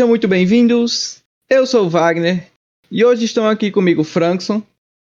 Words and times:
Sejam 0.00 0.08
muito 0.08 0.26
bem-vindos. 0.26 1.22
Eu 1.46 1.66
sou 1.66 1.84
o 1.84 1.90
Wagner 1.90 2.46
e 2.90 3.04
hoje 3.04 3.26
estão 3.26 3.46
aqui 3.46 3.70
comigo 3.70 4.02
Frankson. 4.02 4.62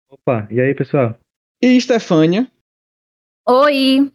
Opa, 0.09 0.47
e 0.49 0.61
aí, 0.61 0.73
pessoal? 0.73 1.19
E 1.61 1.81
Stefânia. 1.81 2.49
Oi. 3.45 4.09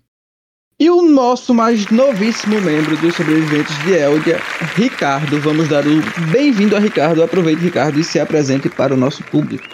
E 0.78 0.88
o 0.88 1.02
nosso 1.02 1.52
mais 1.52 1.90
novíssimo 1.90 2.58
membro 2.62 2.96
dos 2.96 3.14
sobreviventes 3.14 3.76
de 3.84 3.92
Eldia, 3.92 4.38
Ricardo. 4.74 5.38
Vamos 5.38 5.68
dar 5.68 5.84
o 5.86 6.30
bem-vindo 6.32 6.74
a 6.74 6.78
Ricardo. 6.78 7.22
Aproveite, 7.22 7.60
Ricardo, 7.60 8.00
e 8.00 8.02
se 8.02 8.18
apresente 8.18 8.70
para 8.70 8.94
o 8.94 8.96
nosso 8.96 9.22
público. 9.24 9.68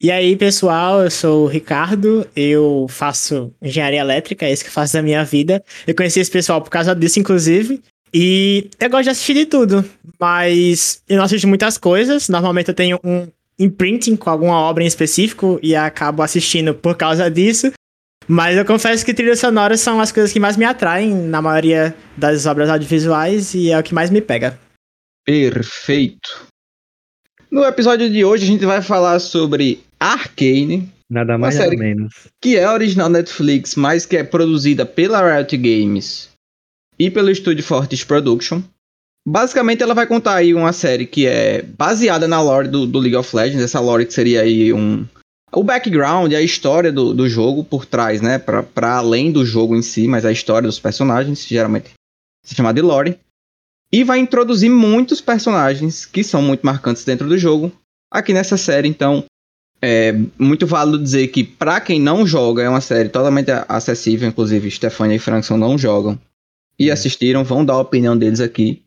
E 0.00 0.10
aí, 0.10 0.36
pessoal, 0.36 1.02
eu 1.02 1.10
sou 1.10 1.44
o 1.44 1.48
Ricardo, 1.48 2.26
eu 2.34 2.86
faço 2.88 3.52
engenharia 3.60 4.00
elétrica, 4.00 4.46
é 4.46 4.52
isso 4.54 4.62
que 4.62 4.70
eu 4.70 4.72
faço 4.72 4.94
da 4.94 5.02
minha 5.02 5.22
vida. 5.22 5.62
Eu 5.86 5.94
conheci 5.94 6.18
esse 6.18 6.30
pessoal 6.30 6.62
por 6.62 6.70
causa 6.70 6.94
disso, 6.94 7.20
inclusive. 7.20 7.82
E 8.12 8.70
eu 8.80 8.90
gosto 8.90 9.04
de 9.04 9.10
assistir 9.10 9.34
de 9.34 9.46
tudo, 9.46 9.84
mas 10.18 11.02
eu 11.08 11.16
não 11.16 11.24
assisto 11.24 11.46
muitas 11.46 11.76
coisas. 11.76 12.28
Normalmente 12.28 12.68
eu 12.68 12.74
tenho 12.74 12.98
um 13.04 13.28
imprinting 13.58 14.16
com 14.16 14.30
alguma 14.30 14.58
obra 14.60 14.84
em 14.84 14.86
específico 14.86 15.58
e 15.62 15.74
acabo 15.74 16.22
assistindo 16.22 16.74
por 16.74 16.96
causa 16.96 17.30
disso. 17.30 17.72
Mas 18.26 18.56
eu 18.56 18.64
confesso 18.64 19.04
que 19.04 19.14
trilhas 19.14 19.40
sonoras 19.40 19.80
são 19.80 20.00
as 20.00 20.12
coisas 20.12 20.32
que 20.32 20.38
mais 20.38 20.56
me 20.56 20.64
atraem 20.64 21.14
na 21.14 21.40
maioria 21.40 21.94
das 22.16 22.44
obras 22.44 22.68
audiovisuais 22.68 23.54
e 23.54 23.70
é 23.70 23.78
o 23.78 23.82
que 23.82 23.94
mais 23.94 24.10
me 24.10 24.20
pega. 24.20 24.58
Perfeito. 25.24 26.46
No 27.50 27.64
episódio 27.64 28.10
de 28.10 28.24
hoje 28.24 28.44
a 28.44 28.46
gente 28.46 28.66
vai 28.66 28.82
falar 28.82 29.18
sobre 29.18 29.82
Arcane. 29.98 30.92
Nada 31.10 31.38
mais 31.38 31.56
nada 31.56 31.74
menos. 31.74 32.12
Que 32.40 32.58
é 32.58 32.70
original 32.70 33.08
Netflix, 33.08 33.74
mas 33.74 34.04
que 34.04 34.18
é 34.18 34.22
produzida 34.22 34.84
pela 34.84 35.22
Riot 35.22 35.56
Games 35.56 36.27
e 36.98 37.10
pelo 37.10 37.30
estúdio 37.30 37.64
Fortis 37.64 38.04
Production. 38.04 38.62
Basicamente 39.26 39.82
ela 39.82 39.94
vai 39.94 40.06
contar 40.06 40.36
aí 40.36 40.54
uma 40.54 40.72
série 40.72 41.06
que 41.06 41.26
é 41.26 41.62
baseada 41.62 42.26
na 42.26 42.40
lore 42.40 42.68
do, 42.68 42.86
do 42.86 42.98
League 42.98 43.16
of 43.16 43.34
Legends, 43.34 43.62
essa 43.62 43.80
lore 43.80 44.06
que 44.06 44.14
seria 44.14 44.42
aí 44.42 44.72
um 44.72 45.06
o 45.52 45.62
background, 45.62 46.32
a 46.34 46.42
história 46.42 46.92
do, 46.92 47.14
do 47.14 47.28
jogo 47.28 47.64
por 47.64 47.86
trás, 47.86 48.20
né? 48.20 48.38
Para 48.38 48.96
além 48.96 49.32
do 49.32 49.44
jogo 49.46 49.74
em 49.74 49.82
si, 49.82 50.06
mas 50.06 50.24
a 50.24 50.32
história 50.32 50.68
dos 50.68 50.78
personagens, 50.78 51.46
geralmente 51.46 51.92
se 52.44 52.54
chama 52.54 52.72
de 52.72 52.82
lore. 52.82 53.18
E 53.90 54.04
vai 54.04 54.18
introduzir 54.18 54.70
muitos 54.70 55.20
personagens 55.20 56.04
que 56.04 56.22
são 56.22 56.42
muito 56.42 56.66
marcantes 56.66 57.04
dentro 57.04 57.26
do 57.26 57.38
jogo 57.38 57.72
aqui 58.10 58.34
nessa 58.34 58.58
série. 58.58 58.88
Então, 58.88 59.24
é 59.80 60.12
muito 60.38 60.66
válido 60.66 61.02
dizer 61.02 61.28
que, 61.28 61.42
para 61.42 61.80
quem 61.80 61.98
não 61.98 62.26
joga, 62.26 62.62
é 62.62 62.68
uma 62.68 62.82
série 62.82 63.08
totalmente 63.08 63.50
acessível. 63.66 64.28
Inclusive, 64.28 64.70
Stefania 64.70 65.16
e 65.16 65.20
Frankson 65.20 65.56
não 65.56 65.78
jogam 65.78 66.18
e 66.78 66.90
assistiram, 66.90 67.44
vão 67.44 67.64
dar 67.64 67.74
a 67.74 67.80
opinião 67.80 68.16
deles 68.16 68.40
aqui. 68.40 68.82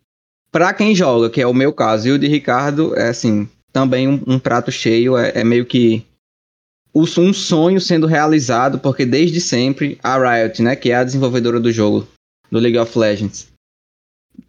Para 0.52 0.74
quem 0.74 0.96
joga, 0.96 1.30
que 1.30 1.42
é 1.42 1.48
o 1.48 1.54
meu 1.54 1.74
caso, 1.74 2.08
e 2.08 2.12
o 2.12 2.20
de 2.20 2.28
Ricardo, 2.28 2.96
é 2.96 3.10
assim, 3.10 3.48
também 3.72 4.08
um, 4.08 4.22
um 4.28 4.40
prato 4.40 4.72
cheio, 4.72 5.18
é, 5.18 5.32
é 5.36 5.44
meio 5.44 5.66
que 5.66 6.06
um 6.94 7.34
sonho 7.34 7.80
sendo 7.80 8.06
realizado, 8.06 8.78
porque 8.80 9.06
desde 9.06 9.40
sempre 9.40 9.98
a 10.04 10.18
Riot, 10.18 10.62
né, 10.62 10.76
que 10.76 10.92
é 10.92 10.96
a 10.96 11.04
desenvolvedora 11.04 11.60
do 11.60 11.72
jogo, 11.72 12.06
do 12.52 12.60
League 12.60 12.78
of 12.78 12.98
Legends, 12.98 13.48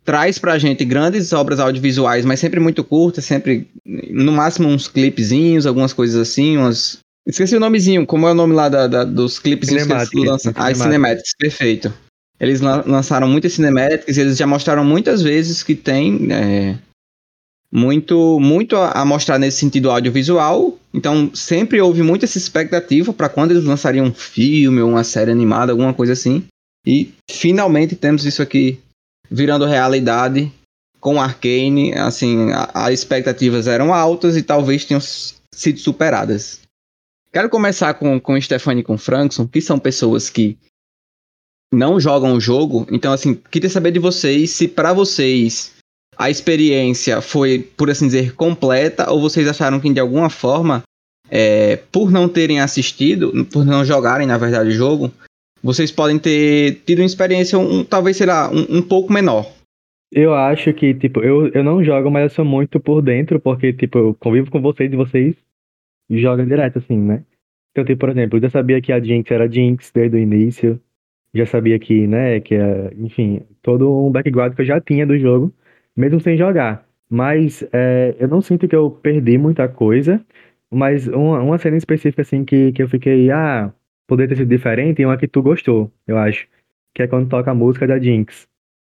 traz 0.05 0.39
pra 0.39 0.59
gente 0.59 0.85
grandes 0.85 1.33
obras 1.33 1.61
audiovisuais, 1.61 2.25
mas 2.25 2.41
sempre 2.41 2.59
muito 2.59 2.83
curtas, 2.83 3.25
sempre 3.25 3.69
no 3.85 4.33
máximo 4.33 4.69
uns 4.69 4.89
clipezinhos, 4.89 5.67
algumas 5.67 5.93
coisas 5.93 6.21
assim, 6.21 6.57
umas 6.57 7.01
Esqueci 7.25 7.55
o 7.55 7.61
nomezinho, 7.61 8.05
como 8.05 8.27
é 8.27 8.33
o 8.33 8.35
nome 8.35 8.53
lá 8.53 8.69
da, 8.69 8.89
da 8.89 9.05
dos 9.05 9.39
clipezinhos 9.39 9.87
que 9.87 10.19
eles 10.19 10.29
lançam? 10.29 10.53
Ah, 10.57 10.75
Cinematics, 10.75 11.35
perfeito. 11.39 11.95
Eles 12.43 12.61
lançaram 12.61 13.29
muitas 13.29 13.53
cinematics, 13.53 14.19
eles 14.19 14.37
já 14.37 14.49
mostraram 14.49 14.85
muitas 14.85 15.23
vezes 15.23 15.63
que 15.63 15.77
tem 15.77 16.27
é, 16.33 16.77
muito, 17.71 18.41
muito 18.41 18.75
a 18.75 19.05
mostrar 19.05 19.39
nesse 19.39 19.59
sentido 19.59 19.89
audiovisual. 19.93 20.77
Então 20.93 21.33
sempre 21.33 21.81
houve 21.81 22.03
muita 22.03 22.25
essa 22.25 22.39
expectativa 22.39 23.13
para 23.13 23.29
quando 23.29 23.53
eles 23.53 23.63
lançariam 23.63 24.07
um 24.07 24.13
filme 24.13 24.81
ou 24.81 24.91
uma 24.91 25.05
série 25.05 25.31
animada, 25.31 25.71
alguma 25.71 25.95
coisa 25.95 26.15
assim. 26.15 26.45
E 26.85 27.15
finalmente 27.31 27.95
temos 27.95 28.27
isso 28.27 28.43
aqui 28.43 28.81
virando 29.31 29.65
realidade 29.65 30.51
com 30.99 31.21
Arcane. 31.21 31.95
Assim, 31.95 32.49
as 32.75 32.93
expectativas 32.93 33.69
eram 33.69 33.95
altas 33.95 34.37
e 34.37 34.43
talvez 34.43 34.85
tenham 34.85 35.01
sido 35.55 35.79
superadas. 35.79 36.61
Quero 37.33 37.49
começar 37.49 37.95
com, 37.95 38.19
com 38.19 38.39
Stephanie 38.41 38.81
e 38.81 38.85
com 38.85 38.99
Frankson, 38.99 39.47
que 39.47 39.61
são 39.61 39.79
pessoas 39.79 40.29
que 40.29 40.59
não 41.73 41.99
jogam 41.99 42.35
o 42.35 42.41
jogo. 42.41 42.87
Então, 42.91 43.13
assim, 43.13 43.35
queria 43.51 43.71
saber 43.71 43.91
de 43.91 43.99
vocês 43.99 44.51
se 44.51 44.69
para 44.69 44.93
vocês 44.93 45.75
a 46.17 46.29
experiência 46.29 47.21
foi, 47.21 47.59
por 47.77 47.91
assim 47.91 48.07
dizer, 48.07 48.35
completa, 48.35 49.11
ou 49.11 49.21
vocês 49.21 49.49
acharam 49.49 49.81
que 49.81 49.93
de 49.93 49.99
alguma 49.99 50.29
forma, 50.29 50.83
é, 51.31 51.77
por 51.91 52.11
não 52.11 52.29
terem 52.29 52.61
assistido, 52.61 53.47
por 53.47 53.65
não 53.65 53.85
jogarem, 53.85 54.27
na 54.27 54.37
verdade, 54.37 54.69
o 54.69 54.73
jogo, 54.73 55.11
vocês 55.63 55.91
podem 55.91 56.19
ter 56.19 56.83
tido 56.85 56.99
uma 56.99 57.07
experiência, 57.07 57.59
um, 57.59 57.83
talvez, 57.83 58.17
será 58.17 58.51
um, 58.51 58.79
um 58.79 58.83
pouco 58.83 59.13
menor. 59.13 59.51
Eu 60.13 60.35
acho 60.35 60.75
que, 60.75 60.93
tipo, 60.93 61.21
eu, 61.21 61.49
eu 61.49 61.65
não 61.65 61.83
jogo, 61.83 62.11
mas 62.11 62.25
eu 62.25 62.31
sou 62.31 62.45
muito 62.45 62.79
por 62.79 63.01
dentro, 63.01 63.41
porque, 63.41 63.73
tipo, 63.73 63.99
eu 63.99 64.15
convivo 64.15 64.51
com 64.51 64.61
vocês 64.61 64.93
e 64.93 64.97
vocês 64.97 65.35
jogam 66.11 66.47
direto, 66.47 66.79
assim, 66.79 66.99
né? 66.99 67.25
Então, 67.71 67.85
tipo, 67.85 68.01
por 68.01 68.11
exemplo, 68.11 68.37
eu 68.37 68.43
já 68.43 68.51
sabia 68.51 68.83
que 68.83 68.93
a 68.93 69.01
Jinx 69.01 69.31
era 69.31 69.51
Jinx 69.51 69.91
desde 69.91 70.17
o 70.17 70.21
início, 70.21 70.79
já 71.35 71.47
sabia 71.47 71.79
que, 71.79 72.07
né, 72.07 72.41
que, 72.41 72.55
é, 72.55 72.93
enfim, 72.97 73.43
todo 73.63 74.07
um 74.07 74.11
background 74.11 74.55
que 74.55 74.63
eu 74.63 74.67
já 74.67 74.81
tinha 74.81 75.07
do 75.07 75.19
jogo 75.19 75.53
mesmo 75.97 76.21
sem 76.21 76.37
jogar. 76.37 76.87
Mas 77.09 77.63
é, 77.73 78.17
eu 78.19 78.29
não 78.29 78.41
sinto 78.41 78.67
que 78.67 78.75
eu 78.75 78.91
perdi 78.91 79.37
muita 79.39 79.69
coisa, 79.69 80.25
mas 80.71 81.07
uma, 81.09 81.41
uma 81.43 81.59
cena 81.59 81.77
específica 81.77 82.23
assim 82.23 82.45
que, 82.45 82.73
que 82.73 82.83
eu 82.83 82.89
fiquei, 82.89 83.31
ah, 83.31 83.73
poderia 84.07 84.31
ter 84.31 84.37
sido 84.37 84.49
diferente, 84.49 85.03
e 85.03 85.07
uma 85.07 85.19
que 85.19 85.29
tu 85.29 85.43
gostou, 85.43 85.93
eu 86.07 86.17
acho. 86.19 86.47
Que 86.95 87.03
é 87.03 87.07
quando 87.07 87.29
toca 87.29 87.51
a 87.51 87.55
música 87.55 87.87
da 87.87 87.99
Jinx. 87.99 88.49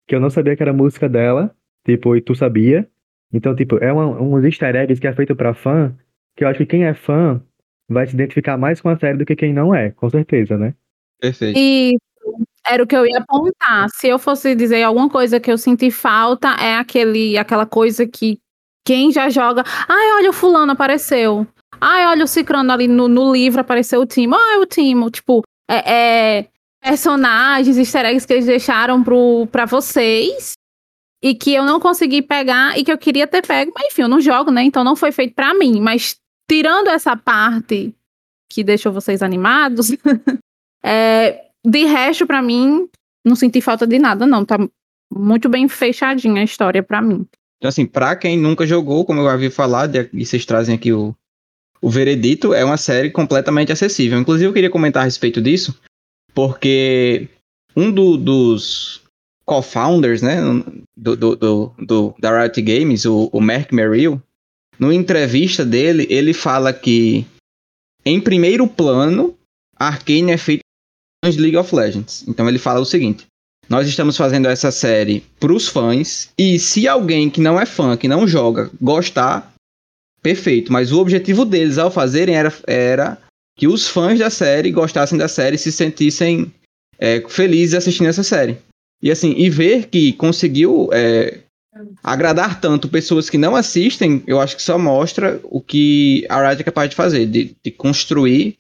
Que 0.08 0.16
eu 0.16 0.20
não 0.20 0.30
sabia 0.30 0.56
que 0.56 0.64
era 0.64 0.72
a 0.72 0.74
música 0.74 1.08
dela, 1.08 1.56
tipo, 1.86 2.16
e 2.16 2.22
tu 2.22 2.36
sabia. 2.36 2.88
Então, 3.32 3.56
tipo, 3.56 3.78
é 3.78 3.92
uma, 3.92 4.06
uns 4.22 4.44
easter 4.46 4.76
eggs 4.76 5.00
que 5.00 5.08
é 5.08 5.14
feito 5.14 5.36
pra 5.36 5.54
fã, 5.54 5.96
que 6.36 6.44
eu 6.44 6.48
acho 6.48 6.60
que 6.60 6.66
quem 6.66 6.86
é 6.86 6.94
fã 6.94 7.42
vai 7.90 8.08
se 8.08 8.16
identificar 8.16 8.58
mais 8.58 8.82
com 8.82 8.90
a 8.90 8.98
série 8.98 9.18
do 9.18 9.26
que 9.26 9.36
quem 9.36 9.54
não 9.54 9.74
é, 9.74 9.92
com 9.92 10.10
certeza, 10.10 10.58
né? 10.58 10.74
Perfeito. 11.20 11.58
E 11.58 11.98
era 12.68 12.84
o 12.84 12.88
que 12.88 12.96
eu 12.96 13.06
ia 13.06 13.20
apontar. 13.20 13.88
Se 13.90 14.08
eu 14.08 14.20
fosse 14.20 14.54
dizer 14.56 14.84
alguma 14.84 15.10
coisa 15.10 15.40
que 15.40 15.52
eu 15.52 15.58
senti 15.58 15.90
falta, 15.90 16.50
é 16.60 16.76
aquele, 16.76 17.38
aquela 17.38 17.66
coisa 17.66 18.06
que 18.06 18.40
quem 18.86 19.12
já 19.12 19.30
joga. 19.30 19.64
Ai, 19.88 20.14
olha, 20.14 20.30
o 20.30 20.34
fulano 20.34 20.72
apareceu. 20.72 21.48
Ai, 21.80 22.06
olha, 22.08 22.24
o 22.24 22.28
Cicrano 22.28 22.72
ali 22.72 22.88
no, 22.88 23.08
no 23.08 23.32
livro 23.32 23.62
apareceu 23.62 24.02
o 24.02 24.06
Timo. 24.06 24.36
Ai, 24.36 24.58
o 24.60 24.66
Timo. 24.66 25.10
Tipo, 25.10 25.44
é, 25.70 25.94
é, 26.40 26.48
personagens, 26.82 27.78
easter 27.78 28.06
eggs 28.06 28.26
que 28.26 28.34
eles 28.34 28.46
deixaram 28.46 29.04
pro, 29.04 29.48
pra 29.52 29.66
vocês. 29.66 30.54
E 31.22 31.34
que 31.34 31.54
eu 31.54 31.66
não 31.66 31.80
consegui 31.80 32.22
pegar 32.22 32.78
e 32.78 32.84
que 32.84 32.92
eu 32.92 32.98
queria 32.98 33.28
ter 33.28 33.46
pego. 33.46 33.72
Mas 33.76 33.88
enfim, 33.92 34.04
eu 34.04 34.08
não 34.08 34.22
jogo, 34.22 34.52
né? 34.52 34.64
Então 34.64 34.84
não 34.84 34.96
foi 34.96 35.12
feito 35.12 35.34
pra 35.34 35.54
mim. 35.54 35.82
Mas 35.82 36.16
tirando 36.50 36.88
essa 36.88 37.18
parte 37.18 37.94
que 38.50 38.64
deixou 38.64 38.94
vocês 38.94 39.22
animados, 39.22 39.92
é, 40.84 41.47
de 41.66 41.86
resto, 41.86 42.26
para 42.26 42.42
mim, 42.42 42.88
não 43.26 43.36
senti 43.36 43.62
falta 43.62 43.86
de 43.86 44.00
nada, 44.00 44.26
não. 44.26 44.46
Tá 44.46 44.58
muito 45.12 45.50
bem 45.50 45.68
fechadinha 45.68 46.42
a 46.42 46.46
história 46.46 46.84
para 46.84 47.02
mim. 47.02 47.26
Então, 47.58 47.70
assim, 47.70 47.86
pra 47.86 48.16
quem 48.16 48.38
nunca 48.38 48.66
jogou, 48.66 49.06
como 49.06 49.22
eu 49.22 49.28
havia 49.28 49.50
falado, 49.50 49.96
e 50.14 50.26
vocês 50.26 50.46
trazem 50.46 50.76
aqui 50.76 50.94
o, 50.94 51.16
o 51.82 51.90
Veredito, 51.90 52.54
é 52.54 52.64
uma 52.64 52.78
série 52.78 53.10
completamente 53.10 53.72
acessível. 53.72 54.20
Inclusive, 54.20 54.50
eu 54.50 54.54
queria 54.54 54.70
comentar 54.70 55.02
a 55.02 55.06
respeito 55.06 55.42
disso, 55.42 55.80
porque 56.34 57.28
um 57.76 57.92
do, 57.92 58.16
dos 58.18 59.02
co-founders, 59.46 60.22
né, 60.22 60.40
do, 60.96 61.16
do, 61.16 61.36
do, 61.36 61.74
do, 61.80 62.16
da 62.20 62.42
Riot 62.42 62.62
Games, 62.62 63.06
o, 63.06 63.30
o 63.32 63.42
Merrill, 63.42 64.22
numa 64.78 64.94
entrevista 64.94 65.66
dele, 65.66 66.06
ele 66.10 66.34
fala 66.34 66.72
que, 66.72 67.26
em 68.06 68.22
primeiro 68.22 68.68
plano, 68.68 69.36
Arkane 69.76 70.32
é 70.32 70.38
feito 71.28 71.38
de 71.38 71.42
League 71.42 71.58
of 71.58 71.76
Legends. 71.76 72.24
Então 72.28 72.48
ele 72.48 72.58
fala 72.58 72.80
o 72.80 72.86
seguinte: 72.86 73.26
nós 73.70 73.88
estamos 73.88 74.16
fazendo 74.16 74.48
essa 74.48 74.72
série 74.72 75.24
para 75.40 75.54
os 75.54 75.68
fãs 75.68 76.30
e 76.38 76.58
se 76.58 76.88
alguém 76.88 77.30
que 77.30 77.42
não 77.42 77.60
é 77.60 77.66
fã, 77.66 77.98
que 77.98 78.08
não 78.08 78.28
joga, 78.28 78.70
gostar, 78.82 79.54
perfeito. 80.22 80.72
Mas 80.72 80.92
o 80.92 81.00
objetivo 81.00 81.46
deles 81.46 81.78
ao 81.78 81.92
fazerem 81.92 82.36
era, 82.36 82.54
era 82.66 83.18
que 83.58 83.68
os 83.68 83.88
fãs 83.88 84.20
da 84.20 84.30
série 84.30 84.72
gostassem 84.72 85.18
da 85.18 85.28
série 85.28 85.56
e 85.56 85.60
se 85.60 85.72
sentissem 85.72 86.52
é, 87.00 87.24
felizes 87.28 87.76
assistindo 87.76 88.08
essa 88.08 88.24
série. 88.24 88.58
E 89.02 89.12
assim, 89.12 89.34
e 89.38 89.50
ver 89.50 89.88
que 89.88 90.14
conseguiu 90.14 90.90
é, 90.92 91.40
agradar 92.04 92.60
tanto 92.60 92.90
pessoas 92.90 93.30
que 93.30 93.38
não 93.38 93.56
assistem, 93.56 94.24
eu 94.26 94.40
acho 94.40 94.56
que 94.56 94.62
só 94.62 94.78
mostra 94.80 95.40
o 95.44 95.62
que 95.62 96.26
a 96.30 96.48
Riot 96.48 96.62
é 96.62 96.66
capaz 96.66 96.90
de 96.90 96.96
fazer, 96.96 97.28
de, 97.28 97.56
de 97.64 97.72
construir 97.72 98.58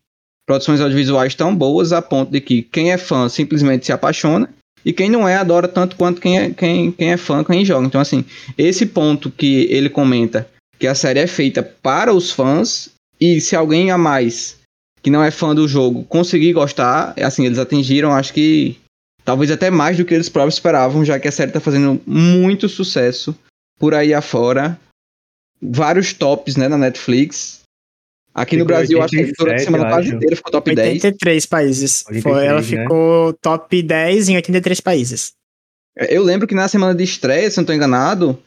produções 0.47 0.79
audiovisuais 0.79 1.35
tão 1.35 1.53
boas 1.53 1.91
a 1.91 2.01
ponto 2.01 2.31
de 2.31 2.39
que 2.39 2.63
quem 2.63 2.91
é 2.91 2.97
fã 2.97 3.27
simplesmente 3.27 3.85
se 3.85 3.91
apaixona 3.91 4.49
E 4.85 4.93
quem 4.93 5.09
não 5.09 5.27
é, 5.27 5.35
adora 5.35 5.67
tanto 5.67 5.97
quanto 5.97 6.21
quem 6.21 6.39
é, 6.39 6.49
quem, 6.49 6.93
quem 6.93 7.11
é 7.11 7.17
fã, 7.17 7.43
quem 7.43 7.65
joga. 7.65 7.85
Então, 7.85 7.99
assim, 7.99 8.23
esse 8.57 8.85
ponto 8.85 9.29
que 9.29 9.67
ele 9.69 9.89
comenta, 9.89 10.47
que 10.79 10.87
a 10.87 10.95
série 10.95 11.19
é 11.19 11.27
feita 11.27 11.61
para 11.61 12.13
os 12.13 12.31
fãs, 12.31 12.89
e 13.19 13.41
se 13.41 13.53
alguém 13.53 13.91
a 13.91 13.97
mais 13.97 14.57
que 15.01 15.09
não 15.09 15.21
é 15.21 15.29
fã 15.29 15.53
do 15.53 15.67
jogo 15.67 16.05
conseguir 16.05 16.53
gostar, 16.53 17.13
assim, 17.21 17.45
eles 17.45 17.59
atingiram, 17.59 18.13
acho 18.13 18.33
que 18.33 18.77
talvez 19.25 19.51
até 19.51 19.69
mais 19.69 19.97
do 19.97 20.05
que 20.05 20.13
eles 20.13 20.29
próprios 20.29 20.55
esperavam, 20.55 21.03
já 21.03 21.19
que 21.19 21.27
a 21.27 21.31
série 21.31 21.51
tá 21.51 21.59
fazendo 21.59 22.01
muito 22.05 22.69
sucesso 22.69 23.35
por 23.77 23.93
aí 23.93 24.13
afora. 24.13 24.79
Vários 25.61 26.13
tops, 26.13 26.55
né, 26.55 26.69
na 26.69 26.77
Netflix. 26.77 27.61
Aqui 28.37 28.55
no 28.55 28.65
Ficou 28.65 28.77
Brasil, 28.77 29.01
acho 29.01 29.09
que 29.09 29.31
durante 29.31 29.39
a 29.39 29.43
87, 29.45 29.63
semana 29.65 29.89
quase 29.89 30.09
inteira 30.13 30.35
ficou 30.35 30.51
top 30.51 30.75
10. 30.75 30.87
83 31.03 31.45
países. 31.47 32.03
83, 32.07 32.23
Foi, 32.23 32.45
ela 32.45 32.61
né? 32.61 32.63
ficou 32.63 33.33
top 33.33 33.81
10 33.81 34.29
em 34.29 34.35
83 34.35 34.79
países. 34.79 35.31
Eu 35.97 36.21
lembro 36.23 36.45
que 36.47 36.53
na 36.53 36.67
semana 36.67 36.93
de 36.93 37.03
estreia, 37.03 37.49
se 37.49 37.57
eu 37.59 37.63
não 37.63 37.65
tô 37.65 37.73
enganado, 37.73 38.37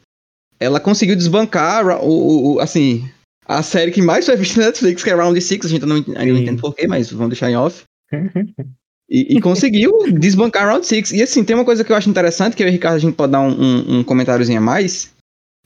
ela 0.60 0.78
conseguiu 0.78 1.16
desbancar 1.16 1.84
o, 2.04 2.08
o- 2.08 2.52
o- 2.54 2.60
assim, 2.60 3.10
a 3.44 3.62
série 3.64 3.90
que 3.90 4.00
mais 4.00 4.24
foi 4.26 4.36
vista 4.36 4.60
na 4.60 4.66
Netflix, 4.66 5.02
que 5.02 5.10
é 5.10 5.14
Round 5.14 5.40
6, 5.40 5.64
a 5.64 5.68
gente 5.68 5.84
não, 5.84 5.96
ainda 5.96 6.24
não 6.24 6.38
entende 6.38 6.60
porquê, 6.62 6.86
mas 6.86 7.10
vamos 7.10 7.30
deixar 7.30 7.50
em 7.50 7.56
off. 7.56 7.82
E, 9.12 9.38
e 9.38 9.40
conseguiu 9.40 9.90
desbancar 10.16 10.68
Round 10.68 10.86
6. 10.86 11.10
E 11.10 11.20
assim, 11.20 11.42
tem 11.42 11.56
uma 11.56 11.64
coisa 11.64 11.82
que 11.82 11.90
eu 11.90 11.96
acho 11.96 12.08
interessante, 12.08 12.54
que 12.54 12.62
eu 12.62 12.68
e 12.68 12.70
o 12.70 12.72
Ricardo 12.72 12.94
a 12.94 12.98
gente 13.00 13.16
pode 13.16 13.32
dar 13.32 13.40
um, 13.40 13.48
um, 13.50 13.98
um 13.98 14.04
comentáriozinho 14.04 14.58
a 14.58 14.60
mais, 14.60 15.10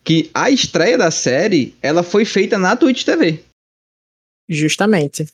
que 0.03 0.31
a 0.33 0.49
estreia 0.51 0.97
da 0.97 1.11
série, 1.11 1.75
ela 1.83 2.03
foi 2.03 2.25
feita 2.25 2.57
na 2.57 2.75
Twitch 2.75 3.05
TV. 3.05 3.41
Justamente. 4.49 5.27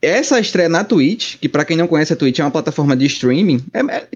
Essa 0.00 0.40
estreia 0.40 0.68
na 0.68 0.82
Twitch, 0.82 1.36
que 1.38 1.48
pra 1.48 1.64
quem 1.64 1.76
não 1.76 1.86
conhece 1.86 2.12
a 2.12 2.16
Twitch 2.16 2.40
é 2.40 2.44
uma 2.44 2.50
plataforma 2.50 2.96
de 2.96 3.06
streaming, 3.06 3.64
é, 3.72 3.80
é- 3.80 4.08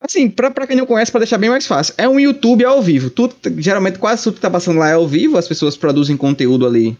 assim, 0.00 0.28
pra, 0.28 0.66
quem 0.66 0.76
não 0.76 0.84
conhece, 0.84 1.10
pra 1.10 1.20
deixar 1.20 1.38
bem 1.38 1.48
mais 1.48 1.66
fácil, 1.66 1.94
é 1.96 2.08
um 2.08 2.20
YouTube 2.20 2.64
ao 2.64 2.82
vivo. 2.82 3.08
Tudo, 3.08 3.34
geralmente 3.58 3.98
quase 3.98 4.24
tudo 4.24 4.34
que 4.34 4.40
tá 4.40 4.50
passando 4.50 4.78
lá 4.78 4.90
é 4.90 4.94
ao 4.94 5.08
vivo, 5.08 5.38
as 5.38 5.48
pessoas 5.48 5.76
produzem 5.76 6.16
conteúdo 6.16 6.66
ali 6.66 6.98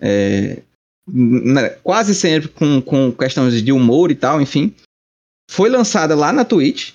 é, 0.00 0.62
né, 1.06 1.70
quase 1.82 2.14
sempre 2.14 2.48
com, 2.48 2.80
com 2.80 3.12
questões 3.12 3.62
de 3.62 3.72
humor 3.72 4.10
e 4.10 4.14
tal, 4.14 4.40
enfim. 4.40 4.74
Foi 5.50 5.68
lançada 5.68 6.14
lá 6.14 6.32
na 6.32 6.44
Twitch, 6.44 6.92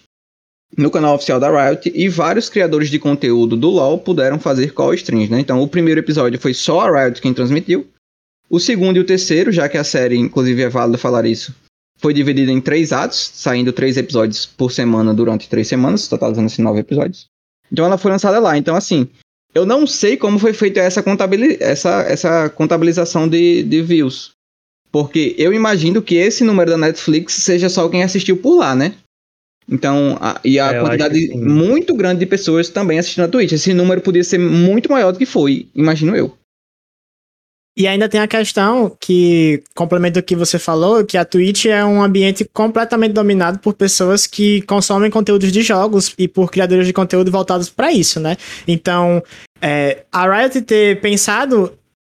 no 0.77 0.91
canal 0.91 1.15
oficial 1.15 1.39
da 1.39 1.49
Riot, 1.49 1.91
e 1.93 2.09
vários 2.09 2.49
criadores 2.49 2.89
de 2.89 2.99
conteúdo 2.99 3.55
do 3.55 3.69
LoL 3.69 3.99
puderam 3.99 4.39
fazer 4.39 4.73
call 4.73 4.93
streams, 4.93 5.29
né? 5.29 5.39
Então 5.39 5.61
o 5.61 5.67
primeiro 5.67 5.99
episódio 5.99 6.39
foi 6.39 6.53
só 6.53 6.81
a 6.81 7.05
Riot 7.05 7.21
quem 7.21 7.33
transmitiu. 7.33 7.87
O 8.51 8.59
segundo 8.59 8.97
e 8.97 8.99
o 8.99 9.05
terceiro, 9.05 9.51
já 9.51 9.69
que 9.69 9.77
a 9.77 9.83
série, 9.83 10.17
inclusive 10.17 10.61
é 10.61 10.67
válido 10.69 10.97
falar 10.97 11.25
isso, 11.25 11.55
foi 11.97 12.13
dividida 12.13 12.51
em 12.51 12.59
três 12.59 12.91
atos, 12.91 13.31
saindo 13.33 13.71
três 13.71 13.95
episódios 13.95 14.45
por 14.45 14.71
semana 14.71 15.13
durante 15.13 15.47
três 15.47 15.67
semanas, 15.67 16.07
totalizando 16.07 16.47
assim 16.47 16.61
nove 16.61 16.79
episódios. 16.81 17.27
Então 17.71 17.85
ela 17.85 17.97
foi 17.97 18.11
lançada 18.11 18.39
lá. 18.39 18.57
Então, 18.57 18.75
assim, 18.75 19.07
eu 19.55 19.65
não 19.65 19.87
sei 19.87 20.17
como 20.17 20.37
foi 20.37 20.51
feita 20.51 20.81
essa, 20.81 21.01
essa, 21.61 22.01
essa 22.01 22.49
contabilização 22.49 23.27
de, 23.27 23.63
de 23.63 23.81
views. 23.81 24.31
Porque 24.91 25.33
eu 25.37 25.53
imagino 25.53 26.01
que 26.01 26.15
esse 26.15 26.43
número 26.43 26.71
da 26.71 26.77
Netflix 26.77 27.35
seja 27.35 27.69
só 27.69 27.87
quem 27.87 28.03
assistiu 28.03 28.35
por 28.35 28.57
lá, 28.57 28.75
né? 28.75 28.95
Então, 29.69 30.17
a- 30.19 30.41
e 30.43 30.59
a 30.59 30.73
É, 30.73 30.81
quantidade 30.81 31.29
muito 31.37 31.95
grande 31.95 32.19
de 32.19 32.25
pessoas 32.25 32.67
também 32.67 32.99
assistindo 32.99 33.23
a 33.23 33.27
Twitch. 33.29 33.53
Esse 33.53 33.73
número 33.73 34.01
podia 34.01 34.23
ser 34.23 34.37
muito 34.37 34.91
maior 34.91 35.13
do 35.13 35.19
que 35.19 35.25
foi, 35.25 35.69
imagino 35.73 36.13
eu. 36.13 36.35
E 37.75 37.87
ainda 37.87 38.09
tem 38.09 38.19
a 38.19 38.27
questão 38.27 38.95
que, 38.99 39.63
complemento 39.73 40.19
o 40.19 40.23
que 40.23 40.35
você 40.35 40.59
falou, 40.59 41.05
que 41.05 41.17
a 41.17 41.23
Twitch 41.23 41.65
é 41.65 41.83
um 41.85 42.03
ambiente 42.03 42.43
completamente 42.53 43.13
dominado 43.13 43.59
por 43.59 43.73
pessoas 43.73 44.27
que 44.27 44.61
consomem 44.63 45.09
conteúdos 45.09 45.51
de 45.51 45.61
jogos 45.61 46.13
e 46.17 46.27
por 46.27 46.51
criadores 46.51 46.85
de 46.85 46.91
conteúdo 46.91 47.31
voltados 47.31 47.69
para 47.69 47.91
isso, 47.91 48.19
né? 48.19 48.35
Então, 48.67 49.23
é, 49.61 50.03
a 50.11 50.29
Riot 50.29 50.61
ter 50.61 50.99
pensado 50.99 51.71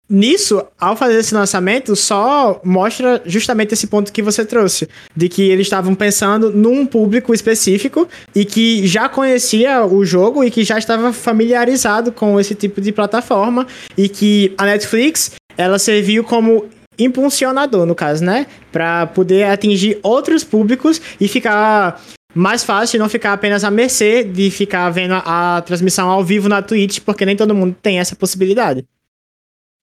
nisso 0.10 0.64
ao 0.80 0.96
fazer 0.96 1.20
esse 1.20 1.34
lançamento 1.34 1.96
só 1.96 2.62
mostra 2.64 3.22
justamente 3.26 3.74
esse 3.74 3.88
ponto 3.88 4.12
que 4.12 4.22
você 4.22 4.46
trouxe, 4.46 4.88
de 5.16 5.30
que 5.30 5.42
eles 5.44 5.66
estavam 5.66 5.96
pensando 5.96 6.52
num 6.52 6.86
público 6.86 7.34
específico 7.34 8.08
e 8.36 8.46
que 8.46 8.86
já 8.86 9.08
conhecia 9.08 9.86
o 9.86 10.06
jogo 10.06 10.44
e 10.44 10.52
que 10.52 10.64
já 10.64 10.78
estava 10.78 11.14
familiarizado 11.14 12.12
com 12.12 12.40
esse 12.40 12.54
tipo 12.54 12.82
de 12.82 12.92
plataforma 12.92 13.66
e 13.98 14.10
que 14.10 14.54
a 14.58 14.66
Netflix 14.66 15.32
ela 15.58 15.80
serviu 15.80 16.24
como 16.24 16.70
impulsionador, 16.98 17.86
no 17.86 17.96
caso, 17.96 18.24
né? 18.24 18.48
Pra 18.72 19.08
poder 19.08 19.46
atingir 19.46 20.00
outros 20.04 20.44
públicos 20.44 21.02
e 21.20 21.28
ficar 21.28 22.02
mais 22.34 22.64
fácil, 22.64 23.00
não 23.00 23.10
ficar 23.10 23.34
apenas 23.34 23.64
à 23.64 23.72
mercê 23.72 24.24
de 24.24 24.50
ficar 24.50 24.90
vendo 24.90 25.14
a, 25.14 25.58
a 25.58 25.62
transmissão 25.62 26.10
ao 26.10 26.24
vivo 26.24 26.50
na 26.50 26.62
Twitch, 26.62 27.00
porque 27.00 27.26
nem 27.26 27.36
todo 27.36 27.56
mundo 27.56 27.76
tem 27.82 28.00
essa 28.00 28.16
possibilidade. 28.16 28.84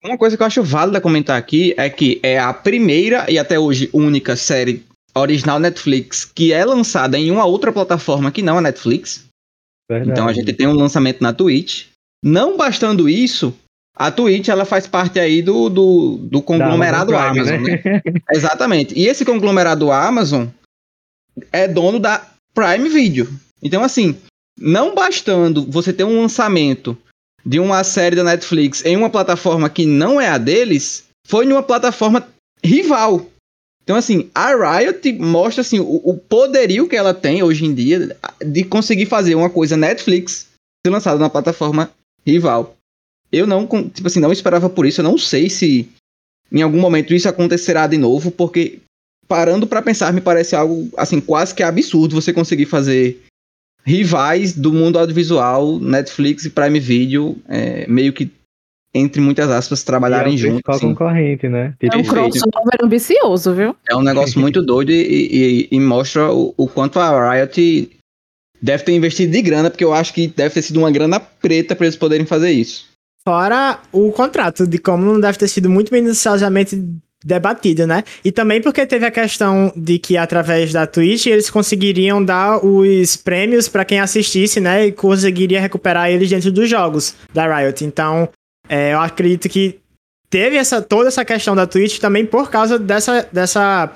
Uma 0.02 0.16
coisa 0.16 0.36
que 0.36 0.42
eu 0.42 0.46
acho 0.46 0.62
válida 0.62 1.00
comentar 1.00 1.36
aqui 1.36 1.74
é 1.76 1.88
que 1.90 2.18
é 2.22 2.38
a 2.38 2.52
primeira 2.54 3.30
e 3.30 3.38
até 3.38 3.58
hoje 3.58 3.90
única 3.92 4.34
série 4.34 4.84
original 5.14 5.58
Netflix 5.58 6.24
que 6.24 6.52
é 6.52 6.64
lançada 6.64 7.18
em 7.18 7.30
uma 7.30 7.44
outra 7.44 7.72
plataforma 7.72 8.30
que 8.30 8.42
não 8.42 8.58
a 8.58 8.62
Netflix. 8.62 9.26
Verdade. 9.88 10.10
Então 10.10 10.26
a 10.26 10.32
gente 10.32 10.52
tem 10.52 10.66
um 10.66 10.72
lançamento 10.72 11.20
na 11.20 11.32
Twitch. 11.32 11.86
Não 12.24 12.56
bastando 12.56 13.08
isso, 13.08 13.54
a 14.00 14.10
Twitch 14.10 14.48
ela 14.48 14.64
faz 14.64 14.86
parte 14.86 15.20
aí 15.20 15.42
do, 15.42 15.68
do, 15.68 16.16
do 16.22 16.40
conglomerado 16.40 17.14
Amazon 17.14 17.44
Prime, 17.44 17.70
Amazon, 17.70 17.92
né? 17.92 18.02
Exatamente. 18.32 18.98
E 18.98 19.06
esse 19.06 19.26
conglomerado 19.26 19.92
Amazon 19.92 20.46
é 21.52 21.68
dono 21.68 22.00
da 22.00 22.26
Prime 22.54 22.88
Video. 22.88 23.28
Então, 23.62 23.84
assim, 23.84 24.16
não 24.58 24.94
bastando 24.94 25.70
você 25.70 25.92
ter 25.92 26.04
um 26.04 26.22
lançamento 26.22 26.96
de 27.44 27.60
uma 27.60 27.84
série 27.84 28.16
da 28.16 28.24
Netflix 28.24 28.82
em 28.86 28.96
uma 28.96 29.10
plataforma 29.10 29.68
que 29.68 29.84
não 29.84 30.18
é 30.18 30.28
a 30.28 30.38
deles, 30.38 31.04
foi 31.26 31.44
numa 31.44 31.62
plataforma 31.62 32.26
rival. 32.64 33.26
Então, 33.82 33.96
assim, 33.96 34.30
a 34.34 34.78
Riot 34.78 35.12
mostra 35.18 35.60
assim, 35.60 35.78
o, 35.78 36.00
o 36.04 36.16
poderio 36.16 36.88
que 36.88 36.96
ela 36.96 37.12
tem 37.12 37.42
hoje 37.42 37.66
em 37.66 37.74
dia 37.74 38.16
de 38.42 38.64
conseguir 38.64 39.04
fazer 39.04 39.34
uma 39.34 39.50
coisa 39.50 39.76
Netflix 39.76 40.48
ser 40.86 40.90
lançada 40.90 41.18
na 41.18 41.28
plataforma 41.28 41.90
rival. 42.24 42.79
Eu 43.32 43.46
não, 43.46 43.66
tipo 43.66 44.06
assim, 44.06 44.20
não 44.20 44.32
esperava 44.32 44.68
por 44.68 44.86
isso. 44.86 45.00
Eu 45.00 45.04
não 45.04 45.16
sei 45.18 45.48
se 45.48 45.88
em 46.50 46.62
algum 46.62 46.80
momento 46.80 47.14
isso 47.14 47.28
acontecerá 47.28 47.86
de 47.86 47.96
novo, 47.96 48.30
porque 48.30 48.78
parando 49.28 49.66
pra 49.66 49.80
pensar, 49.82 50.12
me 50.12 50.20
parece 50.20 50.56
algo 50.56 50.88
assim 50.96 51.20
quase 51.20 51.54
que 51.54 51.62
absurdo 51.62 52.20
você 52.20 52.32
conseguir 52.32 52.66
fazer 52.66 53.20
rivais 53.84 54.52
do 54.52 54.72
mundo 54.72 54.98
audiovisual, 54.98 55.78
Netflix 55.78 56.44
e 56.44 56.50
Prime 56.50 56.80
Video, 56.80 57.36
é, 57.48 57.86
meio 57.86 58.12
que 58.12 58.30
entre 58.92 59.20
muitas 59.20 59.48
aspas 59.48 59.84
trabalharem 59.84 60.32
E 60.32 60.34
é 60.34 60.38
juntos. 60.38 60.62
assim. 60.66 60.88
concorrente, 60.88 61.48
né? 61.48 61.74
É 61.80 61.96
um 61.96 62.02
crossover 62.02 62.78
ambicioso, 62.82 63.54
viu? 63.54 63.76
É 63.88 63.94
um 63.94 64.02
negócio 64.02 64.40
muito 64.40 64.60
doido 64.60 64.90
e, 64.90 64.96
e- 64.96 65.68
e 65.70 65.80
mostra 65.80 66.32
o, 66.32 66.52
o 66.56 66.66
quanto 66.66 66.98
a 66.98 67.32
Riot 67.32 67.88
deve 68.60 68.82
ter 68.82 68.92
investido 68.92 69.32
de 69.32 69.40
grana, 69.40 69.70
porque 69.70 69.84
eu 69.84 69.94
acho 69.94 70.12
que 70.12 70.26
deve 70.26 70.52
ter 70.52 70.62
sido 70.62 70.78
uma 70.80 70.90
grana 70.90 71.20
preta 71.20 71.76
para 71.76 71.86
eles 71.86 71.96
poderem 71.96 72.26
fazer 72.26 72.50
isso. 72.50 72.89
Fora 73.24 73.78
o 73.92 74.10
contrato, 74.12 74.66
de 74.66 74.78
como 74.78 75.04
não 75.04 75.20
deve 75.20 75.38
ter 75.38 75.48
sido 75.48 75.68
muito 75.68 75.92
minuciosamente 75.92 76.82
debatido, 77.24 77.86
né? 77.86 78.02
E 78.24 78.32
também 78.32 78.62
porque 78.62 78.86
teve 78.86 79.04
a 79.04 79.10
questão 79.10 79.72
de 79.76 79.98
que 79.98 80.16
através 80.16 80.72
da 80.72 80.86
Twitch 80.86 81.26
eles 81.26 81.50
conseguiriam 81.50 82.24
dar 82.24 82.64
os 82.64 83.16
prêmios 83.16 83.68
pra 83.68 83.84
quem 83.84 84.00
assistisse, 84.00 84.58
né? 84.58 84.86
E 84.86 84.92
conseguiria 84.92 85.60
recuperar 85.60 86.10
eles 86.10 86.30
dentro 86.30 86.50
dos 86.50 86.68
jogos 86.68 87.14
da 87.32 87.58
Riot. 87.58 87.84
Então, 87.84 88.28
é, 88.68 88.94
eu 88.94 89.00
acredito 89.00 89.48
que 89.48 89.78
teve 90.30 90.56
essa, 90.56 90.80
toda 90.80 91.08
essa 91.08 91.24
questão 91.24 91.54
da 91.54 91.66
Twitch 91.66 91.98
também 91.98 92.24
por 92.24 92.50
causa 92.50 92.78
dessa, 92.78 93.28
dessa 93.30 93.92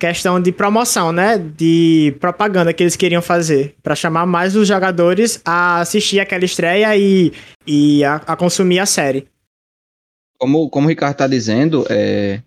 questão 0.00 0.40
de 0.40 0.50
promoção, 0.50 1.12
né? 1.12 1.38
De 1.38 2.16
propaganda 2.18 2.72
que 2.72 2.82
eles 2.82 2.96
queriam 2.96 3.20
fazer 3.20 3.74
pra 3.82 3.94
chamar 3.94 4.26
mais 4.26 4.56
os 4.56 4.66
jogadores 4.66 5.40
a 5.44 5.80
assistir 5.80 6.18
aquela 6.18 6.44
estreia 6.44 6.96
e, 6.96 7.32
e 7.66 8.02
a, 8.02 8.16
a 8.16 8.34
consumir 8.34 8.78
a 8.78 8.86
série. 8.86 9.28
Como, 10.38 10.70
como 10.70 10.86
o 10.86 10.88
Ricardo 10.88 11.16
tá 11.16 11.26
dizendo, 11.26 11.86
é, 11.90 12.40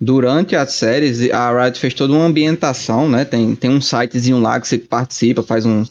durante 0.00 0.56
as 0.56 0.72
séries, 0.72 1.30
a 1.30 1.64
Riot 1.64 1.78
fez 1.78 1.92
toda 1.92 2.14
uma 2.14 2.24
ambientação, 2.24 3.08
né? 3.08 3.26
Tem, 3.26 3.54
tem 3.54 3.70
um 3.70 3.82
sitezinho 3.82 4.40
lá 4.40 4.58
que 4.58 4.66
você 4.66 4.78
participa, 4.78 5.42
faz 5.42 5.66
um. 5.66 5.84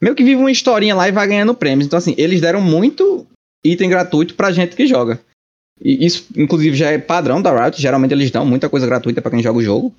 Meio 0.00 0.14
que 0.14 0.24
vive 0.24 0.40
uma 0.40 0.50
historinha 0.50 0.94
lá 0.94 1.06
e 1.06 1.12
vai 1.12 1.26
ganhando 1.28 1.54
prêmios. 1.54 1.86
Então, 1.86 1.98
assim, 1.98 2.14
eles 2.16 2.40
deram 2.40 2.62
muito 2.62 3.26
item 3.62 3.90
gratuito 3.90 4.34
pra 4.34 4.52
gente 4.52 4.74
que 4.74 4.86
joga. 4.86 5.20
E 5.82 6.06
isso, 6.06 6.26
inclusive, 6.34 6.74
já 6.74 6.90
é 6.90 6.98
padrão 6.98 7.42
da 7.42 7.52
Riot. 7.52 7.80
Geralmente 7.80 8.12
eles 8.12 8.30
dão 8.30 8.46
muita 8.46 8.70
coisa 8.70 8.86
gratuita 8.86 9.20
pra 9.20 9.30
quem 9.30 9.42
joga 9.42 9.58
o 9.58 9.62
jogo. 9.62 9.94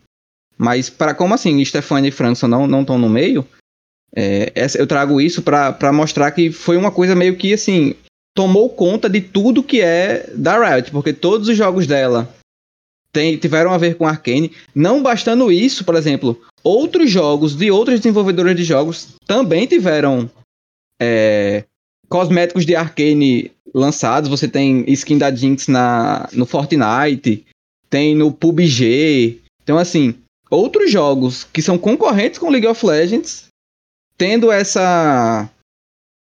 Mas, 0.58 0.90
para 0.90 1.14
como 1.14 1.34
assim, 1.34 1.64
Stefani 1.64 2.08
e 2.08 2.12
Frankson 2.12 2.48
não 2.48 2.82
estão 2.82 2.98
no 2.98 3.10
meio, 3.10 3.46
é, 4.16 4.52
essa- 4.56 4.78
eu 4.78 4.88
trago 4.88 5.22
isso 5.22 5.42
pra 5.42 5.92
mostrar 5.94 6.32
que 6.32 6.52
foi 6.52 6.78
uma 6.78 6.92
coisa 6.92 7.16
meio 7.16 7.36
que 7.36 7.54
assim. 7.54 7.94
Tomou 8.36 8.70
conta 8.70 9.10
de 9.10 9.20
tudo 9.22 9.64
que 9.64 9.82
é 9.82 10.30
da 10.36 10.58
Riot, 10.76 10.92
porque 10.92 11.12
todos 11.12 11.48
os 11.48 11.58
jogos 11.58 11.88
dela 11.88 12.32
tem, 13.12 13.36
tiveram 13.36 13.72
a 13.72 13.78
ver 13.80 13.96
com 13.96 14.06
Arkane. 14.08 14.52
Não 14.76 15.02
bastando 15.02 15.52
isso, 15.52 15.84
por 15.84 15.96
exemplo, 15.96 16.40
outros 16.64 17.10
jogos 17.10 17.56
de 17.56 17.72
outros 17.72 18.00
desenvolvedores 18.00 18.56
de 18.56 18.64
jogos 18.64 19.16
também 19.26 19.66
tiveram 19.66 20.30
é, 21.02 21.64
cosméticos 22.10 22.64
de 22.66 22.76
Arkane 22.76 23.52
lançados. 23.74 24.30
Você 24.30 24.48
tem 24.48 24.84
skin 24.92 25.18
da 25.18 25.34
Jinx 25.34 25.68
na, 25.68 26.30
no 26.34 26.46
Fortnite, 26.46 27.44
tem 27.90 28.16
no 28.16 28.32
PUBG. 28.32 29.40
Então, 29.64 29.80
assim, 29.80 30.14
outros 30.50 30.92
jogos 30.92 31.44
que 31.44 31.62
são 31.62 31.78
concorrentes 31.78 32.40
com 32.40 32.50
League 32.50 32.68
of 32.68 32.86
Legends 32.86 33.48
tendo 34.18 34.52
essa 34.52 35.50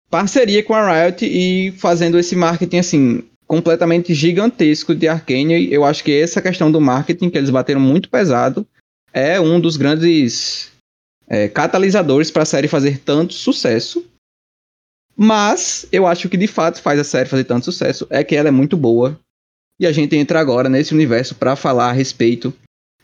parceria 0.09 0.63
com 0.63 0.73
a 0.73 1.05
Riot 1.05 1.25
e 1.25 1.71
fazendo 1.73 2.19
esse 2.19 2.35
marketing 2.35 2.77
assim 2.77 3.23
completamente 3.47 4.13
gigantesco 4.13 4.93
de 4.93 5.07
Arcane. 5.07 5.71
Eu 5.71 5.83
acho 5.83 6.03
que 6.03 6.13
essa 6.13 6.41
questão 6.41 6.71
do 6.71 6.81
marketing 6.81 7.29
que 7.29 7.37
eles 7.37 7.49
bateram 7.49 7.79
muito 7.79 8.09
pesado 8.09 8.67
é 9.13 9.39
um 9.39 9.59
dos 9.59 9.77
grandes 9.77 10.71
é, 11.27 11.47
catalisadores 11.47 12.29
para 12.29 12.43
a 12.43 12.45
série 12.45 12.67
fazer 12.67 12.99
tanto 12.99 13.33
sucesso. 13.33 14.05
Mas 15.15 15.87
eu 15.91 16.05
acho 16.05 16.29
que 16.29 16.37
de 16.37 16.45
fato 16.45 16.81
faz 16.81 16.99
a 16.99 17.03
série 17.03 17.27
fazer 17.27 17.45
tanto 17.45 17.65
sucesso 17.65 18.05
é 18.09 18.23
que 18.23 18.35
ela 18.35 18.49
é 18.49 18.51
muito 18.51 18.77
boa. 18.77 19.19
E 19.79 19.87
a 19.87 19.91
gente 19.91 20.15
entra 20.15 20.39
agora 20.39 20.69
nesse 20.69 20.93
universo 20.93 21.35
para 21.35 21.55
falar 21.55 21.89
a 21.89 21.93
respeito 21.93 22.53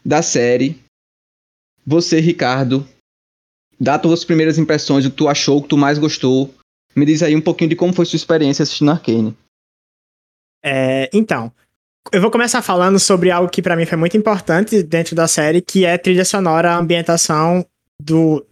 da 0.06 0.22
série. 0.22 0.80
Você, 1.86 2.20
Ricardo, 2.20 2.88
dá 3.80 4.00
tuas 4.00 4.24
primeiras 4.24 4.58
impressões, 4.58 5.06
o 5.06 5.12
que 5.12 5.18
tu 5.18 5.28
achou, 5.28 5.58
o 5.58 5.62
que 5.62 5.70
tu 5.70 5.78
mais 5.78 5.98
gostou. 5.98 6.54
Me 6.96 7.06
diz 7.06 7.24
aí 7.24 7.36
um 7.36 7.42
pouquinho 7.42 7.70
de 7.70 7.76
como 7.76 7.94
foi 7.94 8.06
sua 8.06 8.18
experiência 8.18 8.64
assistindo 8.64 8.92
Arcane. 8.92 9.36
É, 10.64 11.10
então, 11.12 11.52
eu 12.12 12.22
vou 12.22 12.32
começar 12.32 12.62
falando 12.62 13.00
sobre 13.00 13.32
algo 13.32 13.50
que 13.50 13.62
para 13.62 13.76
mim 13.76 13.86
foi 13.86 13.98
muito 13.98 14.16
importante 14.16 14.84
dentro 14.84 15.16
da 15.16 15.28
série, 15.28 15.62
que 15.62 15.86
é 15.86 15.98
trilha 15.98 16.24
sonora, 16.24 16.72
a 16.72 16.78
ambientação 16.78 17.66
do 18.02 18.46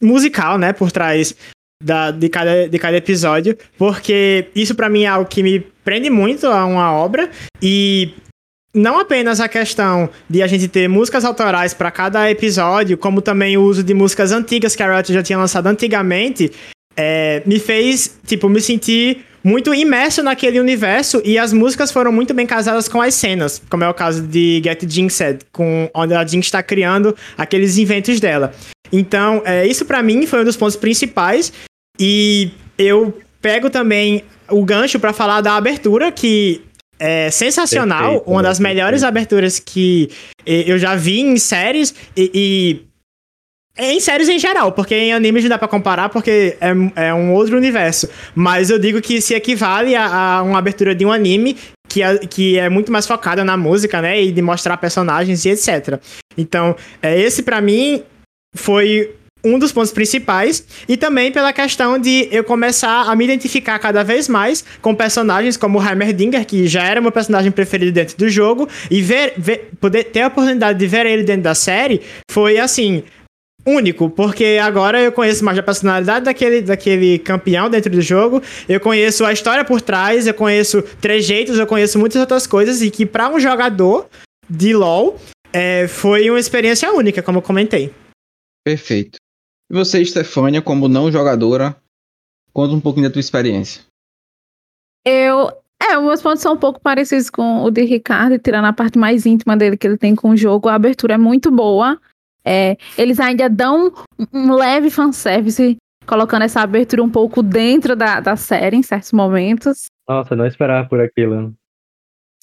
musical, 0.00 0.58
né, 0.58 0.72
por 0.72 0.90
trás 0.90 1.34
da, 1.82 2.10
de, 2.10 2.28
cada, 2.28 2.68
de 2.68 2.78
cada 2.78 2.96
episódio, 2.96 3.56
porque 3.76 4.50
isso 4.54 4.74
para 4.74 4.88
mim 4.88 5.02
é 5.02 5.08
algo 5.08 5.28
que 5.28 5.42
me 5.42 5.60
prende 5.84 6.10
muito 6.10 6.46
a 6.46 6.64
uma 6.64 6.92
obra 6.92 7.30
e 7.62 8.14
não 8.74 8.98
apenas 8.98 9.40
a 9.40 9.48
questão 9.48 10.08
de 10.28 10.42
a 10.42 10.46
gente 10.46 10.68
ter 10.68 10.88
músicas 10.88 11.24
autorais 11.24 11.72
para 11.74 11.90
cada 11.90 12.30
episódio, 12.30 12.96
como 12.98 13.20
também 13.20 13.56
o 13.56 13.62
uso 13.62 13.82
de 13.82 13.94
músicas 13.94 14.32
antigas 14.32 14.76
que 14.76 14.82
a 14.82 14.94
Riot 14.94 15.12
já 15.12 15.22
tinha 15.22 15.38
lançado 15.38 15.66
antigamente, 15.66 16.52
é, 16.96 17.42
me 17.46 17.58
fez, 17.58 18.18
tipo, 18.26 18.48
me 18.48 18.60
sentir 18.60 19.24
muito 19.42 19.72
imerso 19.72 20.22
naquele 20.22 20.60
universo 20.60 21.22
e 21.24 21.38
as 21.38 21.52
músicas 21.52 21.90
foram 21.90 22.12
muito 22.12 22.34
bem 22.34 22.46
casadas 22.46 22.88
com 22.88 23.00
as 23.00 23.14
cenas, 23.14 23.62
como 23.70 23.84
é 23.84 23.88
o 23.88 23.94
caso 23.94 24.22
de 24.22 24.60
Get 24.62 24.84
Jinxed, 24.86 25.40
com 25.52 25.88
onde 25.94 26.14
a 26.14 26.26
Jinx 26.26 26.46
está 26.46 26.62
criando 26.62 27.16
aqueles 27.36 27.78
inventos 27.78 28.20
dela. 28.20 28.52
Então, 28.92 29.42
é, 29.44 29.66
isso 29.66 29.84
para 29.84 30.02
mim 30.02 30.26
foi 30.26 30.40
um 30.40 30.44
dos 30.44 30.56
pontos 30.56 30.76
principais 30.76 31.52
e 31.98 32.50
eu 32.76 33.16
pego 33.40 33.70
também 33.70 34.24
o 34.50 34.64
gancho 34.64 34.98
para 34.98 35.12
falar 35.12 35.40
da 35.40 35.54
abertura 35.56 36.10
que 36.10 36.62
é 36.98 37.30
sensacional, 37.30 38.10
Perfeito, 38.10 38.30
uma 38.30 38.42
das 38.42 38.58
melhores 38.58 39.02
aberturas 39.02 39.58
que 39.58 40.10
eu 40.44 40.78
já 40.78 40.94
vi 40.96 41.20
em 41.20 41.36
séries 41.36 41.94
e, 42.16 42.30
e 42.34 42.88
em 43.78 44.00
séries 44.00 44.28
em 44.28 44.38
geral, 44.38 44.72
porque 44.72 44.94
em 44.94 45.12
animes 45.12 45.44
não 45.44 45.50
dá 45.50 45.58
pra 45.58 45.68
comparar 45.68 46.08
porque 46.08 46.56
é, 46.60 47.06
é 47.06 47.14
um 47.14 47.32
outro 47.32 47.56
universo. 47.56 48.08
Mas 48.34 48.70
eu 48.70 48.78
digo 48.78 49.00
que 49.00 49.20
se 49.20 49.34
equivale 49.34 49.94
a, 49.94 50.06
a 50.06 50.42
uma 50.42 50.58
abertura 50.58 50.94
de 50.94 51.06
um 51.06 51.12
anime 51.12 51.56
que 51.88 52.02
é, 52.02 52.18
que 52.18 52.58
é 52.58 52.68
muito 52.68 52.90
mais 52.90 53.06
focada 53.06 53.44
na 53.44 53.56
música, 53.56 54.02
né? 54.02 54.20
E 54.20 54.32
de 54.32 54.42
mostrar 54.42 54.76
personagens 54.76 55.44
e 55.44 55.50
etc. 55.50 56.00
Então, 56.36 56.76
é, 57.00 57.18
esse 57.20 57.42
para 57.42 57.60
mim 57.60 58.02
foi 58.54 59.14
um 59.54 59.58
dos 59.58 59.72
pontos 59.72 59.92
principais, 59.92 60.64
e 60.88 60.96
também 60.96 61.32
pela 61.32 61.52
questão 61.52 61.98
de 61.98 62.28
eu 62.30 62.44
começar 62.44 63.10
a 63.10 63.16
me 63.16 63.24
identificar 63.24 63.78
cada 63.78 64.02
vez 64.02 64.28
mais 64.28 64.64
com 64.80 64.94
personagens 64.94 65.56
como 65.56 65.78
o 65.78 65.86
Heimerdinger, 65.86 66.44
que 66.46 66.66
já 66.66 66.82
era 66.82 67.00
meu 67.00 67.12
personagem 67.12 67.50
preferido 67.50 67.92
dentro 67.92 68.16
do 68.16 68.28
jogo, 68.28 68.68
e 68.90 69.00
ver, 69.00 69.34
ver, 69.36 69.70
poder 69.80 70.04
ter 70.04 70.22
a 70.22 70.28
oportunidade 70.28 70.78
de 70.78 70.86
ver 70.86 71.06
ele 71.06 71.22
dentro 71.22 71.42
da 71.42 71.54
série 71.54 72.02
foi 72.30 72.58
assim 72.58 73.02
único, 73.66 74.08
porque 74.08 74.58
agora 74.62 75.00
eu 75.00 75.12
conheço 75.12 75.44
mais 75.44 75.58
a 75.58 75.62
personalidade 75.62 76.24
daquele, 76.24 76.62
daquele 76.62 77.18
campeão 77.18 77.68
dentro 77.68 77.90
do 77.90 78.00
jogo, 78.00 78.42
eu 78.68 78.80
conheço 78.80 79.24
a 79.24 79.32
história 79.32 79.64
por 79.64 79.80
trás, 79.80 80.26
eu 80.26 80.34
conheço 80.34 80.82
trejeitos, 81.00 81.58
eu 81.58 81.66
conheço 81.66 81.98
muitas 81.98 82.20
outras 82.20 82.46
coisas, 82.46 82.80
e 82.80 82.90
que 82.90 83.04
para 83.04 83.28
um 83.28 83.38
jogador 83.38 84.08
de 84.48 84.72
LoL 84.72 85.18
é, 85.52 85.86
foi 85.86 86.30
uma 86.30 86.40
experiência 86.40 86.90
única, 86.92 87.22
como 87.22 87.38
eu 87.38 87.42
comentei. 87.42 87.92
Perfeito. 88.64 89.18
E 89.70 89.74
você, 89.74 90.04
Stefânia, 90.04 90.62
como 90.62 90.88
não 90.88 91.12
jogadora, 91.12 91.76
conta 92.52 92.74
um 92.74 92.80
pouquinho 92.80 93.08
da 93.08 93.12
tua 93.12 93.20
experiência. 93.20 93.82
Eu. 95.04 95.50
É, 95.80 95.96
os 95.96 96.04
meus 96.04 96.20
pontos 96.20 96.42
são 96.42 96.54
um 96.54 96.58
pouco 96.58 96.80
parecidos 96.80 97.30
com 97.30 97.62
o 97.62 97.70
de 97.70 97.84
Ricardo, 97.84 98.38
tirando 98.38 98.64
a 98.64 98.72
parte 98.72 98.98
mais 98.98 99.24
íntima 99.24 99.56
dele 99.56 99.76
que 99.76 99.86
ele 99.86 99.96
tem 99.96 100.14
com 100.14 100.30
o 100.30 100.36
jogo. 100.36 100.68
A 100.68 100.74
abertura 100.74 101.14
é 101.14 101.18
muito 101.18 101.50
boa. 101.50 102.00
É, 102.44 102.76
eles 102.96 103.20
ainda 103.20 103.48
dão 103.48 103.92
um 104.32 104.52
leve 104.54 104.90
fanservice, 104.90 105.76
colocando 106.06 106.42
essa 106.42 106.62
abertura 106.62 107.02
um 107.02 107.10
pouco 107.10 107.42
dentro 107.42 107.94
da, 107.94 108.20
da 108.20 108.36
série 108.36 108.76
em 108.76 108.82
certos 108.82 109.12
momentos. 109.12 109.86
Nossa, 110.08 110.34
não 110.34 110.46
esperava 110.46 110.88
por 110.88 111.00
aquilo. 111.00 111.54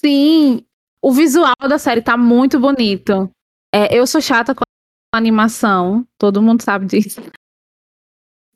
Sim, 0.00 0.64
o 1.02 1.12
visual 1.12 1.54
da 1.68 1.78
série 1.78 2.00
tá 2.00 2.16
muito 2.16 2.58
bonito. 2.58 3.30
É, 3.74 3.94
eu 3.96 4.06
sou 4.06 4.20
chata 4.20 4.54
com 4.54 4.62
a 4.62 4.65
animação, 5.16 6.06
todo 6.18 6.42
mundo 6.42 6.62
sabe 6.62 6.86
disso. 6.86 7.20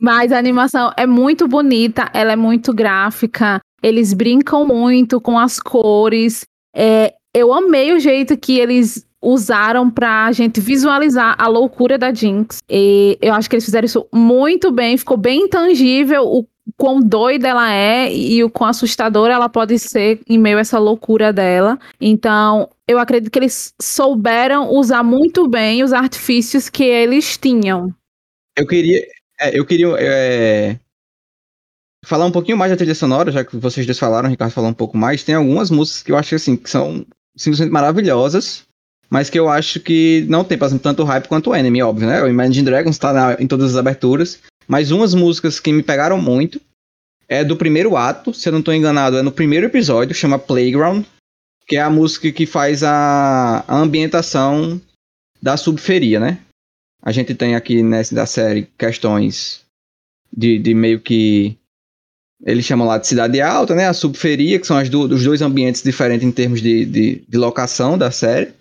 Mas 0.01 0.33
a 0.33 0.39
animação 0.39 0.93
é 0.97 1.07
muito 1.07 1.47
bonita, 1.47 2.11
ela 2.15 2.33
é 2.33 2.37
muito 2.37 2.73
gráfica, 2.73 3.61
eles 3.83 4.15
brincam 4.15 4.67
muito 4.67 5.21
com 5.21 5.39
as 5.39 5.61
cores. 5.61 6.45
É, 6.75 7.15
eu 7.35 7.53
amei 7.53 7.93
o 7.93 8.01
jeito 8.01 8.37
que 8.37 8.59
eles 8.59 9.07
usaram 9.23 9.91
pra 9.91 10.33
gente 10.33 10.61
visualizar 10.61 11.37
a 11.39 11.47
loucura 11.47 11.99
da 11.99 12.13
Jinx. 12.13 12.59
E 12.71 13.19
eu 13.21 13.35
acho 13.35 13.49
que 13.49 13.57
eles 13.57 13.65
fizeram 13.65 13.85
isso 13.85 14.07
muito 14.13 14.71
bem, 14.71 14.97
ficou 14.97 15.17
bem 15.17 15.43
intangível 15.43 16.25
o 16.25 16.47
quão 16.77 17.01
doida 17.01 17.49
ela 17.49 17.73
é 17.73 18.13
e 18.13 18.43
o 18.43 18.51
quão 18.51 18.71
assustadora 18.71 19.35
ela 19.35 19.49
pode 19.49 19.79
ser 19.79 20.21
em 20.29 20.39
meio 20.39 20.59
a 20.59 20.61
essa 20.61 20.79
loucura 20.79 21.33
dela. 21.33 21.79
Então, 22.01 22.69
eu 22.87 22.99
acredito 22.99 23.31
que 23.31 23.39
eles 23.39 23.75
souberam 23.81 24.71
usar 24.71 25.03
muito 25.03 25.49
bem 25.49 25.83
os 25.83 25.93
artifícios 25.93 26.69
que 26.69 26.85
eles 26.85 27.37
tinham. 27.37 27.95
Eu 28.57 28.67
queria. 28.67 29.07
É, 29.41 29.59
eu 29.59 29.65
queria. 29.65 29.89
É, 29.99 30.77
falar 32.05 32.27
um 32.27 32.33
pouquinho 32.33 32.57
mais 32.57 32.71
da 32.71 32.77
trilha 32.77 32.95
sonora, 32.95 33.31
já 33.31 33.45
que 33.45 33.57
vocês 33.57 33.87
dois 33.87 33.99
falaram, 33.99 34.29
o 34.29 34.31
Ricardo 34.31 34.53
falou 34.53 34.71
um 34.71 34.75
pouco 34.75 34.97
mais. 34.97 35.23
Tem 35.23 35.35
algumas 35.35 35.71
músicas 35.71 36.03
que 36.03 36.13
eu 36.13 36.17
acho 36.17 36.35
assim, 36.35 36.57
que 36.57 36.69
são 36.69 37.07
simplesmente 37.37 37.71
maravilhosas 37.71 38.69
mas 39.11 39.29
que 39.29 39.39
eu 39.39 39.49
acho 39.49 39.81
que 39.81 40.25
não 40.29 40.45
tem, 40.45 40.57
por 40.57 40.67
exemplo, 40.67 40.85
tanto 40.85 41.03
hype 41.03 41.27
quanto 41.27 41.51
o 41.51 41.55
Enemy, 41.55 41.83
óbvio, 41.83 42.07
né? 42.07 42.23
O 42.23 42.29
Imagine 42.29 42.65
Dragons 42.65 42.97
tá 42.97 43.13
na, 43.13 43.37
em 43.41 43.47
todas 43.47 43.73
as 43.73 43.77
aberturas, 43.77 44.39
mas 44.71 44.93
umas 44.93 45.15
músicas 45.15 45.59
que 45.59 45.73
me 45.73 45.83
pegaram 45.83 46.17
muito 46.23 46.61
é 47.29 47.43
do 47.43 47.57
primeiro 47.57 47.97
ato, 47.97 48.33
se 48.33 48.49
eu 48.49 48.53
não 48.53 48.61
estou 48.61 48.73
enganado, 48.73 49.19
é 49.19 49.23
no 49.23 49.33
primeiro 49.33 49.67
episódio, 49.67 50.15
chama 50.15 50.39
Playground, 50.39 51.05
que 51.67 51.75
é 51.75 51.81
a 51.81 51.91
música 51.91 52.31
que 52.31 52.47
faz 52.47 52.85
a, 52.85 53.65
a 53.67 53.77
ambientação 53.77 54.81
da 55.43 55.57
subferia, 55.57 56.21
né? 56.21 56.39
A 57.03 57.11
gente 57.11 57.35
tem 57.35 57.57
aqui 57.57 57.83
nessa 57.83 58.15
da 58.15 58.27
série 58.27 58.69
questões 58.79 59.63
de, 60.33 60.57
de 60.61 60.73
meio 60.73 61.01
que 61.01 61.57
eles 62.45 62.65
chamam 62.65 62.87
lá 62.87 62.97
de 62.97 63.09
cidade 63.09 63.41
alta, 63.41 63.75
né? 63.75 63.89
A 63.89 63.93
subferia, 63.93 64.61
que 64.61 64.67
são 64.69 64.77
as 64.77 64.89
do, 64.89 65.03
os 65.03 65.25
dois 65.25 65.43
ambientes 65.43 65.83
diferentes 65.83 66.25
em 66.25 66.31
termos 66.31 66.63
de, 66.63 66.85
de, 66.85 67.25
de 67.29 67.39
locação 67.39 67.99
da 67.99 68.13
série. 68.13 68.53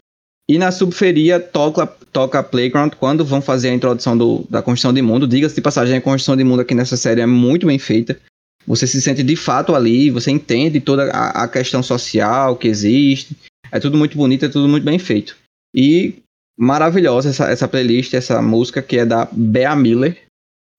E 0.49 0.57
na 0.57 0.71
subferia 0.71 1.39
toca, 1.39 1.85
toca 2.11 2.41
Playground 2.41 2.93
quando 2.95 3.23
vão 3.23 3.39
fazer 3.39 3.69
a 3.69 3.73
introdução 3.73 4.17
do, 4.17 4.47
da 4.49 4.63
construção 4.63 4.91
de 4.91 4.99
mundo. 4.99 5.27
Diga-se 5.27 5.53
de 5.53 5.61
passagem, 5.61 5.95
a 5.95 6.01
construção 6.01 6.35
de 6.35 6.43
mundo 6.43 6.61
aqui 6.61 6.73
nessa 6.73 6.97
série 6.97 7.21
é 7.21 7.25
muito 7.27 7.67
bem 7.67 7.77
feita. 7.77 8.19
Você 8.65 8.87
se 8.87 8.99
sente 8.99 9.21
de 9.21 9.35
fato 9.35 9.75
ali, 9.75 10.09
você 10.09 10.31
entende 10.31 10.81
toda 10.81 11.11
a, 11.11 11.43
a 11.43 11.47
questão 11.47 11.83
social 11.83 12.55
que 12.55 12.67
existe. 12.67 13.37
É 13.71 13.79
tudo 13.79 13.95
muito 13.95 14.17
bonito, 14.17 14.43
é 14.43 14.49
tudo 14.49 14.67
muito 14.67 14.83
bem 14.83 14.97
feito. 14.97 15.37
E 15.71 16.15
maravilhosa 16.59 17.29
essa, 17.29 17.45
essa 17.51 17.67
playlist, 17.67 18.15
essa 18.15 18.41
música 18.41 18.81
que 18.81 18.97
é 18.97 19.05
da 19.05 19.29
Bea 19.31 19.75
Miller. 19.75 20.19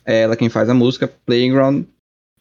É 0.04 0.22
ela 0.22 0.36
quem 0.36 0.48
faz 0.48 0.68
a 0.68 0.74
música, 0.74 1.06
Playground. 1.24 1.84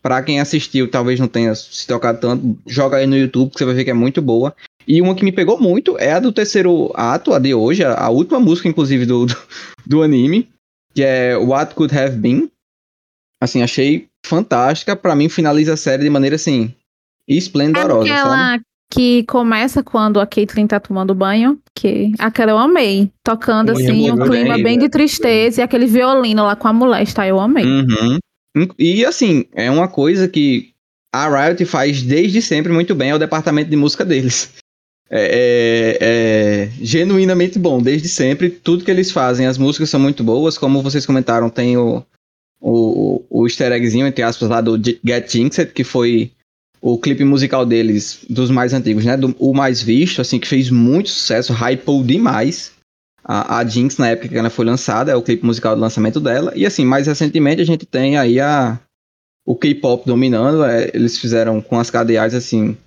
Pra 0.02 0.24
quem 0.24 0.40
assistiu, 0.40 0.90
talvez 0.90 1.20
não 1.20 1.28
tenha 1.28 1.54
se 1.54 1.86
tocado 1.86 2.20
tanto, 2.20 2.58
joga 2.66 2.98
aí 2.98 3.06
no 3.06 3.18
YouTube 3.18 3.52
que 3.52 3.60
você 3.60 3.66
vai 3.66 3.76
ver 3.76 3.84
que 3.84 3.92
é 3.92 3.94
muito 3.94 4.20
boa. 4.20 4.56
E 4.90 5.04
uma 5.04 5.14
que 5.14 5.24
me 5.24 5.32
pegou 5.32 5.62
muito 5.62 6.00
é 6.00 6.14
a 6.14 6.20
do 6.20 6.32
terceiro 6.32 6.92
ato, 6.96 7.32
a 7.32 7.38
de 7.38 7.54
hoje, 7.54 7.84
a, 7.84 7.94
a 7.94 8.10
última 8.10 8.40
música, 8.40 8.68
inclusive, 8.68 9.06
do, 9.06 9.28
do, 9.28 9.38
do, 9.86 10.02
anime, 10.02 10.50
que 10.96 11.04
é 11.04 11.38
What 11.38 11.76
Could 11.76 11.96
Have 11.96 12.18
Been. 12.18 12.50
Assim, 13.40 13.62
achei 13.62 14.08
fantástica. 14.26 14.96
para 14.96 15.16
mim, 15.16 15.30
finaliza 15.30 15.74
a 15.74 15.78
série 15.78 16.02
de 16.02 16.10
maneira, 16.10 16.38
assim, 16.38 16.74
esplendorosa, 17.28 18.12
aquela, 18.12 18.36
sabe? 18.36 18.64
que 18.92 19.24
começa 19.26 19.84
quando 19.84 20.20
a 20.20 20.26
Caitlyn 20.26 20.66
tá 20.66 20.80
tomando 20.80 21.14
banho, 21.14 21.60
que 21.76 22.12
aquela 22.18 22.54
eu 22.54 22.58
amei. 22.58 23.12
Tocando 23.24 23.74
Muito 23.74 23.88
assim, 23.88 24.10
um 24.10 24.16
bom, 24.16 24.26
clima 24.26 24.58
né? 24.58 24.64
bem 24.64 24.80
de 24.80 24.90
tristeza 24.90 25.62
e 25.62 25.64
aquele 25.64 25.86
violino 25.86 26.42
lá 26.44 26.56
com 26.56 26.68
a 26.68 26.74
molesta, 26.74 27.28
eu 27.28 27.40
amei. 27.40 27.64
Uhum. 27.64 28.18
E 28.80 29.06
assim, 29.06 29.46
é 29.54 29.70
uma 29.70 29.88
coisa 29.88 30.28
que 30.28 30.72
a 31.14 31.30
Riot 31.30 31.64
faz 31.66 32.02
desde 32.02 32.42
sempre 32.42 32.74
muito 32.74 32.96
bem, 32.96 33.12
é 33.12 33.16
o 33.16 33.20
departamento 33.20 33.70
de 33.70 33.76
música 33.76 34.04
deles. 34.04 34.52
É, 35.12 35.98
é- 36.02 36.66
é 36.66 36.70
genuinamente 36.82 37.58
bom, 37.58 37.82
desde 37.82 38.08
sempre. 38.08 38.50
Tudo 38.50 38.84
que 38.86 38.92
eles 38.92 39.12
fazem, 39.12 39.46
as 39.48 39.58
músicas 39.58 39.90
são 39.90 40.00
muito 40.00 40.24
boas. 40.24 40.58
Como 40.58 40.82
vocês 40.84 41.06
comentaram, 41.06 41.50
tem 41.50 41.78
o, 41.78 42.04
o, 42.62 43.24
o 43.30 43.48
easter 43.48 43.72
eggzinho, 43.72 44.06
entre 44.08 44.24
aspas, 44.24 44.50
lá 44.50 44.62
do 44.62 44.78
Get 44.78 45.32
Jinxed, 45.32 45.72
que 45.74 45.84
foi 45.84 46.32
o 46.82 46.98
clipe 46.98 47.24
musical 47.24 47.66
deles, 47.66 48.20
dos 48.30 48.50
mais 48.52 48.74
antigos, 48.74 49.04
né? 49.04 49.18
Do- 49.18 49.36
o 49.40 49.54
mais 49.54 49.82
visto, 49.82 50.22
assim, 50.22 50.40
que 50.40 50.48
fez 50.48 50.70
muito 50.70 51.10
sucesso, 51.10 51.54
hypou 51.54 52.04
demais 52.04 52.72
a, 53.24 53.58
a 53.58 53.66
Jinx 53.66 53.98
na 53.98 54.10
época 54.10 54.30
que 54.30 54.38
ela 54.38 54.50
foi 54.50 54.66
lançada, 54.66 55.12
é 55.12 55.16
o 55.16 55.22
clipe 55.22 55.46
musical 55.46 55.76
do 55.76 55.82
lançamento 55.82 56.20
dela. 56.20 56.54
E 56.56 56.66
assim, 56.66 56.86
mais 56.86 57.06
recentemente 57.08 57.62
a 57.62 57.66
gente 57.66 57.86
tem 57.86 58.18
aí 58.18 58.40
a, 58.40 58.80
o 59.46 59.56
K-pop 59.56 60.06
dominando, 60.06 60.64
é, 60.64 60.90
eles 60.94 61.18
fizeram 61.18 61.62
com 61.62 61.78
as 61.80 61.90
KDAs 61.90 62.34
assim, 62.34 62.78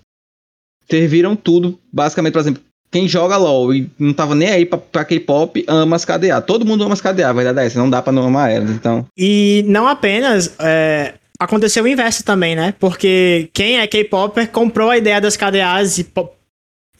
serviram 0.90 1.34
tudo, 1.36 1.78
basicamente, 1.92 2.32
por 2.32 2.40
exemplo, 2.40 2.62
quem 2.90 3.08
joga 3.08 3.36
LoL 3.38 3.74
e 3.74 3.90
não 3.98 4.12
tava 4.12 4.34
nem 4.34 4.48
aí 4.48 4.66
pra, 4.66 4.78
pra 4.78 5.04
K-pop, 5.04 5.64
ama 5.66 5.96
as 5.96 6.04
KDA. 6.04 6.40
Todo 6.42 6.66
mundo 6.66 6.84
ama 6.84 6.92
as 6.92 7.00
KDA, 7.00 7.30
a 7.30 7.32
verdade 7.32 7.60
é 7.60 7.66
essa, 7.66 7.78
não 7.78 7.88
dá 7.88 8.02
pra 8.02 8.12
não 8.12 8.24
amar 8.24 8.50
elas, 8.50 8.70
então... 8.70 9.06
E 9.16 9.64
não 9.66 9.88
apenas. 9.88 10.54
é, 10.58 11.14
aconteceu 11.38 11.84
o 11.84 11.88
inverso 11.88 12.22
também, 12.24 12.54
né? 12.54 12.74
Porque 12.78 13.48
quem 13.52 13.78
é 13.78 13.86
K-Popper 13.86 14.48
comprou 14.50 14.90
a 14.90 14.98
ideia 14.98 15.20
das 15.20 15.36
KDAs 15.36 15.98
e, 15.98 16.06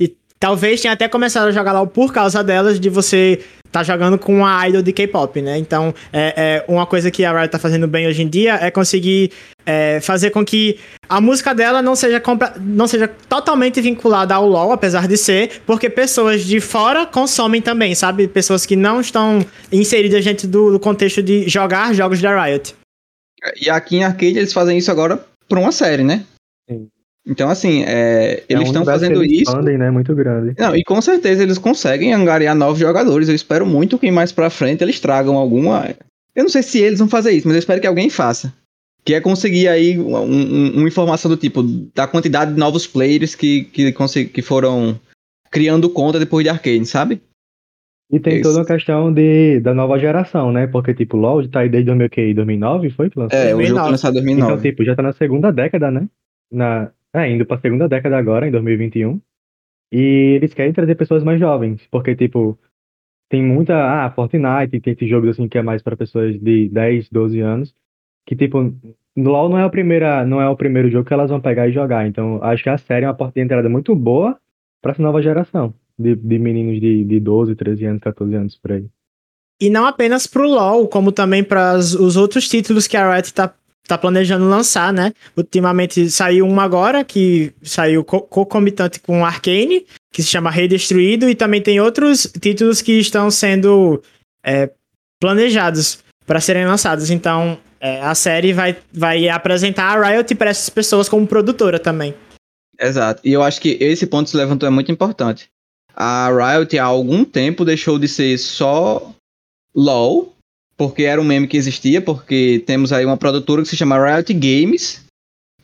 e 0.00 0.16
talvez 0.38 0.80
tenha 0.80 0.94
até 0.94 1.08
começado 1.08 1.48
a 1.48 1.52
jogar 1.52 1.72
lá 1.72 1.86
por 1.86 2.12
causa 2.12 2.42
delas, 2.42 2.80
de 2.80 2.88
você 2.88 3.40
tá 3.72 3.82
jogando 3.82 4.18
com 4.18 4.44
a 4.44 4.68
idol 4.68 4.82
de 4.82 4.92
K-pop, 4.92 5.40
né? 5.40 5.56
Então, 5.56 5.94
é, 6.12 6.34
é, 6.36 6.64
uma 6.68 6.86
coisa 6.86 7.10
que 7.10 7.24
a 7.24 7.32
Riot 7.32 7.50
tá 7.50 7.58
fazendo 7.58 7.88
bem 7.88 8.06
hoje 8.06 8.22
em 8.22 8.28
dia 8.28 8.58
é 8.60 8.70
conseguir 8.70 9.32
é, 9.64 9.98
fazer 10.00 10.30
com 10.30 10.44
que 10.44 10.78
a 11.08 11.20
música 11.20 11.54
dela 11.54 11.80
não 11.80 11.96
seja, 11.96 12.22
não 12.60 12.86
seja 12.86 13.08
totalmente 13.28 13.80
vinculada 13.80 14.34
ao 14.34 14.46
LoL, 14.46 14.72
apesar 14.72 15.08
de 15.08 15.16
ser, 15.16 15.62
porque 15.66 15.88
pessoas 15.88 16.44
de 16.44 16.60
fora 16.60 17.06
consomem 17.06 17.62
também, 17.62 17.94
sabe? 17.94 18.28
Pessoas 18.28 18.66
que 18.66 18.76
não 18.76 19.00
estão 19.00 19.44
inseridas 19.72 20.24
dentro 20.24 20.46
do, 20.46 20.72
do 20.72 20.78
contexto 20.78 21.22
de 21.22 21.48
jogar 21.48 21.94
jogos 21.94 22.20
da 22.20 22.44
Riot. 22.44 22.74
E 23.60 23.70
aqui 23.70 23.96
em 23.96 24.04
Arcade 24.04 24.38
eles 24.38 24.52
fazem 24.52 24.76
isso 24.78 24.90
agora 24.90 25.24
pra 25.48 25.58
uma 25.58 25.72
série, 25.72 26.04
né? 26.04 26.24
Então, 27.26 27.48
assim, 27.48 27.84
é, 27.84 28.40
É 28.40 28.44
eles 28.48 28.66
estão 28.66 28.84
fazendo 28.84 29.22
eles 29.22 29.42
isso... 29.42 29.50
expandem, 29.50 29.78
né? 29.78 29.90
Muito 29.90 30.12
grande. 30.14 30.54
Não, 30.58 30.74
e 30.74 30.82
com 30.82 31.00
certeza 31.00 31.42
eles 31.42 31.56
conseguem 31.58 32.12
angariar 32.12 32.54
novos 32.54 32.80
jogadores. 32.80 33.28
Eu 33.28 33.34
espero 33.34 33.64
muito 33.64 33.96
que 33.98 34.10
mais 34.10 34.32
pra 34.32 34.50
frente 34.50 34.82
eles 34.82 34.98
tragam 34.98 35.36
alguma. 35.36 35.88
Eu 36.34 36.42
não 36.44 36.50
sei 36.50 36.62
se 36.62 36.80
eles 36.80 36.98
vão 36.98 37.08
fazer 37.08 37.30
isso, 37.32 37.46
mas 37.46 37.54
eu 37.54 37.60
espero 37.60 37.80
que 37.80 37.86
alguém 37.86 38.10
faça. 38.10 38.52
Que 39.04 39.14
é 39.14 39.20
conseguir 39.20 39.68
aí 39.68 39.98
um- 39.98 40.16
um- 40.16 40.72
uma 40.78 40.88
informação 40.88 41.30
do 41.30 41.36
tipo 41.36 41.62
da 41.94 42.06
quantidade 42.08 42.52
de 42.54 42.58
novos 42.58 42.86
players 42.86 43.34
que, 43.34 43.64
que, 43.64 43.92
que 44.26 44.42
foram 44.42 44.98
criando 45.50 45.88
conta 45.90 46.18
depois 46.18 46.42
de 46.44 46.50
Arcane, 46.50 46.86
sabe? 46.86 47.20
E 48.10 48.18
tem 48.20 48.34
Isso. 48.34 48.42
toda 48.42 48.58
uma 48.60 48.64
questão 48.66 49.12
de, 49.12 49.60
da 49.60 49.72
nova 49.72 49.98
geração, 49.98 50.52
né? 50.52 50.66
Porque, 50.66 50.92
tipo, 50.92 51.16
LoL 51.16 51.48
tá 51.48 51.60
aí 51.60 51.68
desde 51.68 51.86
2000, 51.86 52.10
que, 52.10 52.34
2009, 52.34 52.90
foi 52.90 53.08
que 53.08 53.18
lançou? 53.18 53.38
É, 53.38 53.46
o 53.46 53.48
jogo 53.48 53.56
2009. 53.58 53.82
foi 53.84 53.90
lançado 53.92 54.14
em 54.16 54.20
Então, 54.20 54.34
2009. 54.36 54.70
tipo, 54.70 54.84
já 54.84 54.94
tá 54.96 55.02
na 55.02 55.12
segunda 55.12 55.50
década, 55.52 55.90
né? 55.90 56.06
Na, 56.52 56.90
é, 57.14 57.30
indo 57.30 57.46
pra 57.46 57.58
segunda 57.58 57.88
década 57.88 58.16
agora, 58.16 58.46
em 58.46 58.50
2021. 58.50 59.20
E 59.92 60.36
eles 60.36 60.54
querem 60.54 60.72
trazer 60.72 60.94
pessoas 60.94 61.22
mais 61.22 61.38
jovens, 61.38 61.86
porque, 61.90 62.16
tipo, 62.16 62.58
tem 63.28 63.42
muita. 63.42 63.74
Ah, 63.74 64.10
Fortnite, 64.10 64.80
tem 64.80 64.92
esses 64.92 65.08
jogos 65.08 65.30
assim 65.30 65.48
que 65.48 65.58
é 65.58 65.62
mais 65.62 65.82
pra 65.82 65.96
pessoas 65.96 66.38
de 66.40 66.68
10, 66.68 67.08
12 67.10 67.40
anos. 67.40 67.74
Que, 68.26 68.36
tipo, 68.36 68.74
LoL 69.16 69.48
não 69.48 69.58
é, 69.58 69.64
a 69.64 69.68
primeira, 69.68 70.24
não 70.24 70.40
é 70.40 70.48
o 70.48 70.56
primeiro 70.56 70.90
jogo 70.90 71.06
que 71.06 71.12
elas 71.12 71.30
vão 71.30 71.40
pegar 71.40 71.68
e 71.68 71.72
jogar. 71.72 72.06
Então, 72.06 72.42
acho 72.42 72.62
que 72.62 72.70
a 72.70 72.78
série 72.78 73.04
é 73.04 73.08
uma 73.08 73.14
porta 73.14 73.34
de 73.34 73.44
entrada 73.44 73.68
muito 73.68 73.94
boa 73.94 74.38
pra 74.80 74.92
essa 74.92 75.02
nova 75.02 75.20
geração. 75.22 75.74
De, 75.98 76.16
de 76.16 76.38
meninos 76.38 76.80
de, 76.80 77.04
de 77.04 77.20
12, 77.20 77.54
13 77.54 77.84
anos, 77.84 78.00
14 78.02 78.34
anos 78.34 78.56
por 78.56 78.72
aí. 78.72 78.86
E 79.60 79.70
não 79.70 79.86
apenas 79.86 80.26
pro 80.26 80.48
LoL, 80.48 80.88
como 80.88 81.12
também 81.12 81.44
para 81.44 81.76
os 81.76 82.16
outros 82.16 82.48
títulos 82.48 82.88
que 82.88 82.96
a 82.96 83.14
Riot 83.14 83.32
tá, 83.32 83.54
tá 83.86 83.98
planejando 83.98 84.48
lançar, 84.48 84.92
né? 84.92 85.12
Ultimamente 85.36 86.08
saiu 86.10 86.46
um 86.46 86.60
agora, 86.60 87.04
que 87.04 87.52
saiu 87.62 88.04
co- 88.04 88.22
concomitante 88.22 89.00
com 89.00 89.24
Arcane, 89.24 89.86
que 90.12 90.22
se 90.22 90.28
chama 90.28 90.50
Redestruído, 90.50 91.28
e 91.28 91.34
também 91.34 91.60
tem 91.60 91.80
outros 91.80 92.30
títulos 92.40 92.80
que 92.80 92.92
estão 92.92 93.30
sendo 93.30 94.02
é, 94.44 94.70
planejados 95.20 95.98
para 96.26 96.40
serem 96.40 96.66
lançados. 96.66 97.10
Então, 97.10 97.58
é, 97.80 98.00
a 98.00 98.14
série 98.14 98.52
vai, 98.52 98.76
vai 98.92 99.28
apresentar 99.28 99.96
a 99.98 100.08
Riot 100.10 100.34
para 100.36 100.50
essas 100.50 100.70
pessoas 100.70 101.08
como 101.08 101.26
produtora 101.26 101.78
também. 101.78 102.14
Exato. 102.80 103.20
E 103.24 103.32
eu 103.32 103.42
acho 103.42 103.60
que 103.60 103.76
esse 103.80 104.06
ponto 104.06 104.26
que 104.26 104.30
você 104.30 104.36
levantou 104.36 104.66
é 104.66 104.70
muito 104.70 104.90
importante. 104.90 105.48
A 105.94 106.30
Riot 106.30 106.78
há 106.78 106.84
algum 106.84 107.24
tempo 107.24 107.64
deixou 107.64 107.98
de 107.98 108.08
ser 108.08 108.38
só 108.38 109.12
LoL, 109.74 110.31
porque 110.82 111.04
era 111.04 111.20
um 111.20 111.24
meme 111.24 111.46
que 111.46 111.56
existia, 111.56 112.02
porque 112.02 112.60
temos 112.66 112.92
aí 112.92 113.06
uma 113.06 113.16
produtora 113.16 113.62
que 113.62 113.68
se 113.68 113.76
chama 113.76 114.04
Riot 114.04 114.34
Games. 114.34 115.00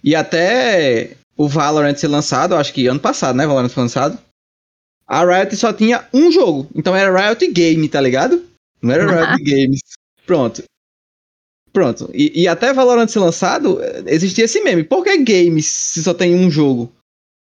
E 0.04 0.14
até 0.14 1.16
o 1.36 1.48
Valorant 1.48 1.96
ser 1.96 2.06
lançado, 2.06 2.54
acho 2.54 2.72
que 2.72 2.86
ano 2.86 3.00
passado, 3.00 3.34
né? 3.34 3.44
Valorant 3.44 3.68
foi 3.68 3.82
lançado. 3.82 4.16
A 5.08 5.24
Riot 5.24 5.56
só 5.56 5.72
tinha 5.72 6.06
um 6.14 6.30
jogo. 6.30 6.68
Então 6.72 6.94
era 6.94 7.30
Riot 7.30 7.48
Game, 7.48 7.88
tá 7.88 8.00
ligado? 8.00 8.44
Não 8.80 8.94
era 8.94 9.34
Riot 9.34 9.42
Games. 9.42 9.80
Pronto. 10.24 10.62
Pronto. 11.72 12.08
E, 12.14 12.42
e 12.42 12.46
até 12.46 12.72
Valorant 12.72 13.08
ser 13.08 13.18
lançado, 13.18 13.80
existia 14.06 14.44
esse 14.44 14.60
meme. 14.60 14.84
Por 14.84 15.02
que 15.02 15.18
games 15.18 15.66
se 15.66 16.00
só 16.04 16.14
tem 16.14 16.32
um 16.32 16.48
jogo? 16.48 16.92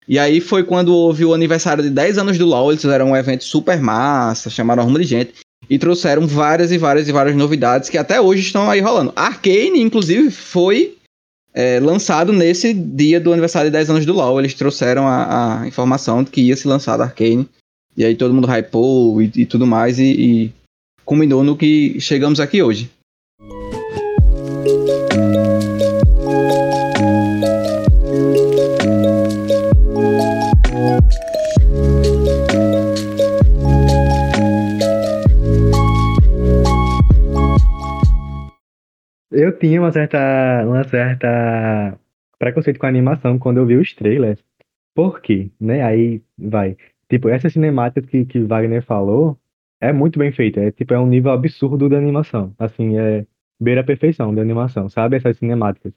E 0.07 0.17
aí 0.17 0.41
foi 0.41 0.63
quando 0.63 0.91
houve 0.91 1.23
o 1.23 1.35
aniversário 1.35 1.83
de 1.83 1.91
10 1.91 2.17
anos 2.17 2.37
do 2.39 2.47
LoL, 2.47 2.71
eles 2.71 2.81
fizeram 2.81 3.11
um 3.11 3.15
evento 3.15 3.43
super 3.43 3.79
massa, 3.79 4.49
chamaram 4.49 4.87
uma 4.87 4.97
de 4.97 5.05
gente 5.05 5.35
e 5.69 5.79
trouxeram 5.79 6.27
várias 6.27 6.71
e 6.71 6.77
várias 6.77 7.07
e 7.07 7.11
várias 7.11 7.35
novidades 7.35 7.89
que 7.89 7.97
até 7.97 8.19
hoje 8.19 8.41
estão 8.41 8.69
aí 8.69 8.79
rolando. 8.79 9.13
Arcane, 9.15 9.81
inclusive, 9.81 10.29
foi 10.31 10.97
é, 11.53 11.79
lançado 11.79 12.31
nesse 12.31 12.73
dia 12.73 13.19
do 13.19 13.31
aniversário 13.31 13.69
de 13.69 13.73
10 13.73 13.89
anos 13.89 14.05
do 14.05 14.13
LoL. 14.13 14.39
Eles 14.39 14.53
trouxeram 14.53 15.07
a, 15.07 15.61
a 15.61 15.67
informação 15.67 16.23
de 16.23 16.31
que 16.31 16.41
ia 16.41 16.55
se 16.55 16.67
lançar 16.67 16.99
Arcane. 17.01 17.47
E 17.97 18.05
aí 18.05 18.15
todo 18.15 18.33
mundo 18.33 18.47
hypou 18.47 19.21
e, 19.21 19.31
e 19.35 19.45
tudo 19.45 19.67
mais 19.67 19.99
e, 19.99 20.03
e 20.03 20.53
culminou 21.03 21.43
no 21.43 21.57
que 21.57 21.99
chegamos 21.99 22.39
aqui 22.39 22.61
hoje. 22.61 22.89
Eu 39.39 39.57
tinha 39.57 39.79
uma 39.79 39.91
certa, 39.91 40.17
uma 40.65 40.83
certa 40.83 41.97
preconceito 42.37 42.77
com 42.77 42.85
a 42.85 42.89
animação 42.89 43.39
quando 43.39 43.57
eu 43.57 43.65
vi 43.65 43.77
os 43.77 43.93
trailers. 43.93 44.43
Por 44.93 45.21
quê? 45.21 45.49
Né? 45.59 45.81
Aí 45.81 46.21
vai. 46.37 46.75
Tipo, 47.09 47.29
essas 47.29 47.53
cinemáticas 47.53 48.05
que, 48.05 48.25
que 48.25 48.39
Wagner 48.41 48.83
falou 48.83 49.37
é 49.79 49.93
muito 49.93 50.19
bem 50.19 50.31
feita. 50.31 50.59
É 50.59 50.71
tipo, 50.71 50.93
é 50.93 50.99
um 50.99 51.07
nível 51.07 51.31
absurdo 51.31 51.87
de 51.87 51.95
animação. 51.95 52.53
Assim, 52.59 52.97
é 52.97 53.25
beira 53.59 53.81
a 53.81 53.83
perfeição 53.83 54.33
de 54.33 54.41
animação, 54.41 54.89
sabe? 54.89 55.15
Essas 55.15 55.37
cinemáticas. 55.37 55.93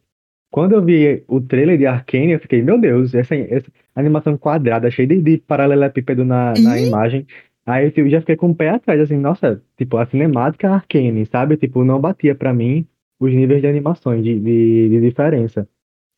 Quando 0.50 0.72
eu 0.72 0.84
vi 0.84 1.24
o 1.26 1.40
trailer 1.40 1.78
de 1.78 1.86
Arcane, 1.86 2.32
eu 2.32 2.40
fiquei, 2.40 2.62
meu 2.62 2.78
Deus, 2.78 3.14
essa, 3.14 3.34
essa 3.34 3.72
animação 3.94 4.36
quadrada, 4.36 4.90
cheia 4.90 5.08
de, 5.08 5.20
de 5.20 5.38
paralelepípedo 5.38 6.24
na, 6.24 6.52
na 6.62 6.78
imagem. 6.78 7.26
Aí 7.66 7.86
eu 7.86 7.92
tipo, 7.92 8.08
já 8.08 8.20
fiquei 8.20 8.36
com 8.36 8.50
o 8.50 8.54
pé 8.54 8.70
atrás, 8.70 9.00
assim, 9.00 9.16
nossa, 9.16 9.62
tipo, 9.76 9.96
a 9.96 10.06
cinemática 10.06 10.70
Arcane, 10.70 11.26
sabe? 11.26 11.56
Tipo, 11.56 11.84
não 11.84 12.00
batia 12.00 12.34
pra 12.34 12.52
mim 12.52 12.86
os 13.22 13.32
níveis 13.32 13.60
de 13.60 13.68
animações, 13.68 14.24
de, 14.24 14.38
de, 14.38 14.88
de 14.88 15.00
diferença. 15.00 15.68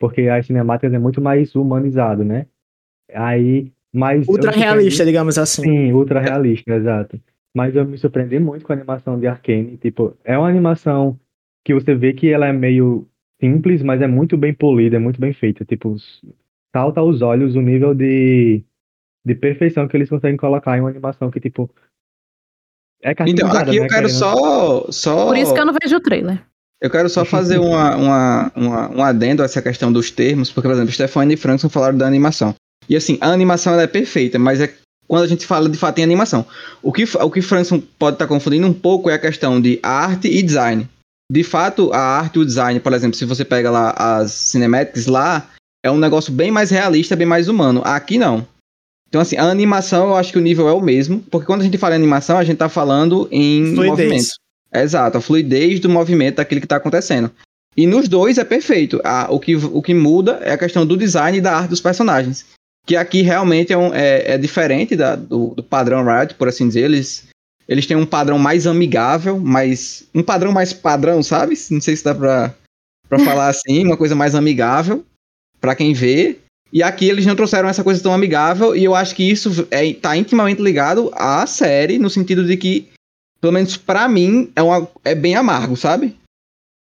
Porque 0.00 0.22
as 0.22 0.46
cinemáticas 0.46 0.92
é 0.92 0.98
muito 0.98 1.20
mais 1.20 1.54
humanizado, 1.54 2.24
né? 2.24 2.46
Aí, 3.12 3.70
mas... 3.92 4.26
eu 4.26 4.32
Ultra 4.32 4.50
realista, 4.50 5.04
digamos 5.04 5.36
assim. 5.38 5.62
Sim, 5.62 5.92
ultra 5.92 6.18
realista, 6.20 6.74
exato. 6.74 7.20
Mas 7.54 7.76
eu 7.76 7.84
me 7.84 7.98
surpreendi 7.98 8.38
muito 8.38 8.64
com 8.64 8.72
a 8.72 8.76
animação 8.76 9.20
de 9.20 9.26
Arcane. 9.26 9.76
Tipo, 9.76 10.16
é 10.24 10.36
uma 10.36 10.48
animação 10.48 11.18
que 11.64 11.74
você 11.74 11.94
vê 11.94 12.14
que 12.14 12.30
ela 12.30 12.46
é 12.46 12.52
meio 12.52 13.06
simples, 13.40 13.82
mas 13.82 14.00
é 14.00 14.06
muito 14.06 14.36
bem 14.36 14.54
polida, 14.54 14.96
é 14.96 14.98
muito 14.98 15.20
bem 15.20 15.32
feita. 15.32 15.64
Tipo, 15.64 15.94
salta 16.74 17.00
aos 17.00 17.20
olhos 17.20 17.54
o 17.54 17.60
nível 17.60 17.94
de, 17.94 18.64
de 19.24 19.34
perfeição 19.34 19.86
que 19.86 19.96
eles 19.96 20.08
conseguem 20.08 20.38
colocar 20.38 20.76
em 20.76 20.80
uma 20.80 20.90
animação 20.90 21.30
que, 21.30 21.38
tipo, 21.38 21.70
é 23.02 23.12
Então, 23.12 23.52
aqui 23.52 23.76
eu 23.76 23.82
né, 23.82 23.88
quero 23.88 24.06
querendo- 24.06 24.08
só, 24.08 24.90
só. 24.90 25.26
Por 25.26 25.36
isso 25.36 25.52
que 25.52 25.60
eu 25.60 25.66
não 25.66 25.74
vejo 25.80 25.96
o 25.96 26.00
trailer. 26.00 26.42
Eu 26.84 26.90
quero 26.90 27.08
só 27.08 27.24
fazer 27.24 27.56
uma, 27.58 27.96
uma, 27.96 28.52
uma- 28.54 28.90
um 28.90 29.02
adendo 29.02 29.40
a 29.40 29.46
essa 29.46 29.62
questão 29.62 29.90
dos 29.90 30.10
termos, 30.10 30.50
porque, 30.50 30.68
por 30.68 30.74
exemplo, 30.74 30.92
Stefani 30.92 31.32
e 31.32 31.36
Frankson 31.38 31.70
falaram 31.70 31.96
da 31.96 32.06
animação. 32.06 32.54
E 32.86 32.94
assim, 32.94 33.16
a 33.22 33.30
animação 33.30 33.72
ela 33.72 33.84
é 33.84 33.86
perfeita, 33.86 34.38
mas 34.38 34.60
é 34.60 34.70
quando 35.08 35.22
a 35.22 35.26
gente 35.26 35.46
fala 35.46 35.66
de 35.66 35.78
fato 35.78 35.98
em 35.98 36.02
animação. 36.02 36.44
O 36.82 36.92
que, 36.92 37.04
o 37.04 37.30
que 37.30 37.40
Franson 37.40 37.80
pode 37.98 38.16
estar 38.16 38.26
tá 38.26 38.28
confundindo 38.28 38.66
um 38.66 38.72
pouco 38.74 39.08
é 39.08 39.14
a 39.14 39.18
questão 39.18 39.58
de 39.58 39.80
arte 39.82 40.28
e 40.28 40.42
design. 40.42 40.86
De 41.32 41.42
fato, 41.42 41.90
a 41.90 41.98
arte 41.98 42.36
e 42.36 42.40
o 42.40 42.44
design, 42.44 42.78
por 42.78 42.92
exemplo, 42.92 43.16
se 43.16 43.24
você 43.24 43.46
pega 43.46 43.70
lá 43.70 43.94
as 43.96 44.32
cinematics 44.32 45.06
lá, 45.06 45.48
é 45.82 45.90
um 45.90 45.96
negócio 45.96 46.30
bem 46.30 46.50
mais 46.50 46.68
realista, 46.68 47.16
bem 47.16 47.26
mais 47.26 47.48
humano. 47.48 47.80
Aqui 47.82 48.18
não. 48.18 48.46
Então, 49.08 49.22
assim, 49.22 49.38
a 49.38 49.44
animação 49.44 50.08
eu 50.08 50.16
acho 50.16 50.32
que 50.32 50.38
o 50.38 50.42
nível 50.42 50.68
é 50.68 50.72
o 50.74 50.82
mesmo, 50.82 51.20
porque 51.30 51.46
quando 51.46 51.62
a 51.62 51.64
gente 51.64 51.78
fala 51.78 51.94
em 51.94 51.96
animação, 51.98 52.36
a 52.36 52.44
gente 52.44 52.58
tá 52.58 52.68
falando 52.68 53.26
em 53.32 53.74
Fluidez. 53.74 53.88
movimento. 53.88 54.43
Exato, 54.74 55.18
a 55.18 55.20
fluidez 55.20 55.80
do 55.80 55.88
movimento 55.88 56.36
daquilo 56.36 56.60
que 56.60 56.66
tá 56.66 56.76
acontecendo. 56.76 57.30
E 57.76 57.86
nos 57.86 58.08
dois 58.08 58.38
é 58.38 58.44
perfeito. 58.44 59.00
Ah, 59.04 59.26
o, 59.30 59.38
que, 59.38 59.56
o 59.56 59.82
que 59.82 59.94
muda 59.94 60.40
é 60.42 60.52
a 60.52 60.58
questão 60.58 60.86
do 60.86 60.96
design 60.96 61.38
e 61.38 61.40
da 61.40 61.56
arte 61.56 61.70
dos 61.70 61.80
personagens. 61.80 62.46
Que 62.86 62.96
aqui 62.96 63.22
realmente 63.22 63.72
é, 63.72 63.78
um, 63.78 63.92
é, 63.94 64.34
é 64.34 64.38
diferente 64.38 64.94
da, 64.94 65.16
do, 65.16 65.54
do, 65.54 65.62
padrão 65.62 66.04
Riot, 66.04 66.34
por 66.34 66.48
assim 66.48 66.68
dizer. 66.68 66.82
Eles, 66.82 67.26
eles 67.66 67.86
têm 67.86 67.96
um 67.96 68.06
padrão 68.06 68.38
mais 68.38 68.66
amigável, 68.66 69.38
mais. 69.40 70.04
Um 70.14 70.22
padrão 70.22 70.52
mais 70.52 70.72
padrão, 70.72 71.22
sabe? 71.22 71.56
Não 71.70 71.80
sei 71.80 71.96
se 71.96 72.04
dá 72.04 72.14
pra, 72.14 72.54
pra 73.08 73.18
falar 73.24 73.48
assim, 73.48 73.84
uma 73.84 73.96
coisa 73.96 74.14
mais 74.14 74.34
amigável 74.34 75.04
para 75.60 75.74
quem 75.74 75.94
vê. 75.94 76.38
E 76.72 76.82
aqui 76.82 77.08
eles 77.08 77.24
não 77.24 77.36
trouxeram 77.36 77.68
essa 77.68 77.84
coisa 77.84 78.02
tão 78.02 78.12
amigável, 78.12 78.74
e 78.74 78.82
eu 78.82 78.96
acho 78.96 79.14
que 79.14 79.22
isso 79.22 79.66
é, 79.70 79.92
tá 79.94 80.16
intimamente 80.16 80.60
ligado 80.60 81.08
à 81.14 81.46
série, 81.46 81.98
no 81.98 82.10
sentido 82.10 82.44
de 82.44 82.56
que, 82.56 82.88
pelo 83.44 83.52
menos 83.52 83.76
para 83.76 84.08
mim, 84.08 84.50
é, 84.56 84.62
uma, 84.62 84.88
é 85.04 85.14
bem 85.14 85.34
amargo, 85.34 85.76
sabe? 85.76 86.16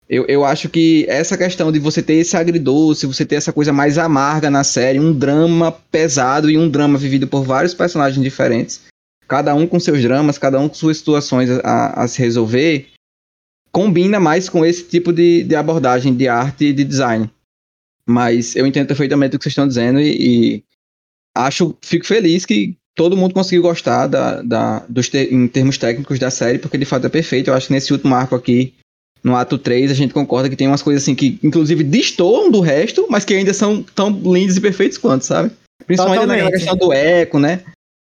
Eu, 0.07 0.27
eu 0.27 0.45
acho 0.45 0.69
que 0.69 1.07
essa 1.09 1.39
questão 1.39 1.73
de 1.73 1.79
você 1.79 2.03
ter 2.03 2.17
esse 2.17 2.37
agridoce, 2.37 3.07
você 3.07 3.25
ter 3.25 3.37
essa 3.37 3.51
coisa 3.51 3.73
mais 3.73 3.97
amarga 3.97 4.51
na 4.51 4.63
série, 4.63 5.01
um 5.01 5.19
drama 5.19 5.73
pesado 5.73 6.51
e 6.51 6.59
um 6.59 6.69
drama 6.69 6.99
vivido 6.99 7.27
por 7.27 7.45
vários 7.45 7.73
personagens 7.73 8.23
diferentes, 8.23 8.83
cada 9.27 9.55
um 9.55 9.67
com 9.67 9.81
seus 9.81 10.03
dramas, 10.03 10.37
cada 10.37 10.61
um 10.61 10.69
com 10.69 10.75
suas 10.75 10.99
situações 10.99 11.49
a, 11.51 12.03
a 12.03 12.07
se 12.07 12.19
resolver, 12.19 12.91
combina 13.73 14.21
mais 14.21 14.47
com 14.47 14.67
esse 14.67 14.85
tipo 14.85 15.15
de, 15.15 15.45
de 15.45 15.57
abordagem 15.57 16.15
de 16.15 16.29
arte 16.29 16.67
e 16.67 16.73
de 16.75 16.85
design. 16.85 17.31
Mas 18.07 18.55
eu 18.55 18.67
entendo 18.67 18.89
perfeitamente 18.89 19.35
o 19.35 19.39
que 19.39 19.45
vocês 19.45 19.53
estão 19.53 19.67
dizendo 19.67 19.99
e, 19.99 20.59
e 20.59 20.65
acho, 21.35 21.75
fico 21.81 22.05
feliz 22.05 22.45
que 22.45 22.77
todo 22.95 23.17
mundo 23.17 23.35
conseguiu 23.35 23.63
gostar 23.63 24.07
da, 24.07 24.43
da, 24.43 24.85
dos 24.89 25.09
te, 25.09 25.29
em 25.35 25.49
termos 25.49 25.79
técnicos 25.79 26.19
da 26.19 26.31
série, 26.31 26.59
porque 26.59 26.79
de 26.79 26.85
fato 26.85 27.07
é 27.07 27.11
perfeito. 27.11 27.49
Eu 27.49 27.55
acho 27.55 27.67
que 27.67 27.73
nesse 27.73 27.93
último 27.93 28.15
arco 28.15 28.35
aqui 28.35 28.75
no 29.23 29.35
ato 29.35 29.57
3, 29.57 29.91
a 29.91 29.95
gente 29.95 30.13
concorda 30.13 30.51
que 30.51 30.57
tem 30.57 30.69
umas 30.69 30.83
coisas 30.83 31.03
assim 31.03 31.15
que, 31.15 31.39
inclusive, 31.43 31.83
destoam 31.83 32.51
do 32.51 32.61
resto, 32.61 33.07
mas 33.09 33.25
que 33.25 33.33
ainda 33.33 33.55
são 33.55 33.83
tão 33.83 34.11
lindas 34.11 34.57
e 34.57 34.61
perfeitas 34.61 34.99
quanto, 34.99 35.25
sabe? 35.25 35.51
Principalmente 35.87 36.21
Totalmente. 36.21 36.45
naquela 36.45 36.59
questão 36.59 36.77
do 36.77 36.93
eco, 36.93 37.39
né? 37.39 37.63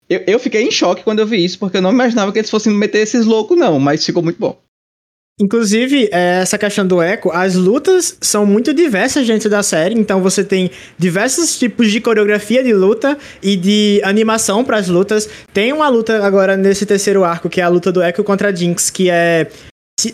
Eu, 0.08 0.22
eu 0.26 0.38
fiquei 0.38 0.62
em 0.62 0.70
choque 0.70 1.04
quando 1.04 1.20
eu 1.20 1.26
vi 1.26 1.44
isso, 1.44 1.58
porque 1.58 1.76
eu 1.76 1.82
não 1.82 1.92
imaginava 1.92 2.32
que 2.32 2.38
eles 2.38 2.50
fossem 2.50 2.72
meter 2.72 2.98
esses 2.98 3.24
loucos, 3.24 3.56
não, 3.56 3.78
mas 3.78 4.04
ficou 4.04 4.22
muito 4.22 4.38
bom. 4.38 4.58
Inclusive, 5.38 6.08
é, 6.12 6.40
essa 6.40 6.56
questão 6.56 6.86
do 6.86 7.02
eco, 7.02 7.30
as 7.30 7.54
lutas 7.54 8.16
são 8.22 8.46
muito 8.46 8.72
diversas 8.72 9.26
dentro 9.26 9.50
da 9.50 9.62
série, 9.62 9.94
então 9.94 10.22
você 10.22 10.42
tem 10.42 10.70
diversos 10.96 11.58
tipos 11.58 11.92
de 11.92 12.00
coreografia 12.00 12.64
de 12.64 12.72
luta 12.72 13.18
e 13.42 13.54
de 13.54 14.00
animação 14.02 14.64
para 14.64 14.78
as 14.78 14.88
lutas. 14.88 15.28
Tem 15.52 15.74
uma 15.74 15.90
luta 15.90 16.24
agora 16.24 16.56
nesse 16.56 16.86
terceiro 16.86 17.22
arco, 17.22 17.50
que 17.50 17.60
é 17.60 17.64
a 17.64 17.68
luta 17.68 17.92
do 17.92 18.02
Echo 18.02 18.24
contra 18.24 18.54
Jinx, 18.54 18.88
que 18.88 19.10
é 19.10 19.46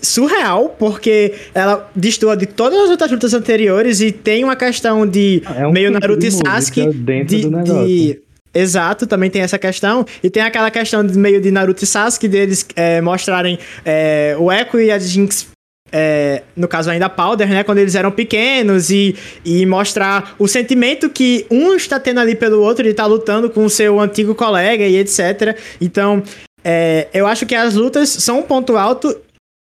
surreal, 0.03 0.75
porque 0.77 1.35
ela 1.55 1.89
destoa 1.95 2.37
de 2.37 2.47
todas 2.47 2.81
as 2.81 2.91
outras 2.91 3.11
lutas 3.13 3.33
anteriores 3.33 4.01
e 4.01 4.11
tem 4.11 4.43
uma 4.43 4.57
questão 4.57 5.07
de 5.07 5.41
é 5.57 5.65
um 5.65 5.71
meio 5.71 5.93
Naruto 5.93 6.27
e 6.27 6.33
Sasuke 6.33 6.89
dentro 6.95 7.37
de, 7.37 7.43
do 7.43 7.51
negócio. 7.51 7.87
de 7.87 8.21
Exato, 8.55 9.07
também 9.07 9.31
tem 9.31 9.43
essa 9.43 9.59
questão. 9.59 10.05
E 10.23 10.29
tem 10.29 10.43
aquela 10.43 10.71
questão 10.71 11.05
de 11.05 11.17
meio 11.19 11.41
de 11.41 11.51
Naruto 11.51 11.85
e 11.85 11.87
Sasuke 11.87 12.29
deles 12.29 12.67
é, 12.77 13.01
mostrarem 13.01 13.59
é, 13.85 14.37
o 14.39 14.53
Echo 14.53 14.81
e 14.81 14.91
a 14.91 14.99
Jinx 14.99 15.53
é, 15.93 16.43
no 16.57 16.67
caso 16.67 16.91
ainda 16.91 17.09
Powder, 17.11 17.47
né, 17.49 17.63
quando 17.63 17.79
eles 17.79 17.95
eram 17.95 18.11
pequenos 18.11 18.91
e, 18.91 19.15
e 19.45 19.67
mostrar 19.67 20.35
o 20.39 20.49
sentimento 20.49 21.11
que 21.11 21.45
um 21.51 21.75
está 21.75 22.01
tendo 22.01 22.19
ali 22.19 22.35
pelo 22.35 22.63
outro, 22.63 22.83
ele 22.83 22.93
está 22.93 23.05
lutando 23.05 23.51
com 23.51 23.67
o 23.67 23.71
seu 23.71 24.01
antigo 24.01 24.35
colega 24.35 24.85
e 24.87 24.97
etc. 24.97 25.57
Então, 25.79 26.23
é, 26.65 27.09
eu 27.13 27.27
acho 27.27 27.45
que 27.45 27.55
as 27.55 27.75
lutas 27.75 28.09
são 28.09 28.39
um 28.39 28.43
ponto 28.43 28.79
alto 28.79 29.15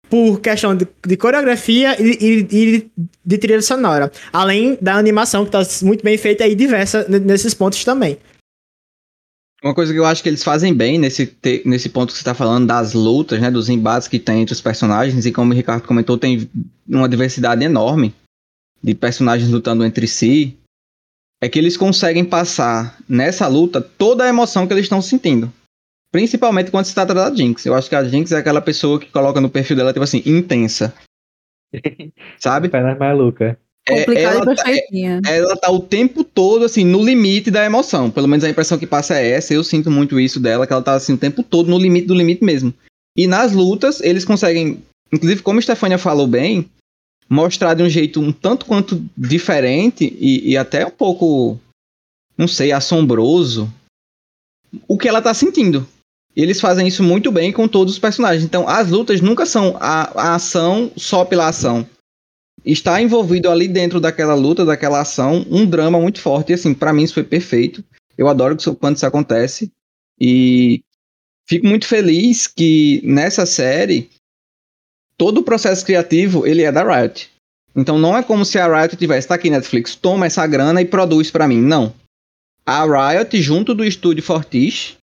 por 0.08 0.40
questão 0.40 0.74
de, 0.74 0.86
de 1.06 1.16
coreografia 1.16 1.96
e, 2.00 2.18
e, 2.20 2.48
e, 2.50 2.90
de 3.24 3.38
trilha 3.38 3.62
sonora. 3.62 4.10
Além 4.32 4.76
da 4.80 4.94
animação, 4.94 5.44
que 5.44 5.56
está 5.56 5.86
muito 5.86 6.02
bem 6.02 6.16
feita 6.16 6.46
e 6.46 6.54
diversa 6.54 7.06
nesses 7.08 7.54
pontos 7.54 7.84
também. 7.84 8.18
Uma 9.62 9.74
coisa 9.74 9.92
que 9.92 9.98
eu 9.98 10.04
acho 10.04 10.22
que 10.22 10.28
eles 10.28 10.42
fazem 10.42 10.74
bem 10.74 10.98
nesse, 10.98 11.36
nesse 11.64 11.88
ponto 11.88 12.08
que 12.08 12.14
você 12.14 12.22
está 12.22 12.34
falando 12.34 12.66
das 12.66 12.94
lutas, 12.94 13.40
né, 13.40 13.48
dos 13.48 13.68
embates 13.68 14.08
que 14.08 14.18
tem 14.18 14.42
entre 14.42 14.52
os 14.52 14.60
personagens, 14.60 15.24
e 15.24 15.30
como 15.30 15.52
o 15.52 15.56
Ricardo 15.56 15.86
comentou, 15.86 16.18
tem 16.18 16.50
uma 16.88 17.08
diversidade 17.08 17.64
enorme 17.64 18.12
de 18.82 18.92
personagens 18.92 19.48
lutando 19.48 19.84
entre 19.84 20.08
si, 20.08 20.58
é 21.40 21.48
que 21.48 21.58
eles 21.58 21.76
conseguem 21.76 22.24
passar 22.24 22.98
nessa 23.08 23.46
luta 23.46 23.80
toda 23.80 24.24
a 24.24 24.28
emoção 24.28 24.66
que 24.66 24.72
eles 24.72 24.84
estão 24.84 25.00
sentindo. 25.00 25.52
Principalmente 26.10 26.70
quando 26.70 26.84
se 26.84 26.94
trata 26.94 27.14
da 27.14 27.32
Jinx. 27.32 27.64
Eu 27.64 27.74
acho 27.74 27.88
que 27.88 27.94
a 27.94 28.04
Jinx 28.04 28.32
é 28.32 28.38
aquela 28.38 28.60
pessoa 28.60 28.98
que 28.98 29.10
coloca 29.10 29.40
no 29.40 29.48
perfil 29.48 29.76
dela, 29.76 29.92
tipo 29.92 30.04
assim, 30.04 30.22
intensa. 30.26 30.92
Sabe? 32.38 32.68
Pernas 32.68 32.98
maluca. 32.98 33.58
É, 33.88 33.98
Complicada 34.00 34.36
ela, 34.36 34.42
e 34.42 34.46
perfeitinha. 34.46 35.22
Tá, 35.22 35.30
ela 35.30 35.56
tá 35.56 35.70
o 35.70 35.80
tempo 35.80 36.22
todo, 36.22 36.64
assim, 36.64 36.84
no 36.84 37.02
limite 37.04 37.50
da 37.50 37.64
emoção. 37.64 38.10
Pelo 38.10 38.28
menos 38.28 38.44
a 38.44 38.50
impressão 38.50 38.78
que 38.78 38.86
passa 38.86 39.18
é 39.18 39.30
essa. 39.30 39.52
Eu 39.52 39.64
sinto 39.64 39.90
muito 39.90 40.20
isso 40.20 40.38
dela, 40.38 40.66
que 40.66 40.72
ela 40.72 40.82
tá, 40.82 40.94
assim, 40.94 41.14
o 41.14 41.18
tempo 41.18 41.42
todo 41.42 41.68
no 41.68 41.78
limite 41.78 42.06
do 42.06 42.14
limite 42.14 42.44
mesmo. 42.44 42.72
E 43.16 43.26
nas 43.26 43.52
lutas, 43.52 44.00
eles 44.00 44.24
conseguem, 44.24 44.82
inclusive, 45.12 45.42
como 45.42 45.58
a 45.58 45.62
Stefania 45.62 45.98
falou 45.98 46.26
bem, 46.26 46.70
mostrar 47.28 47.74
de 47.74 47.82
um 47.82 47.88
jeito 47.88 48.20
um 48.20 48.32
tanto 48.32 48.66
quanto 48.66 49.04
diferente 49.16 50.16
e, 50.18 50.50
e 50.50 50.56
até 50.56 50.86
um 50.86 50.90
pouco, 50.90 51.58
não 52.38 52.46
sei, 52.46 52.72
assombroso 52.72 53.72
o 54.88 54.96
que 54.96 55.08
ela 55.08 55.20
tá 55.20 55.34
sentindo. 55.34 55.86
Eles 56.34 56.60
fazem 56.60 56.86
isso 56.86 57.02
muito 57.02 57.30
bem 57.30 57.52
com 57.52 57.68
todos 57.68 57.94
os 57.94 57.98
personagens. 57.98 58.44
Então, 58.44 58.66
as 58.66 58.88
lutas 58.88 59.20
nunca 59.20 59.44
são 59.44 59.76
a, 59.78 60.30
a 60.30 60.34
ação 60.34 60.90
só 60.96 61.24
pela 61.24 61.48
ação. 61.48 61.86
Está 62.64 63.02
envolvido 63.02 63.50
ali 63.50 63.66
dentro 63.66 64.00
daquela 64.00 64.34
luta, 64.34 64.64
daquela 64.64 65.00
ação, 65.00 65.44
um 65.50 65.66
drama 65.66 66.00
muito 66.00 66.20
forte. 66.20 66.50
E 66.50 66.54
assim, 66.54 66.72
para 66.72 66.92
mim 66.92 67.02
isso 67.02 67.14
foi 67.14 67.24
perfeito. 67.24 67.84
Eu 68.16 68.28
adoro 68.28 68.56
quando 68.78 68.96
isso 68.96 69.06
acontece. 69.06 69.70
E 70.20 70.82
fico 71.48 71.66
muito 71.66 71.86
feliz 71.86 72.46
que 72.46 73.00
nessa 73.04 73.44
série 73.44 74.10
todo 75.16 75.38
o 75.38 75.42
processo 75.42 75.84
criativo 75.84 76.46
ele 76.46 76.62
é 76.62 76.70
da 76.70 76.84
Riot. 76.84 77.30
Então 77.74 77.98
não 77.98 78.16
é 78.16 78.22
como 78.22 78.44
se 78.44 78.58
a 78.58 78.80
Riot 78.80 78.96
tivesse, 78.96 79.28
tá 79.28 79.34
aqui 79.34 79.50
Netflix, 79.50 79.96
toma 79.96 80.26
essa 80.26 80.46
grana 80.46 80.80
e 80.80 80.84
produz 80.84 81.30
para 81.30 81.48
mim. 81.48 81.60
Não. 81.60 81.94
A 82.64 82.84
Riot, 82.84 83.40
junto 83.42 83.74
do 83.74 83.84
estúdio 83.84 84.22
Fortiche, 84.22 84.96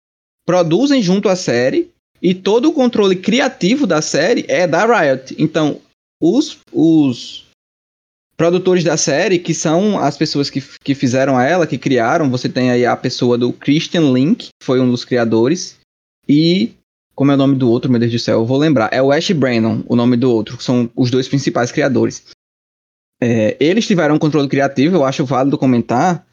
produzem 0.45 1.01
junto 1.01 1.27
à 1.27 1.35
série 1.35 1.91
e 2.21 2.33
todo 2.33 2.69
o 2.69 2.73
controle 2.73 3.15
criativo 3.15 3.85
da 3.85 4.01
série 4.01 4.45
é 4.47 4.65
da 4.65 4.85
Riot. 4.85 5.35
Então, 5.37 5.81
os, 6.21 6.59
os 6.71 7.45
produtores 8.39 8.85
da 8.85 8.95
série, 8.95 9.37
que 9.37 9.53
são 9.53 9.99
as 9.99 10.17
pessoas 10.17 10.49
que, 10.49 10.63
que 10.81 10.95
fizeram 10.95 11.37
ela, 11.37 11.67
que 11.67 11.77
criaram, 11.77 12.29
você 12.29 12.47
tem 12.47 12.71
aí 12.71 12.85
a 12.85 12.95
pessoa 12.95 13.37
do 13.37 13.51
Christian 13.51 14.13
Link, 14.13 14.45
que 14.45 14.65
foi 14.65 14.79
um 14.79 14.89
dos 14.89 15.03
criadores, 15.03 15.77
e 16.25 16.71
como 17.13 17.31
é 17.31 17.33
o 17.33 17.37
nome 17.37 17.57
do 17.57 17.69
outro, 17.69 17.91
meu 17.91 17.99
Deus 17.99 18.13
do 18.13 18.17
céu, 18.17 18.39
eu 18.39 18.45
vou 18.45 18.57
lembrar. 18.57 18.93
É 18.93 19.01
o 19.01 19.11
Ash 19.11 19.29
Brennan, 19.31 19.83
o 19.85 19.93
nome 19.93 20.15
do 20.15 20.31
outro, 20.31 20.55
são 20.61 20.89
os 20.95 21.11
dois 21.11 21.27
principais 21.27 21.69
criadores. 21.69 22.27
É, 23.21 23.57
eles 23.59 23.85
tiveram 23.85 24.15
um 24.15 24.19
controle 24.19 24.47
criativo, 24.47 24.95
eu 24.95 25.03
acho 25.03 25.25
válido 25.25 25.57
comentar, 25.57 26.25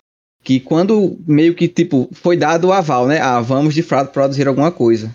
que 0.44 0.60
quando 0.60 1.18
meio 1.26 1.56
que, 1.56 1.66
tipo, 1.66 2.08
foi 2.12 2.36
dado 2.36 2.68
o 2.68 2.72
aval, 2.72 3.08
né? 3.08 3.18
Ah, 3.20 3.40
vamos 3.40 3.74
de 3.74 3.82
fato 3.82 4.12
produzir 4.12 4.46
alguma 4.46 4.70
coisa. 4.70 5.12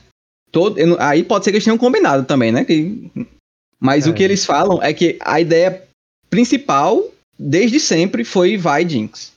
Todo, 0.51 0.75
aí 0.99 1.23
pode 1.23 1.45
ser 1.45 1.51
que 1.51 1.55
eles 1.55 1.63
tenham 1.63 1.77
combinado 1.77 2.25
também, 2.25 2.51
né? 2.51 2.65
Que, 2.65 3.09
mas 3.79 4.07
é. 4.07 4.09
o 4.09 4.13
que 4.13 4.23
eles 4.23 4.45
falam 4.45 4.83
é 4.83 4.93
que 4.93 5.17
a 5.21 5.39
ideia 5.39 5.87
principal, 6.31 7.03
desde 7.37 7.79
sempre, 7.79 8.23
foi 8.23 8.57
Vai 8.57 8.87
Jinx. 8.87 9.33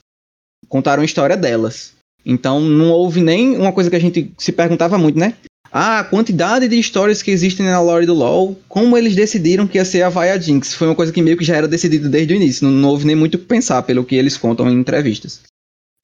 Contaram 0.67 1.03
a 1.03 1.05
história 1.05 1.37
delas. 1.37 1.93
Então 2.25 2.59
não 2.59 2.89
houve 2.89 3.21
nem 3.21 3.55
uma 3.55 3.71
coisa 3.71 3.89
que 3.89 3.95
a 3.95 3.99
gente 3.99 4.31
se 4.39 4.51
perguntava 4.51 4.97
muito, 4.97 5.19
né? 5.19 5.35
Ah, 5.71 5.99
a 5.99 6.03
quantidade 6.05 6.69
de 6.69 6.79
histórias 6.79 7.21
que 7.21 7.29
existem 7.29 7.65
na 7.65 7.81
lore 7.81 8.05
do 8.05 8.13
LoL, 8.13 8.57
como 8.67 8.97
eles 8.97 9.13
decidiram 9.13 9.67
que 9.67 9.77
ia 9.77 9.83
ser 9.83 10.03
a 10.03 10.09
Vaia 10.09 10.39
Jinx? 10.39 10.73
Foi 10.73 10.87
uma 10.87 10.95
coisa 10.95 11.11
que 11.11 11.21
meio 11.21 11.35
que 11.35 11.43
já 11.43 11.57
era 11.57 11.67
decidida 11.67 12.07
desde 12.07 12.33
o 12.33 12.37
início, 12.37 12.65
não, 12.65 12.71
não 12.71 12.89
houve 12.89 13.05
nem 13.05 13.15
muito 13.15 13.35
o 13.35 13.39
que 13.39 13.45
pensar 13.45 13.83
pelo 13.83 14.05
que 14.05 14.15
eles 14.15 14.37
contam 14.37 14.69
em 14.71 14.79
entrevistas. 14.79 15.41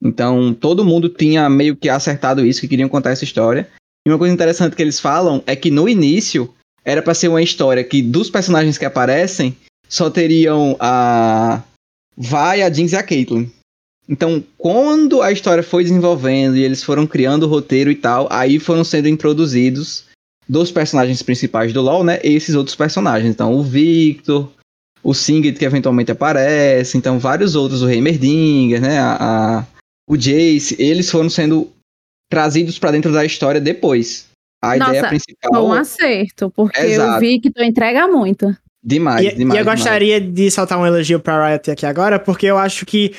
Então, 0.04 0.52
todo 0.52 0.84
mundo 0.84 1.08
tinha 1.08 1.48
meio 1.48 1.74
que 1.74 1.88
acertado 1.88 2.44
isso, 2.44 2.60
que 2.60 2.68
queriam 2.68 2.88
contar 2.88 3.12
essa 3.12 3.24
história. 3.24 3.66
E 4.06 4.10
uma 4.10 4.18
coisa 4.18 4.34
interessante 4.34 4.76
que 4.76 4.82
eles 4.82 5.00
falam 5.00 5.42
é 5.46 5.56
que 5.56 5.70
no 5.70 5.88
início 5.88 6.52
era 6.84 7.00
para 7.00 7.14
ser 7.14 7.28
uma 7.28 7.40
história 7.40 7.82
que 7.82 8.02
dos 8.02 8.28
personagens 8.28 8.76
que 8.76 8.84
aparecem 8.84 9.56
só 9.92 10.08
teriam 10.08 10.74
a 10.80 11.62
Vai, 12.16 12.62
a 12.62 12.72
Jinx 12.72 12.92
e 12.92 12.96
a 12.96 13.02
Caitlyn. 13.02 13.50
Então, 14.08 14.42
quando 14.56 15.20
a 15.20 15.30
história 15.30 15.62
foi 15.62 15.84
desenvolvendo 15.84 16.56
e 16.56 16.64
eles 16.64 16.82
foram 16.82 17.06
criando 17.06 17.42
o 17.42 17.48
roteiro 17.48 17.90
e 17.90 17.94
tal, 17.94 18.26
aí 18.30 18.58
foram 18.58 18.84
sendo 18.84 19.06
introduzidos 19.06 20.06
dos 20.48 20.70
personagens 20.70 21.22
principais 21.22 21.72
do 21.74 21.82
LoL, 21.82 22.02
né? 22.02 22.18
Esses 22.24 22.54
outros 22.54 22.74
personagens. 22.74 23.30
Então, 23.30 23.54
o 23.54 23.62
Victor, 23.62 24.50
o 25.02 25.12
Singed 25.12 25.58
que 25.58 25.64
eventualmente 25.64 26.10
aparece, 26.10 26.96
então 26.96 27.18
vários 27.18 27.54
outros, 27.54 27.82
o 27.82 27.88
Heimerdinger, 27.88 28.80
né? 28.80 28.98
A, 28.98 29.16
a, 29.58 29.66
o 30.08 30.16
Jace, 30.16 30.74
eles 30.78 31.10
foram 31.10 31.28
sendo 31.28 31.70
trazidos 32.30 32.78
para 32.78 32.92
dentro 32.92 33.12
da 33.12 33.26
história 33.26 33.60
depois. 33.60 34.26
A 34.62 34.76
Nossa, 34.76 34.90
ideia 34.90 35.08
principal. 35.08 35.52
Foi 35.52 35.62
um 35.62 35.72
acerto, 35.72 36.50
porque 36.50 36.80
Exato. 36.80 37.14
eu 37.14 37.20
vi 37.20 37.40
que 37.40 37.50
tu 37.50 37.62
entrega 37.62 38.08
muito. 38.08 38.56
Demais, 38.84 39.24
E, 39.26 39.34
demais. 39.36 39.54
e 39.56 39.60
eu 39.60 39.64
demais. 39.64 39.78
gostaria 39.80 40.20
de 40.20 40.50
soltar 40.50 40.78
um 40.78 40.86
elogio 40.86 41.20
pra 41.20 41.48
Riot 41.48 41.70
aqui 41.70 41.86
agora, 41.86 42.18
porque 42.18 42.46
eu 42.46 42.58
acho 42.58 42.84
que 42.84 43.12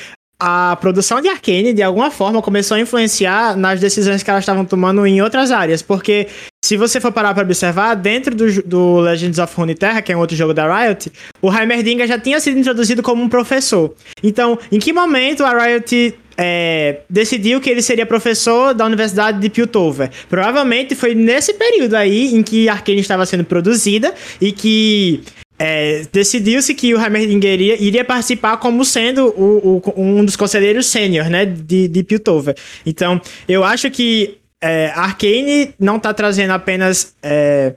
a 0.46 0.76
produção 0.82 1.22
de 1.22 1.30
Arcane, 1.30 1.72
de 1.72 1.82
alguma 1.82 2.12
forma, 2.12 2.42
começou 2.42 2.76
a 2.76 2.80
influenciar 2.80 3.56
nas 3.56 3.80
decisões 3.80 4.22
que 4.22 4.30
elas 4.30 4.42
estavam 4.44 4.66
tomando 4.66 5.06
em 5.08 5.22
outras 5.22 5.52
áreas. 5.52 5.82
Porque, 5.82 6.28
se 6.66 6.76
você 6.76 7.00
for 7.00 7.14
parar 7.14 7.34
pra 7.34 7.44
observar, 7.44 7.96
dentro 7.96 8.36
do, 8.36 8.62
do 8.64 9.00
Legends 9.00 9.40
of 9.40 9.56
Runeterra, 9.56 10.02
que 10.02 10.12
é 10.12 10.18
um 10.18 10.20
outro 10.20 10.36
jogo 10.36 10.54
da 10.54 10.66
Riot, 10.68 11.10
o 11.42 11.50
Heimerdinger 11.54 12.06
já 12.08 12.20
tinha 12.20 12.42
sido 12.42 12.60
introduzido 12.60 13.02
como 13.02 13.24
um 13.24 13.30
professor. 13.30 13.94
Então, 14.22 14.60
em 14.70 14.80
que 14.80 14.92
momento 14.92 15.46
a 15.46 15.58
Riot 15.66 16.14
é, 16.38 17.02
decidiu 17.10 17.62
que 17.62 17.70
ele 17.70 17.82
seria 17.82 18.06
professor 18.06 18.74
da 18.74 18.86
Universidade 18.86 19.40
de 19.40 19.50
Piltover? 19.50 20.10
Provavelmente 20.28 20.94
foi 20.94 21.16
nesse 21.16 21.54
período 21.54 21.96
aí 21.96 22.36
em 22.36 22.44
que 22.44 22.68
Arcane 22.68 23.00
estava 23.00 23.26
sendo 23.26 23.46
produzida 23.46 24.14
e 24.42 24.52
que 24.52 25.24
é, 25.60 26.04
decidiu-se 26.12 26.74
que 26.74 26.94
o 26.94 27.02
Heimerdinger 27.02 27.54
iria, 27.54 27.82
iria 27.82 28.04
participar 28.06 28.58
como 28.58 28.84
sendo 28.84 29.28
o, 29.28 29.82
o- 29.86 29.94
um 30.02 30.26
dos 30.26 30.36
conselheiros 30.36 30.88
sênior, 30.88 31.30
né, 31.30 31.46
de, 31.46 31.88
de 31.88 32.04
Piltover. 32.04 32.56
Então, 32.86 33.22
eu 33.48 33.64
acho 33.64 33.90
que 33.92 34.38
é, 34.62 34.92
Arcane 34.96 35.74
não 35.80 36.00
tá 36.00 36.14
trazendo 36.14 36.52
apenas 36.52 37.14
é, 37.22 37.74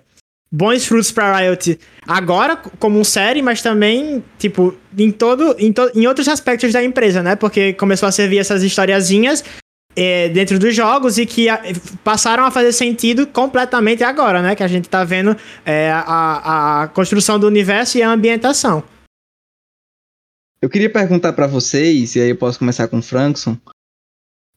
bons 0.50 0.86
frutos 0.86 1.10
pra 1.10 1.36
Riot 1.36 1.78
agora 2.06 2.56
como 2.78 3.04
série, 3.04 3.42
mas 3.42 3.60
também, 3.60 4.22
tipo, 4.38 4.74
em 4.96 5.10
todo, 5.10 5.54
em, 5.58 5.72
to, 5.72 5.90
em 5.94 6.06
outros 6.06 6.28
aspectos 6.28 6.72
da 6.72 6.82
empresa, 6.82 7.22
né, 7.22 7.36
porque 7.36 7.72
começou 7.74 8.08
a 8.08 8.12
servir 8.12 8.38
essas 8.38 8.62
historiazinhas 8.62 9.44
é, 9.96 10.28
dentro 10.28 10.58
dos 10.58 10.74
jogos 10.76 11.16
e 11.16 11.24
que 11.24 11.48
a- 11.48 11.62
passaram 12.04 12.44
a 12.44 12.50
fazer 12.50 12.72
sentido 12.72 13.26
completamente 13.26 14.04
agora, 14.04 14.42
né? 14.42 14.54
Que 14.54 14.62
a 14.62 14.68
gente 14.68 14.88
tá 14.88 15.02
vendo 15.02 15.34
é, 15.64 15.90
a, 15.90 16.82
a 16.82 16.88
construção 16.88 17.38
do 17.40 17.46
universo 17.46 17.96
e 17.96 18.02
a 18.02 18.10
ambientação. 18.10 18.84
Eu 20.60 20.68
queria 20.68 20.90
perguntar 20.90 21.32
pra 21.32 21.46
vocês, 21.46 22.14
e 22.16 22.20
aí 22.20 22.30
eu 22.30 22.36
posso 22.36 22.58
começar 22.58 22.88
com 22.88 22.98
o 22.98 23.02
Frankson. 23.02 23.56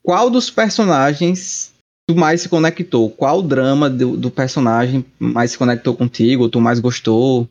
Qual 0.01 0.29
dos 0.29 0.49
personagens 0.49 1.71
tu 2.07 2.15
mais 2.15 2.41
se 2.41 2.49
conectou? 2.49 3.09
Qual 3.09 3.41
drama 3.41 3.89
do, 3.89 4.17
do 4.17 4.31
personagem 4.31 5.05
mais 5.19 5.51
se 5.51 5.57
conectou 5.57 5.95
contigo? 5.95 6.43
Ou 6.43 6.49
tu 6.49 6.59
mais 6.59 6.79
gostou? 6.79 7.47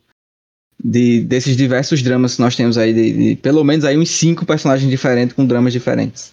De, 0.83 1.23
desses 1.23 1.57
diversos 1.57 2.03
dramas 2.03 2.37
que 2.37 2.41
nós 2.41 2.55
temos 2.55 2.79
aí, 2.79 2.95
de, 2.95 3.13
de 3.31 3.37
pelo 3.37 3.65
menos 3.65 3.85
aí 3.85 3.99
uns 3.99 4.11
cinco 4.11 4.47
personagens 4.47 4.89
diferentes 4.89 5.35
com 5.35 5.45
dramas 5.45 5.73
diferentes. 5.73 6.33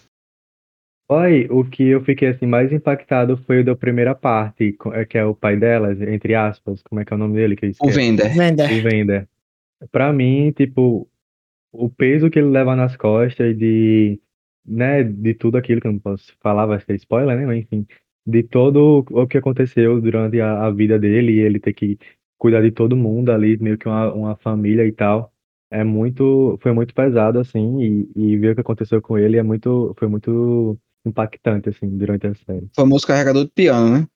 Oi, 1.08 1.46
o 1.50 1.64
que 1.64 1.84
eu 1.84 2.02
fiquei 2.04 2.28
assim 2.28 2.46
mais 2.46 2.72
impactado 2.72 3.36
foi 3.36 3.60
o 3.60 3.64
da 3.64 3.76
primeira 3.76 4.12
parte, 4.14 4.72
co- 4.72 4.92
é, 4.92 5.04
que 5.04 5.16
é 5.16 5.24
o 5.24 5.34
pai 5.36 5.56
delas, 5.56 6.00
entre 6.00 6.34
aspas, 6.34 6.82
como 6.82 7.00
é 7.00 7.04
que 7.04 7.12
é 7.12 7.16
o 7.16 7.18
nome 7.18 7.34
dele 7.36 7.54
que 7.54 7.66
eu 7.66 7.70
O? 7.80 7.88
Vender. 7.88 8.34
Vender. 8.36 8.72
O 8.72 8.82
Vender. 8.82 9.28
Pra 9.92 10.12
mim, 10.12 10.52
tipo, 10.52 11.08
o 11.72 11.90
peso 11.90 12.30
que 12.30 12.38
ele 12.40 12.48
leva 12.50 12.76
nas 12.76 12.96
costas 12.96 13.56
de, 13.58 14.20
né, 14.66 15.04
de 15.04 15.34
tudo 15.34 15.58
aquilo 15.58 15.80
que 15.80 15.88
eu 15.88 15.92
não 15.92 16.00
posso 16.00 16.34
falar, 16.40 16.66
vai 16.66 16.80
ser 16.80 16.94
spoiler, 16.96 17.36
né, 17.38 17.46
mas 17.46 17.58
enfim, 17.60 17.86
de 18.26 18.42
todo 18.44 19.04
o 19.10 19.26
que 19.28 19.38
aconteceu 19.38 20.00
durante 20.00 20.40
a, 20.40 20.66
a 20.66 20.70
vida 20.70 20.98
dele 20.98 21.32
e 21.34 21.40
ele 21.40 21.60
ter 21.60 21.74
que 21.74 21.98
cuidar 22.38 22.62
de 22.62 22.72
todo 22.72 22.96
mundo 22.96 23.30
ali, 23.32 23.56
meio 23.58 23.78
que 23.78 23.88
uma, 23.88 24.12
uma 24.14 24.36
família 24.36 24.86
e 24.86 24.92
tal. 24.92 25.32
É 25.70 25.84
muito, 25.84 26.58
foi 26.62 26.72
muito 26.72 26.94
pesado, 26.94 27.38
assim, 27.40 28.08
e, 28.16 28.34
e 28.34 28.36
ver 28.38 28.52
o 28.52 28.54
que 28.56 28.60
aconteceu 28.62 29.02
com 29.02 29.18
ele 29.18 29.36
é 29.36 29.42
muito, 29.42 29.94
foi 29.98 30.08
muito 30.08 30.78
impactante, 31.08 31.68
assim, 31.68 31.88
durante 31.96 32.26
a 32.26 32.34
série. 32.34 32.66
O 32.66 32.70
famoso 32.74 33.06
carregador 33.06 33.44
de 33.44 33.50
piano, 33.50 33.98
né? 33.98 34.08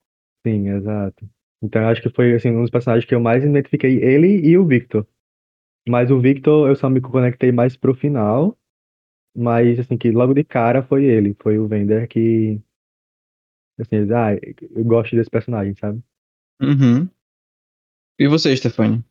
Sim, 0.46 0.68
exato. 0.68 1.28
Então 1.62 1.82
eu 1.82 1.88
acho 1.88 2.02
que 2.02 2.10
foi 2.10 2.34
assim, 2.34 2.50
um 2.50 2.62
dos 2.62 2.70
personagens 2.70 3.06
que 3.06 3.14
eu 3.14 3.20
mais 3.20 3.44
identifiquei, 3.44 4.02
ele 4.02 4.40
e 4.46 4.56
o 4.56 4.66
Victor. 4.66 5.06
Mas 5.88 6.10
o 6.10 6.20
Victor 6.20 6.68
eu 6.68 6.76
só 6.76 6.88
me 6.88 7.00
conectei 7.00 7.52
mais 7.52 7.76
pro 7.76 7.94
final, 7.94 8.56
mas 9.36 9.78
assim, 9.78 9.96
que 9.96 10.10
logo 10.10 10.34
de 10.34 10.44
cara 10.44 10.82
foi 10.82 11.04
ele, 11.04 11.36
foi 11.40 11.58
o 11.58 11.68
Vender 11.68 12.08
que 12.08 12.60
assim, 13.78 13.96
ah, 14.12 14.34
eu 14.34 14.84
gosto 14.84 15.16
desse 15.16 15.30
personagem, 15.30 15.74
sabe? 15.74 16.02
Uhum. 16.60 17.08
E 18.18 18.28
você, 18.28 18.54
Stefania? 18.54 19.02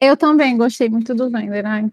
Eu 0.00 0.16
também 0.16 0.56
gostei 0.56 0.88
muito 0.88 1.14
do 1.14 1.30
Vender. 1.30 1.64
ai. 1.64 1.90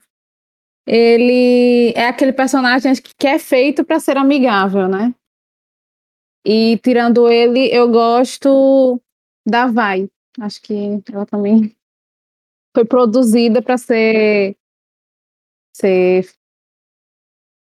Ele 0.91 1.93
é 1.95 2.07
aquele 2.07 2.33
personagem 2.33 2.91
que 2.95 3.27
é 3.27 3.37
feito 3.37 3.85
para 3.85 3.99
ser 3.99 4.17
amigável, 4.17 4.87
né? 4.87 5.13
E 6.43 6.79
tirando 6.79 7.29
ele, 7.29 7.67
eu 7.71 7.91
gosto 7.91 8.99
da 9.47 9.67
Vai. 9.67 10.09
Acho 10.39 10.59
que 10.63 10.99
ela 11.13 11.27
também 11.27 11.75
foi 12.75 12.85
produzida 12.85 13.61
para 13.61 13.77
ser 13.77 14.57
ser 15.75 16.27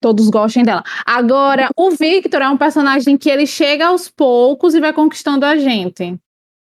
todos 0.01 0.29
gostem 0.29 0.63
dela. 0.63 0.83
Agora, 1.05 1.69
o 1.75 1.91
Victor 1.91 2.41
é 2.41 2.49
um 2.49 2.57
personagem 2.57 3.17
que 3.17 3.29
ele 3.29 3.45
chega 3.45 3.87
aos 3.87 4.09
poucos 4.09 4.73
e 4.73 4.79
vai 4.79 4.93
conquistando 4.93 5.45
a 5.45 5.57
gente. 5.57 6.17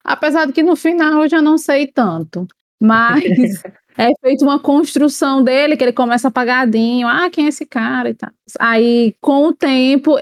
Apesar 0.02 0.46
de 0.46 0.54
que 0.54 0.64
no 0.64 0.78
final 0.78 1.24
eu 1.24 1.30
já 1.30 1.42
não 1.42 1.58
sei 1.58 1.88
tanto. 1.88 2.48
Mas 2.82 3.22
é 3.98 4.10
feita 4.22 4.44
uma 4.44 4.60
construção 4.60 5.44
dele, 5.44 5.76
que 5.76 5.84
ele 5.84 5.94
começa 5.94 6.28
apagadinho. 6.28 7.08
Ah, 7.08 7.30
quem 7.30 7.46
é 7.46 7.50
esse 7.50 7.66
cara 7.66 8.10
e 8.10 8.14
tal. 8.14 8.32
Aí, 8.60 9.16
com 9.22 9.48
o 9.48 9.54
tempo, 9.54 10.18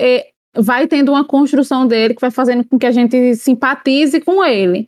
vai 0.56 0.88
tendo 0.88 1.12
uma 1.12 1.24
construção 1.24 1.88
dele 1.88 2.14
que 2.14 2.22
vai 2.22 2.32
fazendo 2.32 2.66
com 2.66 2.78
que 2.78 2.86
a 2.86 2.92
gente 2.92 3.36
simpatize 3.36 4.20
com 4.22 4.44
ele. 4.44 4.88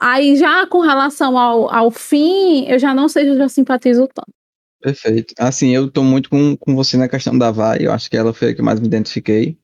Aí, 0.00 0.36
já 0.36 0.66
com 0.66 0.80
relação 0.80 1.38
ao, 1.38 1.72
ao 1.72 1.90
fim, 1.90 2.66
eu 2.68 2.78
já 2.78 2.94
não 2.94 3.08
sei 3.08 3.24
se 3.24 3.30
eu 3.30 3.36
já 3.36 3.48
simpatizo 3.48 4.08
tanto. 4.08 4.32
Perfeito. 4.80 5.32
Assim, 5.38 5.70
eu 5.70 5.90
tô 5.90 6.02
muito 6.02 6.28
com, 6.28 6.56
com 6.56 6.74
você 6.74 6.96
na 6.96 7.08
questão 7.08 7.36
da 7.38 7.50
Vai, 7.50 7.78
eu 7.80 7.92
acho 7.92 8.10
que 8.10 8.16
ela 8.16 8.34
foi 8.34 8.50
a 8.50 8.54
que 8.54 8.60
mais 8.60 8.78
me 8.78 8.86
identifiquei. 8.86 9.56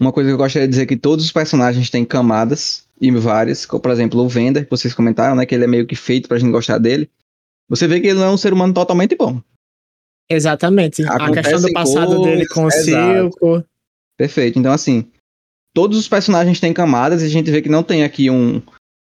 Uma 0.00 0.12
coisa 0.12 0.30
que 0.30 0.34
eu 0.34 0.38
gostaria 0.38 0.68
de 0.68 0.70
dizer 0.70 0.82
é 0.82 0.86
que 0.86 0.96
todos 0.96 1.24
os 1.24 1.32
personagens 1.32 1.90
têm 1.90 2.04
camadas, 2.04 2.86
e 3.00 3.10
várias, 3.10 3.66
como 3.66 3.82
por 3.82 3.90
exemplo 3.90 4.20
o 4.20 4.28
Vender, 4.28 4.64
que 4.64 4.70
vocês 4.70 4.94
comentaram, 4.94 5.34
né, 5.34 5.44
que 5.44 5.54
ele 5.54 5.64
é 5.64 5.66
meio 5.66 5.86
que 5.86 5.96
feito 5.96 6.28
pra 6.28 6.38
gente 6.38 6.52
gostar 6.52 6.78
dele. 6.78 7.10
Você 7.68 7.86
vê 7.86 8.00
que 8.00 8.08
ele 8.08 8.18
não 8.18 8.26
é 8.26 8.30
um 8.30 8.36
ser 8.36 8.52
humano 8.52 8.74
totalmente 8.74 9.16
bom. 9.16 9.40
Exatamente. 10.28 11.02
a 11.06 11.30
questão 11.30 11.60
do 11.60 11.72
passado 11.72 12.22
dele 12.22 12.46
com 12.46 12.66
o 12.66 12.70
coisas, 12.70 12.84
circo. 12.84 13.64
Perfeito. 14.16 14.58
Então, 14.58 14.72
assim, 14.72 15.06
todos 15.74 15.98
os 15.98 16.08
personagens 16.08 16.60
têm 16.60 16.72
camadas 16.72 17.22
e 17.22 17.26
a 17.26 17.28
gente 17.28 17.50
vê 17.50 17.60
que 17.60 17.68
não 17.68 17.82
tem 17.82 18.04
aqui 18.04 18.30
um, 18.30 18.62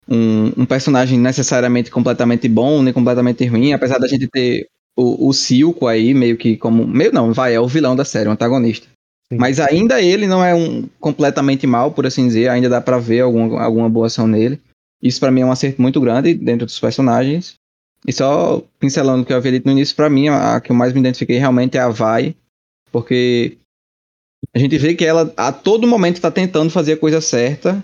um, 0.07 0.51
um 0.57 0.65
personagem 0.65 1.19
necessariamente 1.19 1.91
completamente 1.91 2.47
bom, 2.49 2.81
nem 2.81 2.93
completamente 2.93 3.45
ruim, 3.45 3.73
apesar 3.73 3.97
da 3.97 4.07
gente 4.07 4.27
ter 4.27 4.67
o, 4.95 5.29
o 5.29 5.33
Silco 5.33 5.87
aí, 5.87 6.13
meio 6.13 6.37
que 6.37 6.57
como. 6.57 6.87
Meio 6.87 7.13
não, 7.13 7.33
vai, 7.33 7.53
é 7.53 7.59
o 7.59 7.67
vilão 7.67 7.95
da 7.95 8.05
série, 8.05 8.29
o 8.29 8.31
antagonista. 8.31 8.87
Sim. 9.31 9.37
Mas 9.37 9.59
ainda 9.59 10.01
ele 10.01 10.27
não 10.27 10.43
é 10.43 10.53
um 10.53 10.87
completamente 10.99 11.65
mal, 11.65 11.91
por 11.91 12.05
assim 12.05 12.27
dizer, 12.27 12.49
ainda 12.49 12.69
dá 12.69 12.79
pra 12.79 12.99
ver 12.99 13.21
alguma, 13.21 13.61
alguma 13.61 13.89
boa 13.89 14.07
ação 14.07 14.27
nele. 14.27 14.59
Isso 15.01 15.19
pra 15.19 15.31
mim 15.31 15.41
é 15.41 15.45
um 15.45 15.51
acerto 15.51 15.81
muito 15.81 15.99
grande 15.99 16.33
dentro 16.33 16.65
dos 16.65 16.79
personagens. 16.79 17.55
E 18.07 18.13
só 18.13 18.61
pincelando 18.79 19.23
o 19.23 19.25
que 19.25 19.33
eu 19.33 19.37
havia 19.37 19.51
dito 19.53 19.65
no 19.65 19.71
início, 19.71 19.95
pra 19.95 20.09
mim 20.09 20.27
a, 20.27 20.59
que 20.61 20.71
eu 20.71 20.75
mais 20.75 20.93
me 20.93 20.99
identifiquei 20.99 21.37
realmente 21.37 21.77
é 21.77 21.81
a 21.81 21.89
Vai, 21.89 22.35
porque 22.91 23.57
a 24.55 24.59
gente 24.59 24.77
vê 24.77 24.93
que 24.93 25.03
ela 25.03 25.33
a 25.35 25.51
todo 25.51 25.87
momento 25.87 26.15
está 26.17 26.29
tentando 26.29 26.69
fazer 26.69 26.93
a 26.93 26.97
coisa 26.97 27.19
certa 27.19 27.83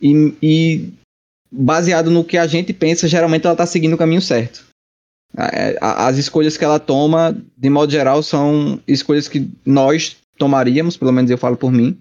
e, 0.00 0.34
e 0.42 0.92
baseado 1.52 2.10
no 2.10 2.24
que 2.24 2.38
a 2.38 2.46
gente 2.46 2.72
pensa, 2.72 3.06
geralmente 3.08 3.44
ela 3.44 3.52
está 3.54 3.66
seguindo 3.66 3.92
o 3.94 3.98
caminho 3.98 4.22
certo. 4.22 4.66
A- 5.36 6.06
As 6.08 6.16
escolhas 6.16 6.56
que 6.56 6.64
ela 6.64 6.78
toma, 6.80 7.36
de 7.56 7.68
modo 7.68 7.92
geral, 7.92 8.22
são 8.22 8.80
escolhas 8.88 9.28
que 9.28 9.50
nós 9.66 10.16
tomaríamos, 10.38 10.96
pelo 10.96 11.12
menos 11.12 11.30
eu 11.30 11.36
falo 11.38 11.56
por 11.56 11.70
mim. 11.70 11.98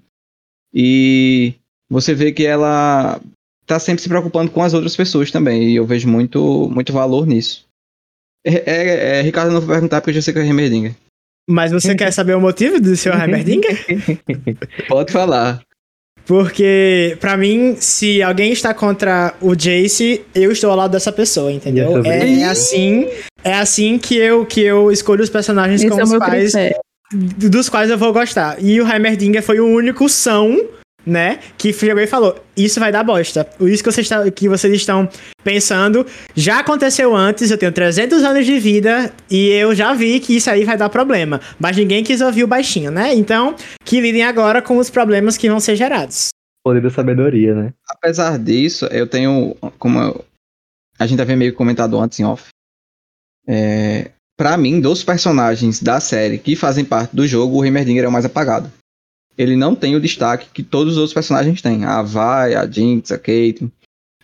E 0.74 1.54
você 1.90 2.14
vê 2.14 2.32
que 2.32 2.46
ela 2.46 3.20
tá 3.68 3.78
sempre 3.80 4.02
se 4.02 4.10
preocupando 4.10 4.50
com 4.50 4.64
as 4.64 4.74
outras 4.74 4.96
pessoas 4.96 5.30
também, 5.30 5.70
e 5.70 5.76
eu 5.76 5.86
vejo 5.86 6.08
muito, 6.08 6.70
muito 6.74 6.92
valor 6.94 7.28
nisso. 7.28 7.66
É, 8.46 8.54
é- 8.66 9.20
é, 9.20 9.22
Ricardo, 9.22 9.50
eu 9.50 9.54
não 9.54 9.62
vou 9.62 9.70
perguntar 9.70 10.00
porque 10.02 10.12
eu 10.12 10.16
já 10.16 10.22
sei 10.22 10.34
que 10.34 10.40
é 10.40 10.44
Remerdinger. 10.44 10.96
Mas 11.50 11.72
você 11.72 11.96
quer 11.96 12.12
saber 12.12 12.36
o 12.36 12.42
motivo 12.42 12.80
do 12.80 12.96
seu 12.96 13.14
Heimerdinger? 13.14 13.86
Pode 14.88 15.12
falar. 15.12 15.62
Porque, 16.26 17.18
pra 17.22 17.38
mim, 17.38 17.78
se 17.80 18.22
alguém 18.22 18.52
está 18.52 18.74
contra 18.74 19.34
o 19.40 19.56
Jace, 19.56 20.26
eu 20.36 20.52
estou 20.52 20.70
ao 20.70 20.76
lado 20.76 20.92
dessa 20.92 21.12
pessoa, 21.12 21.50
entendeu? 21.52 22.04
É, 22.06 22.42
é 22.42 22.44
assim, 22.44 23.08
é 23.46 23.54
assim 23.54 23.98
que 23.98 24.18
eu, 24.18 24.46
que 24.46 24.60
eu 24.62 24.92
escolho 24.92 25.24
os 25.24 25.30
personagens 25.30 25.82
Esse 25.82 25.90
com 25.90 25.98
é 25.98 26.04
os 26.04 26.18
quais 26.18 26.52
critério. 26.52 26.80
dos 27.14 27.70
quais 27.70 27.90
eu 27.90 27.98
vou 27.98 28.12
gostar. 28.12 28.62
E 28.62 28.82
o 28.82 28.88
Heimerdinger 28.92 29.42
foi 29.42 29.62
o 29.62 29.68
único 29.68 30.10
são, 30.10 30.68
né, 31.08 31.40
que 31.58 31.72
chegou 31.72 32.04
e 32.04 32.06
falou: 32.08 32.38
Isso 32.56 32.80
vai 32.80 32.92
dar 32.92 33.04
bosta. 33.04 33.48
Isso 33.62 33.82
que 33.84 33.92
vocês, 33.92 34.06
está- 34.06 34.30
que 34.30 34.50
vocês 34.50 34.74
estão 34.74 35.08
pensando 35.44 36.06
já 36.36 36.60
aconteceu 36.60 37.16
antes. 37.16 37.50
Eu 37.50 37.58
tenho 37.58 37.72
300 37.72 38.24
anos 38.24 38.46
de 38.46 38.60
vida 38.60 39.14
e 39.32 39.48
eu 39.48 39.74
já 39.74 39.94
vi 39.94 40.20
que 40.20 40.36
isso 40.36 40.50
aí 40.50 40.66
vai 40.66 40.76
dar 40.78 40.90
problema. 40.90 41.40
Mas 41.58 41.78
ninguém 41.78 42.04
quis 42.04 42.20
ouvir 42.20 42.44
o 42.44 42.48
baixinho, 42.48 42.92
né? 42.92 43.14
Então, 43.16 43.56
que 43.86 44.02
lidem 44.02 44.24
agora 44.24 44.62
com 44.62 44.78
os 44.78 44.90
problemas 44.90 45.38
que 45.38 45.50
vão 45.50 45.60
ser 45.60 45.76
gerados. 45.78 46.30
Poder 46.66 46.82
da 46.82 46.90
sabedoria, 46.90 47.56
né? 47.56 47.74
Apesar 47.90 48.38
disso, 48.38 48.86
eu 48.88 49.08
tenho, 49.08 49.56
como 49.80 50.00
eu- 50.00 50.26
a 51.00 51.08
gente 51.08 51.22
havia 51.22 51.38
meio 51.38 51.54
comentado 51.54 51.98
antes 51.98 52.20
em 52.20 52.26
off, 52.26 52.50
é, 53.48 54.12
para 54.38 54.58
mim, 54.58 54.80
dos 54.82 55.04
personagens 55.04 55.82
da 55.82 56.00
série 56.00 56.38
que 56.38 56.56
fazem 56.56 56.84
parte 56.86 57.16
do 57.16 57.26
jogo, 57.28 57.58
o 57.58 57.66
Heimerdinger 57.66 58.04
é 58.04 58.08
o 58.08 58.12
mais 58.12 58.26
apagado. 58.26 58.70
Ele 59.38 59.56
não 59.56 59.76
tem 59.76 59.96
o 59.96 60.00
destaque 60.00 60.48
que 60.54 60.64
todos 60.64 60.94
os 60.94 60.98
outros 60.98 61.14
personagens 61.14 61.62
têm. 61.62 61.86
A 61.86 62.02
Vai, 62.02 62.56
a 62.56 62.66
Jinx, 62.66 63.12
a 63.12 63.18
Caitlyn. 63.20 63.70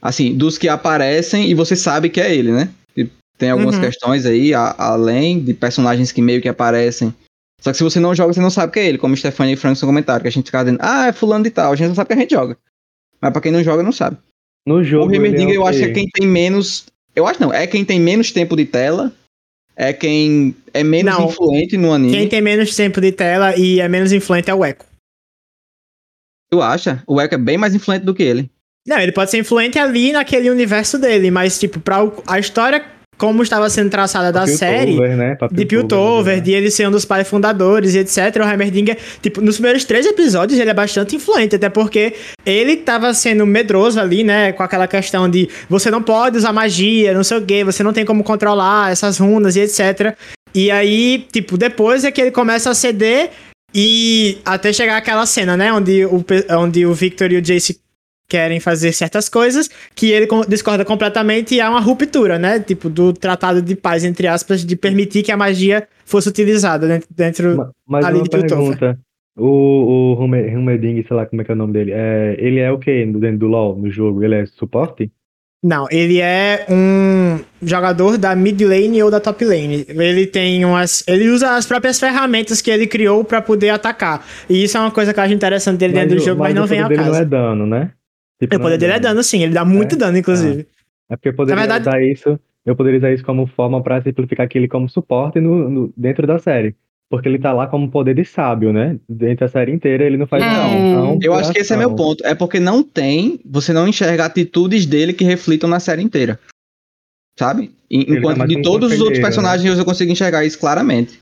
Assim, 0.02 0.36
dos 0.36 0.58
que 0.58 0.68
aparecem 0.68 1.50
e 1.50 1.54
você 1.54 1.76
sabe 1.76 2.10
que 2.10 2.20
é 2.20 2.34
ele, 2.36 2.52
né? 2.52 2.70
E 2.98 3.08
Tem 3.38 3.50
algumas 3.50 3.76
Uhum. 3.76 3.82
questões 3.82 4.26
aí, 4.26 4.54
a- 4.54 4.76
além 4.78 5.40
de 5.40 5.54
personagens 5.54 6.12
que 6.12 6.22
meio 6.22 6.42
que 6.42 6.50
aparecem. 6.50 7.14
Só 7.62 7.72
que 7.72 7.78
se 7.78 7.84
você 7.84 8.00
não 8.00 8.14
joga, 8.14 8.34
você 8.34 8.42
não 8.42 8.50
sabe 8.50 8.74
que 8.74 8.80
é 8.80 8.86
ele, 8.88 8.98
como 8.98 9.16
Stephanie 9.16 9.54
e 9.54 9.58
Frank 9.58 9.80
no 9.82 9.88
comentário, 9.88 10.22
que 10.22 10.28
a 10.28 10.32
gente 10.32 10.46
fica 10.46 10.64
dizendo, 10.64 10.80
ah, 10.82 11.08
é 11.08 11.14
fulano 11.14 11.44
de 11.44 11.50
tal, 11.50 11.72
a 11.72 11.76
gente 11.76 11.88
não 11.88 11.96
sabe 11.96 12.08
que 12.08 12.14
a 12.14 12.18
gente 12.18 12.32
joga. 12.32 12.58
Mas 13.22 13.32
pra 13.32 13.42
quem 13.42 13.52
não 13.52 13.64
joga, 13.64 13.82
não 13.82 13.92
sabe. 13.92 14.18
No 14.68 14.84
jogo. 14.84 15.10
o 15.12 15.14
Heimerdinger 15.14 15.54
é 15.54 15.58
eu 15.58 15.66
acho 15.66 15.80
que 15.80 15.86
é 15.86 15.90
quem 15.94 16.08
tem 16.14 16.28
menos. 16.28 16.86
Eu 17.16 17.26
acho 17.28 17.40
não, 17.42 17.54
é 17.54 17.66
quem 17.68 17.84
tem 17.86 18.00
menos 18.00 18.32
tempo 18.32 18.56
de 18.56 18.66
tela. 18.66 19.12
É 19.76 19.92
quem 19.94 20.56
é 20.74 20.84
menos 20.84 21.14
Não. 21.18 21.26
influente 21.30 21.76
no 21.78 21.92
anime. 21.92 22.12
Quem 22.14 22.30
tem 22.30 22.42
menos 22.42 22.76
tempo 22.76 23.02
de 23.02 23.12
tela 23.12 23.56
e 23.58 23.80
é 23.80 23.88
menos 23.88 24.12
influente 24.12 24.50
é 24.50 24.54
o 24.54 24.64
Echo. 24.64 24.86
Tu 26.54 26.62
acha? 26.62 27.02
O 27.08 27.20
Echo 27.20 27.34
é 27.34 27.38
bem 27.38 27.58
mais 27.58 27.74
influente 27.74 28.04
do 28.06 28.14
que 28.14 28.22
ele. 28.24 28.50
Não, 28.88 29.00
ele 29.00 29.12
pode 29.12 29.32
ser 29.32 29.38
influente 29.40 29.80
ali 29.80 30.12
naquele 30.12 30.50
universo 30.50 31.00
dele, 31.00 31.32
mas, 31.32 31.58
tipo, 31.60 31.80
pra 31.80 32.04
o- 32.04 32.14
a 32.28 32.38
história 32.38 32.84
como 33.18 33.42
estava 33.42 33.70
sendo 33.70 33.90
traçada 33.90 34.32
da 34.32 34.46
série. 34.58 34.92
né? 35.16 35.36
De 35.52 35.66
Piltover, 35.66 36.36
né? 36.36 36.42
de 36.42 36.52
ele 36.52 36.70
ser 36.70 36.88
um 36.88 36.92
dos 36.92 37.06
pais 37.06 37.28
fundadores 37.28 37.94
e 37.96 38.00
etc. 38.00 38.18
O 38.44 38.50
Heimerdinger, 38.50 38.98
tipo, 39.22 39.40
nos 39.40 39.56
primeiros 39.56 39.86
três 39.86 40.06
episódios 40.06 40.60
ele 40.60 40.70
é 40.70 40.74
bastante 40.74 41.16
influente, 41.16 41.56
até 41.56 41.70
porque 41.70 42.14
ele 42.46 42.76
tava 42.78 43.14
sendo 43.14 43.46
medroso 43.46 44.00
ali, 44.00 44.24
né? 44.24 44.52
Com 44.52 44.64
aquela 44.64 44.88
questão 44.88 45.30
de 45.30 45.48
você 45.70 45.90
não 45.90 46.02
pode 46.02 46.38
usar 46.38 46.52
magia, 46.52 47.14
não 47.14 47.24
sei 47.24 47.38
o 47.38 47.46
quê, 47.46 47.64
você 47.64 47.84
não 47.84 47.94
tem 47.94 48.04
como 48.04 48.24
controlar 48.24 48.92
essas 48.92 49.18
runas 49.20 49.56
e 49.56 49.62
etc. 49.62 50.16
E 50.54 50.70
aí, 50.70 51.26
tipo, 51.32 51.58
depois 51.58 52.04
é 52.04 52.12
que 52.12 52.20
ele 52.20 52.32
começa 52.32 52.70
a 52.72 52.74
ceder 52.76 53.30
e 53.74 54.38
até 54.46 54.72
chegar 54.74 54.98
aquela 54.98 55.26
cena, 55.26 55.56
né? 55.58 55.72
Onde 55.74 56.06
o, 56.06 56.24
onde 56.58 56.86
o 56.86 56.94
Victor 56.94 57.32
e 57.32 57.38
o 57.38 57.42
Jace 57.42 57.80
querem 58.28 58.60
fazer 58.60 58.94
certas 58.94 59.30
coisas 59.30 59.70
que 59.94 60.12
ele 60.12 60.28
discorda 60.48 60.84
completamente 60.84 61.54
e 61.56 61.62
há 61.62 61.70
uma 61.70 61.80
ruptura, 61.80 62.40
né? 62.40 62.60
Tipo, 62.60 62.90
do 62.90 63.14
tratado 63.14 63.62
de 63.62 63.76
paz, 63.76 64.04
entre 64.04 64.28
aspas, 64.28 64.66
de 64.66 64.76
permitir 64.76 65.24
que 65.24 65.32
a 65.32 65.38
magia 65.38 65.88
fosse 66.06 66.30
utilizada 66.30 66.88
dentro. 66.88 67.08
dentro... 67.16 67.58
Ma- 67.58 67.72
Mas 67.88 68.06
ali 68.06 68.18
uma 68.18 68.24
de 68.24 68.30
pergunta. 68.30 69.00
O, 69.38 69.48
o 69.48 70.24
Hume- 70.24 70.56
Humerding, 70.56 71.04
sei 71.08 71.18
lá 71.18 71.26
como 71.26 71.42
é 71.42 71.46
que 71.46 71.52
é 71.52 71.54
o 71.54 71.58
nome 71.58 71.74
dele. 71.74 71.92
É, 71.94 72.36
ele 72.38 72.60
é 72.60 72.72
o 72.72 72.78
que 72.78 73.06
dentro 73.06 73.40
do 73.40 73.48
LoL, 73.48 73.78
no 73.78 73.90
jogo? 73.92 74.24
Ele 74.24 74.36
é 74.36 74.46
suporte? 74.46 75.12
Não, 75.64 75.88
ele 75.90 76.20
é 76.20 76.66
um 76.70 77.40
jogador 77.62 78.18
da 78.18 78.36
mid 78.36 78.60
lane 78.62 79.02
ou 79.02 79.10
da 79.10 79.22
top 79.22 79.46
lane. 79.46 79.86
Ele 79.88 80.28
tem 80.28 80.66
umas. 80.66 81.04
Ele 81.08 81.30
usa 81.30 81.56
as 81.56 81.66
próprias 81.66 81.98
ferramentas 82.00 82.62
que 82.62 82.70
ele 82.70 82.86
criou 82.86 83.24
pra 83.24 83.42
poder 83.42 83.70
atacar. 83.70 84.26
E 84.50 84.62
isso 84.64 84.76
é 84.78 84.82
uma 84.82 84.92
coisa 84.92 85.14
que 85.14 85.20
eu 85.20 85.24
acho 85.24 85.34
interessante 85.34 85.78
dele 85.80 85.94
dentro 85.94 86.18
do 86.18 86.22
jogo, 86.22 86.42
mas, 86.42 86.54
não 86.54 86.66
o 86.66 86.68
vem 86.68 86.82
poder 86.82 87.00
ao 87.00 87.06
caso. 87.06 87.12
não 87.16 87.22
é 87.22 87.26
dano, 87.26 87.66
né? 87.66 87.92
Tipo, 88.42 88.56
O 88.58 88.60
poder 88.60 88.72
não 88.74 88.80
dele 88.80 88.92
é 88.94 89.00
dano, 89.00 89.24
sim. 89.24 89.42
Ele 89.44 89.54
dá 89.54 89.64
muito 89.64 89.96
É? 89.96 89.98
dano, 89.98 90.18
inclusive. 90.18 90.68
É 91.10 91.16
porque 91.16 91.30
eu 91.30 91.34
poderia 91.34 91.60
verdade- 91.62 91.88
usar 91.88 92.02
isso. 92.04 92.38
Eu 92.66 92.76
poderia 92.76 92.98
usar 92.98 93.14
isso 93.14 93.24
como 93.24 93.48
forma 93.48 93.82
pra 93.82 94.02
simplificar 94.02 94.46
aquele 94.46 94.68
como 94.68 94.90
suporte 94.90 95.40
no, 95.40 95.70
no- 95.70 95.94
dentro 95.96 96.28
da 96.28 96.40
série. 96.40 96.76
Porque 97.14 97.30
ele 97.30 97.38
tá 97.38 97.54
lá 97.54 97.68
como 97.68 97.92
poder 97.92 98.16
de 98.16 98.26
sábio, 98.26 98.74
né? 98.74 98.98
Dentro 99.08 99.46
da 99.46 99.48
série 99.48 99.72
inteira 99.72 100.04
ele 100.04 100.18
não 100.18 100.26
faz 100.26 100.42
É. 100.42 100.48
não. 100.48 101.20
Eu 101.22 101.36
acho 101.36 101.54
que 101.54 101.60
esse 101.60 101.72
é 101.72 101.78
meu 101.78 101.94
ponto. 101.94 102.26
É 102.26 102.34
porque 102.34 102.60
não 102.60 102.82
tem, 102.82 103.40
você 103.46 103.72
não 103.72 103.88
enxerga 103.88 104.26
atitudes 104.26 104.88
dele 104.88 105.14
que 105.14 105.24
reflitam 105.24 105.70
na 105.70 105.80
série 105.80 106.02
inteira. 106.02 106.40
Sabe? 107.38 107.68
Tá 107.68 107.74
Enquanto 107.92 108.48
de 108.48 108.64
todos 108.64 108.92
os 108.92 109.00
outros 109.00 109.20
né? 109.20 109.26
personagens 109.26 109.78
eu 109.78 109.86
consigo 109.86 110.12
enxergar 110.12 110.44
isso 110.44 110.58
claramente. 110.58 111.20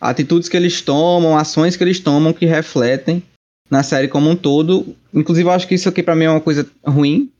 Atitudes 0.00 0.48
que 0.48 0.56
eles 0.56 0.82
tomam, 0.82 1.38
ações 1.38 1.76
que 1.76 1.84
eles 1.84 2.00
tomam 2.00 2.32
que 2.32 2.44
refletem 2.44 3.22
na 3.70 3.84
série 3.84 4.08
como 4.08 4.28
um 4.28 4.34
todo. 4.34 4.92
Inclusive, 5.14 5.48
eu 5.48 5.52
acho 5.52 5.68
que 5.68 5.76
isso 5.76 5.88
aqui 5.88 6.02
pra 6.02 6.16
mim 6.16 6.24
é 6.24 6.30
uma 6.30 6.40
coisa 6.40 6.68
ruim. 6.84 7.30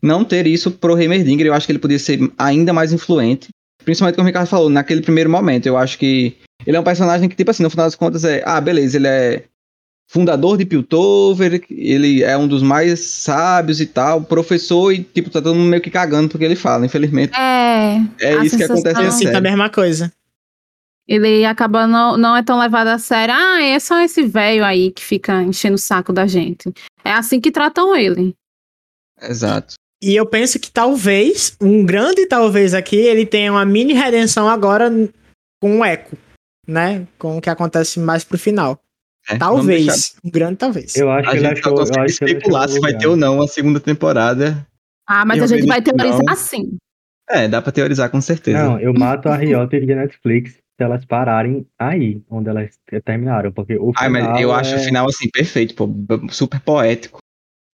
Não 0.00 0.24
ter 0.24 0.46
isso 0.46 0.70
pro 0.70 0.98
Heimerdinger, 0.98 1.48
eu 1.48 1.52
acho 1.52 1.66
que 1.66 1.72
ele 1.72 1.78
podia 1.78 1.98
ser 1.98 2.18
ainda 2.38 2.72
mais 2.72 2.94
influente. 2.94 3.48
Principalmente 3.84 4.14
como 4.14 4.24
o 4.24 4.28
Ricardo 4.28 4.48
falou, 4.48 4.70
naquele 4.70 5.02
primeiro 5.02 5.28
momento. 5.28 5.66
Eu 5.66 5.76
acho 5.76 5.98
que 5.98 6.34
ele 6.66 6.76
é 6.76 6.80
um 6.80 6.84
personagem 6.84 7.28
que, 7.28 7.36
tipo 7.36 7.50
assim, 7.50 7.62
no 7.62 7.70
final 7.70 7.86
das 7.86 7.94
contas 7.94 8.24
é. 8.24 8.42
Ah, 8.44 8.60
beleza, 8.60 8.96
ele 8.96 9.06
é 9.08 9.44
fundador 10.08 10.58
de 10.58 10.66
Piltover, 10.66 11.62
ele 11.70 12.22
é 12.22 12.36
um 12.36 12.46
dos 12.46 12.62
mais 12.62 13.00
sábios 13.00 13.80
e 13.80 13.86
tal, 13.86 14.22
professor, 14.22 14.92
e 14.92 15.02
tipo, 15.02 15.30
tá 15.30 15.40
todo 15.40 15.54
mundo 15.54 15.70
meio 15.70 15.80
que 15.82 15.90
cagando 15.90 16.28
porque 16.28 16.44
ele 16.44 16.56
fala, 16.56 16.84
infelizmente. 16.84 17.32
É, 17.34 17.96
É 18.20 18.34
A 18.38 18.44
isso 18.44 18.56
que 18.58 18.64
acontece 18.64 19.00
na 19.02 19.10
sinto 19.10 19.28
a 19.28 19.32
série. 19.32 19.40
mesma 19.40 19.70
coisa. 19.70 20.12
ele 21.08 21.44
acaba 21.46 21.86
não, 21.86 22.16
não 22.18 22.36
é 22.36 22.42
tão 22.42 22.58
levado 22.58 22.88
a 22.88 22.98
sério. 22.98 23.34
Ah, 23.34 23.62
é 23.62 23.78
só 23.80 24.00
esse 24.02 24.22
velho 24.22 24.62
aí 24.64 24.90
que 24.90 25.02
fica 25.02 25.42
enchendo 25.42 25.76
o 25.76 25.78
saco 25.78 26.12
da 26.12 26.26
gente. 26.26 26.70
É 27.04 27.12
assim 27.12 27.40
que 27.40 27.50
tratam 27.50 27.96
ele. 27.96 28.34
Exato. 29.20 29.74
E 30.02 30.14
eu 30.16 30.26
penso 30.26 30.58
que 30.58 30.70
talvez, 30.70 31.56
um 31.60 31.84
grande 31.86 32.26
talvez 32.26 32.74
aqui, 32.74 32.96
ele 32.96 33.24
tenha 33.24 33.52
uma 33.52 33.64
mini 33.64 33.92
redenção 33.94 34.48
agora 34.48 34.90
com 35.62 35.78
o 35.78 35.84
Echo, 35.84 36.16
né? 36.66 37.06
Com 37.18 37.36
o 37.36 37.40
que 37.40 37.50
acontece 37.50 37.98
mais 38.00 38.24
pro 38.24 38.38
final. 38.38 38.78
É, 39.28 39.36
Talvez. 39.36 40.16
Um 40.24 40.30
grande 40.30 40.56
talvez. 40.56 40.96
Eu 40.96 41.10
acho 41.10 41.28
A 41.28 41.32
que 41.32 41.38
ele 41.38 41.46
achou. 41.46 41.76
Eu 41.76 42.02
acho 42.02 42.24
especular 42.24 42.68
se 42.68 42.80
vai 42.80 42.96
ter 42.96 43.06
ou 43.06 43.16
não 43.16 43.40
a 43.40 43.46
segunda 43.46 43.78
temporada. 43.78 44.66
Ah, 45.06 45.24
mas 45.24 45.38
Eu 45.38 45.44
a 45.44 45.46
gente 45.46 45.66
vai 45.66 45.80
teorizar 45.80 46.20
não. 46.24 46.36
sim. 46.36 46.76
É, 47.28 47.48
dá 47.48 47.62
pra 47.62 47.72
teorizar 47.72 48.10
com 48.10 48.20
certeza. 48.20 48.62
Não, 48.62 48.78
eu 48.78 48.92
mato 48.92 49.28
a 49.28 49.36
Riot 49.36 49.74
e 49.76 49.92
a 49.92 49.96
Netflix 49.96 50.52
se 50.52 50.84
elas 50.84 51.04
pararem 51.04 51.66
aí, 51.78 52.20
onde 52.28 52.48
elas 52.48 52.70
terminaram. 53.04 53.52
Porque 53.52 53.76
o 53.76 53.92
final. 53.92 54.10
mas 54.10 54.40
eu 54.40 54.52
acho 54.52 54.74
é... 54.74 54.78
o 54.78 54.80
final 54.80 55.06
assim, 55.06 55.30
perfeito, 55.30 55.74
pô, 55.74 55.88
super 56.30 56.60
poético. 56.60 57.18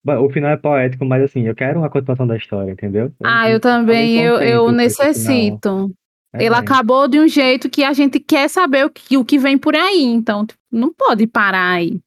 O 0.07 0.31
final 0.31 0.51
é 0.51 0.57
poético, 0.57 1.05
mas 1.05 1.23
assim, 1.23 1.47
eu 1.47 1.55
quero 1.55 1.81
uma 1.81 1.91
continuação 1.91 2.27
da 2.27 2.37
história, 2.37 2.71
entendeu? 2.71 3.13
Ah, 3.23 3.51
eu 3.51 3.61
também, 3.61 4.23
eu, 4.23 4.37
eu 4.37 4.73
necessito. 4.73 5.93
É, 6.39 6.47
Ele 6.47 6.55
acabou 6.55 7.09
de 7.09 7.19
um 7.19 7.29
jeito 7.29 7.69
que 7.69 7.85
a 7.85 7.93
gente 7.93 8.21
quer 8.21 8.49
saber 8.49 8.87
o 8.87 8.91
que, 8.91 9.17
o 9.17 9.25
que 9.25 9.39
vem 9.39 9.59
por 9.59 9.75
aí. 9.75 10.03
Então, 10.03 10.47
tipo, 10.47 10.59
não 10.71 10.93
pode 10.93 11.27
parar 11.27 11.73
aí. 11.73 12.01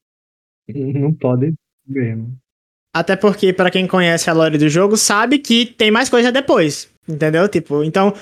Não 0.72 1.14
pode 1.14 1.54
mesmo. 1.86 2.38
Até 2.96 3.16
porque, 3.16 3.52
pra 3.52 3.72
quem 3.72 3.88
conhece 3.88 4.30
a 4.30 4.34
lore 4.34 4.58
do 4.58 4.70
jogo, 4.70 4.96
sabe 4.96 5.40
que 5.40 5.66
tem 5.66 5.92
mais 5.92 6.10
coisa 6.10 6.32
depois. 6.32 6.90
Entendeu? 7.08 7.48
Tipo, 7.50 7.84
então, 7.84 8.14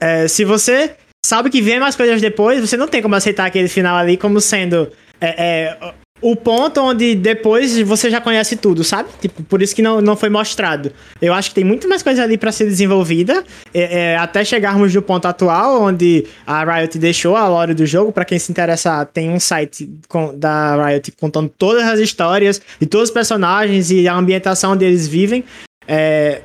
é, 0.00 0.28
se 0.28 0.44
você 0.44 0.96
sabe 1.24 1.50
que 1.50 1.62
vem 1.62 1.80
mais 1.80 1.96
coisas 1.96 2.20
depois, 2.20 2.60
você 2.60 2.76
não 2.76 2.86
tem 2.86 3.02
como 3.02 3.14
aceitar 3.14 3.46
aquele 3.46 3.68
final 3.68 3.96
ali 3.96 4.16
como 4.16 4.40
sendo 4.40 4.90
é, 5.20 5.64
é, 5.64 5.94
o 6.20 6.34
ponto 6.34 6.80
onde 6.80 7.14
depois 7.14 7.78
você 7.80 8.10
já 8.10 8.20
conhece 8.20 8.56
tudo, 8.56 8.82
sabe? 8.82 9.08
Tipo, 9.20 9.42
por 9.44 9.60
isso 9.60 9.74
que 9.76 9.82
não, 9.82 10.00
não 10.00 10.16
foi 10.16 10.28
mostrado. 10.30 10.90
Eu 11.20 11.34
acho 11.34 11.50
que 11.50 11.56
tem 11.56 11.64
muito 11.64 11.86
mais 11.88 12.02
coisa 12.02 12.22
ali 12.22 12.38
pra 12.38 12.50
ser 12.50 12.64
desenvolvida, 12.64 13.44
é, 13.74 14.12
é, 14.12 14.16
até 14.16 14.44
chegarmos 14.44 14.94
no 14.94 15.02
ponto 15.02 15.26
atual, 15.26 15.82
onde 15.82 16.26
a 16.46 16.64
Riot 16.64 16.98
deixou 16.98 17.36
a 17.36 17.46
lore 17.46 17.74
do 17.74 17.84
jogo. 17.84 18.12
Pra 18.12 18.24
quem 18.24 18.38
se 18.38 18.50
interessar, 18.50 19.04
tem 19.06 19.28
um 19.30 19.38
site 19.38 19.88
com- 20.08 20.36
da 20.36 20.86
Riot 20.86 21.12
contando 21.12 21.48
todas 21.50 21.84
as 21.84 22.00
histórias 22.00 22.60
de 22.80 22.86
todos 22.86 23.10
os 23.10 23.14
personagens 23.14 23.90
e 23.90 24.08
a 24.08 24.14
ambientação 24.14 24.72
onde 24.72 24.84
eles 24.84 25.06
vivem. 25.06 25.44
É, 25.86 26.42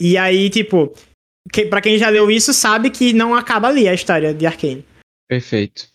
e 0.00 0.16
aí, 0.16 0.48
tipo, 0.48 0.92
que, 1.52 1.66
pra 1.66 1.80
quem 1.80 1.98
já 1.98 2.08
leu 2.08 2.30
isso, 2.30 2.54
sabe 2.54 2.88
que 2.90 3.12
não 3.12 3.34
acaba 3.34 3.68
ali 3.68 3.86
a 3.86 3.92
história 3.94 4.32
de 4.32 4.46
Arkane. 4.46 4.84
Perfeito. 5.28 5.88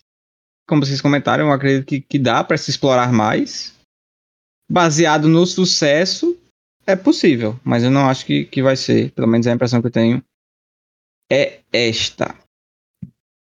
Como 0.66 0.84
vocês 0.84 1.00
comentaram, 1.00 1.46
eu 1.46 1.52
acredito 1.52 1.86
que, 1.86 2.00
que 2.00 2.18
dá 2.18 2.42
pra 2.42 2.56
se 2.56 2.70
explorar 2.70 3.12
mais. 3.12 3.74
Baseado 4.70 5.28
no 5.28 5.46
sucesso, 5.46 6.36
é 6.86 6.96
possível, 6.96 7.58
mas 7.62 7.82
eu 7.82 7.90
não 7.90 8.08
acho 8.08 8.24
que, 8.24 8.44
que 8.44 8.62
vai 8.62 8.76
ser. 8.76 9.10
Pelo 9.12 9.28
menos 9.28 9.46
a 9.46 9.52
impressão 9.52 9.80
que 9.80 9.88
eu 9.88 9.92
tenho 9.92 10.24
é 11.30 11.60
esta. 11.72 12.34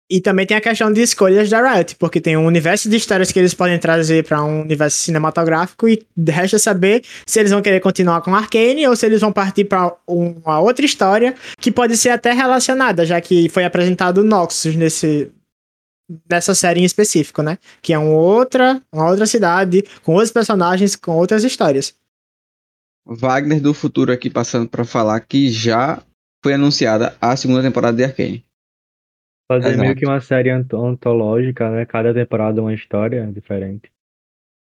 E 0.08 0.20
também 0.20 0.46
tem 0.46 0.56
a 0.56 0.60
questão 0.60 0.92
de 0.92 1.00
escolhas 1.02 1.50
da 1.50 1.60
Riot, 1.60 1.96
porque 1.96 2.20
tem 2.20 2.36
um 2.36 2.46
universo 2.46 2.88
de 2.88 2.96
histórias 2.96 3.32
que 3.32 3.38
eles 3.40 3.54
podem 3.54 3.76
trazer 3.76 4.24
para 4.24 4.42
um 4.44 4.62
universo 4.62 4.98
cinematográfico 4.98 5.88
e 5.88 6.06
resta 6.28 6.60
saber 6.60 7.02
se 7.26 7.40
eles 7.40 7.50
vão 7.50 7.60
querer 7.60 7.80
continuar 7.80 8.20
com 8.20 8.32
Arcane 8.32 8.86
ou 8.86 8.94
se 8.94 9.04
eles 9.04 9.20
vão 9.20 9.32
partir 9.32 9.64
para 9.64 9.92
uma 10.06 10.60
outra 10.60 10.86
história 10.86 11.34
que 11.58 11.72
pode 11.72 11.96
ser 11.96 12.10
até 12.10 12.32
relacionada, 12.32 13.04
já 13.04 13.20
que 13.20 13.48
foi 13.48 13.64
apresentado 13.64 14.22
Noxus 14.22 14.76
nesse 14.76 15.28
nessa 16.30 16.54
série 16.54 16.80
em 16.80 16.84
específico, 16.84 17.42
né? 17.42 17.58
Que 17.82 17.92
é 17.92 17.98
uma 17.98 18.12
outra, 18.12 18.82
uma 18.92 19.10
outra 19.10 19.26
cidade 19.26 19.82
com 20.02 20.12
outros 20.12 20.32
personagens, 20.32 20.96
com 20.96 21.12
outras 21.12 21.44
histórias. 21.44 21.94
Wagner 23.06 23.60
do 23.60 23.72
futuro 23.72 24.12
aqui 24.12 24.28
passando 24.28 24.68
para 24.68 24.84
falar 24.84 25.20
que 25.20 25.48
já 25.48 26.02
foi 26.42 26.54
anunciada 26.54 27.16
a 27.20 27.36
segunda 27.36 27.62
temporada 27.62 27.96
de 27.96 28.04
Arcane. 28.04 28.44
Fazer 29.48 29.68
Exato. 29.68 29.80
meio 29.80 29.94
que 29.94 30.04
uma 30.04 30.20
série 30.20 30.50
ant- 30.50 30.74
antológica, 30.74 31.70
né? 31.70 31.86
Cada 31.86 32.12
temporada 32.12 32.60
uma 32.60 32.74
história 32.74 33.24
diferente. 33.32 33.90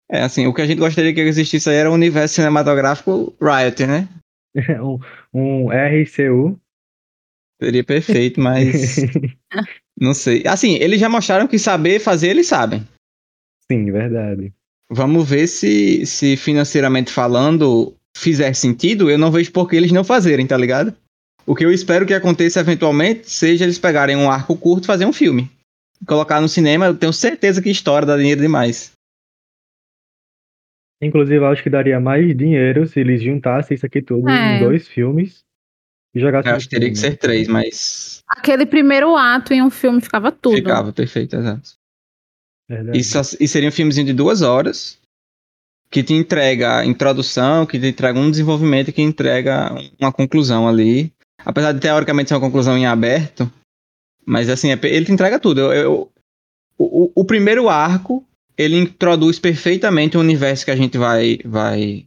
É, 0.09 0.21
assim, 0.21 0.45
o 0.45 0.53
que 0.53 0.61
a 0.61 0.65
gente 0.65 0.79
gostaria 0.79 1.13
que 1.13 1.19
existisse 1.19 1.69
aí 1.69 1.75
era 1.75 1.89
o 1.89 1.93
universo 1.93 2.35
cinematográfico 2.35 3.35
Riot, 3.41 3.85
né? 3.85 4.07
um, 4.81 4.99
um 5.33 5.71
RCU. 5.71 6.59
Seria 7.59 7.83
perfeito, 7.83 8.39
mas 8.39 8.97
não 9.99 10.13
sei. 10.13 10.43
Assim, 10.47 10.75
eles 10.75 10.99
já 10.99 11.09
mostraram 11.09 11.47
que 11.47 11.57
saber 11.57 11.99
fazer, 11.99 12.29
eles 12.29 12.47
sabem. 12.47 12.87
Sim, 13.71 13.91
verdade. 13.91 14.53
Vamos 14.89 15.29
ver 15.29 15.47
se, 15.47 16.05
se 16.05 16.37
financeiramente 16.37 17.11
falando 17.11 17.93
fizer 18.15 18.53
sentido. 18.53 19.09
Eu 19.09 19.17
não 19.17 19.31
vejo 19.31 19.51
por 19.51 19.69
que 19.69 19.75
eles 19.75 19.91
não 19.91 20.03
fazerem, 20.03 20.47
tá 20.47 20.55
ligado? 20.55 20.95
O 21.45 21.55
que 21.55 21.65
eu 21.65 21.71
espero 21.71 22.05
que 22.05 22.13
aconteça 22.13 22.59
eventualmente 22.59 23.29
seja 23.29 23.63
eles 23.63 23.79
pegarem 23.79 24.15
um 24.15 24.29
arco 24.29 24.55
curto 24.55 24.83
e 24.83 24.87
fazer 24.87 25.05
um 25.05 25.13
filme. 25.13 25.49
Colocar 26.05 26.39
no 26.39 26.47
cinema, 26.47 26.85
eu 26.85 26.97
tenho 26.97 27.11
certeza 27.11 27.61
que 27.61 27.69
história 27.69 28.05
dá 28.05 28.17
dinheiro 28.17 28.41
demais. 28.41 28.91
Inclusive, 31.01 31.37
eu 31.37 31.47
acho 31.47 31.61
que 31.63 31.69
daria 31.69 31.99
mais 31.99 32.35
dinheiro 32.35 32.87
se 32.87 32.99
eles 32.99 33.21
juntassem 33.21 33.75
isso 33.75 33.85
aqui 33.85 34.01
tudo 34.01 34.29
É. 34.29 34.57
em 34.57 34.59
dois 34.63 34.87
filmes 34.87 35.43
e 36.17 36.21
jogassem 36.21 36.51
Eu 36.51 36.55
acho 36.57 36.65
que 36.67 36.75
teria 36.75 36.89
que 36.89 36.95
ser 36.97 37.17
três, 37.17 37.47
mas 37.47 38.21
Aquele 38.27 38.65
primeiro 38.65 39.15
ato 39.15 39.53
em 39.53 39.61
um 39.61 39.69
filme 39.69 40.01
ficava 40.01 40.31
tudo. 40.31 40.55
ficava 40.55 40.91
perfeito, 40.91 41.35
exato. 41.35 41.71
Verdade. 42.69 42.97
E, 42.97 43.03
só- 43.03 43.21
e 43.39 43.47
seria 43.47 43.69
um 43.69 43.71
filmezinho 43.71 44.05
de 44.07 44.13
duas 44.13 44.41
horas 44.41 44.97
que 45.89 46.03
te 46.03 46.13
entrega 46.13 46.79
a 46.79 46.85
introdução, 46.85 47.65
que 47.65 47.79
te 47.79 47.87
entrega 47.87 48.19
um 48.19 48.29
desenvolvimento 48.29 48.89
e 48.89 48.93
que 48.93 49.01
entrega 49.01 49.69
uma 49.99 50.11
conclusão 50.11 50.67
ali. 50.67 51.13
Apesar 51.45 51.71
de 51.71 51.79
teoricamente 51.79 52.27
ser 52.27 52.35
uma 52.35 52.41
conclusão 52.41 52.77
em 52.77 52.85
aberto, 52.85 53.49
mas 54.25 54.49
assim, 54.49 54.71
é 54.71 54.79
ele 54.83 55.05
te 55.05 55.11
entrega 55.13 55.39
tudo. 55.39 55.61
Eu, 55.61 55.71
eu- 55.73 56.11
o, 56.77 57.03
o- 57.05 57.11
o 57.15 57.25
primeiro 57.25 57.69
arco, 57.69 58.25
ele 58.57 58.75
introduz 58.77 59.39
perfeitamente 59.39 60.17
o 60.17 60.19
universo 60.19 60.65
que 60.65 60.71
a 60.71 60.75
gente 60.75 60.97
vai, 60.97 61.39
vai 61.45 62.05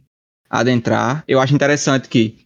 adentrar. 0.49 1.23
Eu 1.27 1.39
acho 1.39 1.55
interessante 1.55 2.07
que 2.07 2.37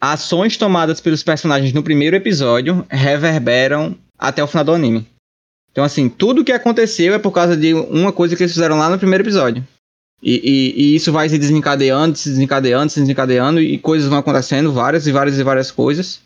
ações 0.00 0.56
tomadas 0.56 1.00
pelos 1.00 1.22
personagens 1.22 1.72
no 1.72 1.82
primeiro 1.82 2.16
episódio 2.16 2.86
reverberam 2.90 3.96
até 4.18 4.42
o 4.42 4.46
final 4.46 4.64
do 4.64 4.72
anime. 4.72 5.06
Então, 5.70 5.84
assim, 5.84 6.08
tudo 6.08 6.44
que 6.44 6.52
aconteceu 6.52 7.14
é 7.14 7.18
por 7.18 7.30
causa 7.30 7.56
de 7.56 7.72
uma 7.74 8.12
coisa 8.12 8.34
que 8.36 8.42
eles 8.42 8.52
fizeram 8.52 8.78
lá 8.78 8.88
no 8.90 8.98
primeiro 8.98 9.22
episódio. 9.22 9.66
E, 10.20 10.34
e- 10.34 10.82
e 10.82 10.96
isso 10.96 11.12
vai 11.12 11.28
se 11.28 11.38
desencadeando, 11.38 12.16
se 12.18 12.28
desencadeando, 12.30 12.90
se 12.90 13.00
desencadeando, 13.00 13.60
e 13.60 13.78
coisas 13.78 14.08
vão 14.08 14.18
acontecendo, 14.18 14.72
várias 14.72 15.06
e 15.06 15.12
várias 15.12 15.38
e 15.38 15.44
várias 15.44 15.70
coisas, 15.70 16.20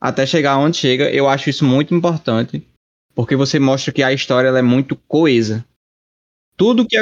até 0.00 0.26
chegar 0.26 0.58
onde 0.58 0.76
chega. 0.76 1.08
Eu 1.10 1.28
acho 1.28 1.48
isso 1.48 1.64
muito 1.64 1.94
importante, 1.94 2.66
porque 3.14 3.36
você 3.36 3.60
mostra 3.60 3.92
que 3.92 4.02
a 4.02 4.12
história 4.12 4.48
é 4.48 4.62
muito 4.62 4.96
coesa. 5.06 5.64
Tudo 6.56 6.84
que. 6.86 6.96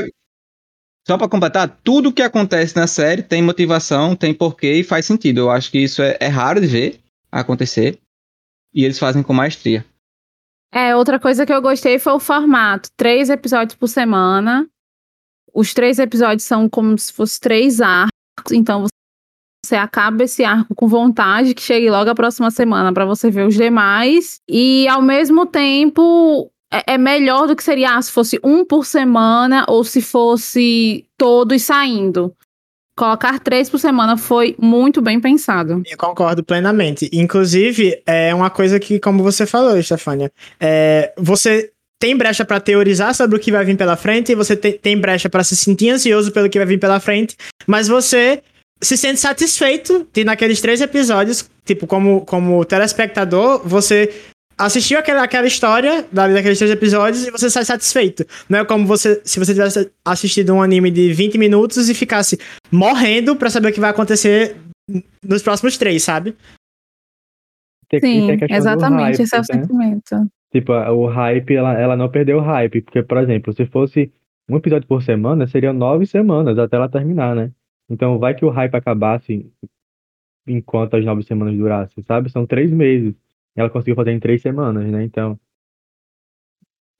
Só 1.07 1.17
pra 1.17 1.29
completar, 1.29 1.69
tudo 1.85 2.13
que 2.13 2.23
acontece 2.23 2.75
na 2.75 2.89
série 2.89 3.23
tem 3.23 3.41
motivação, 3.41 4.17
tem 4.17 4.35
porquê 4.35 4.75
e 4.75 4.85
faz 4.85 5.07
sentido. 5.07 5.39
Eu 5.39 5.51
acho 5.51 5.71
que 5.71 5.79
isso 5.79 6.03
é, 6.03 6.17
é 6.19 6.27
raro 6.27 6.61
de 6.61 6.67
ver 6.67 7.01
acontecer, 7.31 8.01
e 8.75 8.85
eles 8.85 8.99
fazem 8.99 9.23
com 9.23 9.33
maestria. 9.33 9.85
É, 10.73 10.97
outra 10.97 11.21
coisa 11.21 11.47
que 11.47 11.53
eu 11.53 11.63
gostei 11.63 11.99
foi 11.99 12.13
o 12.13 12.21
formato. 12.21 12.91
Três 12.97 13.31
episódios 13.31 13.77
por 13.77 13.87
semana. 13.87 14.69
Os 15.55 15.73
três 15.73 15.99
episódios 15.99 16.43
são 16.43 16.69
como 16.69 16.99
se 16.99 17.13
fossem 17.13 17.41
três 17.41 17.81
arcos. 17.81 18.53
Então 18.53 18.85
você 19.65 19.77
acaba 19.77 20.25
esse 20.25 20.45
arco 20.45 20.75
com 20.75 20.89
vontade 20.89 21.55
que 21.55 21.63
chegue 21.63 21.89
logo 21.89 22.11
a 22.11 22.15
próxima 22.15 22.51
semana 22.51 22.93
para 22.93 23.07
você 23.07 23.31
ver 23.31 23.47
os 23.47 23.55
demais. 23.55 24.41
E 24.49 24.87
ao 24.89 25.01
mesmo 25.01 25.47
tempo 25.47 26.51
é, 26.79 26.95
é 26.95 26.99
melhor 26.99 27.47
do 27.47 27.57
que 27.57 27.63
seria 27.63 27.97
ah, 27.97 28.03
se 28.03 28.11
fosse 28.13 28.39
um 28.43 28.65
por 28.65 28.85
semana 28.87 29.65
ou 29.69 29.85
se 29.85 30.01
fosse 30.01 31.05
todos 31.17 31.63
saindo. 31.63 32.33
Colocar 32.99 33.39
três 33.41 33.69
por 33.69 33.79
semana 33.79 34.17
foi 34.17 34.55
muito 34.59 35.03
bem 35.03 35.21
pensado. 35.21 35.83
Eu 35.87 35.99
concordo 35.99 36.43
plenamente. 36.43 37.11
Inclusive, 37.13 38.03
é 38.07 38.35
uma 38.35 38.49
coisa 38.49 38.81
que, 38.81 38.99
como 38.99 39.23
você 39.23 39.45
falou, 39.45 39.81
Stefania, 39.83 40.33
é, 40.59 41.13
você 41.19 41.71
tem 42.01 42.17
brecha 42.17 42.45
pra 42.45 42.59
teorizar 42.59 43.15
sobre 43.15 43.37
o 43.37 43.41
que 43.41 43.53
vai 43.53 43.65
vir 43.65 43.77
pela 43.77 43.97
frente, 43.97 44.35
você 44.35 44.57
te- 44.57 44.73
tem 44.73 44.99
brecha 44.99 45.29
pra 45.29 45.45
se 45.45 45.55
sentir 45.57 45.91
ansioso 45.91 46.33
pelo 46.33 46.49
que 46.49 46.59
vai 46.59 46.67
vir 46.67 46.79
pela 46.81 46.99
frente, 47.01 47.37
mas 47.67 47.87
você 47.89 48.43
se 48.83 48.97
sente 48.97 49.19
satisfeito 49.21 50.07
de 50.13 50.25
naqueles 50.25 50.61
três 50.61 50.81
episódios, 50.81 51.49
tipo, 51.65 51.87
como, 51.87 52.23
como 52.25 52.65
telespectador, 52.65 53.63
você 53.65 54.13
assistiu 54.59 54.99
aquela, 54.99 55.23
aquela 55.23 55.47
história 55.47 56.07
da- 56.13 56.29
daqueles 56.29 56.59
três 56.59 56.71
episódios 56.71 57.27
e 57.27 57.31
você 57.31 57.49
sai 57.51 57.65
satisfeito. 57.65 58.25
Não 58.49 58.61
é 58.61 58.65
como 58.65 58.87
você 58.87 59.21
se 59.25 59.39
você 59.39 59.53
tivesse 59.53 59.91
assistido 60.05 60.55
um 60.55 60.63
anime 60.63 60.91
de 60.91 61.13
20 61.13 61.37
minutos 61.39 61.89
e 61.89 61.95
ficasse 61.95 62.39
morrendo 62.73 63.37
pra 63.37 63.51
saber 63.51 63.69
o 63.69 63.73
que 63.73 63.81
vai 63.81 63.91
acontecer 63.91 64.57
nos 65.23 65.43
próximos 65.43 65.77
três, 65.77 66.03
sabe? 66.03 66.35
Tem- 67.89 68.01
tem 68.01 68.39
Sim, 68.39 68.55
exatamente, 68.55 69.03
hype, 69.19 69.23
esse 69.23 69.35
é 69.35 69.39
o 69.39 69.41
né? 69.43 69.45
sentimento. 69.45 70.31
Tipo, 70.53 70.73
o 70.73 71.07
hype, 71.07 71.55
ela, 71.55 71.79
ela 71.79 71.97
não 71.97 72.09
perdeu 72.09 72.39
o 72.39 72.41
hype. 72.43 72.81
Porque, 72.83 73.03
por 73.03 73.19
exemplo, 73.19 73.53
se 73.53 73.67
fosse 73.67 74.13
um 74.49 74.57
episódio 74.57 74.89
por 74.89 75.03
semana, 75.03 75.47
seriam 75.47 75.73
nove 75.73 76.07
semanas 76.07 76.59
até 76.59 76.77
ela 76.77 76.89
terminar, 76.89 77.35
né? 77.37 77.51
Então 77.91 78.19
vai 78.19 78.35
que 78.35 78.45
o 78.45 78.49
hype 78.51 78.75
acabasse 78.75 79.49
enquanto 80.47 80.97
as 80.97 81.05
nove 81.05 81.23
semanas 81.25 81.57
durassem, 81.57 82.03
sabe? 82.05 82.31
São 82.31 82.47
três 82.47 82.71
meses. 82.73 83.15
Ela 83.57 83.71
conseguiu 83.71 83.95
fazer 83.97 84.13
em 84.13 84.21
três 84.21 84.43
semanas, 84.43 84.87
né? 84.87 85.03
Então. 85.03 85.39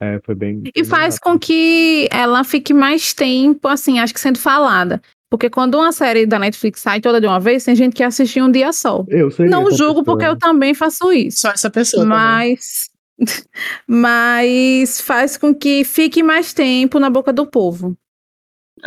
É, 0.01 0.19
foi 0.23 0.35
bem. 0.35 0.63
E 0.75 0.83
faz 0.83 1.15
rápido. 1.15 1.23
com 1.23 1.39
que 1.39 2.07
ela 2.11 2.43
fique 2.43 2.73
mais 2.73 3.13
tempo, 3.13 3.67
assim, 3.67 3.99
acho 3.99 4.13
que 4.13 4.19
sendo 4.19 4.39
falada. 4.39 5.01
Porque 5.29 5.49
quando 5.49 5.75
uma 5.75 5.91
série 5.91 6.25
da 6.25 6.39
Netflix 6.39 6.79
sai 6.79 7.01
toda 7.01 7.19
de 7.19 7.27
uma 7.27 7.39
vez, 7.39 7.63
tem 7.63 7.75
gente 7.75 7.93
que 7.93 8.03
assiste 8.03 8.41
um 8.41 8.51
dia 8.51 8.71
só. 8.71 9.03
Eu 9.09 9.29
seria 9.29 9.51
Não 9.51 9.69
julgo, 9.71 10.01
pessoa. 10.01 10.03
porque 10.05 10.25
eu 10.25 10.37
também 10.37 10.73
faço 10.73 11.11
isso. 11.11 11.41
Só 11.41 11.49
essa 11.51 11.69
pessoa. 11.69 12.03
também. 12.03 12.17
Mas. 12.17 12.89
Mas 13.87 15.01
faz 15.01 15.37
com 15.37 15.53
que 15.53 15.83
fique 15.83 16.23
mais 16.23 16.53
tempo 16.53 16.99
na 16.99 17.09
boca 17.09 17.33
do 17.33 17.45
povo. 17.45 17.97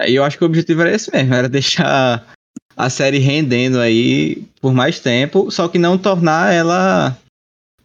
E 0.07 0.15
eu 0.15 0.25
acho 0.25 0.39
que 0.39 0.45
o 0.45 0.47
objetivo 0.47 0.83
era 0.83 0.95
esse 0.95 1.13
mesmo, 1.13 1.35
era 1.35 1.49
deixar 1.49 2.25
a 2.77 2.89
série 2.89 3.19
rendendo 3.19 3.79
aí 3.81 4.45
por 4.61 4.73
mais 4.73 5.01
tempo, 5.01 5.51
só 5.51 5.69
que 5.69 5.79
não 5.79 5.99
tornar 5.99 6.55
ela 6.55 7.19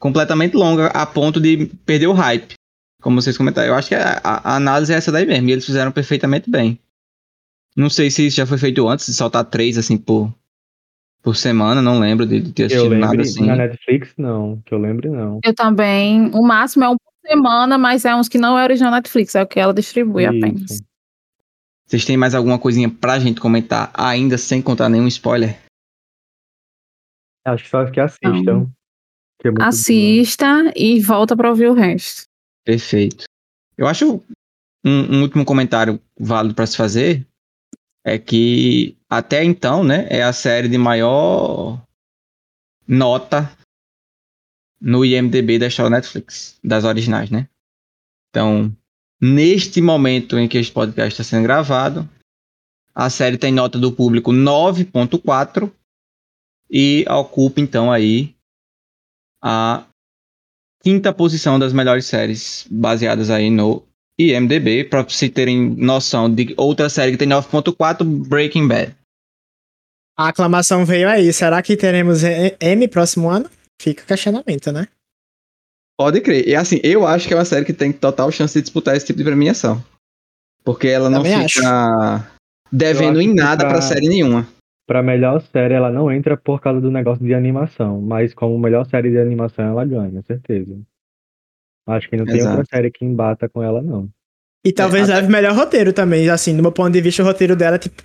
completamente 0.06 0.56
longa 0.56 0.86
a 0.90 1.04
ponto 1.04 1.42
de 1.42 1.66
perder 1.84 2.06
o 2.06 2.14
hype. 2.14 2.54
Como 3.02 3.20
vocês 3.20 3.36
comentaram. 3.36 3.70
Eu 3.70 3.74
acho 3.74 3.88
que 3.88 3.96
a, 3.96 4.22
a- 4.24 4.56
análise 4.56 4.94
é 4.94 4.96
essa 4.98 5.12
daí 5.12 5.26
mesmo, 5.26 5.50
e 5.50 5.52
eles 5.52 5.66
fizeram 5.66 5.92
perfeitamente 5.92 6.48
bem. 6.48 6.80
Não 7.76 7.90
sei 7.90 8.12
se 8.12 8.28
isso 8.28 8.38
já 8.38 8.46
foi 8.46 8.60
feito 8.60 8.88
antes, 8.88 9.08
de 9.08 9.16
soltar 9.16 9.44
três 9.46 9.80
assim 9.80 9.98
por, 9.98 10.32
por 11.24 11.36
semana, 11.36 11.82
não 11.82 11.98
lembro 12.00 12.24
de, 12.28 12.40
de 12.40 12.54
ter 12.54 12.62
Eu 12.64 12.66
assistido 12.68 12.90
lembro, 12.92 13.08
nada 13.08 13.22
assim. 13.24 13.46
na 13.48 13.56
Netflix, 13.56 14.14
não. 14.16 14.62
Que 14.64 14.76
eu 14.76 14.78
lembre, 14.78 15.10
não. 15.10 15.40
Eu 15.44 15.56
também. 15.56 16.30
O 16.36 16.44
máximo 16.44 16.84
é 16.84 16.90
um 16.90 16.96
por 16.98 17.28
semana, 17.28 17.76
mas 17.76 18.06
é 18.06 18.16
uns 18.16 18.30
que 18.30 18.38
não 18.38 18.60
é 18.60 18.64
original 18.64 18.92
Netflix, 18.92 19.34
é 19.34 19.42
o 19.42 19.48
que 19.48 19.60
ela 19.60 19.74
distribui 19.74 20.24
Isso. 20.26 20.38
apenas. 20.38 20.82
Vocês 21.88 22.06
têm 22.06 22.16
mais 22.16 22.36
alguma 22.36 22.60
coisinha 22.60 22.92
pra 22.92 23.18
gente 23.18 23.42
comentar, 23.42 23.90
ainda 23.96 24.38
sem 24.38 24.62
contar 24.62 24.88
nenhum 24.88 25.08
spoiler? 25.08 25.58
Acho 27.44 27.64
que 27.64 27.70
só 27.72 27.86
que 27.90 28.00
assistam. 28.00 28.66
que 28.66 28.72
é 29.48 29.52
muito 29.52 29.62
bom. 29.62 29.68
Assista 29.68 30.74
e 30.76 31.00
volta 31.00 31.36
pra 31.36 31.50
ouvir 31.50 31.68
o 31.70 31.74
resto. 31.74 32.24
Perfeito. 32.64 33.26
Eu 33.78 33.88
acho 33.88 34.22
um, 34.86 35.18
um 35.18 35.22
último 35.22 35.44
comentário 35.44 36.00
válido 36.20 36.56
para 36.56 36.66
se 36.66 36.78
fazer 36.78 37.26
é 38.06 38.20
que 38.20 38.96
até 39.10 39.44
então, 39.44 39.84
né, 39.84 40.08
é 40.10 40.22
a 40.24 40.32
série 40.32 40.70
de 40.70 40.78
maior 40.78 41.82
nota 42.88 43.52
no 44.80 45.04
IMDb 45.04 45.58
da 45.58 45.68
história 45.68 45.90
Netflix, 45.90 46.60
das 46.64 46.84
originais, 46.84 47.32
né? 47.32 47.50
Então, 48.30 48.72
neste 49.20 49.82
momento 49.82 50.38
em 50.38 50.48
que 50.48 50.60
este 50.60 50.72
podcast 50.72 51.14
está 51.14 51.24
sendo 51.24 51.44
gravado, 51.44 52.08
a 52.94 53.10
série 53.10 53.38
tem 53.38 53.52
nota 53.52 53.80
do 53.80 53.92
público 53.92 54.32
9.4 54.32 55.72
e 56.70 57.06
ocupa 57.10 57.60
então 57.60 57.92
aí 57.92 58.35
a 59.46 59.86
quinta 60.84 61.14
posição 61.14 61.60
das 61.60 61.72
melhores 61.72 62.06
séries 62.06 62.66
baseadas 62.70 63.30
aí 63.30 63.50
no 63.50 63.84
IMDB, 64.20 64.86
pra 64.86 65.04
vocês 65.04 65.32
terem 65.32 65.70
noção 65.76 66.34
de 66.34 66.54
outra 66.58 66.90
série 66.90 67.12
que 67.12 67.18
tem 67.18 67.28
9.4, 67.28 68.04
Breaking 68.28 68.68
Bad. 68.68 68.96
A 70.18 70.30
aclamação 70.30 70.86
veio 70.86 71.10
aí. 71.10 71.32
Será 71.34 71.62
que 71.62 71.76
teremos 71.76 72.22
M 72.60 72.88
próximo 72.88 73.30
ano? 73.30 73.50
Fica 73.82 74.04
o 74.04 74.08
questionamento, 74.08 74.72
né? 74.72 74.88
Pode 76.00 76.22
crer. 76.22 76.48
E 76.48 76.56
assim, 76.56 76.80
eu 76.84 77.06
acho 77.06 77.28
que 77.28 77.34
é 77.34 77.38
uma 77.38 77.46
série 77.46 77.66
que 77.66 77.74
tem 77.74 77.92
total 77.92 78.32
chance 78.32 78.54
de 78.54 78.62
disputar 78.62 78.96
esse 78.96 79.06
tipo 79.06 79.18
de 79.18 79.26
premiação. 79.26 79.84
Porque 80.64 80.88
ela 80.88 81.10
não 81.10 81.22
Também 81.22 81.48
fica 81.48 82.32
devendo 82.72 83.20
acho 83.20 83.28
em 83.28 83.36
que 83.36 83.42
nada 83.42 83.66
pra- 83.66 83.74
pra 83.74 83.82
série 83.82 84.08
nenhuma. 84.08 84.48
Pra 84.88 85.02
melhor 85.02 85.42
série, 85.42 85.74
ela 85.74 85.92
não 85.92 86.12
entra 86.12 86.38
por 86.38 86.62
causa 86.62 86.80
do 86.80 86.92
negócio 86.92 87.24
de 87.26 87.34
animação, 87.34 88.00
mas 88.02 88.34
como 88.36 88.58
melhor 88.60 88.86
série 88.86 89.10
de 89.10 89.18
animação, 89.18 89.66
ela 89.66 89.84
ganha, 89.86 90.22
certeza. 90.22 90.78
Acho 91.88 92.10
que 92.10 92.18
não 92.18 92.26
tem 92.26 92.36
outra 92.36 92.52
Exato. 92.54 92.70
série 92.70 92.92
que 92.92 93.04
embata 93.04 93.50
com 93.50 93.64
ela, 93.64 93.82
não. 93.82 94.08
E 94.64 94.72
talvez 94.72 95.10
até- 95.10 95.22
leve 95.22 95.32
melhor 95.32 95.56
roteiro 95.56 95.92
também. 95.94 96.28
Assim, 96.30 96.56
do 96.56 96.62
meu 96.64 96.72
ponto 96.72 96.92
de 96.92 97.02
vista, 97.02 97.22
o 97.22 97.26
roteiro 97.26 97.56
dela 97.56 97.76
é 97.76 97.80
tipo, 97.80 98.02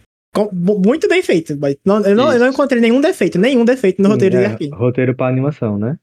muito 0.53 1.09
bem 1.09 1.22
feito. 1.22 1.57
mas 1.59 1.76
não- 1.85 2.01
eu, 2.03 2.14
não, 2.16 2.33
eu 2.33 2.39
não 2.39 2.49
encontrei 2.49 2.81
nenhum 2.81 3.01
defeito, 3.01 3.39
nenhum 3.39 3.64
defeito 3.64 4.01
no 4.03 4.09
roteiro 4.09 4.37
é, 4.37 4.41
de 4.41 4.45
Arkane. 4.47 4.70
roteiro 4.72 5.14
pra 5.14 5.28
animação, 5.28 5.78
né? 5.78 5.99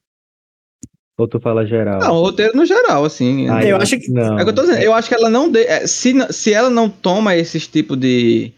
Ou 1.20 1.28
tu 1.28 1.40
fala 1.40 1.66
geral? 1.66 2.00
Não, 2.00 2.16
o 2.16 2.22
roteiro 2.22 2.56
no 2.56 2.66
geral, 2.66 3.04
assim. 3.04 3.50
Ah, 3.50 3.64
eu 3.66 3.78
acho 3.78 4.00
que- 4.00 4.12
Não. 4.12 4.38
É 4.38 4.44
que 4.44 4.50
eu 4.52 4.54
tô 4.56 4.62
dizendo. 4.62 4.82
Eu 4.82 4.94
acho 4.94 5.10
que 5.10 5.16
ela 5.16 5.30
não. 5.32 5.52
de- 5.52 5.64
é, 5.66 5.88
se, 5.88 6.14
se 6.32 6.54
ela 6.54 6.70
não 6.70 6.88
toma 6.90 7.36
esses 7.36 7.68
tipos 7.68 7.98
de, 7.98 8.52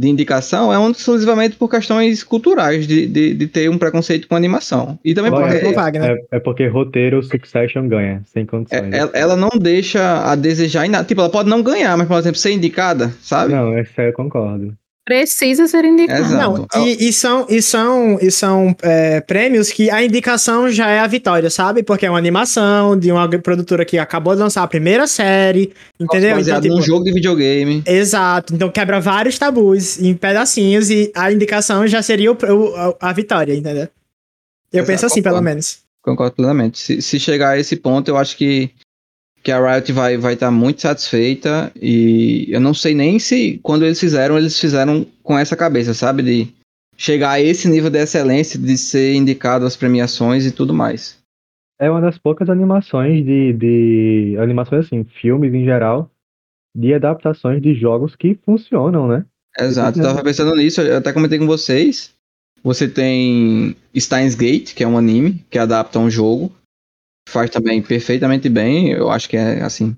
de 0.00 0.08
indicação, 0.08 0.72
é 0.72 0.78
um 0.78 0.90
exclusivamente 0.90 1.56
por 1.56 1.68
questões 1.68 2.24
culturais, 2.24 2.86
de, 2.86 3.06
de, 3.06 3.34
de 3.34 3.46
ter 3.46 3.68
um 3.68 3.76
preconceito 3.76 4.26
com 4.26 4.34
animação. 4.34 4.98
E 5.04 5.12
também 5.12 5.30
Olha, 5.30 5.46
porque 5.46 5.62
Não 5.62 5.74
Wagner. 5.74 6.16
É, 6.32 6.36
é 6.36 6.40
porque 6.40 6.66
roteiro 6.66 7.22
Succession 7.22 7.86
ganha, 7.86 8.22
sem 8.24 8.44
é- 8.44 8.46
condições. 8.46 8.94
ela, 8.94 9.10
ela 9.12 9.36
não 9.36 9.50
deixa 9.50 10.24
a 10.24 10.34
desejar 10.34 10.86
em 10.86 10.88
nada. 10.88 11.04
Tipo, 11.04 11.20
ela 11.20 11.28
pode 11.28 11.50
não 11.50 11.62
ganhar, 11.62 11.98
mas, 11.98 12.08
por 12.08 12.18
exemplo, 12.18 12.38
ser 12.38 12.52
indicada, 12.52 13.12
sabe? 13.20 13.52
Não, 13.52 13.74
aí 13.74 13.84
eu 13.98 14.12
concordo. 14.14 14.74
Precisa 15.10 15.66
ser 15.66 15.84
indicado. 15.84 16.20
Exato. 16.22 16.66
Não, 16.72 16.86
e, 16.86 17.08
e 17.08 17.12
são, 17.12 17.44
e 17.48 17.60
são, 17.60 18.16
e 18.22 18.30
são 18.30 18.76
é, 18.80 19.20
prêmios 19.20 19.72
que 19.72 19.90
a 19.90 20.04
indicação 20.04 20.70
já 20.70 20.88
é 20.88 21.00
a 21.00 21.06
vitória, 21.08 21.50
sabe? 21.50 21.82
Porque 21.82 22.06
é 22.06 22.10
uma 22.10 22.16
animação 22.18 22.96
de 22.96 23.10
uma 23.10 23.28
produtora 23.28 23.84
que 23.84 23.98
acabou 23.98 24.36
de 24.36 24.40
lançar 24.40 24.62
a 24.62 24.68
primeira 24.68 25.08
série, 25.08 25.72
entendeu? 25.98 26.36
Baseado 26.36 26.64
Então, 26.64 26.76
num 26.76 26.80
tipo, 26.80 26.94
jogo 26.94 27.04
de 27.06 27.12
videogame. 27.12 27.82
Exato, 27.84 28.54
então 28.54 28.70
quebra 28.70 29.00
vários 29.00 29.36
tabus 29.36 29.98
em 30.00 30.14
pedacinhos 30.14 30.90
e 30.90 31.10
a 31.16 31.32
indicação 31.32 31.84
já 31.88 32.00
seria 32.02 32.30
o, 32.30 32.36
o- 32.36 32.96
a, 33.00 33.12
vitória, 33.12 33.52
entendeu? 33.52 33.88
Eu 34.72 34.82
Exato, 34.84 34.86
penso 34.86 35.06
assim, 35.06 35.22
pelo 35.22 35.34
concordo. 35.34 35.44
menos. 35.50 35.78
Concordo 36.02 36.36
plenamente. 36.36 36.78
Se, 36.78 37.02
se 37.02 37.18
chegar 37.18 37.50
a 37.50 37.58
esse 37.58 37.74
ponto, 37.74 38.06
eu 38.08 38.16
acho 38.16 38.36
que, 38.36 38.70
que 39.42 39.50
a 39.50 39.58
Riot 39.58 39.92
vai 39.92 40.14
estar 40.14 40.22
vai 40.22 40.36
tá 40.36 40.50
muito 40.50 40.82
satisfeita. 40.82 41.72
E 41.80 42.46
eu 42.48 42.60
não 42.60 42.74
sei 42.74 42.94
nem 42.94 43.18
se, 43.18 43.58
quando 43.62 43.84
eles 43.84 43.98
fizeram, 43.98 44.36
eles 44.36 44.58
fizeram 44.58 45.06
com 45.22 45.38
essa 45.38 45.56
cabeça, 45.56 45.94
sabe? 45.94 46.22
De 46.22 46.48
chegar 46.96 47.30
a 47.30 47.40
esse 47.40 47.68
nível 47.68 47.90
de 47.90 47.98
excelência, 47.98 48.58
de 48.58 48.76
ser 48.76 49.14
indicado 49.14 49.64
às 49.64 49.76
premiações 49.76 50.44
e 50.44 50.52
tudo 50.52 50.74
mais. 50.74 51.18
É 51.78 51.90
uma 51.90 52.00
das 52.00 52.18
poucas 52.18 52.50
animações 52.50 53.24
de, 53.24 53.54
de. 53.54 54.36
Animações 54.38 54.84
assim, 54.84 55.04
filmes 55.04 55.54
em 55.54 55.64
geral, 55.64 56.10
de 56.76 56.92
adaptações 56.92 57.62
de 57.62 57.74
jogos 57.74 58.14
que 58.14 58.38
funcionam, 58.44 59.08
né? 59.08 59.24
Exato, 59.58 59.98
eu 59.98 60.04
tava 60.04 60.22
pensando 60.22 60.54
nisso, 60.54 60.80
eu 60.80 60.98
até 60.98 61.12
comentei 61.12 61.38
com 61.38 61.46
vocês. 61.46 62.14
Você 62.62 62.86
tem 62.86 63.74
Steins 63.96 64.34
Gate, 64.34 64.74
que 64.74 64.84
é 64.84 64.86
um 64.86 64.98
anime 64.98 65.44
que 65.48 65.58
adapta 65.58 65.98
um 65.98 66.10
jogo. 66.10 66.52
Faz 67.30 67.48
também 67.50 67.80
perfeitamente 67.80 68.48
bem. 68.48 68.90
Eu 68.90 69.10
acho 69.10 69.28
que 69.28 69.36
é 69.36 69.62
assim. 69.62 69.96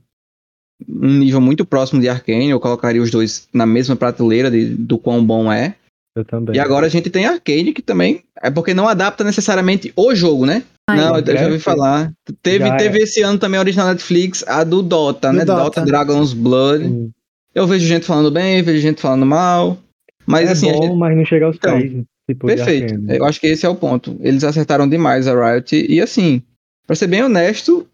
Um 0.88 1.18
nível 1.18 1.40
muito 1.40 1.64
próximo 1.64 2.00
de 2.00 2.08
Arkane. 2.08 2.50
Eu 2.50 2.60
colocaria 2.60 3.00
os 3.00 3.10
dois 3.10 3.48
na 3.52 3.64
mesma 3.64 3.96
prateleira 3.96 4.50
de, 4.50 4.66
do 4.66 4.98
quão 4.98 5.24
bom 5.24 5.50
é. 5.50 5.74
Eu 6.14 6.24
também. 6.24 6.54
E 6.56 6.60
agora 6.60 6.86
a 6.86 6.88
gente 6.90 7.08
tem 7.08 7.24
Arcane, 7.24 7.72
que 7.72 7.80
também. 7.80 8.22
É 8.42 8.50
porque 8.50 8.74
não 8.74 8.86
adapta 8.86 9.24
necessariamente 9.24 9.92
o 9.96 10.14
jogo, 10.14 10.44
né? 10.44 10.62
Ai, 10.90 10.98
não, 10.98 11.18
eu 11.18 11.24
já 11.36 11.44
ouvi 11.44 11.56
é, 11.56 11.60
falar. 11.60 12.12
Teve, 12.42 12.66
já 12.66 12.74
é. 12.74 12.76
teve 12.76 12.98
esse 12.98 13.22
ano 13.22 13.38
também 13.38 13.56
a 13.56 13.62
original 13.62 13.86
Netflix, 13.88 14.44
a 14.46 14.62
do 14.62 14.82
Dota, 14.82 15.30
Do 15.30 15.38
né? 15.38 15.44
Dota. 15.44 15.62
Dota 15.62 15.80
Dragon's 15.82 16.34
Blood. 16.34 16.84
Sim. 16.84 17.10
Eu 17.54 17.66
vejo 17.66 17.86
gente 17.86 18.04
falando 18.04 18.30
bem, 18.30 18.62
vejo 18.62 18.80
gente 18.80 19.00
falando 19.00 19.24
mal. 19.24 19.78
Mas 20.26 20.48
é 20.48 20.52
assim, 20.52 20.70
a 20.70 20.72
bom, 20.74 20.82
gente- 20.82 20.96
mas 20.96 21.16
não 21.16 21.24
chega 21.24 21.46
aos 21.46 21.56
Então, 21.56 21.80
pés. 21.80 21.92
Tipo, 22.28 22.46
perfeito. 22.46 22.94
Eu 23.08 23.24
acho 23.24 23.40
que 23.40 23.46
esse 23.46 23.64
é 23.64 23.68
o 23.68 23.74
ponto. 23.74 24.16
Eles 24.20 24.44
acertaram 24.44 24.88
demais 24.88 25.26
a 25.26 25.54
Riot. 25.54 25.86
E 25.88 26.00
assim, 26.00 26.42
pra 26.86 26.96
ser 26.96 27.06
bem 27.06 27.22
honesto, 27.22 27.88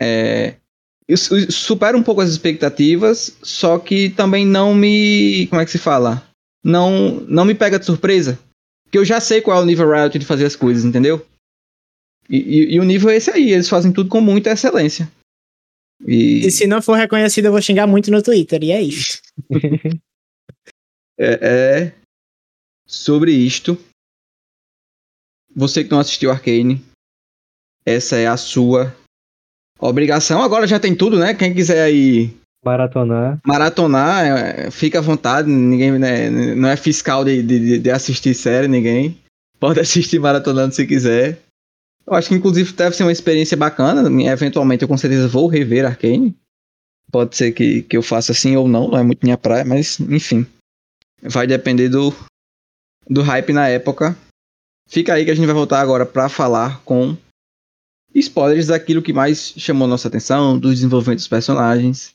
é, 0.00 0.56
supera 1.50 1.96
um 1.96 2.02
pouco 2.02 2.20
as 2.20 2.30
expectativas, 2.30 3.36
só 3.42 3.78
que 3.78 4.10
também 4.10 4.44
não 4.46 4.74
me. 4.74 5.46
Como 5.48 5.60
é 5.60 5.64
que 5.64 5.70
se 5.70 5.78
fala? 5.78 6.26
Não, 6.64 7.20
não 7.20 7.44
me 7.44 7.54
pega 7.54 7.78
de 7.78 7.86
surpresa. 7.86 8.38
Porque 8.84 8.98
eu 8.98 9.04
já 9.04 9.20
sei 9.20 9.40
qual 9.40 9.58
é 9.60 9.62
o 9.62 9.66
nível 9.66 9.90
Riot 9.90 10.18
de 10.18 10.24
fazer 10.26 10.44
as 10.46 10.56
coisas, 10.56 10.84
entendeu? 10.84 11.24
E, 12.28 12.36
e- 12.38 12.74
e 12.74 12.80
o 12.80 12.84
nível 12.84 13.10
é 13.10 13.16
esse 13.16 13.30
aí, 13.30 13.52
eles 13.52 13.68
fazem 13.68 13.92
tudo 13.92 14.08
com 14.08 14.20
muita 14.20 14.50
excelência. 14.50 15.10
E, 16.04 16.46
E 16.46 16.50
se 16.50 16.66
não 16.66 16.82
for 16.82 16.94
reconhecido, 16.94 17.46
eu 17.46 17.52
vou 17.52 17.62
xingar 17.62 17.86
muito 17.86 18.10
no 18.10 18.22
Twitter, 18.22 18.62
e 18.62 18.70
é 18.72 18.82
isso. 18.82 19.20
é, 21.18 21.38
é 21.88 21.92
sobre 22.86 23.32
isto. 23.32 23.78
Você 25.54 25.82
que 25.84 25.90
não 25.90 26.00
assistiu 26.00 26.30
Arcane, 26.30 26.84
essa 27.86 28.16
é 28.16 28.26
a 28.26 28.36
sua 28.36 28.94
obrigação. 29.78 30.42
Agora 30.42 30.66
já 30.66 30.80
tem 30.80 30.94
tudo, 30.94 31.18
né? 31.18 31.32
Quem 31.34 31.54
quiser 31.54 31.82
aí 31.82 32.34
Maratonar. 32.64 33.38
maratonar, 33.46 34.26
é, 34.26 34.70
fica 34.72 34.98
à 34.98 35.02
vontade. 35.02 35.48
Ninguém 35.48 35.92
né, 35.92 36.28
não 36.28 36.68
é 36.68 36.76
fiscal 36.76 37.24
de, 37.24 37.40
de, 37.42 37.78
de 37.78 37.90
assistir 37.90 38.34
série, 38.34 38.66
ninguém. 38.66 39.16
Pode 39.60 39.78
assistir 39.80 40.18
maratonando 40.18 40.74
se 40.74 40.84
quiser. 40.84 41.40
Eu 42.04 42.14
acho 42.14 42.28
que 42.28 42.34
inclusive 42.34 42.72
deve 42.72 42.96
ser 42.96 43.04
uma 43.04 43.12
experiência 43.12 43.56
bacana. 43.56 44.08
Eventualmente 44.24 44.82
eu 44.82 44.88
com 44.88 44.96
certeza 44.96 45.28
vou 45.28 45.46
rever 45.46 45.86
Arcane. 45.86 46.36
Pode 47.10 47.36
ser 47.36 47.52
que, 47.52 47.82
que 47.82 47.96
eu 47.96 48.02
faça 48.02 48.32
assim 48.32 48.56
ou 48.56 48.66
não, 48.66 48.88
não 48.88 48.98
é 48.98 49.02
muito 49.02 49.22
minha 49.22 49.38
praia, 49.38 49.64
mas 49.64 50.00
enfim. 50.00 50.44
Vai 51.22 51.46
depender 51.46 51.88
do, 51.88 52.12
do 53.08 53.22
hype 53.22 53.52
na 53.52 53.68
época. 53.68 54.16
Fica 54.88 55.14
aí 55.14 55.24
que 55.24 55.30
a 55.30 55.34
gente 55.34 55.46
vai 55.46 55.54
voltar 55.54 55.80
agora 55.80 56.04
para 56.04 56.28
falar 56.28 56.80
com 56.84 57.16
spoilers 58.18 58.68
daquilo 58.68 59.02
que 59.02 59.12
mais 59.12 59.52
chamou 59.56 59.86
nossa 59.86 60.08
atenção, 60.08 60.58
do 60.58 60.72
desenvolvimento 60.72 61.18
dos 61.18 61.28
personagens, 61.28 62.14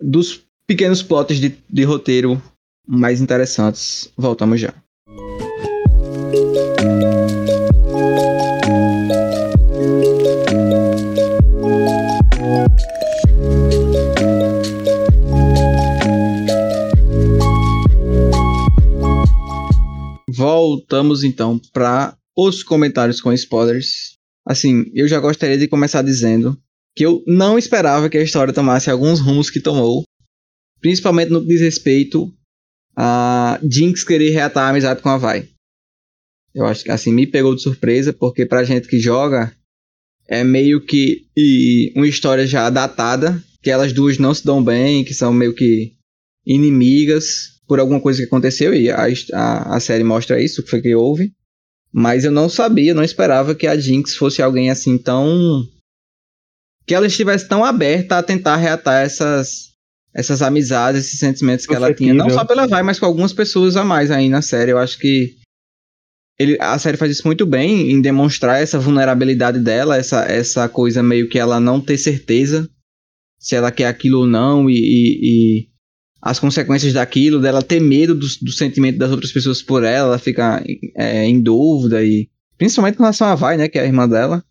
dos 0.00 0.42
pequenos 0.66 1.02
plots 1.02 1.38
de, 1.38 1.56
de 1.68 1.84
roteiro 1.84 2.42
mais 2.86 3.20
interessantes. 3.20 4.10
Voltamos 4.16 4.60
já. 4.60 4.74
Voltamos 20.28 21.24
então 21.24 21.58
para 21.72 22.16
os 22.36 22.62
comentários 22.62 23.20
com 23.20 23.32
spoilers. 23.32 24.15
Assim, 24.46 24.84
eu 24.94 25.08
já 25.08 25.18
gostaria 25.18 25.58
de 25.58 25.66
começar 25.66 26.02
dizendo 26.02 26.56
que 26.94 27.04
eu 27.04 27.22
não 27.26 27.58
esperava 27.58 28.08
que 28.08 28.16
a 28.16 28.22
história 28.22 28.54
tomasse 28.54 28.88
alguns 28.88 29.20
rumos 29.20 29.50
que 29.50 29.60
tomou, 29.60 30.04
principalmente 30.80 31.30
no 31.30 31.42
que 31.42 31.48
diz 31.48 31.60
respeito 31.60 32.32
a 32.96 33.58
Jinx 33.68 34.04
querer 34.04 34.30
reatar 34.30 34.64
a 34.64 34.70
amizade 34.70 35.02
com 35.02 35.08
a 35.08 35.18
Vai. 35.18 35.48
Eu 36.54 36.64
acho 36.64 36.84
que 36.84 36.90
assim 36.90 37.12
me 37.12 37.26
pegou 37.26 37.54
de 37.54 37.60
surpresa, 37.60 38.12
porque 38.12 38.46
pra 38.46 38.64
gente 38.64 38.88
que 38.88 38.98
joga 38.98 39.54
é 40.28 40.42
meio 40.42 40.80
que 40.80 41.26
uma 41.94 42.08
história 42.08 42.46
já 42.46 42.70
datada, 42.70 43.42
que 43.62 43.70
elas 43.70 43.92
duas 43.92 44.16
não 44.16 44.32
se 44.32 44.44
dão 44.44 44.64
bem, 44.64 45.04
que 45.04 45.12
são 45.12 45.32
meio 45.32 45.54
que 45.54 45.94
inimigas 46.46 47.60
por 47.66 47.80
alguma 47.80 48.00
coisa 48.00 48.20
que 48.20 48.26
aconteceu 48.26 48.72
e 48.72 48.88
a, 48.88 49.06
a, 49.34 49.76
a 49.76 49.80
série 49.80 50.04
mostra 50.04 50.40
isso, 50.40 50.62
que 50.62 50.70
foi 50.70 50.80
que 50.80 50.94
houve. 50.94 51.34
Mas 51.92 52.24
eu 52.24 52.30
não 52.30 52.48
sabia, 52.48 52.94
não 52.94 53.02
esperava 53.02 53.54
que 53.54 53.66
a 53.66 53.76
Jinx 53.76 54.14
fosse 54.14 54.42
alguém 54.42 54.70
assim 54.70 54.98
tão 54.98 55.66
que 56.86 56.94
ela 56.94 57.06
estivesse 57.06 57.48
tão 57.48 57.64
aberta 57.64 58.18
a 58.18 58.22
tentar 58.22 58.56
reatar 58.56 59.02
essas 59.02 59.74
essas 60.14 60.40
amizades, 60.40 61.04
esses 61.04 61.18
sentimentos 61.18 61.66
que 61.66 61.74
ela 61.74 61.92
tinha, 61.92 62.14
não 62.14 62.30
só 62.30 62.42
pela 62.42 62.66
Vai, 62.66 62.82
mas 62.82 62.98
com 62.98 63.04
algumas 63.04 63.34
pessoas 63.34 63.76
a 63.76 63.84
mais 63.84 64.10
aí 64.10 64.30
na 64.30 64.40
série. 64.40 64.70
Eu 64.70 64.78
acho 64.78 64.98
que 64.98 65.36
ele, 66.38 66.56
a 66.58 66.78
série 66.78 66.96
faz 66.96 67.12
isso 67.12 67.26
muito 67.26 67.44
bem 67.44 67.90
em 67.90 68.00
demonstrar 68.00 68.62
essa 68.62 68.78
vulnerabilidade 68.78 69.58
dela, 69.58 69.96
essa, 69.96 70.24
essa 70.24 70.68
coisa 70.68 71.02
meio 71.02 71.28
que 71.28 71.38
ela 71.38 71.60
não 71.60 71.80
ter 71.80 71.98
certeza 71.98 72.68
se 73.38 73.54
ela 73.54 73.70
quer 73.70 73.86
aquilo 73.86 74.20
ou 74.20 74.26
não 74.26 74.68
e, 74.70 74.74
e, 74.74 75.20
e 75.22 75.68
as 76.26 76.40
consequências 76.40 76.92
daquilo, 76.92 77.40
dela 77.40 77.62
ter 77.62 77.80
medo 77.80 78.14
do, 78.14 78.26
do, 78.42 78.52
sentimento 78.52 78.98
das 78.98 79.12
outras 79.12 79.30
pessoas 79.30 79.62
por 79.62 79.84
ela, 79.84 80.08
ela 80.08 80.18
fica 80.18 80.62
é, 80.96 81.24
em 81.24 81.40
dúvida 81.40 82.02
e 82.02 82.28
principalmente 82.58 82.96
com 82.96 83.04
relação 83.04 83.28
a 83.28 83.36
Vai, 83.36 83.56
né, 83.56 83.68
que 83.68 83.78
é 83.78 83.82
a 83.82 83.86
irmã 83.86 84.08
dela. 84.08 84.42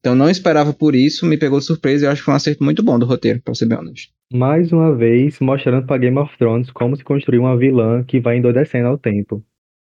Então 0.00 0.12
eu 0.12 0.16
não 0.16 0.28
esperava 0.28 0.72
por 0.72 0.94
isso, 0.94 1.24
me 1.24 1.38
pegou 1.38 1.58
de 1.58 1.64
surpresa 1.64 2.04
e 2.04 2.06
eu 2.06 2.12
acho 2.12 2.20
que 2.20 2.26
foi 2.26 2.34
um 2.34 2.36
acerto 2.36 2.62
muito 2.62 2.82
bom 2.82 2.98
do 2.98 3.06
roteiro, 3.06 3.40
pra 3.40 3.54
ser 3.54 3.66
bem 3.66 3.78
honesto. 3.78 4.12
Mais 4.30 4.70
uma 4.70 4.94
vez, 4.94 5.40
mostrando 5.40 5.86
pra 5.86 5.96
Game 5.96 6.18
of 6.18 6.36
Thrones 6.36 6.70
como 6.70 6.94
se 6.94 7.02
construir 7.02 7.38
uma 7.38 7.56
vilã 7.56 8.04
que 8.04 8.20
vai 8.20 8.36
endoidecendo 8.36 8.88
ao 8.88 8.98
tempo, 8.98 9.42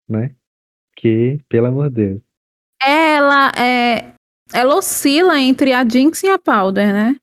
né? 0.10 0.32
Que, 0.96 1.40
pelo 1.50 1.68
amor 1.68 1.90
de 1.90 1.96
Deus. 1.96 2.22
Ela 2.82 3.52
é. 3.58 4.14
Ela 4.54 4.76
oscila 4.76 5.40
entre 5.40 5.74
a 5.74 5.88
Jinx 5.88 6.24
e 6.24 6.30
a 6.30 6.40
Powder, 6.40 6.92
né? 6.92 7.16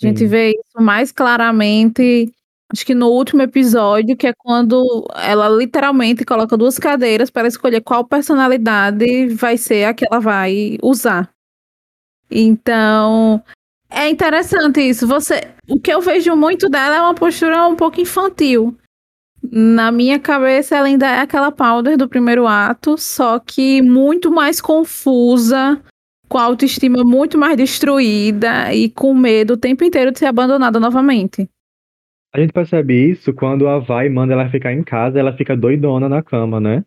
A 0.00 0.06
gente 0.06 0.20
Sim. 0.20 0.26
vê 0.26 0.50
isso 0.50 0.80
mais 0.80 1.10
claramente, 1.10 2.32
acho 2.72 2.84
que 2.84 2.94
no 2.94 3.08
último 3.08 3.42
episódio, 3.42 4.16
que 4.16 4.26
é 4.26 4.32
quando 4.36 5.06
ela 5.16 5.48
literalmente 5.48 6.24
coloca 6.24 6.56
duas 6.56 6.78
cadeiras 6.78 7.30
para 7.30 7.48
escolher 7.48 7.80
qual 7.80 8.04
personalidade 8.04 9.28
vai 9.34 9.56
ser 9.56 9.84
a 9.84 9.94
que 9.94 10.04
ela 10.04 10.20
vai 10.20 10.78
usar. 10.82 11.30
Então, 12.30 13.42
é 13.88 14.08
interessante 14.08 14.80
isso. 14.80 15.06
Você, 15.06 15.48
o 15.68 15.78
que 15.80 15.92
eu 15.92 16.00
vejo 16.00 16.34
muito 16.34 16.68
dela 16.68 16.96
é 16.96 17.00
uma 17.00 17.14
postura 17.14 17.66
um 17.66 17.76
pouco 17.76 18.00
infantil. 18.00 18.76
Na 19.42 19.92
minha 19.92 20.18
cabeça, 20.18 20.76
ela 20.76 20.88
ainda 20.88 21.06
é 21.06 21.20
aquela 21.20 21.52
Powder 21.52 21.96
do 21.96 22.08
primeiro 22.08 22.48
ato, 22.48 22.98
só 22.98 23.38
que 23.38 23.80
muito 23.80 24.30
mais 24.30 24.60
confusa, 24.60 25.80
com 26.28 26.38
a 26.38 26.42
autoestima 26.42 27.04
muito 27.04 27.38
mais 27.38 27.56
destruída 27.56 28.74
e 28.74 28.90
com 28.90 29.14
medo 29.14 29.54
o 29.54 29.56
tempo 29.56 29.84
inteiro 29.84 30.10
de 30.10 30.18
ser 30.18 30.26
abandonada 30.26 30.80
novamente. 30.80 31.48
A 32.36 32.40
gente 32.40 32.52
percebe 32.52 33.10
isso 33.10 33.32
quando 33.32 33.66
a 33.66 33.78
Vai 33.78 34.08
manda 34.10 34.34
ela 34.34 34.50
ficar 34.50 34.70
em 34.72 34.82
casa, 34.84 35.18
ela 35.18 35.34
fica 35.36 35.56
doidona 35.56 36.06
na 36.08 36.22
cama, 36.22 36.60
né? 36.60 36.84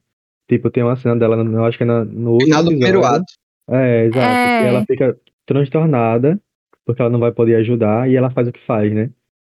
Tipo, 0.48 0.70
tem 0.70 0.84
uma 0.84 0.96
cena 0.96 1.16
dela, 1.16 1.36
eu 1.38 1.66
acho 1.66 1.76
que 1.78 1.84
é 1.84 1.88
na- 1.88 2.06
no 2.06 2.34
último 2.34 2.46
Final 2.48 2.64
do 2.64 2.70
primeiro 2.70 3.00
episódio. 3.00 3.22
ato. 3.24 3.34
É, 3.72 4.06
exato. 4.06 4.20
É. 4.20 4.64
E 4.64 4.68
ela 4.68 4.86
fica 4.86 5.18
transtornada, 5.46 6.40
porque 6.86 7.02
ela 7.02 7.10
não 7.12 7.20
vai 7.20 7.32
poder 7.32 7.56
ajudar, 7.56 8.08
e 8.10 8.16
ela 8.16 8.30
faz 8.30 8.48
o 8.48 8.52
que 8.52 8.64
faz, 8.66 8.94
né? 8.94 9.10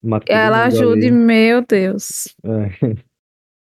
Mata 0.03 0.31
Ela 0.31 0.63
ajude, 0.65 1.07
ali. 1.07 1.11
meu 1.11 1.61
Deus. 1.65 2.33
É. 2.43 2.95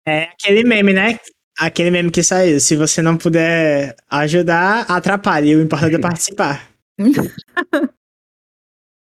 É 0.09 0.23
aquele 0.25 0.65
meme, 0.65 0.93
né? 0.93 1.19
Aquele 1.59 1.91
meme 1.91 2.11
que 2.11 2.23
saiu. 2.23 2.61
Se 2.61 2.77
você 2.77 3.03
não 3.03 3.17
puder 3.17 3.95
ajudar, 4.11 4.83
atrapalhe. 4.89 5.55
O 5.57 5.63
importante 5.63 5.97
é 5.97 5.99
participar. 5.99 6.69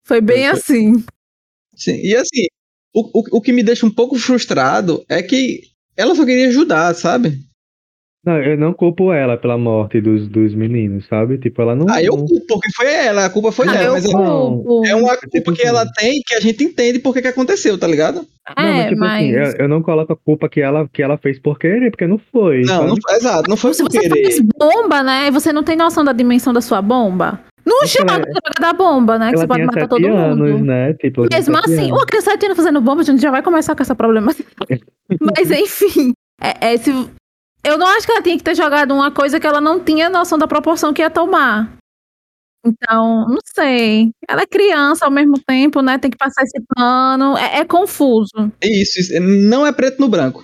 Foi 0.07 0.21
bem 0.21 0.47
assim. 0.49 1.05
Sim, 1.77 1.97
e 2.03 2.17
assim, 2.17 2.47
o, 3.01 3.21
o, 3.21 3.39
o 3.39 3.41
que 3.41 3.53
me 3.53 3.63
deixa 3.63 3.87
um 3.87 3.91
pouco 3.91 4.19
frustrado 4.19 5.03
é 5.09 5.23
que 5.23 5.61
ela 5.97 6.15
só 6.15 6.25
queria 6.25 6.49
ajudar, 6.49 6.95
sabe? 6.95 7.39
Não, 8.25 8.37
eu 8.43 8.59
não 8.59 8.75
culpo 8.75 9.13
ela 9.13 9.37
pela 9.39 9.57
morte 9.57 10.01
dos, 10.01 10.29
dos 10.29 10.53
meninos, 10.55 11.07
sabe? 11.07 11.39
Tipo, 11.39 11.63
ela 11.63 11.75
não. 11.77 11.87
Ah, 11.89 12.03
eu 12.03 12.15
não- 12.17 12.27
culpo, 12.27 12.47
porque 12.49 12.71
foi 12.73 12.93
ela, 12.93 13.25
a 13.25 13.31
culpa 13.31 13.53
foi 13.53 13.69
Ah, 13.69 13.73
dela, 13.73 13.93
mas 13.93 14.05
é- 14.05 14.13
culpo. 14.13 14.87
é 14.87 14.95
uma 14.95 15.17
Tipo 15.17 15.31
culpa 15.31 15.53
que 15.55 15.63
assim. 15.63 15.69
ela 15.69 15.87
tem 15.93 16.21
que 16.27 16.35
a 16.35 16.41
gente 16.41 16.63
entende 16.65 16.99
porque 16.99 17.23
que 17.23 17.29
aconteceu, 17.29 17.79
tá 17.79 17.87
ligado? 17.87 18.27
Não, 18.57 18.65
É, 18.65 18.73
mas 18.73 18.89
tipo 18.91 19.05
assim, 19.05 19.31
eu, 19.31 19.45
eu 19.61 19.69
não 19.69 19.83
coloco 19.83 20.13
a 20.13 20.17
culpa 20.17 20.49
que 20.49 20.61
ela, 20.61 20.89
que 20.93 21.03
ela 21.03 21.17
fez 21.17 21.39
por 21.39 21.59
querer, 21.59 21.91
porque 21.91 22.07
não 22.07 22.19
foi. 22.19 22.63
Não, 22.63 22.67
sabe? 22.67 22.89
não 22.89 22.97
foi, 23.01 23.15
exato, 23.17 23.49
não 23.49 23.57
foi 23.57 23.73
Se 23.75 23.83
por 23.85 23.93
você 23.93 24.01
querer. 24.01 24.23
faz 24.23 24.41
bomba, 24.59 25.03
né? 25.03 25.29
e 25.29 25.31
Você 25.31 25.53
não 25.53 25.63
tem 25.63 25.77
noção 25.77 26.05
da 26.05 26.13
dimensão 26.13 26.53
da 26.53 26.61
sua 26.61 26.83
bomba. 26.83 27.41
Não 27.69 27.77
Porque 27.81 27.89
chama 27.89 28.13
ela- 28.15 28.25
da 28.61 28.73
bomba, 28.73 29.19
né? 29.19 29.31
Que 29.31 29.39
você 29.39 29.47
pode 29.47 29.65
matar 29.65 29.87
todo 29.89 30.07
anos, 30.07 30.39
mundo. 30.53 30.65
né? 30.65 30.95
Tipo, 30.95 31.27
Mesmo 31.31 31.57
assim, 31.59 31.79
anos. 31.87 31.91
uma 31.91 32.07
criança 32.07 32.37
de 32.37 32.55
fazendo 32.55 32.81
bomba, 32.81 33.03
a 33.03 33.05
gente 33.05 33.21
já 33.21 33.31
vai 33.31 33.43
começar 33.43 33.75
com 33.77 33.83
essa 33.83 33.95
problemática. 33.95 34.51
Mas 35.21 35.51
enfim, 35.51 36.13
é, 36.41 36.73
é, 36.73 36.77
se- 36.79 36.91
eu 37.65 37.77
não 37.77 37.87
acho 37.89 38.07
que 38.07 38.13
ela 38.13 38.23
tinha 38.23 38.37
que 38.39 38.43
ter 38.45 38.55
jogado 38.55 38.95
uma 38.95 39.11
coisa 39.11 39.39
que 39.39 39.47
ela 39.47 39.61
não 39.61 39.79
tinha 39.81 40.09
noção 40.09 40.39
da 40.39 40.47
proporção 40.49 40.93
que 40.95 41.03
ia 41.03 41.11
tomar. 41.11 41.77
Então, 42.67 43.27
não 43.29 43.39
sei. 43.55 44.11
Ela 44.29 44.43
é 44.43 44.47
criança 44.47 45.05
ao 45.05 45.11
mesmo 45.11 45.35
tempo, 45.47 45.81
né? 45.81 45.97
Tem 45.99 46.11
que 46.11 46.17
passar 46.19 46.43
esse 46.43 46.61
pano. 46.75 47.37
É, 47.39 47.59
é 47.61 47.65
confuso. 47.65 48.53
Isso, 48.63 48.99
isso, 49.01 49.21
não 49.21 49.67
é 49.67 49.73
preto 49.73 50.01
no 50.01 50.09
branco. 50.09 50.43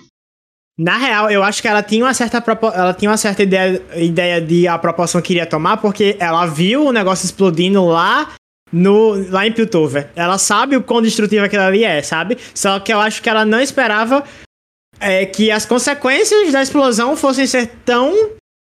Na 0.77 0.97
real, 0.97 1.29
eu 1.31 1.41
acho 1.41 1.61
que 1.61 1.67
ela 1.67 1.81
tinha 1.81 2.03
uma 2.03 2.13
certa, 2.13 2.43
ela 2.73 2.93
tinha 2.93 3.09
uma 3.09 3.15
certa 3.17 3.43
ideia, 3.43 3.81
ideia 3.95 4.41
de 4.41 4.67
a 4.67 4.77
proporção 4.77 5.21
que 5.21 5.31
iria 5.33 5.45
tomar, 5.45 5.77
porque 5.77 6.17
ela 6.19 6.45
viu 6.45 6.85
o 6.85 6.91
negócio 6.91 7.23
explodindo 7.25 7.85
lá 7.85 8.33
no 8.73 9.13
lá 9.31 9.47
em 9.47 9.53
Piltover. 9.53 10.09
Ela 10.15 10.37
sabe 10.37 10.75
o 10.75 10.83
quão 10.83 11.01
destrutivo 11.01 11.45
aquilo 11.45 11.63
ali 11.63 11.85
é, 11.85 12.01
sabe? 12.01 12.37
Só 12.53 12.77
que 12.79 12.91
eu 12.91 12.99
acho 12.99 13.21
que 13.21 13.29
ela 13.29 13.45
não 13.45 13.61
esperava 13.61 14.23
é, 14.99 15.25
que 15.25 15.49
as 15.49 15.65
consequências 15.65 16.51
da 16.51 16.61
explosão 16.61 17.15
fossem 17.15 17.47
ser 17.47 17.67
tão 17.85 18.13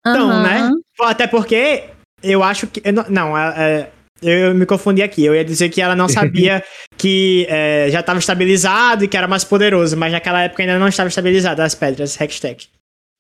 Então, 0.07 0.31
Aham. 0.31 0.43
né? 0.43 0.71
Até 1.01 1.27
porque 1.27 1.85
eu 2.23 2.43
acho 2.43 2.67
que. 2.67 2.83
não, 2.93 3.05
Não, 3.09 3.39
é- 3.39 3.55
é, 3.57 3.91
eu 4.31 4.55
me 4.55 4.67
confundi 4.67 5.03
aqui. 5.03 5.25
Eu 5.25 5.35
ia 5.35 5.45
dizer 5.45 5.69
que 5.69 5.81
ela 5.81 5.95
não 5.97 6.09
sabia 6.09 6.63
que 6.97 7.47
é, 7.49 7.89
já 7.91 8.01
estava 8.01 8.19
estabilizado 8.19 9.05
e 9.05 9.09
que 9.09 9.17
era 9.17 9.27
mais 9.29 9.45
poderoso, 9.45 9.97
mas 9.97 10.13
naquela 10.13 10.43
época 10.43 10.63
ainda 10.63 10.79
não 10.79 10.89
estava 10.89 11.09
estabilizado 11.09 11.63
as 11.63 11.75
pedras 11.75 12.21
Hextech. 12.21 12.69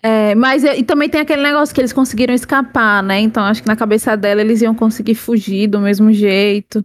É, 0.02 0.34
mas 0.34 0.62
e 0.62 0.82
também 0.84 1.08
tem 1.08 1.20
aquele 1.20 1.42
negócio 1.42 1.74
que 1.74 1.80
eles 1.80 1.92
conseguiram 1.92 2.34
escapar, 2.34 3.02
né? 3.02 3.18
Então 3.20 3.42
acho 3.44 3.62
que 3.62 3.68
na 3.68 3.74
cabeça 3.76 4.16
dela 4.16 4.40
eles 4.40 4.60
iam 4.62 4.74
conseguir 4.74 5.14
fugir 5.14 5.66
do 5.68 5.80
mesmo 5.80 6.12
jeito. 6.12 6.84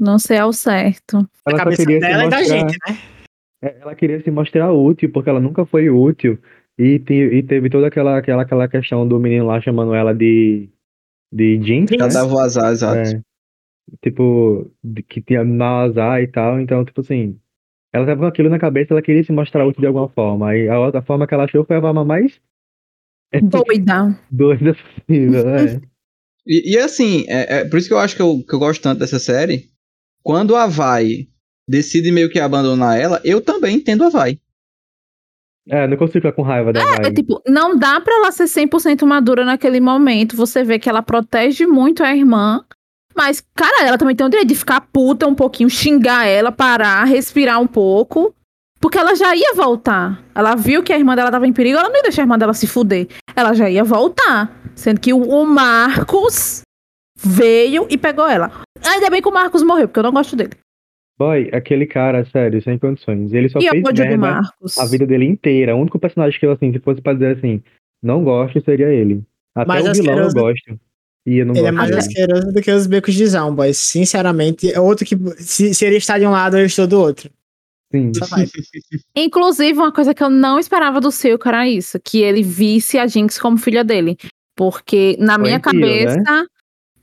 Não 0.00 0.18
sei 0.18 0.38
ao 0.38 0.52
certo. 0.52 1.18
Na 1.18 1.28
Ela 1.46 1.58
só 1.58 1.64
cabeça 1.64 1.82
queria 1.82 2.00
se 2.00 2.06
dela 2.06 2.24
e 2.24 2.28
da 2.30 2.38
mostrar- 2.38 2.56
gente, 2.58 2.76
né? 2.88 2.98
É, 3.62 3.76
Ela 3.80 3.94
queria 3.94 4.22
se 4.22 4.30
mostrar 4.30 4.72
útil, 4.72 5.10
porque 5.12 5.28
ela 5.28 5.40
nunca 5.40 5.66
foi 5.66 5.90
útil. 5.90 6.38
E, 6.78 7.00
te- 7.00 7.12
e 7.12 7.42
teve 7.42 7.68
toda 7.68 7.88
aquela, 7.88 8.16
aquela, 8.16 8.42
aquela 8.42 8.68
questão 8.68 9.06
do 9.06 9.18
menino 9.18 9.46
lá 9.46 9.60
chamando 9.60 9.92
ela 9.94 10.14
de, 10.14 10.68
de 11.32 11.60
Jinx, 11.62 11.90
Já 11.90 12.06
né? 12.06 12.12
dava 12.12 12.34
o 12.34 12.38
azar, 12.38 12.72
exato. 12.72 13.08
É. 13.16 13.22
Tipo, 14.02 14.70
que 15.08 15.20
tinha 15.22 15.44
mau 15.44 15.80
azar 15.80 16.22
e 16.22 16.26
tal. 16.26 16.60
Então, 16.60 16.84
tipo 16.84 17.00
assim, 17.00 17.38
ela 17.92 18.06
tava 18.06 18.20
com 18.20 18.26
aquilo 18.26 18.50
na 18.50 18.58
cabeça, 18.58 18.92
ela 18.92 19.02
queria 19.02 19.24
se 19.24 19.32
mostrar 19.32 19.66
útil 19.66 19.80
de 19.80 19.86
alguma 19.86 20.08
forma. 20.08 20.50
Aí 20.50 20.68
a 20.68 20.78
outra 20.78 21.02
forma 21.02 21.26
que 21.26 21.34
ela 21.34 21.44
achou 21.44 21.64
foi 21.64 21.76
a 21.76 21.80
forma 21.80 22.04
mais 22.04 22.40
Doida. 23.42 24.18
doida 24.30 24.74
possível, 24.74 25.44
né? 25.44 25.80
E, 26.46 26.74
e 26.74 26.78
assim, 26.78 27.26
é, 27.28 27.58
é 27.58 27.64
por 27.66 27.78
isso 27.78 27.88
que 27.88 27.92
eu 27.92 27.98
acho 27.98 28.16
que 28.16 28.22
eu, 28.22 28.42
que 28.42 28.54
eu 28.54 28.58
gosto 28.58 28.82
tanto 28.82 29.00
dessa 29.00 29.18
série. 29.18 29.66
Quando 30.22 30.56
a 30.56 30.66
Vai 30.66 31.28
decide 31.68 32.10
meio 32.10 32.30
que 32.30 32.40
abandonar 32.40 32.98
ela, 32.98 33.20
eu 33.22 33.42
também 33.42 33.76
entendo 33.76 34.04
a 34.04 34.08
Vai. 34.08 34.38
É, 35.68 35.86
não 35.86 35.96
consigo 35.96 36.20
ficar 36.20 36.32
com 36.32 36.42
raiva 36.42 36.72
da 36.72 36.80
É 36.80 36.84
Vai. 37.02 37.12
tipo, 37.12 37.42
não 37.46 37.76
dá 37.76 38.00
pra 38.00 38.14
ela 38.14 38.32
ser 38.32 38.44
100% 38.44 39.04
madura 39.04 39.44
naquele 39.44 39.80
momento. 39.80 40.36
Você 40.36 40.64
vê 40.64 40.78
que 40.78 40.88
ela 40.88 41.02
protege 41.02 41.66
muito 41.66 42.02
a 42.02 42.14
irmã. 42.14 42.64
Mas, 43.14 43.42
cara, 43.54 43.84
ela 43.84 43.98
também 43.98 44.14
tem 44.14 44.26
o 44.26 44.30
direito 44.30 44.48
de 44.48 44.54
ficar 44.54 44.80
puta 44.92 45.26
um 45.26 45.34
pouquinho, 45.34 45.68
xingar 45.68 46.26
ela, 46.26 46.52
parar, 46.52 47.04
respirar 47.04 47.60
um 47.60 47.66
pouco. 47.66 48.34
Porque 48.80 48.96
ela 48.96 49.14
já 49.14 49.34
ia 49.34 49.54
voltar. 49.54 50.22
Ela 50.34 50.54
viu 50.54 50.82
que 50.82 50.92
a 50.92 50.96
irmã 50.98 51.16
dela 51.16 51.30
tava 51.30 51.46
em 51.46 51.52
perigo, 51.52 51.76
ela 51.76 51.88
não 51.88 51.96
ia 51.96 52.02
deixar 52.02 52.22
a 52.22 52.24
irmã 52.24 52.38
dela 52.38 52.54
se 52.54 52.66
fuder. 52.66 53.08
Ela 53.34 53.52
já 53.52 53.68
ia 53.68 53.82
voltar. 53.82 54.56
Sendo 54.74 55.00
que 55.00 55.12
o 55.12 55.44
Marcos 55.44 56.62
veio 57.20 57.86
e 57.90 57.98
pegou 57.98 58.28
ela. 58.28 58.52
Ainda 58.86 59.10
bem 59.10 59.20
que 59.20 59.28
o 59.28 59.32
Marcos 59.32 59.64
morreu, 59.64 59.88
porque 59.88 59.98
eu 59.98 60.04
não 60.04 60.12
gosto 60.12 60.36
dele. 60.36 60.52
Boy, 61.18 61.48
aquele 61.52 61.84
cara, 61.86 62.24
sério, 62.26 62.62
sem 62.62 62.78
condições. 62.78 63.32
Ele 63.32 63.48
só 63.48 63.58
e 63.58 63.62
fez 63.68 63.82
eu 63.84 63.92
merda 63.94 64.16
Marcos. 64.16 64.78
a 64.78 64.86
vida 64.86 65.04
dele 65.06 65.24
inteira. 65.24 65.74
O 65.74 65.80
único 65.80 65.98
personagem 65.98 66.38
que 66.38 66.46
eu, 66.46 66.52
assim, 66.52 66.72
se 66.72 66.78
fosse 66.78 67.00
pra 67.02 67.12
dizer 67.12 67.36
assim, 67.36 67.60
não 68.02 68.22
gosto, 68.22 68.60
seria 68.64 68.88
ele. 68.88 69.22
Até 69.54 69.66
Mais 69.66 69.88
o 69.88 69.92
vilão 69.92 70.16
eu 70.18 70.26
asqueroso. 70.26 70.36
gosto. 70.36 70.80
E 71.26 71.38
eu 71.38 71.46
não 71.46 71.54
Ele 71.56 71.66
é 71.66 71.70
gosto 71.72 71.74
mais 71.76 71.88
dele. 71.90 72.00
asqueroso 72.00 72.52
do 72.52 72.62
que 72.62 72.70
os 72.70 72.86
becos 72.86 73.14
de 73.14 73.26
Zomboy. 73.26 73.74
Sinceramente, 73.74 74.72
é 74.72 74.78
outro 74.80 75.04
que. 75.04 75.16
Se, 75.42 75.74
se 75.74 75.84
ele 75.84 75.96
está 75.96 76.18
de 76.18 76.24
um 76.26 76.30
lado, 76.30 76.56
eu 76.56 76.64
estou 76.66 76.86
do 76.86 77.00
outro. 77.00 77.28
Sim. 77.90 78.12
Inclusive, 79.16 79.78
uma 79.78 79.92
coisa 79.92 80.14
que 80.14 80.22
eu 80.22 80.30
não 80.30 80.58
esperava 80.58 81.00
do 81.00 81.10
Silco 81.10 81.48
era 81.48 81.68
isso, 81.68 81.98
que 82.02 82.22
ele 82.22 82.42
visse 82.42 82.98
a 82.98 83.06
Jinx 83.06 83.38
como 83.38 83.58
filha 83.58 83.82
dele. 83.82 84.16
Porque 84.56 85.16
na 85.18 85.34
Foi 85.34 85.42
minha 85.44 85.56
incrível, 85.56 85.88
cabeça, 86.06 86.16
né? 86.20 86.46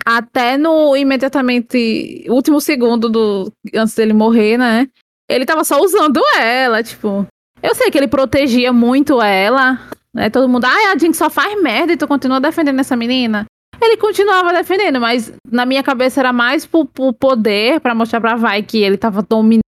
Até 0.05 0.57
no 0.57 0.95
imediatamente 0.95 2.25
último 2.29 2.61
segundo 2.61 3.09
do 3.09 3.51
antes 3.73 3.95
dele 3.95 4.13
morrer, 4.13 4.57
né? 4.57 4.87
Ele 5.27 5.45
tava 5.45 5.63
só 5.63 5.81
usando 5.81 6.21
ela, 6.37 6.83
tipo. 6.83 7.25
Eu 7.63 7.73
sei 7.73 7.89
que 7.89 7.97
ele 7.97 8.07
protegia 8.07 8.71
muito 8.71 9.19
ela, 9.19 9.79
né? 10.13 10.29
Todo 10.29 10.47
mundo, 10.47 10.65
ah, 10.65 10.91
a 10.93 10.97
Jinx 10.97 11.17
só 11.17 11.29
faz 11.29 11.59
merda 11.59 11.93
e 11.93 11.97
tu 11.97 12.07
continua 12.07 12.39
defendendo 12.39 12.79
essa 12.79 12.95
menina. 12.95 13.45
Ele 13.81 13.97
continuava 13.97 14.53
defendendo, 14.53 15.01
mas 15.01 15.33
na 15.51 15.65
minha 15.65 15.83
cabeça 15.83 16.19
era 16.19 16.31
mais 16.31 16.65
por, 16.65 16.85
por 16.85 17.13
poder, 17.13 17.79
pra 17.81 17.95
mostrar 17.95 18.21
pra 18.21 18.35
Vai 18.35 18.63
que 18.63 18.81
ele 18.81 18.97
tava 18.97 19.21
dominando 19.21 19.63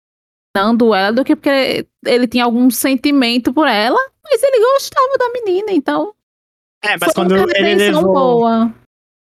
ela 0.96 1.12
do 1.12 1.26
que 1.26 1.36
porque 1.36 1.86
ele 2.06 2.28
tinha 2.28 2.46
algum 2.46 2.70
sentimento 2.70 3.52
por 3.52 3.68
ela, 3.68 4.00
mas 4.24 4.42
ele 4.44 4.60
gostava 4.60 5.18
da 5.18 5.30
menina, 5.30 5.72
então. 5.72 6.14
É, 6.84 6.92
mas 6.92 7.06
foi 7.06 7.14
quando 7.14 7.36
ele 7.36 7.76
levou. 7.76 8.14
boa. 8.14 8.74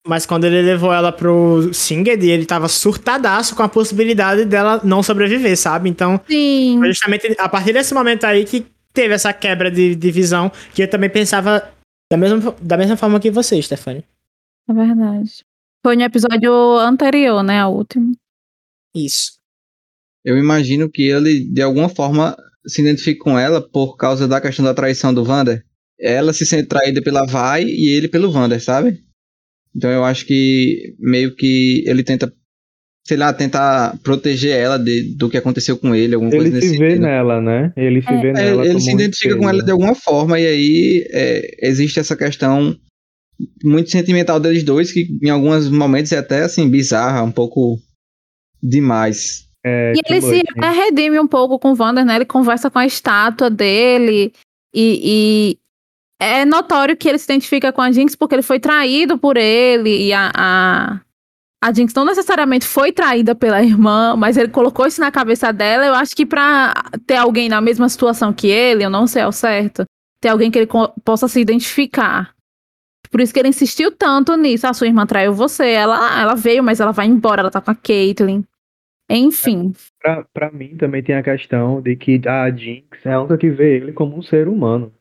Mas 0.08 0.26
quando 0.26 0.46
ele 0.46 0.62
levou 0.62 0.94
ela 0.94 1.12
pro 1.12 1.74
Singed, 1.74 2.24
ele 2.24 2.46
tava 2.46 2.68
surtadaço 2.68 3.56
com 3.56 3.64
a 3.64 3.70
possibilidade 3.70 4.46
dela 4.46 4.80
não 4.84 5.04
sobreviver, 5.04 5.58
sabe? 5.58 5.90
Então, 5.90 6.20
Sim. 6.28 6.78
foi 6.80 6.88
justamente 6.88 7.36
a 7.38 7.50
partir 7.50 7.74
desse 7.74 7.94
momento 7.94 8.24
aí 8.24 8.46
que 8.46 8.66
teve 8.94 9.14
essa 9.14 9.34
quebra 9.34 9.70
de, 9.70 9.96
de 9.96 10.12
visão, 10.12 10.52
que 10.74 10.82
eu 10.82 10.90
também 10.90 11.10
pensava 11.10 11.72
da 12.10 12.18
mesma, 12.18 12.56
da 12.62 12.78
mesma 12.78 12.96
forma 12.96 13.20
que 13.20 13.30
você, 13.30 13.62
Stefani. 13.62 14.04
É 14.70 14.74
verdade. 14.74 15.44
Foi 15.86 15.96
no 15.96 16.04
episódio 16.04 16.52
anterior, 16.78 17.44
né? 17.44 17.60
A 17.60 17.68
última. 17.68 18.12
Isso. 18.96 19.34
Eu 20.24 20.38
imagino 20.38 20.90
que 20.90 21.04
ele, 21.04 21.46
de 21.46 21.62
alguma 21.62 21.90
forma, 21.90 22.36
se 22.66 22.82
identifique 22.82 23.20
com 23.20 23.38
ela 23.38 23.62
por 23.62 23.96
causa 23.96 24.28
da 24.28 24.42
questão 24.42 24.66
da 24.66 24.74
traição 24.74 25.14
do 25.14 25.24
Vander. 25.24 25.64
Ela 26.00 26.34
se 26.34 26.46
sente 26.46 26.68
traída 26.68 27.02
pela 27.02 27.26
Vai 27.26 27.64
e 27.64 27.90
ele 27.90 28.08
pelo 28.08 28.32
Vander, 28.32 28.62
sabe? 28.62 29.04
Então 29.76 29.90
eu 29.92 30.04
acho 30.04 30.26
que 30.26 30.96
meio 31.00 31.36
que 31.36 31.84
ele 31.88 32.04
tenta, 32.04 32.32
sei 33.08 33.18
lá, 33.18 33.32
tentar 33.34 33.98
proteger 34.04 34.56
ela 34.58 34.78
de, 34.78 35.16
do 35.16 35.30
que 35.30 35.38
aconteceu 35.38 35.78
com 35.78 35.94
ele, 35.96 36.16
alguma 36.16 36.32
coisa 36.32 36.48
Ele 36.48 36.56
nesse 36.56 36.70
se 36.70 36.78
vê 36.78 36.90
sentido. 36.92 37.02
nela, 37.04 37.42
né? 37.42 37.74
Ele 37.78 38.02
se 38.02 38.10
É, 38.10 38.22
vê 38.22 38.28
É, 38.30 38.34
nela. 38.34 38.62
ele 38.64 38.68
como 38.74 38.82
se 38.82 38.90
um 38.90 38.94
identifica 38.94 39.38
com 39.38 39.50
ela 39.50 39.64
de 39.64 39.72
alguma 39.72 39.96
forma, 39.96 40.40
e 40.40 40.46
aí 40.48 41.08
é, 41.12 41.68
existe 41.68 42.00
essa 42.00 42.16
questão 42.16 42.76
muito 43.64 43.92
sentimental 43.92 44.40
deles 44.40 44.64
dois, 44.64 44.92
que 44.92 45.08
em 45.22 45.30
alguns 45.30 45.70
momentos 45.70 46.12
é 46.12 46.18
até 46.18 46.42
assim, 46.42 46.68
bizarra, 46.68 47.22
um 47.22 47.32
pouco 47.32 47.78
demais. 48.62 49.46
É, 49.66 49.94
E 49.96 50.02
ele 50.10 50.22
se 50.22 50.44
redime 50.60 51.20
um 51.20 51.28
pouco 51.28 51.60
com 51.60 51.72
o 51.72 51.76
Wander, 51.78 52.06
né? 52.06 52.16
Ele 52.16 52.26
conversa 52.26 52.70
com 52.72 52.80
a 52.80 52.86
estátua 52.86 53.50
dele 53.50 54.32
e, 54.74 55.02
e 55.04 55.58
é 56.20 56.46
notório 56.46 56.98
que 56.98 57.08
ele 57.08 57.18
se 57.18 57.26
identifica 57.26 57.72
com 57.72 57.82
a 57.82 57.92
Jinx 57.92 58.16
porque 58.16 58.36
ele 58.36 58.42
foi 58.42 58.60
traído 58.60 59.18
por 59.18 59.38
ele 59.38 60.08
e 60.08 60.14
a, 60.14 60.32
a, 60.36 61.02
a 61.64 61.74
Jinx 61.74 61.94
não 61.94 62.06
necessariamente 62.06 62.66
foi 62.66 62.92
traída 62.92 63.36
pela 63.36 63.64
irmã, 63.64 64.16
mas 64.16 64.38
ele 64.38 64.50
colocou 64.50 64.88
isso 64.88 65.00
na 65.00 65.12
cabeça 65.12 65.52
dela. 65.54 65.86
Eu 65.86 65.94
acho 65.94 66.16
que 66.16 66.26
pra 66.26 66.74
ter 67.06 67.16
alguém 67.16 67.50
na 67.50 67.62
mesma 67.62 67.88
situação 67.88 68.34
que 68.34 68.48
ele, 68.48 68.84
eu 68.84 68.90
não 68.90 69.06
sei 69.06 69.22
ao 69.22 69.32
certo, 69.32 69.86
ter 70.22 70.30
alguém 70.30 70.50
que 70.50 70.58
ele 70.60 70.70
possa 71.04 71.28
se 71.28 71.40
identificar. 71.40 72.36
Por 73.10 73.22
isso 73.22 73.34
que 73.34 73.40
ele 73.40 73.50
insistiu 73.50 73.92
tanto 73.92 74.36
nisso. 74.36 74.68
A 74.68 74.74
sua 74.74 74.88
irmã 74.88 75.06
traiu 75.06 75.34
você, 75.34 75.70
ela, 75.70 76.20
ela 76.20 76.36
veio, 76.36 76.64
mas 76.64 76.80
ela 76.80 76.92
vai 76.92 77.06
embora, 77.06 77.42
ela 77.42 77.52
tá 77.52 77.62
com 77.62 77.72
a 77.72 77.76
Caitlyn. 77.76 78.44
Enfim. 79.10 79.72
Pra, 80.02 80.26
pra 80.34 80.52
mim 80.52 80.76
também 80.76 81.02
tem 81.02 81.16
a 81.16 81.24
questão 81.24 81.82
de 81.82 81.96
que 81.96 82.20
a 82.28 82.50
Jinx 82.52 83.06
é 83.06 83.14
a 83.14 83.20
única 83.22 83.38
que 83.38 83.50
vê 83.50 83.78
ele 83.78 83.94
como 83.94 84.18
um 84.18 84.22
ser 84.22 84.50
humano. 84.50 84.92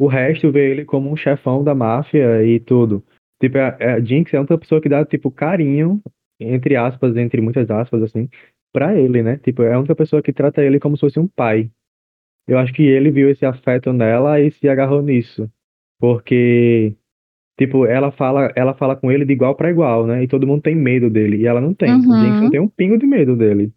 O 0.00 0.06
resto 0.06 0.50
vê 0.50 0.70
ele 0.70 0.84
como 0.86 1.10
um 1.10 1.16
chefão 1.16 1.62
da 1.62 1.74
máfia 1.74 2.42
e 2.42 2.58
tudo. 2.58 3.04
Tipo, 3.38 3.58
a, 3.58 3.76
a 3.96 4.00
Jinx 4.00 4.32
é 4.32 4.38
a 4.38 4.40
única 4.40 4.56
pessoa 4.56 4.80
que 4.80 4.88
dá, 4.88 5.04
tipo, 5.04 5.30
carinho, 5.30 6.00
entre 6.40 6.74
aspas, 6.74 7.14
entre 7.18 7.40
muitas 7.42 7.70
aspas, 7.70 8.02
assim, 8.02 8.26
pra 8.72 8.98
ele, 8.98 9.22
né? 9.22 9.36
Tipo, 9.36 9.62
é 9.62 9.74
a 9.74 9.78
única 9.78 9.94
pessoa 9.94 10.22
que 10.22 10.32
trata 10.32 10.62
ele 10.64 10.80
como 10.80 10.96
se 10.96 11.00
fosse 11.02 11.20
um 11.20 11.28
pai. 11.28 11.70
Eu 12.48 12.56
acho 12.58 12.72
que 12.72 12.82
ele 12.82 13.10
viu 13.10 13.28
esse 13.28 13.44
afeto 13.44 13.92
nela 13.92 14.40
e 14.40 14.50
se 14.50 14.68
agarrou 14.70 15.02
nisso. 15.02 15.50
Porque, 16.00 16.94
tipo, 17.58 17.84
ela 17.84 18.10
fala, 18.10 18.50
ela 18.56 18.72
fala 18.74 18.96
com 18.96 19.12
ele 19.12 19.26
de 19.26 19.34
igual 19.34 19.54
pra 19.54 19.70
igual, 19.70 20.06
né? 20.06 20.22
E 20.22 20.26
todo 20.28 20.46
mundo 20.46 20.62
tem 20.62 20.74
medo 20.74 21.10
dele. 21.10 21.36
E 21.36 21.46
ela 21.46 21.60
não 21.60 21.74
tem. 21.74 21.90
Uhum. 21.92 22.12
A 22.14 22.24
Jinx 22.24 22.40
não 22.40 22.50
tem 22.50 22.60
um 22.60 22.68
pingo 22.68 22.96
de 22.98 23.06
medo 23.06 23.36
dele. 23.36 23.70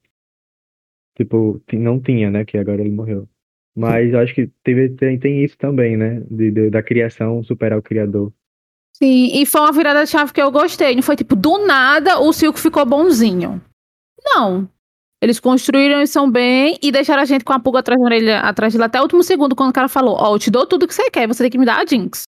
Tipo, 1.18 1.60
ti- 1.68 1.78
não 1.78 2.00
tinha, 2.00 2.32
né? 2.32 2.46
Que 2.46 2.58
agora 2.58 2.82
ele 2.82 2.92
morreu. 2.92 3.28
Mas 3.76 4.14
eu 4.14 4.20
acho 4.20 4.34
que 4.36 4.50
teve, 4.64 4.90
tem, 4.90 5.18
tem 5.20 5.44
isso 5.44 5.58
também, 5.58 5.98
né? 5.98 6.22
De, 6.30 6.52
de- 6.52 6.70
da 6.70 6.84
criação 6.84 7.44
superar 7.44 7.80
o 7.80 7.84
criador. 7.84 8.32
Sim, 8.96 9.32
e 9.34 9.46
foi 9.46 9.62
uma 9.62 9.72
virada 9.72 10.04
de 10.04 10.10
chave 10.12 10.32
que 10.32 10.42
eu 10.42 10.52
gostei. 10.52 10.96
Não 10.96 11.02
foi 11.02 11.16
tipo, 11.16 11.36
do 11.36 11.66
nada 11.66 12.20
o 12.20 12.32
Silco 12.32 12.60
ficou 12.60 12.86
bonzinho. 12.86 13.62
Não. 14.24 14.70
Eles 15.22 15.40
construíram 15.40 16.02
e 16.02 16.08
são 16.08 16.30
bem 16.30 16.78
e 16.84 16.92
deixaram 16.92 17.22
a 17.24 17.26
gente 17.26 17.44
com 17.46 17.54
a 17.54 17.60
pulga 17.60 17.80
atrás 17.80 18.00
da 18.00 18.06
orelha, 18.06 18.40
atrás 18.42 18.74
dele 18.74 18.84
até 18.84 19.00
o 19.00 19.04
último 19.04 19.24
segundo, 19.24 19.56
quando 19.56 19.70
o 19.72 19.74
cara 19.74 19.88
falou: 19.88 20.16
Ó, 20.20 20.36
eu 20.36 20.40
te 20.40 20.52
dou 20.52 20.68
tudo 20.68 20.88
que 20.88 20.94
você 20.94 21.10
quer, 21.10 21.28
você 21.28 21.44
tem 21.44 21.50
que 21.50 21.58
me 21.58 21.66
dar 21.66 21.82
a 21.82 21.86
Jinx. 21.86 22.24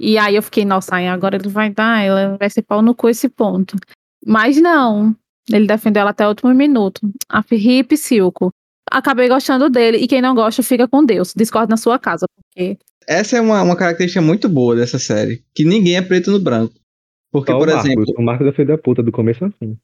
E 0.00 0.16
aí 0.16 0.36
eu 0.36 0.42
fiquei, 0.42 0.64
nossa, 0.64 0.94
aí 0.96 1.08
agora 1.08 1.36
ele 1.36 1.48
vai 1.48 1.70
dar, 1.70 2.00
ela 2.02 2.36
vai 2.38 2.48
ser 2.48 2.62
pau 2.62 2.80
no 2.80 2.94
cu 2.94 3.08
esse 3.08 3.28
ponto. 3.28 3.76
Mas 4.24 4.60
não. 4.60 5.14
Ele 5.50 5.66
defendeu 5.66 6.02
ela 6.02 6.10
até 6.10 6.24
o 6.24 6.28
último 6.28 6.52
minuto. 6.54 7.00
A 7.28 7.42
Hip 7.50 7.96
Silco. 7.96 8.50
Acabei 8.90 9.28
gostando 9.28 9.68
dele, 9.70 9.98
e 9.98 10.06
quem 10.08 10.20
não 10.22 10.34
gosta, 10.34 10.62
fica 10.62 10.86
com 10.88 11.04
Deus. 11.04 11.32
Discorda 11.36 11.70
na 11.70 11.76
sua 11.76 11.98
casa, 11.98 12.26
porque. 12.36 12.76
Essa 13.06 13.38
é 13.38 13.40
uma, 13.40 13.62
uma 13.62 13.76
característica 13.76 14.20
muito 14.20 14.48
boa 14.48 14.76
dessa 14.76 14.98
série, 14.98 15.42
que 15.54 15.64
ninguém 15.64 15.96
é 15.96 16.02
preto 16.02 16.30
no 16.30 16.38
branco. 16.38 16.74
Porque, 17.32 17.50
Só 17.52 17.58
por 17.58 17.68
o 17.68 17.70
Marcos. 17.72 17.90
exemplo, 17.90 18.14
O 18.18 18.22
Marcos 18.22 18.46
é 18.46 18.52
filho 18.52 18.68
da 18.68 18.78
puta, 18.78 19.02
do 19.02 19.12
começo 19.12 19.44
ao 19.44 19.50
fim. 19.50 19.76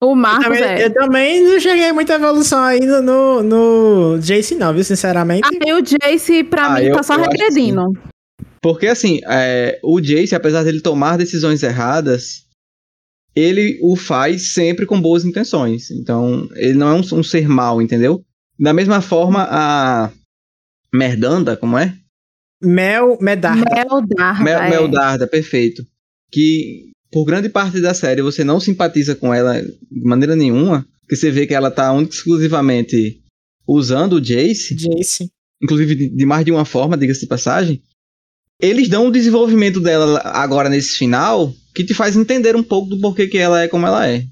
O 0.00 0.10
Eu 0.10 0.14
Marcos 0.14 0.44
também, 0.44 0.62
é. 0.62 0.84
eu 0.86 0.94
também 0.94 1.44
não 1.44 1.58
cheguei 1.58 1.90
muita 1.92 2.14
evolução 2.14 2.60
aí 2.62 2.78
no, 2.80 3.42
no, 3.42 4.18
Jace, 4.20 4.54
não, 4.54 4.72
viu? 4.72 4.84
Sinceramente. 4.84 5.42
Aí 5.44 5.72
o 5.72 5.82
Jace, 5.82 6.44
pra 6.44 6.66
Ah, 6.66 6.78
mim, 6.78 6.86
eu- 6.86 6.94
tá 6.94 7.02
só 7.02 7.14
eu 7.14 7.20
acho 7.22 7.30
que 7.30 7.36
regredindo. 7.36 7.82
Porque 8.62 8.86
assim, 8.86 9.20
é, 9.28 9.80
o 9.82 10.00
Jace, 10.00 10.34
apesar 10.36 10.62
dele 10.62 10.80
tomar 10.80 11.16
decisões 11.16 11.62
erradas, 11.64 12.44
ele 13.38 13.78
o 13.80 13.94
faz 13.94 14.52
sempre 14.52 14.84
com 14.84 15.00
boas 15.00 15.24
intenções. 15.24 15.90
Então, 15.92 16.48
ele 16.56 16.74
não 16.74 16.88
é 16.88 16.94
um, 16.94 17.18
um 17.18 17.22
ser 17.22 17.48
mau, 17.48 17.80
entendeu? 17.80 18.24
Da 18.58 18.72
mesma 18.72 19.00
forma, 19.00 19.46
a 19.48 20.10
Merdanda, 20.92 21.56
como 21.56 21.78
é? 21.78 21.96
Mel 22.60 23.16
Medarda. 23.20 23.64
Meldarda. 23.72 24.42
Mel, 24.42 24.60
é. 24.60 24.70
Meldarda, 24.70 25.26
perfeito. 25.28 25.86
Que 26.32 26.90
por 27.12 27.24
grande 27.24 27.48
parte 27.48 27.80
da 27.80 27.94
série 27.94 28.22
você 28.22 28.42
não 28.42 28.58
simpatiza 28.58 29.14
com 29.14 29.32
ela 29.32 29.62
de 29.62 30.04
maneira 30.04 30.34
nenhuma. 30.34 30.84
Que 31.08 31.14
você 31.14 31.30
vê 31.30 31.46
que 31.46 31.54
ela 31.54 31.70
tá 31.70 31.92
única 31.92 32.14
exclusivamente 32.14 33.22
usando 33.66 34.14
o 34.14 34.20
Jace. 34.20 34.74
Jace. 34.74 35.30
inclusive 35.62 35.94
de, 35.94 36.08
de 36.08 36.26
mais 36.26 36.44
de 36.44 36.50
uma 36.50 36.64
forma, 36.64 36.96
diga-se 36.96 37.20
de 37.20 37.26
passagem, 37.26 37.80
eles 38.60 38.88
dão 38.88 39.06
um 39.06 39.12
desenvolvimento 39.12 39.80
dela 39.80 40.20
agora 40.24 40.68
nesse 40.68 40.98
final 40.98 41.54
que 41.78 41.84
te 41.86 41.94
faz 41.94 42.16
entender 42.16 42.56
um 42.56 42.62
pouco 42.62 42.90
do 42.90 43.00
porquê 43.00 43.28
que 43.28 43.38
ela 43.38 43.62
é 43.62 43.68
como 43.68 43.86
ela 43.86 44.06
é. 44.08 44.24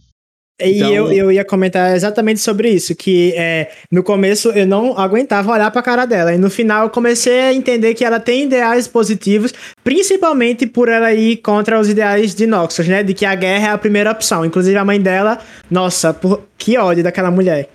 E 0.61 0.79
Então- 0.79 0.91
eu, 0.91 1.13
eu 1.13 1.31
ia 1.31 1.45
comentar 1.45 1.95
exatamente 1.95 2.41
sobre 2.41 2.71
isso, 2.71 2.95
que 2.97 3.33
é, 3.37 3.71
no 3.93 4.03
começo 4.03 4.49
eu 4.53 4.67
não 4.67 4.99
aguentava 4.99 5.53
olhar 5.53 5.71
pra 5.71 5.83
cara 5.83 6.07
dela, 6.07 6.33
e 6.35 6.39
no 6.39 6.49
final 6.49 6.85
eu 6.85 6.91
comecei 6.91 7.39
a 7.41 7.53
entender 7.53 7.93
que 7.95 8.03
ela 8.03 8.19
tem 8.19 8.45
ideais 8.45 8.89
positivos, 8.89 9.53
principalmente 9.85 10.67
por 10.67 10.89
ela 10.89 11.13
ir 11.13 11.37
contra 11.37 11.79
os 11.79 11.89
ideais 11.91 12.35
de 12.35 12.47
Noxus, 12.47 12.89
né? 12.89 13.03
De 13.03 13.13
que 13.13 13.27
a 13.27 13.35
guerra 13.35 13.69
é 13.69 13.71
a 13.71 13.77
primeira 13.79 14.11
opção. 14.11 14.45
Inclusive 14.47 14.77
a 14.79 14.85
mãe 14.85 14.99
dela, 15.01 15.39
nossa, 15.71 16.15
por, 16.15 16.43
que 16.57 16.77
ódio 16.79 17.05
daquela 17.05 17.31
mulher. 17.31 17.69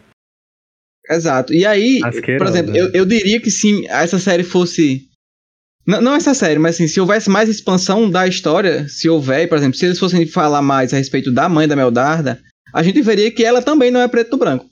Exato. 1.09 1.53
E 1.53 1.65
aí, 1.65 1.99
por 1.99 2.07
Asquerosa. 2.09 2.51
exemplo, 2.59 2.75
eu, 2.77 2.91
eu 2.93 3.05
diria 3.05 3.39
que 3.39 3.51
se 3.51 3.85
essa 3.87 4.17
série 4.17 4.43
fosse. 4.43 5.07
Não, 5.85 6.01
não 6.01 6.15
essa 6.15 6.33
série, 6.33 6.59
mas 6.59 6.75
assim, 6.75 6.87
se 6.87 6.99
houvesse 6.99 7.29
mais 7.29 7.49
expansão 7.49 8.09
da 8.09 8.27
história, 8.27 8.87
se 8.87 9.09
houver, 9.09 9.47
por 9.49 9.57
exemplo, 9.57 9.77
se 9.77 9.85
eles 9.85 9.99
fossem 9.99 10.25
falar 10.27 10.61
mais 10.61 10.93
a 10.93 10.97
respeito 10.97 11.31
da 11.31 11.49
mãe 11.49 11.67
da 11.67 11.75
Meldarda, 11.75 12.39
a 12.73 12.83
gente 12.83 13.01
veria 13.01 13.31
que 13.31 13.43
ela 13.43 13.61
também 13.61 13.89
não 13.91 13.99
é 13.99 14.07
preto 14.07 14.37
branco. 14.37 14.65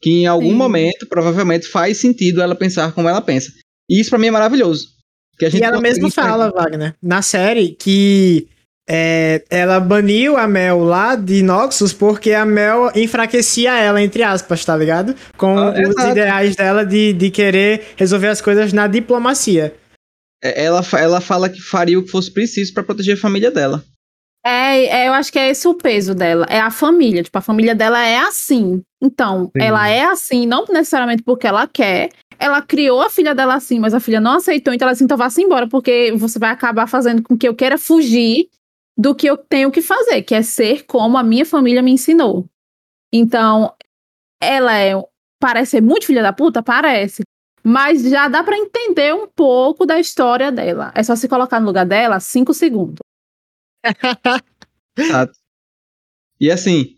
Que 0.00 0.10
em 0.10 0.26
algum 0.26 0.50
Sim. 0.50 0.54
momento, 0.54 1.06
provavelmente, 1.08 1.66
faz 1.66 1.98
sentido 1.98 2.40
ela 2.40 2.54
pensar 2.54 2.92
como 2.92 3.08
ela 3.08 3.20
pensa. 3.20 3.50
E 3.90 4.00
isso 4.00 4.10
pra 4.10 4.18
mim 4.18 4.28
é 4.28 4.30
maravilhoso. 4.30 4.86
Que 5.38 5.44
a 5.46 5.50
gente 5.50 5.60
E 5.60 5.64
ela 5.64 5.80
mesma 5.80 6.10
fala, 6.10 6.50
Wagner, 6.50 6.94
na 7.02 7.20
série, 7.20 7.70
que 7.70 8.48
é, 8.88 9.44
ela 9.50 9.78
baniu 9.78 10.36
a 10.36 10.48
Mel 10.48 10.80
lá 10.82 11.14
de 11.14 11.42
Noxus 11.42 11.92
porque 11.92 12.32
a 12.32 12.44
Mel 12.44 12.90
enfraquecia 12.94 13.76
ela, 13.78 14.02
entre 14.02 14.22
aspas, 14.22 14.64
tá 14.64 14.76
ligado? 14.76 15.14
Com 15.36 15.58
Ah, 15.58 15.72
os 15.72 15.78
exato. 15.90 16.10
ideais 16.10 16.56
dela 16.56 16.84
de, 16.86 17.12
de 17.12 17.30
querer 17.30 17.82
resolver 17.96 18.28
as 18.28 18.40
coisas 18.40 18.72
na 18.72 18.86
diplomacia. 18.86 19.74
É, 20.42 20.64
Ela, 20.64 20.80
ela 20.98 21.20
fala 21.20 21.48
que 21.48 21.60
faria 21.60 21.98
o 21.98 22.04
que 22.04 22.10
fosse 22.10 22.32
preciso 22.32 22.72
pra 22.72 22.82
proteger 22.82 23.14
a 23.16 23.20
família 23.20 23.50
dela. 23.50 23.84
É, 24.44 24.86
é, 24.86 25.08
eu 25.08 25.12
acho 25.12 25.32
que 25.32 25.38
é 25.38 25.50
esse 25.50 25.66
o 25.66 25.74
peso 25.74 26.14
dela. 26.14 26.46
É 26.48 26.60
a 26.60 26.70
família. 26.70 27.22
Tipo, 27.22 27.38
a 27.38 27.42
família 27.42 27.74
dela 27.74 28.04
é 28.04 28.18
assim. 28.18 28.82
Então, 29.02 29.46
Sim. 29.46 29.62
ela 29.62 29.88
é 29.88 30.04
assim, 30.04 30.46
não 30.46 30.64
necessariamente 30.66 31.22
porque 31.22 31.46
ela 31.46 31.66
quer. 31.66 32.10
Ela 32.38 32.62
criou 32.62 33.02
a 33.02 33.10
filha 33.10 33.34
dela 33.34 33.54
assim, 33.54 33.78
mas 33.78 33.94
a 33.94 34.00
filha 34.00 34.20
não 34.20 34.36
aceitou. 34.36 34.72
Então 34.72 34.86
ela 34.86 34.92
assim, 34.92 35.04
então 35.04 35.16
vá-se 35.16 35.42
embora, 35.42 35.68
porque 35.68 36.12
você 36.16 36.38
vai 36.38 36.50
acabar 36.50 36.86
fazendo 36.86 37.22
com 37.22 37.36
que 37.36 37.48
eu 37.48 37.54
queira 37.54 37.76
fugir 37.76 38.48
do 38.96 39.14
que 39.14 39.28
eu 39.28 39.36
tenho 39.36 39.70
que 39.70 39.82
fazer, 39.82 40.22
que 40.22 40.34
é 40.34 40.42
ser 40.42 40.84
como 40.86 41.18
a 41.18 41.22
minha 41.22 41.44
família 41.44 41.82
me 41.82 41.92
ensinou. 41.92 42.46
Então, 43.12 43.72
ela 44.40 44.76
é. 44.78 44.92
Parece 45.40 45.72
ser 45.72 45.82
muito 45.82 46.06
filha 46.06 46.22
da 46.22 46.32
puta? 46.32 46.62
Parece. 46.62 47.22
Mas 47.64 48.02
já 48.02 48.28
dá 48.28 48.42
pra 48.42 48.56
entender 48.56 49.14
um 49.14 49.26
pouco 49.26 49.84
da 49.84 49.98
história 50.00 50.50
dela. 50.52 50.92
É 50.94 51.02
só 51.02 51.14
se 51.16 51.28
colocar 51.28 51.60
no 51.60 51.66
lugar 51.66 51.84
dela 51.86 52.20
cinco 52.20 52.54
segundos. 52.54 52.98
Exato. 54.98 55.32
E 56.40 56.50
assim, 56.50 56.94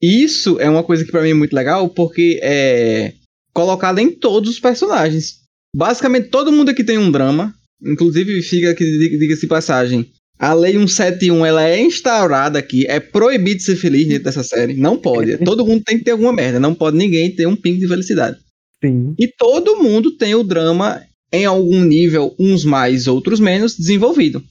isso 0.00 0.58
é 0.60 0.68
uma 0.68 0.82
coisa 0.84 1.04
que 1.04 1.10
pra 1.10 1.22
mim 1.22 1.30
é 1.30 1.34
muito 1.34 1.54
legal, 1.54 1.88
porque 1.88 2.40
é 2.42 3.14
colocada 3.54 4.00
em 4.00 4.10
todos 4.10 4.50
os 4.50 4.60
personagens. 4.60 5.40
Basicamente, 5.74 6.28
todo 6.28 6.52
mundo 6.52 6.70
aqui 6.70 6.82
tem 6.84 6.98
um 6.98 7.10
drama. 7.10 7.54
Inclusive, 7.84 8.42
fica 8.42 8.70
aqui, 8.70 8.84
diga- 8.84 9.18
diga-se 9.18 9.46
passagem. 9.46 10.10
A 10.38 10.52
lei 10.54 10.72
171 10.72 11.44
ela 11.46 11.62
é 11.68 11.80
instaurada 11.80 12.58
aqui. 12.58 12.84
É 12.88 12.98
proibido 12.98 13.62
ser 13.62 13.76
feliz 13.76 14.06
dentro 14.08 14.24
dessa 14.24 14.42
série. 14.42 14.74
Não 14.74 14.96
pode. 14.98 15.38
Todo 15.44 15.64
mundo 15.64 15.82
tem 15.84 15.98
que 15.98 16.04
ter 16.04 16.10
alguma 16.12 16.32
merda. 16.32 16.58
Não 16.58 16.74
pode 16.74 16.96
ninguém 16.96 17.34
ter 17.34 17.46
um 17.46 17.54
pingo 17.56 17.78
de 17.80 17.88
felicidade. 17.88 18.38
Sim. 18.84 19.14
E 19.18 19.28
todo 19.28 19.82
mundo 19.82 20.16
tem 20.16 20.34
o 20.34 20.42
drama 20.42 21.02
em 21.32 21.44
algum 21.44 21.80
nível, 21.82 22.34
uns 22.38 22.64
mais, 22.64 23.06
outros 23.06 23.40
menos, 23.40 23.76
desenvolvido. 23.76 24.42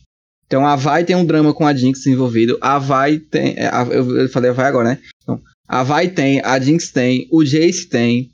Então 0.47 0.65
a 0.65 0.75
Vai 0.75 1.03
tem 1.05 1.15
um 1.15 1.25
drama 1.25 1.53
com 1.53 1.65
a 1.65 1.73
Jinx 1.73 2.05
envolvido. 2.07 2.57
A 2.61 2.77
Vai 2.79 3.19
tem. 3.19 3.53
é, 3.57 3.67
a- 3.67 3.87
eu, 3.89 4.27
falei 4.29 4.49
a 4.49 4.53
Vai 4.53 4.65
agora, 4.65 4.89
né? 4.89 4.97
Então, 5.21 5.39
a 5.67 5.83
Vai 5.83 6.09
tem, 6.09 6.41
a 6.43 6.59
Jinx 6.59 6.89
tem, 6.91 7.27
o 7.31 7.43
Jace 7.43 7.87
tem, 7.87 8.29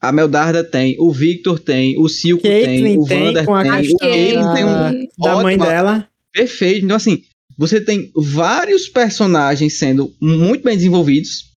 a 0.00 0.10
Meldarda 0.12 0.62
tem, 0.64 0.96
o 0.98 1.10
Victor 1.12 1.58
tem, 1.58 1.98
o 1.98 2.08
Silco 2.08 2.42
tem, 2.42 2.64
Caitlyn 2.64 2.98
o 2.98 3.04
tem, 3.06 3.18
Vander 3.26 3.44
com 3.46 3.54
a 3.54 3.62
tem, 3.62 3.92
o 3.94 3.96
Caitlyn 3.98 4.54
tem 4.54 4.64
um. 4.64 4.68
da, 4.68 4.90
da 5.36 5.42
mãe 5.42 5.54
ótima- 5.54 5.66
dela. 5.66 6.08
Perfeito. 6.32 6.84
Então, 6.84 6.96
assim, 6.96 7.22
você 7.56 7.80
tem 7.80 8.10
vários 8.16 8.88
personagens 8.88 9.78
sendo 9.78 10.12
muito 10.20 10.64
bem 10.64 10.76
desenvolvidos. 10.76 11.51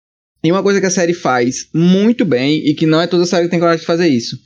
E 0.45 0.51
uma 0.51 0.63
coisa 0.63 0.81
que 0.81 0.87
a 0.87 0.91
série 0.91 1.15
faz 1.15 1.69
muito 1.73 2.25
bem, 2.25 2.59
e 2.67 2.75
que 2.75 2.87
não 2.87 3.01
é 3.01 3.07
toda 3.07 3.25
série 3.27 3.45
que 3.45 3.51
tem 3.51 3.61
coragem 3.61 3.81
de 3.81 3.87
fazer 3.87 4.09
isso, 4.09 4.37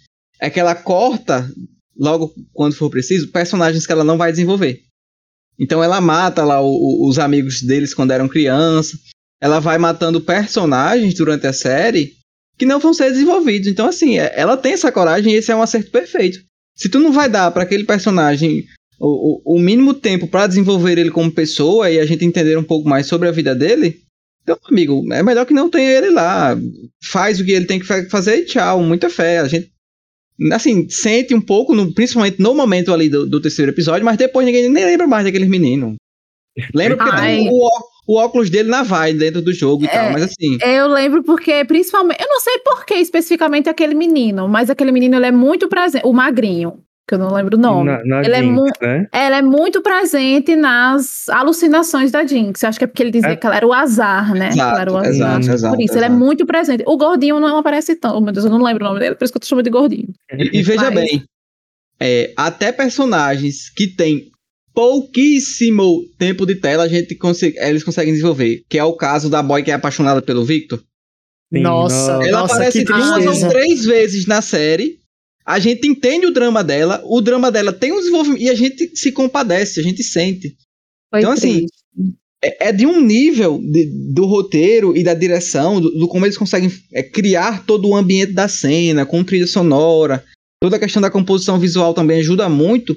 é 0.40 0.50
que 0.50 0.60
ela 0.60 0.74
corta, 0.74 1.50
logo 1.98 2.34
quando 2.52 2.74
for 2.74 2.90
preciso, 2.90 3.28
personagens 3.32 3.86
que 3.86 3.92
ela 3.92 4.04
não 4.04 4.18
vai 4.18 4.30
desenvolver. 4.30 4.80
Então 5.58 5.82
ela 5.82 6.00
mata 6.00 6.44
lá 6.44 6.60
o- 6.60 6.66
o- 6.66 7.08
os 7.08 7.18
amigos 7.18 7.62
deles 7.62 7.94
quando 7.94 8.10
eram 8.10 8.28
criança. 8.28 8.98
Ela 9.40 9.58
vai 9.58 9.78
matando 9.78 10.20
personagens 10.20 11.14
durante 11.14 11.46
a 11.46 11.52
série 11.52 12.12
que 12.58 12.66
não 12.66 12.78
vão 12.78 12.92
ser 12.92 13.10
desenvolvidos. 13.10 13.68
Então, 13.68 13.86
assim, 13.88 14.18
é- 14.18 14.32
ela 14.38 14.56
tem 14.56 14.72
essa 14.72 14.92
coragem 14.92 15.32
e 15.32 15.36
esse 15.36 15.50
é 15.50 15.56
um 15.56 15.62
acerto 15.62 15.90
perfeito. 15.90 16.40
Se 16.76 16.90
tu 16.90 16.98
não 16.98 17.10
vai 17.12 17.28
dar 17.28 17.50
para 17.50 17.62
aquele 17.62 17.84
personagem 17.84 18.64
o, 19.00 19.52
o, 19.52 19.56
o 19.56 19.60
mínimo 19.60 19.92
tempo 19.94 20.26
para 20.26 20.46
desenvolver 20.46 20.98
ele 20.98 21.10
como 21.10 21.30
pessoa 21.32 21.90
e 21.90 21.98
a 21.98 22.04
gente 22.06 22.24
entender 22.24 22.56
um 22.58 22.64
pouco 22.64 22.86
mais 22.88 23.06
sobre 23.06 23.28
a 23.28 23.32
vida 23.32 23.54
dele, 23.54 24.00
então, 24.46 24.56
amigo, 24.70 25.04
é 25.12 25.22
melhor 25.24 25.44
que 25.44 25.52
não 25.52 25.68
tenha 25.68 25.90
ele 25.90 26.10
lá. 26.10 26.56
Faz 27.02 27.40
o 27.40 27.44
que 27.44 27.50
ele 27.50 27.66
tem 27.66 27.80
que 27.80 27.84
fa- 27.86 28.06
fazer 28.08 28.36
e 28.36 28.44
tchau. 28.44 28.80
Muita 28.80 29.10
fé. 29.10 29.38
A 29.40 29.48
gente, 29.48 29.72
assim, 30.52 30.88
sente 30.88 31.34
um 31.34 31.40
pouco, 31.40 31.74
no- 31.74 31.92
principalmente 31.92 32.40
no 32.40 32.54
momento 32.54 32.92
ali 32.94 33.08
do, 33.08 33.26
do 33.26 33.40
terceiro 33.40 33.72
episódio, 33.72 34.04
mas 34.04 34.16
depois 34.16 34.46
ninguém 34.46 34.68
nem 34.68 34.84
lembra 34.84 35.06
mais 35.06 35.24
daqueles 35.24 35.48
meninos. 35.48 35.96
Lembra 36.74 36.96
porque 36.96 37.16
tem 37.20 37.50
o, 37.50 37.68
o 38.08 38.16
óculos 38.16 38.48
dele 38.48 38.68
na 38.70 38.82
vai 38.82 39.12
dentro 39.12 39.42
do 39.42 39.52
jogo 39.52 39.84
e 39.84 39.86
É. 39.86 39.90
tal, 39.90 40.12
mas 40.12 40.22
assim. 40.22 40.56
Eu 40.62 40.86
lembro 40.88 41.22
porque, 41.22 41.64
principalmente, 41.64 42.20
eu 42.22 42.28
não 42.28 42.40
sei 42.40 42.58
por 42.60 42.86
que 42.86 42.94
especificamente 42.94 43.68
aquele 43.68 43.94
menino, 43.94 44.48
mas 44.48 44.70
aquele 44.70 44.92
menino 44.92 45.16
ele 45.16 45.26
é 45.26 45.32
muito 45.32 45.68
presente, 45.68 46.06
o 46.06 46.12
magrinho, 46.14 46.78
que 47.08 47.14
eu 47.14 47.18
não 47.18 47.32
lembro 47.32 47.56
o 47.56 47.60
nome. 47.60 47.88
Na, 47.90 48.04
na 48.04 48.20
Ele 48.24 48.34
é 48.34 48.42
Jinx, 48.42 48.52
mu- 48.54 48.64
né? 48.82 49.06
Ela 49.12 49.36
é 49.36 49.42
muito 49.42 49.80
presente 49.80 50.56
nas 50.56 51.28
alucinações 51.28 52.10
da 52.10 52.26
Jinx. 52.26 52.62
Eu 52.62 52.68
acho 52.68 52.78
que 52.78 52.84
é 52.84 52.86
porque 52.88 53.02
ele 53.02 53.12
dizia 53.12 53.30
É. 53.30 53.36
que 53.36 53.46
ela 53.46 53.56
era 53.56 53.66
o 53.66 53.72
azar, 53.72 54.34
né? 54.34 54.50
que 54.52 54.60
ela 54.60 54.80
era 54.80 54.92
o 54.92 54.98
Exato, 54.98 55.08
azar. 55.10 55.38
exato, 55.40 55.50
exato. 55.54 55.74
Por 55.76 55.82
isso, 55.84 55.92
ele 55.94 56.04
é 56.04 56.08
exato. 56.08 56.18
muito 56.24 56.44
presente. 56.46 56.82
O 56.86 56.96
gordinho 56.96 57.38
não 57.38 57.58
aparece 57.58 57.94
tão. 57.94 58.16
Oh, 58.16 58.20
meu 58.20 58.32
Deus, 58.32 58.44
eu 58.44 58.50
não 58.50 58.62
lembro 58.62 58.84
o 58.84 58.88
nome 58.88 58.98
dele, 59.00 59.14
por 59.14 59.22
isso 59.24 59.32
que 59.32 59.36
eu 59.36 59.40
tô 59.40 59.46
chamando 59.46 59.64
de 59.66 59.70
gordinho. 59.70 60.08
E, 60.36 60.58
e 60.58 60.62
veja 60.62 60.90
Mas- 60.90 60.94
bem, 60.94 61.24
é, 62.00 62.32
até 62.36 62.72
personagens 62.72 63.70
que 63.70 63.86
têm 63.86 64.30
pouquíssimo 64.74 66.02
tempo 66.18 66.44
de 66.44 66.56
tela, 66.56 66.84
a 66.84 66.88
gente 66.88 67.14
consegue, 67.14 67.56
eles 67.60 67.84
conseguem 67.84 68.12
desenvolver. 68.12 68.62
Que 68.68 68.78
é 68.78 68.84
o 68.84 68.94
caso 68.96 69.30
da 69.30 69.42
boy 69.42 69.62
que 69.62 69.70
é 69.70 69.74
apaixonada 69.74 70.20
pelo 70.20 70.44
Victor. 70.44 70.80
Sim, 71.52 71.60
Nossa. 71.62 72.12
Ela 72.24 72.40
Nossa, 72.40 72.54
aparece 72.54 72.82
duas 72.84 73.42
ou 73.44 73.48
três 73.48 73.84
vezes 73.84 74.26
na 74.26 74.42
série. 74.42 74.98
A 75.46 75.58
gente 75.60 75.86
entende 75.86 76.26
o 76.26 76.32
drama 76.32 76.64
dela, 76.64 77.00
o 77.04 77.20
drama 77.20 77.50
dela 77.52 77.72
tem 77.72 77.92
um 77.92 77.98
desenvolvimento 77.98 78.42
e 78.42 78.50
a 78.50 78.54
gente 78.54 78.90
se 78.96 79.12
compadece, 79.12 79.78
a 79.78 79.82
gente 79.82 80.02
sente. 80.02 80.56
Foi 81.10 81.20
Então, 81.20 81.32
assim, 81.32 81.58
triste. 81.58 81.76
É, 82.44 82.68
é 82.68 82.72
de 82.72 82.84
um 82.84 83.00
nível 83.00 83.58
de- 83.62 83.86
do 84.12 84.26
roteiro 84.26 84.96
e 84.96 85.02
da 85.04 85.14
direção, 85.14 85.80
do, 85.80 85.90
do 85.90 86.08
como 86.08 86.26
eles 86.26 86.36
conseguem 86.36 86.70
é, 86.92 87.02
criar 87.02 87.64
todo 87.64 87.88
o 87.88 87.94
ambiente 87.96 88.32
da 88.32 88.48
cena, 88.48 89.06
com 89.06 89.22
trilha 89.24 89.46
sonora. 89.46 90.24
Toda 90.60 90.76
a 90.76 90.80
questão 90.80 91.00
da 91.00 91.10
composição 91.10 91.58
visual 91.60 91.94
também 91.94 92.18
ajuda 92.18 92.48
muito 92.48 92.96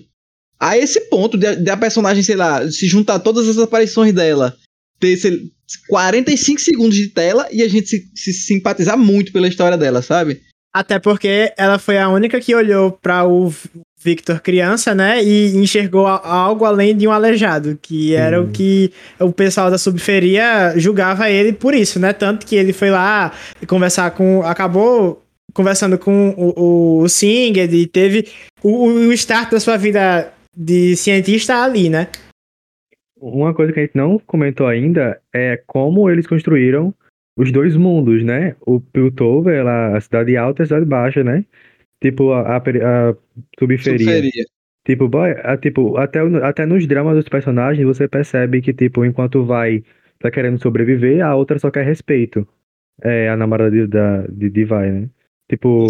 a 0.60 0.78
esse 0.78 1.02
ponto 1.10 1.38
de, 1.38 1.56
de 1.56 1.70
a 1.70 1.78
personagem, 1.78 2.24
sei 2.24 2.36
lá, 2.36 2.70
se 2.70 2.88
juntar 2.88 3.20
todas 3.20 3.48
as 3.48 3.58
aparições 3.58 4.14
dela, 4.14 4.58
ter 5.00 5.16
sei, 5.18 5.50
45 5.88 6.60
segundos 6.60 6.96
de 6.98 7.08
tela 7.10 7.48
e 7.52 7.62
a 7.62 7.68
gente 7.68 7.88
se, 7.88 8.10
se 8.16 8.34
simpatizar 8.34 8.98
muito 8.98 9.32
pela 9.32 9.48
história 9.48 9.78
dela, 9.78 10.02
sabe? 10.02 10.42
Até 10.74 11.00
porque 11.00 11.52
ela 11.58 11.80
foi 11.80 11.98
a 11.98 12.10
única 12.10 12.40
que 12.40 12.54
olhou 12.54 12.92
pra 12.92 13.26
o 13.26 13.52
Victor 14.02 14.40
criança, 14.40 14.96
né? 14.96 15.22
E 15.22 15.56
enxergou 15.58 16.08
algo 16.08 16.64
além 16.64 16.96
de 16.96 17.08
um 17.08 17.12
aleijado, 17.12 17.78
que 17.82 18.16
era 18.16 18.38
Sim. 18.38 18.44
o 18.44 18.52
que 18.52 18.94
o 19.20 19.34
pessoal 19.34 19.70
da 19.70 19.78
subferia 19.78 20.74
julgava 20.78 21.30
ele 21.30 21.52
por 21.52 21.74
isso, 21.74 22.00
né? 22.00 22.14
Tanto 22.14 22.46
que 22.46 22.56
ele 22.56 22.72
foi 22.72 22.90
lá 22.90 23.34
conversar 23.68 24.12
com. 24.12 24.42
acabou 24.44 25.22
conversando 25.54 25.98
com 25.98 26.30
o, 26.38 26.54
o, 26.58 27.02
o 27.02 27.10
Singer 27.10 27.74
e 27.74 27.88
teve 27.88 28.30
o, 28.64 28.86
o 28.86 29.14
start 29.14 29.52
da 29.52 29.60
sua 29.60 29.76
vida 29.76 30.32
de 30.56 30.96
cientista 30.96 31.62
ali, 31.62 31.90
né? 31.90 32.08
Uma 33.20 33.54
coisa 33.54 33.74
que 33.74 33.80
a 33.80 33.84
gente 33.84 33.96
não 33.98 34.18
comentou 34.20 34.68
ainda 34.68 35.20
é 35.36 35.62
como 35.68 36.10
eles 36.10 36.26
construíram 36.26 36.94
os 37.38 37.52
dois 37.52 37.76
mundos, 37.76 38.24
né? 38.24 38.56
O 38.62 38.80
Piltover, 38.82 39.64
lá, 39.64 39.98
a 39.98 40.02
cidade 40.02 40.36
alta 40.38 40.62
e 40.62 40.64
a 40.64 40.68
cidade 40.68 40.86
baixa, 40.86 41.24
né? 41.24 41.46
Tipo, 42.02 42.32
a, 42.34 42.58
a, 42.58 42.60
a 42.60 43.16
subferia. 43.60 43.98
Subferia. 44.00 44.46
Tipo, 44.86 45.08
boy, 45.08 45.32
a- 45.44 45.58
tipo 45.58 45.98
até, 45.98 46.20
até 46.44 46.66
nos 46.66 46.88
dramas 46.88 47.16
dos 47.16 47.30
personagens 47.30 47.86
você 47.86 48.08
percebe 48.08 48.62
que, 48.62 48.74
tipo, 48.74 49.06
enquanto 49.06 49.46
vai 49.46 49.84
tá 50.20 50.32
querendo 50.32 50.62
sobreviver, 50.62 51.24
a 51.26 51.36
outra 51.36 51.60
só 51.60 51.72
quer 51.72 51.86
respeito. 51.86 52.48
É 53.02 53.30
a 53.30 53.38
namorada 53.38 53.72
de, 53.72 53.88
da, 53.88 54.28
de, 54.28 54.50
de 54.50 54.66
vai, 54.66 54.92
né? 54.92 55.10
Tipo. 55.50 55.88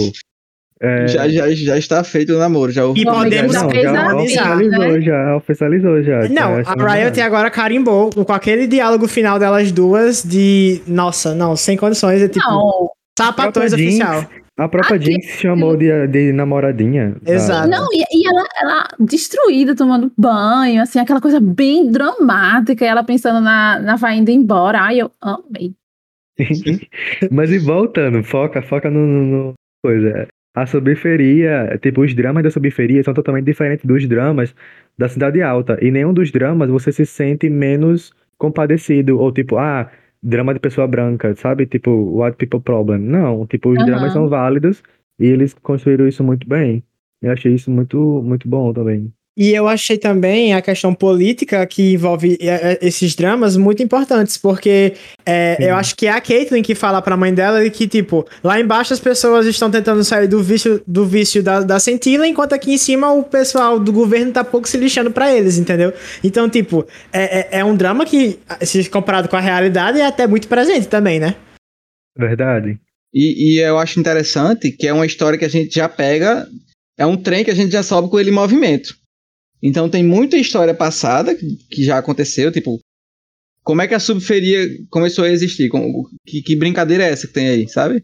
É, 0.81 1.07
Já, 1.09 1.27
já, 1.27 1.49
já 1.51 1.77
está 1.77 2.03
feito 2.05 2.33
o 2.33 2.39
namoro, 2.39 2.71
já 2.71 2.83
E 2.95 3.03
podemos 3.03 3.53
já 3.53 3.63
não, 3.63 3.69
já 3.69 3.81
vida, 3.81 4.15
oficializou, 4.15 4.79
né? 4.79 5.01
já 5.01 5.35
oficializou, 5.35 6.03
já. 6.03 6.19
Não, 6.29 6.63
já 6.63 6.71
a 6.71 6.93
Riot 6.95 7.19
agora 7.21 7.51
carimbou 7.51 8.09
com 8.11 8.31
aquele 8.31 8.65
diálogo 8.65 9.05
final 9.07 9.37
delas 9.37 9.71
duas 9.73 10.23
de. 10.23 10.81
Nossa, 10.87 11.35
não, 11.35 11.55
sem 11.57 11.75
condições. 11.75 12.21
É 12.21 12.29
tipo. 12.29 12.47
Não, 12.49 12.89
Sapatões 13.17 13.73
oficial. 13.73 14.25
A 14.57 14.67
própria 14.69 14.95
Aqui- 14.97 15.05
Jinx 15.11 15.39
chamou 15.39 15.75
de, 15.77 16.07
de 16.07 16.31
namoradinha. 16.33 17.15
da- 17.21 17.33
Exato. 17.33 17.69
não 17.69 17.85
e, 17.93 18.03
e 18.11 18.27
ela, 18.27 18.45
ela 18.61 18.87
destruída, 18.99 19.73
tomando 19.75 20.11
banho, 20.17 20.81
assim, 20.81 20.99
aquela 20.99 21.19
coisa 21.21 21.39
bem 21.41 21.89
dramática, 21.91 22.83
e 22.83 22.87
ela 22.87 23.03
pensando 23.03 23.39
na, 23.41 23.79
na 23.79 23.95
vai 23.97 24.17
indo 24.17 24.31
embora. 24.31 24.79
Ai, 24.81 24.99
eu 24.99 25.11
amei. 25.21 25.73
Mas 27.31 27.51
e 27.51 27.59
voltando, 27.59 28.23
foca, 28.23 28.61
foca 28.61 28.89
no, 28.89 28.99
no- 29.05 29.25
no 29.25 29.53
coisa. 29.83 30.27
A 30.55 30.65
subferia, 30.65 31.77
tipo, 31.81 32.01
os 32.01 32.13
dramas 32.13 32.43
da 32.43 32.51
subferia 32.51 33.03
são 33.03 33.13
totalmente 33.13 33.45
diferentes 33.45 33.85
dos 33.85 34.07
dramas 34.07 34.53
da 34.97 35.07
Cidade 35.07 35.41
Alta. 35.41 35.77
E 35.81 35.91
nenhum 35.91 36.13
dos 36.13 36.31
dramas 36.31 36.69
você 36.69 36.91
se 36.91 37.05
sente 37.05 37.49
menos 37.49 38.13
compadecido. 38.37 39.19
Ou 39.19 39.31
tipo, 39.31 39.57
ah, 39.57 39.89
drama 40.21 40.53
de 40.53 40.59
pessoa 40.59 40.87
branca, 40.87 41.35
sabe? 41.35 41.65
Tipo, 41.65 42.23
White 42.23 42.37
People 42.37 42.61
Problem. 42.61 42.99
Não, 42.99 43.45
tipo, 43.47 43.69
os 43.69 43.77
Aham. 43.77 43.85
dramas 43.85 44.13
são 44.13 44.27
válidos 44.27 44.83
e 45.19 45.27
eles 45.27 45.53
construíram 45.53 46.07
isso 46.07 46.23
muito 46.23 46.47
bem. 46.47 46.83
Eu 47.21 47.31
achei 47.31 47.53
isso 47.53 47.69
muito, 47.71 47.97
muito 48.23 48.47
bom 48.47 48.73
também. 48.73 49.13
E 49.39 49.53
eu 49.53 49.69
achei 49.69 49.97
também 49.97 50.53
a 50.53 50.61
questão 50.61 50.93
política 50.93 51.65
que 51.65 51.93
envolve 51.93 52.37
é, 52.41 52.73
é, 52.73 52.79
esses 52.81 53.15
dramas 53.15 53.55
muito 53.55 53.81
importantes, 53.81 54.37
porque 54.37 54.95
é, 55.25 55.55
eu 55.61 55.75
acho 55.77 55.95
que 55.95 56.07
é 56.07 56.11
a 56.11 56.19
Caitlyn 56.19 56.61
que 56.61 56.75
fala 56.75 57.01
pra 57.01 57.15
mãe 57.15 57.33
dela 57.33 57.63
de 57.63 57.69
que, 57.69 57.87
tipo, 57.87 58.27
lá 58.43 58.59
embaixo 58.59 58.91
as 58.91 58.99
pessoas 58.99 59.45
estão 59.45 59.71
tentando 59.71 60.03
sair 60.03 60.27
do 60.27 60.43
vício, 60.43 60.83
do 60.85 61.05
vício 61.05 61.41
da, 61.41 61.61
da 61.61 61.79
centila, 61.79 62.27
enquanto 62.27 62.51
aqui 62.51 62.73
em 62.73 62.77
cima 62.77 63.13
o 63.13 63.23
pessoal 63.23 63.79
do 63.79 63.93
governo 63.93 64.33
tá 64.33 64.43
pouco 64.43 64.67
se 64.67 64.75
lixando 64.75 65.09
pra 65.09 65.33
eles, 65.33 65.57
entendeu? 65.57 65.93
Então, 66.21 66.49
tipo, 66.49 66.85
é, 67.13 67.39
é, 67.39 67.59
é 67.59 67.63
um 67.63 67.77
drama 67.77 68.05
que, 68.05 68.39
se 68.63 68.89
comparado 68.89 69.29
com 69.29 69.37
a 69.37 69.39
realidade, 69.39 70.01
é 70.01 70.05
até 70.05 70.27
muito 70.27 70.49
presente 70.49 70.89
também, 70.89 71.17
né? 71.17 71.35
Verdade? 72.17 72.77
E, 73.13 73.55
e 73.55 73.59
eu 73.61 73.77
acho 73.77 74.01
interessante 74.01 74.69
que 74.69 74.85
é 74.85 74.91
uma 74.91 75.05
história 75.05 75.39
que 75.39 75.45
a 75.45 75.49
gente 75.49 75.73
já 75.73 75.87
pega, 75.87 76.45
é 76.97 77.05
um 77.05 77.15
trem 77.15 77.45
que 77.45 77.51
a 77.51 77.55
gente 77.55 77.71
já 77.71 77.81
sobe 77.81 78.09
com 78.09 78.19
ele 78.19 78.31
em 78.31 78.33
movimento. 78.33 78.98
Então 79.61 79.89
tem 79.89 80.03
muita 80.03 80.37
história 80.37 80.73
passada 80.73 81.35
que, 81.35 81.83
já 81.83 81.97
aconteceu, 81.97 82.51
tipo, 82.51 82.79
como 83.63 83.81
é 83.81 83.87
que 83.87 83.93
a 83.93 83.99
subferia 83.99 84.67
começou 84.89 85.25
a 85.25 85.29
existir? 85.29 85.69
Que, 86.25 86.41
que 86.41 86.55
brincadeira 86.55 87.03
é 87.03 87.09
essa 87.11 87.27
que 87.27 87.33
tem 87.33 87.49
aí, 87.49 87.67
sabe? 87.67 88.03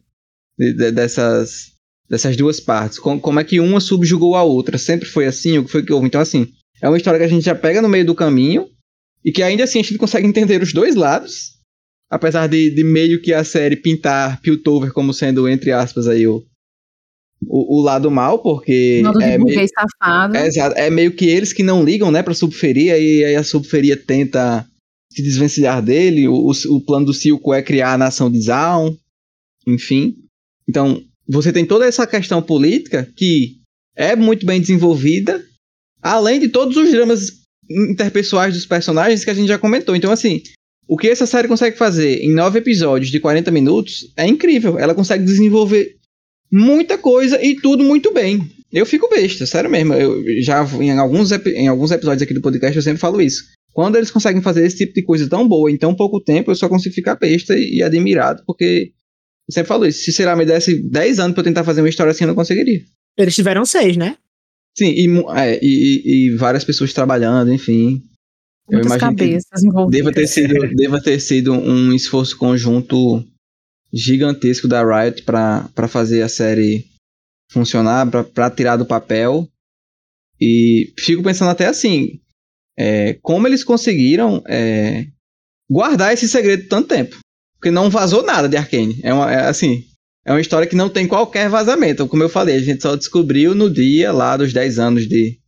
De- 0.58 0.74
de- 0.74 0.92
dessas, 0.92 1.72
dessas 2.10 2.36
duas 2.36 2.60
partes. 2.60 3.00
Com- 3.00 3.20
como 3.20 3.40
é 3.40 3.44
que 3.44 3.60
uma 3.60 3.80
subjugou 3.80 4.36
a 4.36 4.44
outra? 4.44 4.78
Sempre 4.78 5.08
foi 5.08 5.26
assim? 5.26 5.58
O 5.58 5.66
que 5.66 5.72
foi 5.72 5.84
que 5.84 5.94
houve? 5.94 6.08
Então, 6.08 6.22
assim, 6.22 6.52
é 6.82 6.88
uma 6.90 6.98
história 6.98 7.20
que 7.20 7.26
a 7.26 7.30
gente 7.30 7.46
já 7.46 7.56
pega 7.56 7.82
no 7.82 7.90
meio 7.90 8.06
do 8.06 8.14
caminho 8.16 8.70
e 9.24 9.32
que 9.32 9.42
ainda 9.42 9.64
assim 9.64 9.80
a 9.80 9.84
gente 9.84 9.98
consegue 9.98 10.28
entender 10.28 10.62
os 10.62 10.74
dois 10.74 10.96
lados. 10.96 11.56
Apesar 12.10 12.48
de, 12.48 12.70
de 12.70 12.84
meio 12.84 13.20
que 13.22 13.34
a 13.34 13.44
série 13.44 13.76
pintar 13.76 14.40
Piltover 14.42 14.92
como 14.94 15.14
sendo, 15.14 15.50
entre 15.50 15.72
aspas, 15.72 16.08
aí 16.08 16.28
o, 16.28 16.46
o, 17.44 17.80
o 17.80 17.82
lado 17.82 18.10
mal, 18.10 18.40
porque 18.40 19.02
Modo 19.04 19.20
de 19.20 19.26
é, 19.26 19.38
meio, 19.38 19.68
safado. 19.68 20.38
é, 20.38 20.50
é 20.88 20.90
meio 20.90 21.12
que 21.12 21.26
eles 21.26 21.54
que 21.54 21.64
não 21.64 21.84
ligam, 21.84 22.12
né, 22.12 22.24
pra 22.24 22.34
subferia, 22.34 22.98
e 22.98 23.24
aí 23.24 23.36
a 23.36 23.44
subferia 23.44 23.98
tenta 23.98 24.66
se 25.12 25.22
desvencilhar 25.22 25.82
dele. 25.82 26.28
O, 26.28 26.52
o, 26.52 26.76
o 26.76 26.82
plano 26.82 27.06
do 27.06 27.14
Silco 27.14 27.54
é 27.54 27.62
criar 27.62 27.94
a 27.94 27.98
nação 27.98 28.32
de 28.32 28.42
Zaun, 28.42 28.96
enfim. 29.68 30.16
Então, 30.68 31.02
você 31.28 31.52
tem 31.52 31.66
toda 31.66 31.86
essa 31.86 32.06
questão 32.06 32.42
política 32.42 33.08
que 33.16 33.58
é 33.96 34.16
muito 34.16 34.46
bem 34.46 34.60
desenvolvida, 34.60 35.44
além 36.02 36.40
de 36.40 36.50
todos 36.50 36.76
os 36.76 36.92
dramas 36.92 37.32
interpessoais 37.70 38.54
dos 38.54 38.66
personagens 38.66 39.24
que 39.24 39.30
a 39.30 39.34
gente 39.34 39.48
já 39.48 39.58
comentou. 39.58 39.96
Então, 39.96 40.12
assim, 40.12 40.42
o 40.88 40.98
que 40.98 41.08
essa 41.08 41.26
série 41.26 41.48
consegue 41.48 41.78
fazer 41.78 42.20
em 42.20 42.32
nove 42.32 42.60
episódios 42.60 43.10
de 43.10 43.20
40 43.20 43.50
minutos 43.52 44.12
é 44.16 44.28
incrível. 44.28 44.78
Ela 44.78 44.94
consegue 44.94 45.24
desenvolver 45.24 45.96
muita 46.52 46.98
coisa 46.98 47.44
e 47.44 47.56
tudo 47.56 47.84
muito 47.84 48.14
bem. 48.14 48.50
Eu 48.72 48.86
fico 48.86 49.10
besta, 49.10 49.46
sério 49.46 49.70
mesmo. 49.70 49.94
Eu 49.94 50.24
já 50.42 50.66
em 50.80 50.92
alguns, 50.92 51.32
em 51.32 51.68
alguns 51.68 51.92
episódios 51.92 52.22
aqui 52.22 52.34
do 52.34 52.42
podcast 52.42 52.76
eu 52.76 52.84
sempre 52.84 53.00
falo 53.00 53.22
isso. 53.22 53.44
Quando 53.74 53.98
eles 53.98 54.12
conseguem 54.12 54.42
fazer 54.42 54.66
esse 54.66 54.78
tipo 54.78 54.94
de 54.94 55.04
coisa 55.04 55.30
tão 55.30 55.48
boa 55.48 55.70
em 55.70 55.78
tão 55.78 55.94
pouco 55.94 56.22
tempo, 56.22 56.50
eu 56.50 56.56
só 56.56 56.70
consigo 56.70 56.96
ficar 56.96 57.16
besta 57.16 57.58
e, 57.58 57.78
e 57.78 57.84
admirado, 57.84 58.44
porque 58.46 58.94
eu 59.48 59.54
sempre 59.54 59.68
falo 59.68 59.86
isso. 59.86 60.04
Se 60.04 60.14
será 60.14 60.36
me 60.36 60.46
desse 60.46 60.82
10 60.90 61.20
anos 61.20 61.34
pra 61.34 61.42
eu 61.42 61.46
tentar 61.46 61.64
fazer 61.64 61.82
uma 61.82 61.90
história 61.90 62.12
assim, 62.12 62.24
eu 62.24 62.30
não 62.30 62.36
conseguiria. 62.36 62.82
Eles 63.18 63.36
tiveram 63.36 63.66
seis, 63.66 63.98
né? 63.98 64.18
Sim, 64.78 64.92
e, 64.92 65.08
é, 65.38 65.60
e, 65.62 66.28
e 66.28 66.36
várias 66.36 66.64
pessoas 66.64 66.94
trabalhando, 66.94 67.54
enfim. 67.54 68.04
Muitas 68.70 68.92
eu 68.92 68.98
imagino 68.98 69.00
cabeças 69.00 69.64
envolvidas. 69.64 70.04
Deva 70.04 70.12
ter, 70.12 70.28
sido, 70.28 70.76
deva 70.76 71.02
ter 71.02 71.20
sido 71.20 71.54
um 71.54 71.94
esforço 71.94 72.38
conjunto 72.38 73.24
gigantesco 73.96 74.68
da 74.68 74.84
Riot 74.84 75.24
para 75.24 75.88
fazer 75.88 76.22
a 76.22 76.28
série 76.28 76.86
funcionar, 77.50 78.06
para 78.10 78.50
tirar 78.52 78.76
do 78.76 78.86
papel. 78.86 79.48
E 80.40 80.94
fico 81.00 81.24
pensando 81.24 81.52
até 81.52 81.66
assim, 81.66 82.20
é, 82.78 83.14
como 83.22 83.48
eles 83.48 83.64
conseguiram 83.64 84.44
é, 84.50 85.08
guardar 85.70 86.14
esse 86.14 86.28
segredo 86.28 86.68
tanto 86.68 86.90
tempo. 86.90 87.18
Porque 87.58 87.72
não 87.72 87.90
vazou 87.90 88.22
nada 88.22 88.50
de 88.50 88.58
Arkane. 88.58 89.00
É, 89.02 89.14
uma, 89.14 89.32
é 89.32 89.48
assim, 89.48 89.86
é 90.26 90.32
uma 90.34 90.42
história 90.42 90.68
que 90.68 90.76
não 90.76 90.90
tem 90.90 91.08
qualquer 91.08 91.48
vazamento. 91.50 92.06
Como 92.08 92.22
eu 92.22 92.28
falei, 92.30 92.58
a 92.58 92.60
gente 92.60 92.82
só 92.82 92.98
descobriu 92.98 93.56
no 93.56 93.70
dia 93.70 94.12
lá 94.12 94.36
dos 94.36 94.52
10 94.52 94.78
anos 94.78 95.08
de 95.08 95.40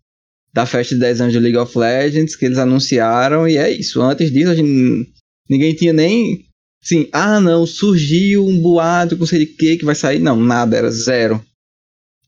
da 0.53 0.65
festa 0.65 0.95
de 0.95 1.01
10 1.01 1.21
anos 1.21 1.33
de 1.33 1.39
League 1.39 1.57
of 1.57 1.77
Legends 1.77 2.35
que 2.35 2.45
eles 2.45 2.57
anunciaram 2.57 3.47
e 3.47 3.57
é 3.57 3.69
isso. 3.69 4.01
Antes 4.01 4.31
disso, 4.31 4.55
gente, 4.55 5.13
ninguém 5.47 5.75
tinha 5.75 5.93
nem 5.93 6.46
Sim, 6.81 7.09
ah 7.11 7.39
não, 7.39 7.65
surgiu 7.65 8.45
um 8.45 8.61
boato 8.61 9.17
com 9.17 9.25
sei 9.25 9.39
de 9.39 9.45
que 9.47 9.77
que 9.77 9.85
vai 9.85 9.95
sair. 9.95 10.19
Não, 10.19 10.39
nada, 10.39 10.77
era 10.77 10.89
zero. 10.89 11.43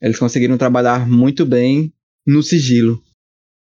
Eles 0.01 0.17
conseguiram 0.17 0.57
trabalhar 0.57 1.07
muito 1.07 1.45
bem 1.45 1.93
no 2.25 2.41
sigilo. 2.41 3.01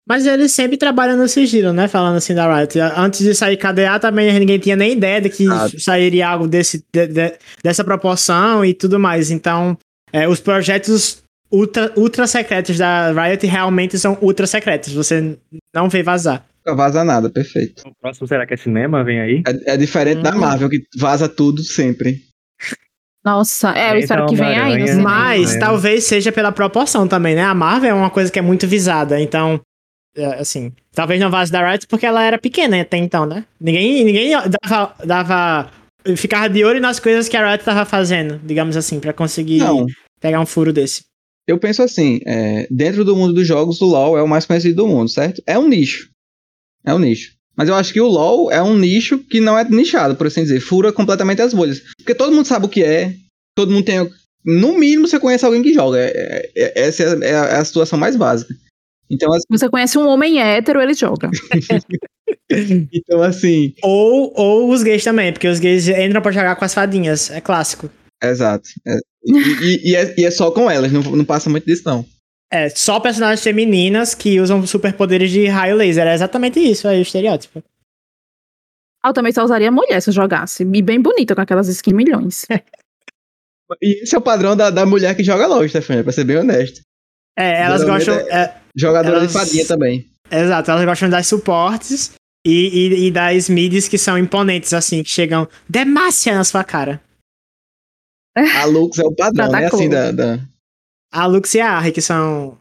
Mas 0.07 0.25
eles 0.25 0.51
sempre 0.51 0.77
trabalham 0.77 1.15
no 1.15 1.27
sigilo, 1.27 1.71
né? 1.71 1.87
Falando 1.87 2.17
assim 2.17 2.33
da 2.33 2.53
Riot. 2.53 2.79
Antes 2.79 3.19
de 3.19 3.35
sair 3.35 3.55
KDA 3.55 3.99
também 3.99 4.37
ninguém 4.39 4.59
tinha 4.59 4.75
nem 4.75 4.93
ideia 4.93 5.21
de 5.21 5.29
que 5.29 5.47
ah. 5.47 5.69
sairia 5.77 6.27
algo 6.27 6.47
desse, 6.47 6.83
de, 6.91 7.07
de, 7.07 7.33
dessa 7.63 7.83
proporção 7.83 8.65
e 8.65 8.73
tudo 8.73 8.99
mais. 8.99 9.29
Então, 9.29 9.77
é, 10.11 10.27
os 10.27 10.39
projetos 10.39 11.21
ultra, 11.51 11.93
ultra 11.95 12.25
secretos 12.25 12.77
da 12.77 13.11
Riot 13.11 13.45
realmente 13.45 13.97
são 13.99 14.17
ultra 14.21 14.47
secretos. 14.47 14.93
Você 14.93 15.37
não 15.73 15.87
vê 15.87 16.01
vazar. 16.01 16.45
Nunca 16.65 16.75
vaza 16.75 17.03
nada, 17.03 17.29
perfeito. 17.29 17.83
O 17.87 17.93
próximo 17.99 18.27
será 18.27 18.45
que 18.45 18.53
é 18.53 18.57
cinema? 18.57 19.03
Vem 19.03 19.19
aí? 19.19 19.43
É, 19.47 19.73
é 19.73 19.77
diferente 19.77 20.19
hum. 20.19 20.23
da 20.23 20.31
Marvel, 20.31 20.69
que 20.69 20.79
vaza 20.97 21.27
tudo 21.27 21.63
sempre. 21.63 22.21
Nossa, 23.23 23.71
é, 23.77 23.93
eu 23.93 23.99
espero 23.99 24.25
que 24.25 24.35
venha 24.35 24.63
aí. 24.63 24.95
No 24.95 25.03
Mas 25.03 25.57
talvez 25.57 26.05
seja 26.05 26.31
pela 26.31 26.51
proporção 26.51 27.07
também, 27.07 27.35
né? 27.35 27.43
A 27.43 27.53
Marvel 27.53 27.91
é 27.91 27.93
uma 27.93 28.09
coisa 28.09 28.31
que 28.31 28.39
é 28.39 28.41
muito 28.41 28.67
visada, 28.67 29.19
então. 29.19 29.61
É, 30.15 30.25
assim, 30.39 30.73
talvez 30.93 31.21
não 31.21 31.29
vaze 31.29 31.51
da 31.51 31.69
Riot 31.69 31.87
porque 31.87 32.05
ela 32.05 32.21
era 32.23 32.37
pequena 32.37 32.81
até 32.81 32.97
então, 32.97 33.25
né? 33.25 33.45
Ninguém, 33.59 34.03
ninguém 34.03 34.31
dava, 34.63 34.95
dava. 35.05 35.71
Ficava 36.17 36.49
de 36.49 36.65
olho 36.65 36.81
nas 36.81 36.99
coisas 36.99 37.29
que 37.29 37.37
a 37.37 37.47
Riot 37.47 37.63
tava 37.63 37.85
fazendo, 37.85 38.39
digamos 38.43 38.75
assim, 38.75 38.99
para 38.99 39.13
conseguir 39.13 39.59
não. 39.59 39.85
pegar 40.19 40.39
um 40.39 40.45
furo 40.45 40.73
desse. 40.73 41.03
Eu 41.47 41.59
penso 41.59 41.83
assim, 41.83 42.19
é, 42.25 42.67
dentro 42.71 43.05
do 43.05 43.15
mundo 43.15 43.33
dos 43.33 43.47
jogos, 43.47 43.81
o 43.81 43.85
LoL 43.85 44.17
é 44.17 44.23
o 44.23 44.27
mais 44.27 44.45
conhecido 44.45 44.77
do 44.77 44.87
mundo, 44.87 45.09
certo? 45.09 45.41
É 45.45 45.57
um 45.59 45.67
nicho. 45.67 46.10
É 46.85 46.93
um 46.93 46.99
nicho. 46.99 47.33
Mas 47.55 47.69
eu 47.69 47.75
acho 47.75 47.93
que 47.93 48.01
o 48.01 48.07
LoL 48.07 48.51
é 48.51 48.61
um 48.61 48.77
nicho 48.77 49.19
que 49.19 49.39
não 49.39 49.57
é 49.57 49.63
nichado, 49.63 50.15
por 50.15 50.27
assim 50.27 50.43
dizer. 50.43 50.59
Fura 50.59 50.91
completamente 50.91 51.41
as 51.41 51.53
bolhas. 51.53 51.81
Porque 51.97 52.15
todo 52.15 52.33
mundo 52.33 52.45
sabe 52.45 52.65
o 52.65 52.69
que 52.69 52.83
é. 52.83 53.13
Todo 53.55 53.71
mundo 53.71 53.85
tem. 53.85 54.09
No 54.43 54.77
mínimo 54.77 55.07
você 55.07 55.19
conhece 55.19 55.45
alguém 55.45 55.61
que 55.61 55.73
joga. 55.73 55.99
É, 55.99 56.09
é, 56.09 56.51
é 56.55 56.87
essa 56.87 57.03
é 57.03 57.35
a, 57.35 57.45
é 57.45 57.55
a, 57.57 57.65
situação 57.65 57.99
mais 57.99 58.15
básica. 58.15 58.53
Então, 59.09 59.31
assim... 59.33 59.43
Você 59.49 59.69
conhece 59.69 59.97
um 59.97 60.07
homem 60.07 60.41
hétero, 60.41 60.81
ele 60.81 60.93
joga. 60.93 61.29
então, 62.49 63.21
assim. 63.21 63.73
Ou, 63.83 64.33
ou 64.35 64.71
os 64.71 64.81
gays 64.81 65.03
também, 65.03 65.33
porque 65.33 65.47
os 65.47 65.59
gays 65.59 65.87
entram 65.89 66.21
pra 66.21 66.31
jogar 66.31 66.55
com 66.55 66.63
as 66.63 66.73
fadinhas. 66.73 67.29
É 67.29 67.41
clássico. 67.41 67.89
Exato. 68.23 68.69
É, 68.87 68.97
e, 69.25 69.91
e, 69.91 69.95
é, 69.95 70.15
e, 70.17 70.25
é, 70.25 70.31
só 70.31 70.49
com 70.51 70.69
elas, 70.69 70.91
não, 70.91 71.01
não 71.01 71.25
passa 71.25 71.49
muito 71.49 71.65
disso, 71.65 71.83
não. 71.85 72.05
É, 72.53 72.69
só 72.69 72.99
personagens 72.99 73.41
femininas 73.41 74.13
que 74.13 74.41
usam 74.41 74.65
superpoderes 74.67 75.31
de 75.31 75.47
raio 75.47 75.77
laser. 75.77 76.05
É 76.05 76.13
exatamente 76.13 76.59
isso 76.59 76.85
aí, 76.87 76.99
o 76.99 77.01
estereótipo. 77.01 77.63
Ah, 79.01 79.09
eu 79.09 79.13
também 79.13 79.31
só 79.31 79.43
usaria 79.43 79.71
mulher 79.71 80.01
se 80.01 80.09
eu 80.09 80.13
jogasse. 80.13 80.63
E 80.63 80.81
bem 80.81 81.01
bonita, 81.01 81.33
com 81.33 81.41
aquelas 81.41 81.69
skins 81.69 81.95
milhões. 81.95 82.45
e 83.81 84.03
esse 84.03 84.13
é 84.13 84.17
o 84.17 84.21
padrão 84.21 84.55
da, 84.55 84.69
da 84.69 84.85
mulher 84.85 85.15
que 85.15 85.23
joga 85.23 85.47
LOL, 85.47 85.67
Stefania, 85.67 86.03
pra 86.03 86.11
ser 86.11 86.25
bem 86.25 86.37
honesto. 86.37 86.81
É, 87.37 87.63
elas 87.63 87.85
gostam. 87.85 88.15
É, 88.15 88.43
é, 88.43 88.57
jogadora 88.75 89.17
elas, 89.17 89.31
de 89.31 89.33
fadinha 89.33 89.65
também. 89.65 90.05
Exato, 90.29 90.71
elas 90.71 90.85
gostam 90.85 91.09
das 91.09 91.27
suportes 91.27 92.11
e, 92.45 92.51
e, 92.51 93.07
e 93.07 93.11
das 93.11 93.49
mids 93.49 93.87
que 93.87 93.97
são 93.97 94.17
imponentes, 94.17 94.73
assim, 94.73 95.01
que 95.03 95.09
chegam 95.09 95.47
Demacia 95.69 96.35
na 96.35 96.43
sua 96.43 96.63
cara. 96.63 97.01
A 98.35 98.65
Lux 98.65 98.99
é 98.99 99.03
o 99.03 99.13
padrão, 99.13 99.51
né? 99.51 99.65
Assim, 99.65 99.89
da, 99.89 100.11
da, 100.11 100.39
a 101.11 101.25
Lux 101.25 101.53
e 101.55 101.59
a 101.59 101.71
Arre, 101.71 101.91
que 101.91 102.01
são. 102.01 102.57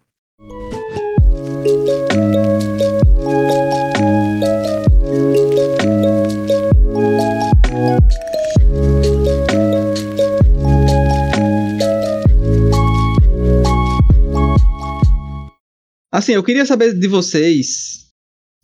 Assim, 16.12 16.32
eu 16.32 16.42
queria 16.42 16.66
saber 16.66 16.92
de 16.92 17.06
vocês 17.06 18.10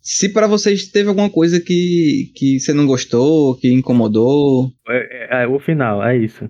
se 0.01 0.29
para 0.29 0.47
vocês 0.47 0.87
teve 0.87 1.09
alguma 1.09 1.29
coisa 1.29 1.59
que, 1.59 2.31
que 2.35 2.59
você 2.59 2.73
não 2.73 2.85
gostou, 2.85 3.57
que 3.57 3.71
incomodou. 3.71 4.71
É, 4.87 5.43
é, 5.43 5.47
o 5.47 5.59
final, 5.59 6.03
é 6.03 6.17
isso. 6.17 6.49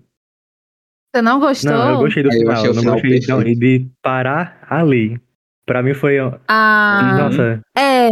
Você 1.17 1.21
não 1.21 1.39
gostou? 1.39 1.71
Não, 1.71 1.89
eu 1.89 1.97
gostei 1.97 2.23
do 2.23 2.31
final. 2.31 2.65
Eu, 2.65 2.73
eu 2.73 2.73
não 2.75 2.93
gostei 2.93 3.19
não, 3.27 3.43
de 3.43 3.87
parar 4.03 4.59
ali. 4.69 5.19
Pra 5.65 5.81
mim 5.81 5.93
foi. 5.93 6.17
Ah, 6.47 7.17
Nossa. 7.19 7.61
É. 7.75 8.09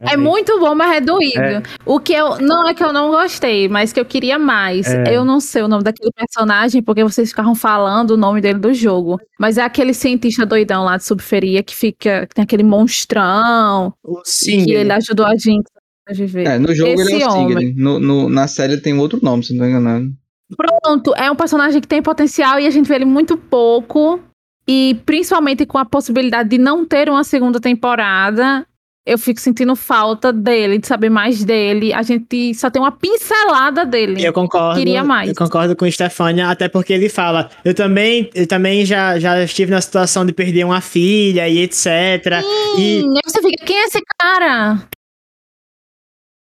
É 0.00 0.16
muito 0.16 0.58
bom, 0.58 0.74
mas 0.74 0.96
é 0.96 1.00
doído. 1.00 1.38
É. 1.38 1.62
O 1.86 2.00
que 2.00 2.12
eu. 2.12 2.38
Não 2.40 2.68
é 2.68 2.74
que 2.74 2.82
eu 2.82 2.92
não 2.92 3.10
gostei, 3.10 3.68
mas 3.68 3.92
que 3.92 4.00
eu 4.00 4.04
queria 4.04 4.38
mais. 4.38 4.86
É. 4.88 5.16
Eu 5.16 5.24
não 5.24 5.38
sei 5.38 5.62
o 5.62 5.68
nome 5.68 5.84
daquele 5.84 6.10
personagem, 6.12 6.82
porque 6.82 7.04
vocês 7.04 7.30
ficaram 7.30 7.54
falando 7.54 8.12
o 8.12 8.16
nome 8.16 8.40
dele 8.40 8.58
do 8.58 8.74
jogo. 8.74 9.20
Mas 9.38 9.58
é 9.58 9.62
aquele 9.62 9.94
cientista 9.94 10.44
doidão 10.44 10.84
lá 10.84 10.96
de 10.96 11.04
subferia 11.04 11.62
que 11.62 11.74
fica. 11.74 12.26
Que 12.26 12.34
tem 12.34 12.42
aquele 12.42 12.64
monstrão. 12.64 13.94
Sim. 14.24 14.64
Que 14.64 14.72
ele 14.72 14.92
ajudou 14.92 15.24
a 15.24 15.36
gente 15.36 15.70
a 16.08 16.12
viver. 16.12 16.46
É, 16.46 16.58
no 16.58 16.74
jogo 16.74 16.90
Esse 16.90 17.14
ele 17.14 17.22
é 17.22 17.26
o 17.26 17.30
Singer. 17.30 17.74
No, 17.76 17.98
no, 18.00 18.28
na 18.28 18.48
série 18.48 18.74
ele 18.74 18.82
tem 18.82 18.98
outro 18.98 19.20
nome, 19.22 19.44
se 19.44 19.54
não 19.54 19.64
estou 19.64 19.80
enganado. 19.80 20.12
Pronto, 20.56 21.14
é 21.16 21.30
um 21.30 21.36
personagem 21.36 21.80
que 21.80 21.88
tem 21.88 22.02
potencial 22.02 22.58
e 22.58 22.66
a 22.66 22.70
gente 22.70 22.86
vê 22.86 22.96
ele 22.96 23.04
muito 23.04 23.36
pouco. 23.36 24.20
E 24.66 24.96
principalmente 25.04 25.66
com 25.66 25.78
a 25.78 25.84
possibilidade 25.84 26.48
de 26.48 26.58
não 26.58 26.84
ter 26.84 27.08
uma 27.08 27.24
segunda 27.24 27.60
temporada, 27.60 28.64
eu 29.04 29.18
fico 29.18 29.40
sentindo 29.40 29.74
falta 29.74 30.32
dele, 30.32 30.78
de 30.78 30.86
saber 30.86 31.10
mais 31.10 31.44
dele. 31.44 31.92
A 31.92 32.02
gente 32.02 32.54
só 32.54 32.70
tem 32.70 32.80
uma 32.80 32.92
pincelada 32.92 33.84
dele. 33.84 34.24
Eu 34.24 34.32
concordo. 34.32 34.78
Queria 34.78 35.02
mais. 35.02 35.28
Eu 35.28 35.34
concordo 35.34 35.74
com 35.74 35.84
o 35.84 35.90
Stefania, 35.90 36.48
até 36.48 36.68
porque 36.68 36.92
ele 36.92 37.08
fala: 37.08 37.50
eu 37.64 37.74
também, 37.74 38.30
eu 38.34 38.46
também 38.46 38.84
já, 38.86 39.18
já 39.18 39.42
estive 39.42 39.72
na 39.72 39.80
situação 39.80 40.24
de 40.24 40.32
perder 40.32 40.64
uma 40.64 40.80
filha 40.80 41.48
e 41.48 41.58
etc. 41.58 42.42
Sim, 42.76 43.14
e 43.14 43.20
você 43.24 43.42
fica, 43.42 43.64
quem 43.64 43.76
é 43.76 43.84
esse 43.86 44.00
cara? 44.20 44.78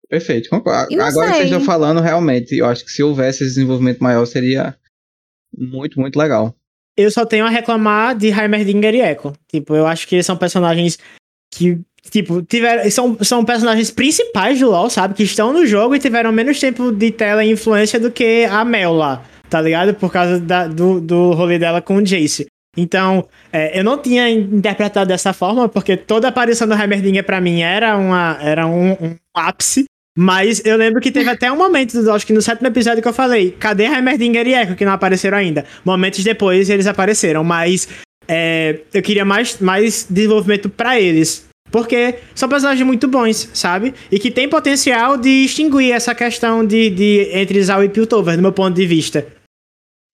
Perfeito. 0.08 0.48
Agora 0.54 0.88
sei. 0.88 1.10
vocês 1.12 1.44
estão 1.44 1.60
falando, 1.60 2.00
realmente, 2.00 2.56
eu 2.56 2.66
acho 2.66 2.84
que 2.84 2.90
se 2.90 3.02
houvesse 3.02 3.44
esse 3.44 3.54
desenvolvimento 3.54 4.02
maior, 4.02 4.24
seria 4.26 4.74
muito, 5.56 6.00
muito 6.00 6.18
legal. 6.18 6.54
Eu 6.96 7.10
só 7.10 7.24
tenho 7.24 7.44
a 7.44 7.50
reclamar 7.50 8.16
de 8.16 8.28
Heimerdinger 8.28 8.94
e 8.94 9.00
Echo. 9.00 9.32
Tipo, 9.46 9.76
eu 9.76 9.86
acho 9.86 10.08
que 10.08 10.16
eles 10.16 10.26
são 10.26 10.36
personagens 10.36 10.98
que, 11.54 11.78
tipo, 12.10 12.42
tiveram, 12.42 12.90
são, 12.90 13.16
são 13.20 13.44
personagens 13.44 13.90
principais 13.90 14.58
do 14.58 14.70
LoL, 14.70 14.90
sabe? 14.90 15.14
Que 15.14 15.22
estão 15.22 15.52
no 15.52 15.66
jogo 15.66 15.94
e 15.94 16.00
tiveram 16.00 16.32
menos 16.32 16.58
tempo 16.58 16.90
de 16.90 17.10
tela 17.12 17.44
e 17.44 17.52
influência 17.52 18.00
do 18.00 18.10
que 18.10 18.46
a 18.46 18.64
Mel 18.64 18.94
lá, 18.94 19.24
tá 19.48 19.60
ligado? 19.60 19.94
Por 19.94 20.10
causa 20.10 20.40
da, 20.40 20.66
do, 20.66 21.00
do 21.00 21.32
rolê 21.32 21.58
dela 21.58 21.80
com 21.80 21.96
o 21.96 22.02
Jace. 22.02 22.46
Então, 22.76 23.28
é, 23.52 23.78
eu 23.78 23.84
não 23.84 23.98
tinha 23.98 24.30
interpretado 24.30 25.08
dessa 25.08 25.32
forma, 25.32 25.68
porque 25.68 25.96
toda 25.96 26.28
a 26.28 26.30
aparição 26.30 26.66
do 26.66 26.74
Heimerdinger 26.74 27.24
para 27.24 27.40
mim 27.40 27.60
era, 27.60 27.96
uma, 27.96 28.38
era 28.40 28.66
um, 28.66 28.92
um 28.92 29.16
ápice 29.34 29.84
mas 30.20 30.60
eu 30.66 30.76
lembro 30.76 31.00
que 31.00 31.12
teve 31.12 31.30
até 31.30 31.50
um 31.52 31.56
momento, 31.56 32.10
acho 32.10 32.26
que 32.26 32.32
no 32.32 32.42
sétimo 32.42 32.66
episódio 32.66 33.00
que 33.00 33.06
eu 33.06 33.12
falei, 33.12 33.52
cadê 33.52 33.84
Heimerdinger 33.84 34.48
e 34.48 34.52
Echo, 34.54 34.74
que 34.74 34.84
não 34.84 34.90
apareceram 34.90 35.38
ainda? 35.38 35.64
Momentos 35.84 36.24
depois 36.24 36.68
eles 36.68 36.88
apareceram, 36.88 37.44
mas 37.44 37.88
é, 38.26 38.80
eu 38.92 39.00
queria 39.00 39.24
mais, 39.24 39.60
mais 39.60 40.08
desenvolvimento 40.10 40.68
para 40.68 41.00
eles. 41.00 41.46
Porque 41.70 42.16
são 42.34 42.48
personagens 42.48 42.84
muito 42.84 43.06
bons, 43.06 43.48
sabe? 43.54 43.94
E 44.10 44.18
que 44.18 44.30
tem 44.30 44.48
potencial 44.48 45.16
de 45.16 45.44
extinguir 45.44 45.92
essa 45.92 46.14
questão 46.16 46.66
de, 46.66 46.90
de 46.90 47.30
entre 47.32 47.62
Zal 47.62 47.84
e 47.84 47.88
Piltover, 47.88 48.34
do 48.34 48.42
meu 48.42 48.52
ponto 48.52 48.74
de 48.74 48.86
vista. 48.86 49.24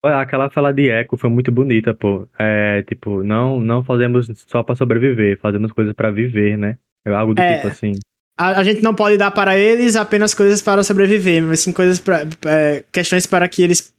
Olha, 0.04 0.20
Aquela 0.20 0.50
fala 0.50 0.70
de 0.70 0.90
Echo 0.90 1.16
foi 1.16 1.30
muito 1.30 1.50
bonita, 1.50 1.94
pô. 1.94 2.28
É, 2.38 2.82
tipo, 2.82 3.22
não, 3.22 3.58
não 3.58 3.82
fazemos 3.82 4.28
só 4.48 4.62
pra 4.62 4.74
sobreviver, 4.74 5.38
fazemos 5.40 5.72
coisas 5.72 5.94
pra 5.94 6.10
viver, 6.10 6.58
né? 6.58 6.76
É 7.06 7.10
algo 7.10 7.32
do 7.34 7.40
É. 7.40 7.56
tipo 7.56 7.68
assim. 7.68 7.92
A, 8.36 8.60
a 8.60 8.64
gente 8.64 8.82
não 8.82 8.94
pode 8.94 9.16
dar 9.16 9.30
para 9.30 9.56
eles 9.56 9.94
apenas 9.96 10.34
coisas 10.34 10.60
para 10.60 10.82
sobreviver, 10.82 11.42
mas 11.42 11.60
sim 11.60 11.72
coisas 11.72 12.00
para 12.00 12.26
é, 12.46 12.84
questões 12.92 13.26
para 13.26 13.48
que 13.48 13.62
eles 13.62 13.92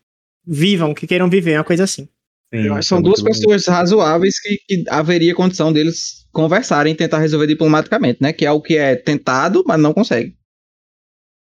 vivam, 0.46 0.94
que 0.94 1.08
queiram 1.08 1.30
viver, 1.30 1.58
uma 1.58 1.64
coisa 1.64 1.86
assim. 1.86 2.08
Sim, 2.54 2.82
são 2.82 2.98
muito 3.00 3.08
duas 3.08 3.22
bonito. 3.22 3.40
pessoas 3.42 3.66
razoáveis 3.68 4.40
que, 4.40 4.58
que 4.68 4.84
haveria 4.90 5.34
condição 5.36 5.74
deles 5.74 6.26
conversarem 6.32 6.94
e 6.94 6.96
tentar 6.96 7.20
resolver 7.20 7.48
diplomaticamente, 7.48 8.20
né? 8.22 8.32
Que 8.34 8.46
é 8.46 8.52
o 8.52 8.62
que 8.62 8.78
é 8.78 8.96
tentado, 8.96 9.64
mas 9.66 9.80
não 9.80 9.94
consegue. 9.94 10.36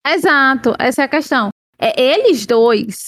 Exato, 0.06 0.76
essa 0.80 1.04
é 1.04 1.06
a 1.06 1.10
questão. 1.10 1.50
É, 1.80 2.00
eles 2.02 2.46
dois, 2.46 3.06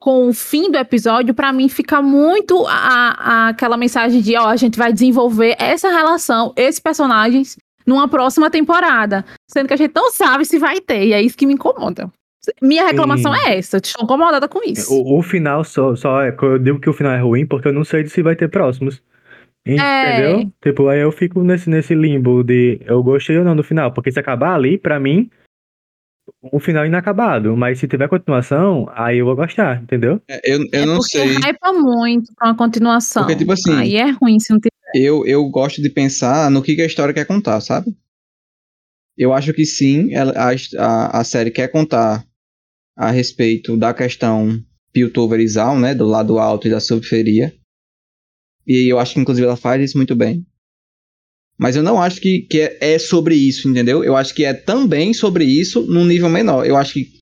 com 0.00 0.28
o 0.28 0.32
fim 0.32 0.70
do 0.70 0.78
episódio, 0.78 1.34
pra 1.34 1.52
mim 1.52 1.68
fica 1.68 2.02
muito 2.02 2.66
a, 2.66 2.74
a- 2.74 3.48
aquela 3.48 3.76
mensagem 3.76 4.20
de, 4.20 4.36
ó, 4.36 4.48
a 4.48 4.56
gente 4.56 4.76
vai 4.76 4.92
desenvolver 4.92 5.56
essa 5.58 5.88
relação, 5.88 6.52
esses 6.56 6.80
personagens, 6.80 7.56
numa 7.86 8.08
próxima 8.08 8.50
temporada. 8.50 9.24
Sendo 9.48 9.68
que 9.68 9.74
a 9.74 9.76
gente 9.76 9.94
não 9.94 10.10
sabe 10.10 10.44
se 10.44 10.58
vai 10.58 10.80
ter, 10.80 11.04
e 11.06 11.12
é 11.12 11.22
isso 11.22 11.36
que 11.36 11.46
me 11.46 11.54
incomoda. 11.54 12.10
Minha 12.62 12.86
reclamação 12.86 13.34
Sim. 13.34 13.40
é 13.40 13.58
essa, 13.58 13.76
eu 13.76 13.80
estou 13.82 14.04
incomodada 14.04 14.48
com 14.48 14.60
isso. 14.64 14.92
O, 14.92 15.18
o 15.18 15.22
final 15.22 15.64
só, 15.64 15.96
só 15.96 16.22
é. 16.22 16.34
Eu 16.40 16.58
digo 16.58 16.78
que 16.80 16.88
o 16.88 16.92
final 16.92 17.12
é 17.12 17.20
ruim 17.20 17.44
porque 17.46 17.68
eu 17.68 17.72
não 17.72 17.84
sei 17.84 18.06
se 18.06 18.22
vai 18.22 18.36
ter 18.36 18.48
próximos. 18.48 19.02
É. 19.66 19.72
Entendeu? 20.20 20.52
Tipo, 20.62 20.88
aí 20.88 21.00
eu 21.00 21.10
fico 21.10 21.42
nesse, 21.42 21.68
nesse 21.68 21.92
limbo 21.94 22.44
de 22.44 22.80
eu 22.84 23.02
gostei 23.02 23.36
ou 23.36 23.44
não 23.44 23.56
do 23.56 23.64
final. 23.64 23.92
Porque 23.92 24.12
se 24.12 24.20
acabar 24.20 24.54
ali, 24.54 24.78
pra 24.78 25.00
mim, 25.00 25.28
o 26.52 26.60
final 26.60 26.84
é 26.84 26.86
inacabado. 26.86 27.56
Mas 27.56 27.80
se 27.80 27.88
tiver 27.88 28.08
continuação, 28.08 28.88
aí 28.94 29.18
eu 29.18 29.26
vou 29.26 29.34
gostar, 29.34 29.82
entendeu? 29.82 30.20
É, 30.28 30.40
Eu, 30.44 30.58
eu 30.72 30.82
é 30.82 30.86
não 30.86 30.98
porque 30.98 31.18
sei. 31.18 31.34
hypa 31.34 31.72
muito 31.72 32.32
pra 32.36 32.48
uma 32.50 32.56
continuação. 32.56 33.24
Porque, 33.24 33.36
tipo 33.38 33.50
assim, 33.52 33.74
Aí 33.74 33.96
é 33.96 34.10
ruim 34.10 34.38
se 34.38 34.52
não 34.52 34.60
tiver. 34.60 34.70
Eu, 34.94 35.26
eu 35.26 35.48
gosto 35.48 35.82
de 35.82 35.90
pensar 35.90 36.50
no 36.50 36.62
que, 36.62 36.74
que 36.76 36.82
a 36.82 36.86
história 36.86 37.12
quer 37.12 37.26
contar, 37.26 37.60
sabe? 37.60 37.94
Eu 39.16 39.32
acho 39.32 39.52
que 39.52 39.64
sim, 39.64 40.10
a, 40.14 41.20
a, 41.20 41.24
série 41.24 41.50
quer 41.50 41.68
contar 41.68 42.26
a 42.94 43.10
respeito 43.10 43.76
da 43.76 43.94
questão 43.94 44.62
Piltover 44.92 45.40
e 45.40 45.48
Zal, 45.48 45.78
né? 45.78 45.94
Do 45.94 46.06
lado 46.06 46.38
alto 46.38 46.68
e 46.68 46.70
da 46.70 46.80
subferia. 46.80 47.54
E 48.66 48.92
eu 48.92 48.98
acho 48.98 49.14
que, 49.14 49.20
inclusive, 49.20 49.46
ela 49.46 49.56
faz 49.56 49.82
isso 49.82 49.96
muito 49.96 50.14
bem. 50.14 50.44
Mas 51.58 51.74
eu 51.74 51.82
não 51.82 52.00
acho 52.00 52.20
que, 52.20 52.42
que 52.42 52.60
é, 52.60 52.94
é 52.94 52.98
sobre 52.98 53.34
isso, 53.34 53.68
entendeu? 53.68 54.04
Eu 54.04 54.14
acho 54.14 54.34
que 54.34 54.44
é 54.44 54.52
também 54.52 55.14
sobre 55.14 55.44
isso 55.44 55.80
num 55.82 56.04
nível 56.04 56.28
menor. 56.28 56.66
Eu 56.66 56.76
acho 56.76 56.92
que 56.94 57.15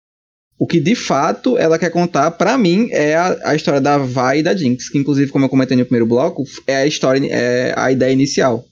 o 0.59 0.66
que 0.66 0.80
de 0.80 0.94
fato 0.94 1.59
ela 1.59 1.78
quer 1.78 1.90
contar, 1.90 2.30
pra 2.32 2.57
mim, 2.57 2.88
é 2.90 3.14
a, 3.14 3.50
a 3.50 3.55
história 3.55 3.80
da 3.80 3.98
Vi 3.98 4.38
e 4.38 4.42
da 4.42 4.55
Jinx, 4.55 4.88
que 4.88 4.98
inclusive, 4.98 5.30
como 5.30 5.44
eu 5.44 5.48
comentei 5.48 5.76
no 5.76 5.84
primeiro 5.84 6.07
bloco, 6.07 6.44
é 6.66 6.76
a 6.76 6.86
história, 6.86 7.26
é 7.26 7.74
a 7.76 7.90
ideia 7.90 8.12
inicial. 8.12 8.64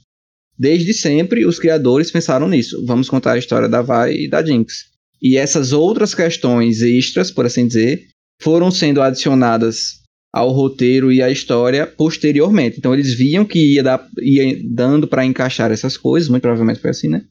Desde 0.59 0.95
sempre, 0.95 1.45
os 1.45 1.59
criadores 1.59 2.11
pensaram 2.11 2.49
nisso. 2.49 2.85
Vamos 2.87 3.09
contar 3.09 3.33
a 3.33 3.39
história 3.39 3.69
da 3.69 3.83
Vi 3.83 4.25
e 4.25 4.29
da 4.29 4.45
Jinx. 4.45 4.93
E 5.21 5.37
essas 5.37 5.73
outras 5.73 6.15
questões 6.15 6.83
extras, 6.83 7.31
por 7.31 7.47
assim 7.47 7.67
dizer, 7.67 8.07
foram 8.41 8.71
sendo 8.71 9.03
adicionadas 9.03 10.03
ao 10.33 10.51
roteiro 10.51 11.13
e 11.13 11.23
à 11.23 11.31
história 11.31 11.87
posteriormente. 11.87 12.79
Então 12.79 12.95
eles 12.95 13.15
viam 13.15 13.45
que 13.45 13.75
ia, 13.75 13.83
dar, 13.83 14.07
ia 14.21 14.59
dando 14.65 15.07
pra 15.07 15.25
encaixar 15.25 15.71
essas 15.71 15.97
coisas, 15.97 16.29
muito 16.29 16.43
provavelmente 16.43 16.81
foi 16.81 16.91
assim, 16.91 17.09
né? 17.09 17.23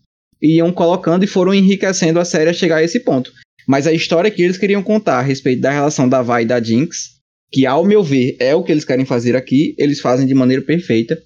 Iam 0.42 0.72
colocando 0.72 1.24
e 1.24 1.28
foram 1.28 1.54
enriquecendo 1.54 2.20
a 2.20 2.26
série 2.26 2.50
a 2.50 2.54
chegar 2.54 2.78
a 2.78 2.84
esse 2.84 3.00
ponto. 3.00 3.32
Mas 3.68 3.86
a 3.88 3.94
história 3.94 4.32
que 4.32 4.42
eles 4.42 4.58
queriam 4.58 4.82
contar 4.84 5.20
a 5.20 5.22
respeito 5.22 5.62
da 5.62 5.72
relação 5.72 6.08
da 6.10 6.22
Vi 6.22 6.42
e 6.44 6.46
da 6.46 6.62
Jinx, 6.62 7.20
que 7.52 7.66
ao 7.66 7.84
meu 7.86 8.04
ver 8.04 8.36
é 8.40 8.56
o 8.56 8.64
que 8.64 8.72
eles 8.72 8.86
querem 8.86 9.06
fazer 9.06 9.36
aqui, 9.36 9.76
eles 9.78 10.00
fazem 10.00 10.26
de 10.28 10.34
maneira 10.34 10.62
perfeita. 10.64 11.18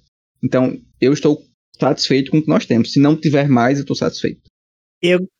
Então 0.44 0.76
eu 1.00 1.12
estou 1.12 1.38
satisfeito 1.80 2.30
com 2.30 2.38
o 2.38 2.42
que 2.42 2.48
nós 2.48 2.66
temos. 2.66 2.92
Se 2.92 3.00
não 3.00 3.16
tiver 3.16 3.48
mais, 3.48 3.78
eu 3.78 3.82
estou 3.82 3.96
satisfeito. 3.96 4.40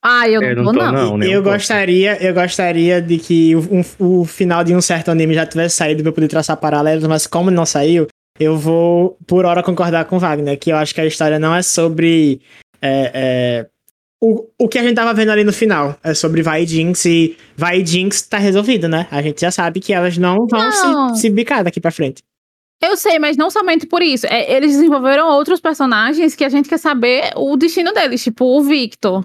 Ah, 0.05 0.29
eu 0.29 0.41
É, 0.43 0.55
não 0.55 0.65
não 0.65 0.73
tô, 0.73 0.79
não. 0.93 1.17
não. 1.19 1.27
eu 1.27 1.43
gostaria, 1.43 2.23
eu 2.23 2.33
gostaria 2.33 3.01
de 3.03 3.19
que 3.19 3.57
o, 3.57 3.61
um- 3.99 4.21
o 4.21 4.25
final 4.25 4.63
de 4.63 4.75
um 4.75 4.81
certo 4.81 5.11
anime 5.11 5.35
já 5.35 5.45
tivesse 5.47 5.77
saído 5.77 6.03
pra 6.03 6.11
eu 6.11 6.15
poder 6.15 6.29
traçar 6.29 6.57
paralelos, 6.59 7.05
mas 7.09 7.27
como 7.27 7.51
não 7.51 7.67
saiu, 7.67 8.07
eu 8.39 8.57
vou 8.57 9.17
por 9.27 9.45
hora 9.45 9.63
concordar 9.65 10.05
com 10.05 10.17
o 10.17 10.21
Wagner, 10.21 10.59
que 10.59 10.71
eu 10.71 10.77
acho 10.77 10.95
que 10.95 11.01
a 11.01 11.07
história 11.07 11.39
não 11.39 11.53
é 11.55 11.63
sobre 11.63 12.41
é, 12.81 13.11
é, 13.15 13.67
o, 14.23 14.49
o 14.59 14.69
que 14.69 14.79
a 14.79 14.83
gente 14.83 14.95
tava 14.95 15.13
vendo 15.13 15.31
ali 15.31 15.45
no 15.45 15.53
final. 15.53 15.99
É 16.03 16.15
sobre 16.15 16.43
Vai 16.43 16.63
e 16.63 16.67
Jinx 16.67 17.05
e 17.05 17.37
Vai 17.57 17.81
e 17.81 17.87
Jinx 17.87 18.23
tá 18.23 18.39
resolvido, 18.39 18.89
né? 18.89 19.07
A 19.11 19.21
gente 19.23 19.41
já 19.41 19.51
sabe 19.51 19.81
que 19.81 19.93
elas 19.93 20.17
não 20.17 20.47
vão 20.47 20.61
Não. 20.71 21.15
Se, 21.15 21.23
se 21.23 21.31
bicar 21.31 21.63
daqui 21.65 21.81
pra 21.81 21.91
frente. 21.91 22.23
Eu 22.83 22.97
sei, 22.97 23.19
mas 23.19 23.37
não 23.37 23.51
somente 23.51 23.87
por 23.87 24.03
isso. 24.03 24.27
É, 24.27 24.53
eles 24.55 24.73
desenvolveram 24.73 25.29
outros 25.31 25.61
personagens 25.61 26.35
que 26.35 26.45
a 26.45 26.49
gente 26.49 26.69
quer 26.69 26.79
saber 26.79 27.31
o 27.35 27.57
destino 27.57 27.93
deles, 27.93 28.23
tipo 28.23 28.45
o 28.45 28.63
Victor. 28.63 29.25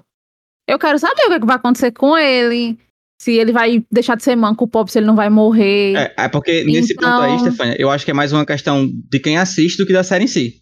Eu 0.66 0.78
quero 0.78 0.98
saber 0.98 1.22
o 1.24 1.26
que, 1.28 1.34
é 1.34 1.40
que 1.40 1.46
vai 1.46 1.56
acontecer 1.56 1.92
com 1.92 2.16
ele. 2.16 2.78
Se 3.20 3.32
ele 3.32 3.52
vai 3.52 3.84
deixar 3.90 4.16
de 4.16 4.22
ser 4.24 4.34
manco 4.34 4.66
pop, 4.66 4.90
se 4.90 4.98
ele 4.98 5.06
não 5.06 5.14
vai 5.14 5.28
morrer. 5.30 5.94
É, 5.96 6.14
é 6.24 6.28
porque 6.28 6.64
nesse 6.64 6.94
Então- 6.94 7.08
ponto 7.20 7.22
aí, 7.22 7.38
Stefania, 7.38 7.76
eu 7.78 7.90
acho 7.90 8.04
que 8.04 8.10
é 8.10 8.14
mais 8.14 8.32
uma 8.32 8.44
questão 8.46 8.90
de 9.10 9.20
quem 9.20 9.36
assiste 9.38 9.76
do 9.76 9.86
que 9.86 9.92
da 9.92 10.02
série 10.02 10.24
em 10.24 10.28
si. 10.28 10.61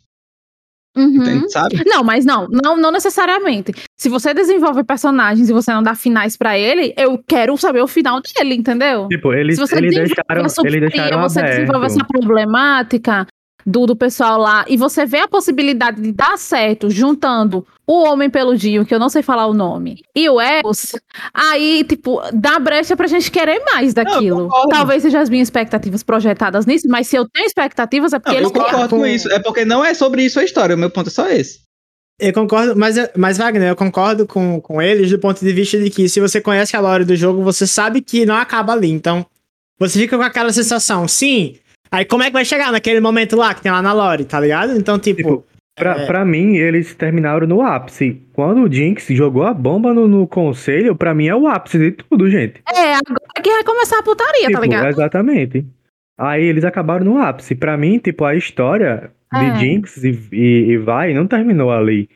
Uhum. 0.97 1.17
Entende? 1.17 1.53
Sabe? 1.53 1.83
Não, 1.87 2.03
mas 2.03 2.25
não, 2.25 2.49
não, 2.49 2.77
não 2.77 2.91
necessariamente. 2.91 3.73
Se 3.97 4.09
você 4.09 4.35
desenvolve 4.35 4.83
personagens 4.83 5.49
e 5.49 5.53
você 5.53 5.73
não 5.73 5.83
dá 5.83 5.95
finais 5.95 6.37
pra 6.37 6.59
ele, 6.59 6.93
eu 6.97 7.23
quero 7.27 7.57
saber 7.57 7.81
o 7.81 7.87
final 7.87 8.21
dele, 8.21 8.55
entendeu? 8.55 9.07
Tipo, 9.09 9.33
eles, 9.33 9.57
Se 9.57 9.61
você 9.61 9.77
eles 9.77 9.91
desenvolve 9.95 10.15
deixaram, 10.17 10.43
a 10.43 10.69
eles 10.69 10.81
deixaram 10.81 11.21
você 11.23 11.43
desenvolve 11.43 11.87
aberto. 11.87 11.97
essa 11.97 12.05
problemática 12.07 13.27
do, 13.67 13.87
do 13.87 13.97
pessoal 13.97 14.39
lá 14.39 14.65
e 14.69 14.77
você 14.77 15.05
vê 15.07 15.19
a 15.19 15.29
possibilidade 15.29 16.01
de 16.01 16.13
dar 16.13 16.39
certo 16.39 16.89
juntando 16.91 17.67
o 17.87 18.05
Homem 18.05 18.31
Peludinho, 18.31 18.87
que 18.87 18.95
eu 18.95 19.01
não 19.01 19.09
sei 19.09 19.21
falar 19.21 19.47
o 19.47 19.53
nome, 19.55 20.05
e 20.15 20.29
o 20.29 20.41
Eros, 20.41 20.93
aí, 21.35 21.83
tipo, 21.83 22.21
dá 22.33 22.57
brecha 22.61 22.97
pra 22.97 23.09
gente 23.09 23.31
querer 23.33 23.61
mais 23.65 23.93
daquilo. 23.93 24.45
concordo. 24.45 24.69
Talvez 24.69 25.03
sejam 25.03 25.21
as 25.21 25.29
minhas 25.29 25.47
expectativas 25.49 26.03
projetadas 26.05 26.67
nisso, 26.67 26.87
mas 26.89 27.09
se 27.09 27.17
eu 27.17 27.29
tenho 27.29 27.47
expectativas 27.47 28.13
é 28.13 28.19
porque 28.21 28.31
Não, 28.31 28.39
eles 28.39 28.49
eu 28.55 28.55
concordo 28.63 28.89
com- 28.91 28.99
com 29.01 29.07
isso. 29.07 29.29
É 29.33 29.41
porque 29.41 29.65
não 29.65 29.85
é 29.85 29.93
sobre 29.93 30.23
isso 30.25 30.39
a 30.39 30.45
história. 30.45 30.77
O 30.77 30.79
meu 30.79 30.89
ponto 30.91 31.09
é 31.09 31.11
só 31.11 31.29
esse. 31.29 31.61
Eu 32.21 32.33
concordo, 32.33 32.77
mas, 32.77 32.95
mas 33.17 33.39
Wagner, 33.39 33.71
eu 33.71 33.77
concordo 33.77 34.25
com, 34.27 34.61
com 34.61 34.81
eles 34.81 35.11
do 35.11 35.19
ponto 35.19 35.41
de 35.45 35.53
vista 35.53 35.77
de 35.79 35.91
que 35.91 36.09
se 36.09 36.21
você 36.21 36.41
conhece 36.41 36.77
a 36.77 36.81
lore 36.81 37.05
do 37.05 37.17
jogo, 37.17 37.43
você 37.43 37.67
sabe 37.67 38.01
que 38.03 38.25
não 38.25 38.37
acaba 38.37 38.73
ali. 38.73 38.91
Então, 38.91 39.27
você 39.79 39.99
fica 39.99 40.17
com 40.17 40.23
aquela 40.23 40.53
sensação, 40.53 41.09
sim. 41.09 41.57
Aí 41.93 42.05
como 42.05 42.23
é 42.23 42.27
que 42.27 42.33
vai 42.33 42.45
chegar 42.45 42.71
naquele 42.73 43.01
momento 43.01 43.37
lá 43.37 43.53
que 43.55 43.63
tem 43.63 43.71
lá 43.73 43.83
na 43.83 43.93
lore, 43.93 44.25
tá 44.25 44.39
ligado? 44.41 44.77
Então, 44.77 44.99
tipo. 44.99 45.17
Tipo, 45.23 45.45
Pra, 45.77 45.93
É. 46.03 46.07
pra 46.07 46.25
mim, 46.27 46.57
eles 46.57 46.95
terminaram 46.95 47.47
no 47.47 47.63
ápice. 47.63 48.21
Quando 48.35 48.63
o 48.65 48.71
Jinx 48.71 49.07
jogou 49.11 49.45
a 49.45 49.55
bomba 49.55 49.95
no, 49.95 50.07
no 50.07 50.27
conselho, 50.27 50.95
pra 50.95 51.15
mim 51.15 51.27
é 51.29 51.35
o 51.35 51.47
ápice 51.49 51.79
de 51.79 51.93
tudo, 51.93 52.29
gente. 52.29 52.61
É, 52.69 52.95
agora 52.97 53.43
que 53.43 53.51
vai 53.51 53.65
começar 53.65 53.99
a 53.99 54.03
putaria, 54.03 54.43
tá 54.43 54.49
Tipo, 54.49 54.63
ligado? 54.63 54.89
Exatamente. 54.89 55.65
Aí 56.19 56.43
eles 56.45 56.65
acabaram 56.65 57.05
no 57.07 57.17
ápice. 57.19 57.55
Pra 57.55 57.79
mim, 57.79 57.99
tipo, 57.99 58.25
a 58.27 58.35
história 58.35 59.11
É. 59.33 59.51
de 59.53 59.61
Jinx 59.61 60.05
e, 60.05 60.19
e, 60.33 60.71
e 60.73 60.77
vai 60.77 61.15
não 61.15 61.27
terminou 61.27 61.73
ali. 61.73 62.11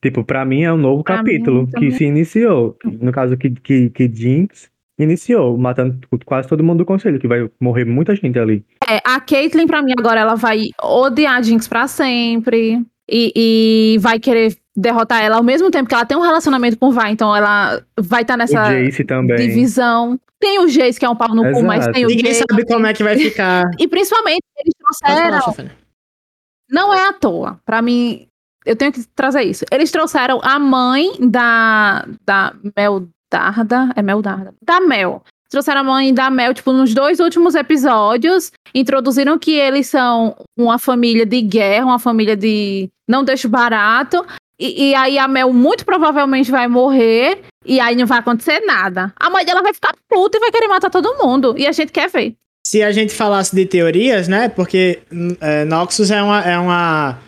Tipo, 0.00 0.22
pra 0.22 0.44
mim 0.44 0.62
é 0.62 0.72
um 0.72 0.76
novo 0.76 1.02
Pra 1.02 1.16
capítulo 1.16 1.62
mim 1.62 1.70
que 1.72 1.90
se 1.90 2.04
iniciou. 2.04 2.76
No 2.84 3.10
caso 3.10 3.36
que, 3.36 3.50
que, 3.50 3.90
que 3.90 4.08
Jinx 4.14 4.70
iniciou, 4.98 5.56
matando 5.56 5.98
quase 6.24 6.48
todo 6.48 6.64
mundo 6.64 6.78
do 6.78 6.84
conselho, 6.84 7.20
que 7.20 7.28
vai 7.28 7.48
morrer 7.60 7.84
muita 7.84 8.14
gente 8.16 8.38
ali. 8.38 8.64
É, 8.88 9.00
a 9.04 9.20
Caitlyn, 9.20 9.66
pra 9.66 9.82
mim, 9.82 9.92
agora 9.98 10.20
ela 10.20 10.34
vai 10.34 10.70
odiar 10.82 11.36
a 11.36 11.42
Jinx 11.42 11.68
pra 11.68 11.86
sempre. 11.86 12.82
E, 13.10 13.32
e 13.34 13.98
vai 14.00 14.20
querer 14.20 14.54
derrotar 14.76 15.22
ela 15.22 15.36
ao 15.36 15.42
mesmo 15.42 15.70
tempo 15.70 15.88
que 15.88 15.94
ela 15.94 16.04
tem 16.04 16.16
um 16.16 16.20
relacionamento 16.20 16.76
com 16.78 16.88
o 16.88 16.92
Vai. 16.92 17.10
Então 17.10 17.34
ela 17.34 17.82
vai 17.98 18.20
estar 18.22 18.36
nessa 18.36 18.70
Jace 18.70 19.02
também. 19.04 19.36
divisão. 19.36 20.20
Tem 20.38 20.60
o 20.60 20.68
Jace, 20.68 21.00
que 21.00 21.06
é 21.06 21.08
um 21.08 21.16
pau 21.16 21.34
no 21.34 21.42
cu, 21.52 21.62
mas 21.62 21.80
Exato. 21.80 21.94
tem 21.94 22.04
o 22.04 22.08
Ninguém 22.08 22.32
Jace. 22.32 22.44
sabe 22.48 22.66
como 22.66 22.86
é 22.86 22.92
que 22.92 23.02
vai 23.02 23.16
ficar. 23.16 23.64
E 23.78 23.88
principalmente, 23.88 24.42
eles 24.58 24.74
trouxeram. 24.78 25.68
Não 26.70 26.92
é 26.92 27.08
à 27.08 27.12
toa. 27.14 27.58
Pra 27.64 27.80
mim, 27.80 28.28
eu 28.66 28.76
tenho 28.76 28.92
que 28.92 29.02
trazer 29.16 29.42
isso. 29.42 29.64
Eles 29.72 29.90
trouxeram 29.90 30.38
a 30.42 30.58
mãe 30.58 31.12
da, 31.18 32.06
da 32.26 32.54
Meldarda. 33.32 33.92
É 33.94 34.02
Meldarda? 34.02 34.54
Da 34.62 34.80
Mel. 34.80 35.22
Trouxeram 35.50 35.80
a 35.80 35.84
mãe 35.84 36.12
da 36.12 36.28
Mel, 36.28 36.52
tipo, 36.52 36.72
nos 36.72 36.92
dois 36.92 37.20
últimos 37.20 37.54
episódios. 37.54 38.52
Introduziram 38.74 39.38
que 39.38 39.52
eles 39.52 39.86
são 39.86 40.36
uma 40.58 40.78
família 40.78 41.24
de 41.24 41.40
guerra, 41.40 41.86
uma 41.86 41.98
família 41.98 42.36
de 42.36 42.88
não 43.08 43.24
deixo 43.24 43.48
barato. 43.48 44.26
E, 44.60 44.90
e 44.90 44.94
aí 44.94 45.18
a 45.18 45.28
Mel 45.28 45.52
muito 45.52 45.84
provavelmente 45.84 46.50
vai 46.50 46.68
morrer. 46.68 47.42
E 47.64 47.80
aí 47.80 47.96
não 47.96 48.06
vai 48.06 48.18
acontecer 48.18 48.60
nada. 48.66 49.12
A 49.16 49.30
mãe 49.30 49.44
dela 49.44 49.62
vai 49.62 49.72
ficar 49.72 49.94
puta 50.08 50.36
e 50.36 50.40
vai 50.40 50.50
querer 50.50 50.68
matar 50.68 50.90
todo 50.90 51.16
mundo. 51.22 51.54
E 51.56 51.66
a 51.66 51.72
gente 51.72 51.92
quer 51.92 52.10
ver. 52.10 52.34
Se 52.66 52.82
a 52.82 52.92
gente 52.92 53.14
falasse 53.14 53.56
de 53.56 53.64
teorias, 53.64 54.28
né? 54.28 54.48
Porque 54.50 55.00
é, 55.40 55.64
Noxus 55.64 56.10
é 56.10 56.22
uma, 56.22 56.40
é 56.42 56.58
uma. 56.58 57.18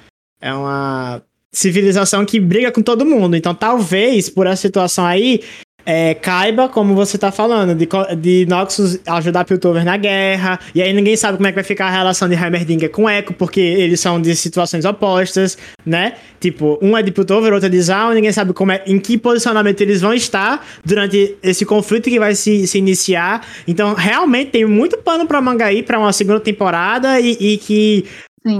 É 0.42 0.52
uma 0.52 1.22
civilização 1.52 2.24
que 2.24 2.38
briga 2.38 2.70
com 2.70 2.82
todo 2.82 3.04
mundo. 3.04 3.36
Então, 3.36 3.54
talvez, 3.54 4.28
por 4.28 4.46
essa 4.46 4.62
situação 4.62 5.04
aí, 5.04 5.42
é, 5.84 6.14
caiba, 6.14 6.68
como 6.68 6.94
você 6.94 7.16
tá 7.18 7.32
falando, 7.32 7.74
de, 7.74 7.88
de 8.18 8.46
Noxus 8.46 8.98
ajudar 9.06 9.44
Piltover 9.44 9.84
na 9.84 9.96
guerra, 9.96 10.58
e 10.74 10.82
aí 10.82 10.92
ninguém 10.92 11.16
sabe 11.16 11.36
como 11.36 11.46
é 11.46 11.50
que 11.50 11.56
vai 11.56 11.64
ficar 11.64 11.86
a 11.86 11.90
relação 11.90 12.28
de 12.28 12.34
Heimerdinger 12.34 12.90
com 12.90 13.08
Echo, 13.08 13.32
porque 13.34 13.60
eles 13.60 14.00
são 14.00 14.20
de 14.20 14.34
situações 14.36 14.84
opostas, 14.84 15.56
né? 15.84 16.14
Tipo, 16.38 16.78
um 16.80 16.96
é 16.96 17.02
de 17.02 17.10
Piltover, 17.10 17.52
outro 17.52 17.66
é 17.66 17.70
de 17.70 17.80
Zaun, 17.80 18.14
ninguém 18.14 18.32
sabe 18.32 18.52
como 18.52 18.72
é, 18.72 18.82
em 18.86 18.98
que 18.98 19.18
posicionamento 19.18 19.80
eles 19.80 20.00
vão 20.00 20.14
estar 20.14 20.64
durante 20.84 21.36
esse 21.42 21.64
conflito 21.64 22.08
que 22.08 22.18
vai 22.18 22.34
se, 22.34 22.66
se 22.66 22.78
iniciar. 22.78 23.46
Então, 23.66 23.94
realmente 23.94 24.50
tem 24.50 24.64
muito 24.64 24.98
pano 24.98 25.26
pra 25.26 25.40
manga 25.40 25.66
aí 25.66 25.82
pra 25.82 25.98
uma 25.98 26.12
segunda 26.12 26.40
temporada 26.40 27.20
e, 27.20 27.36
e 27.40 27.58
que 27.58 28.04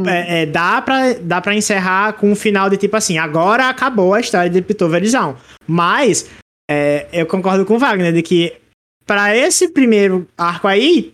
é, 0.07 0.43
é, 0.43 0.47
dá, 0.47 0.83
pra, 0.83 1.15
dá 1.23 1.41
pra 1.41 1.55
encerrar 1.55 2.13
com 2.15 2.31
um 2.31 2.35
final 2.35 2.69
de 2.69 2.77
tipo 2.77 2.95
assim, 2.97 3.17
agora 3.17 3.69
acabou 3.69 4.13
a 4.13 4.21
história 4.21 4.51
de 4.51 4.61
Piltover 4.61 5.03
e 5.03 5.09
Zaun. 5.09 5.35
Mas 5.67 6.29
é, 6.71 7.07
eu 7.13 7.27
concordo 7.27 7.67
com 7.67 7.75
o 7.75 7.79
Wagner 7.81 8.13
de 8.13 8.23
que 8.23 8.53
para 9.05 9.37
esse 9.37 9.69
primeiro 9.71 10.29
arco 10.39 10.69
aí 10.69 11.13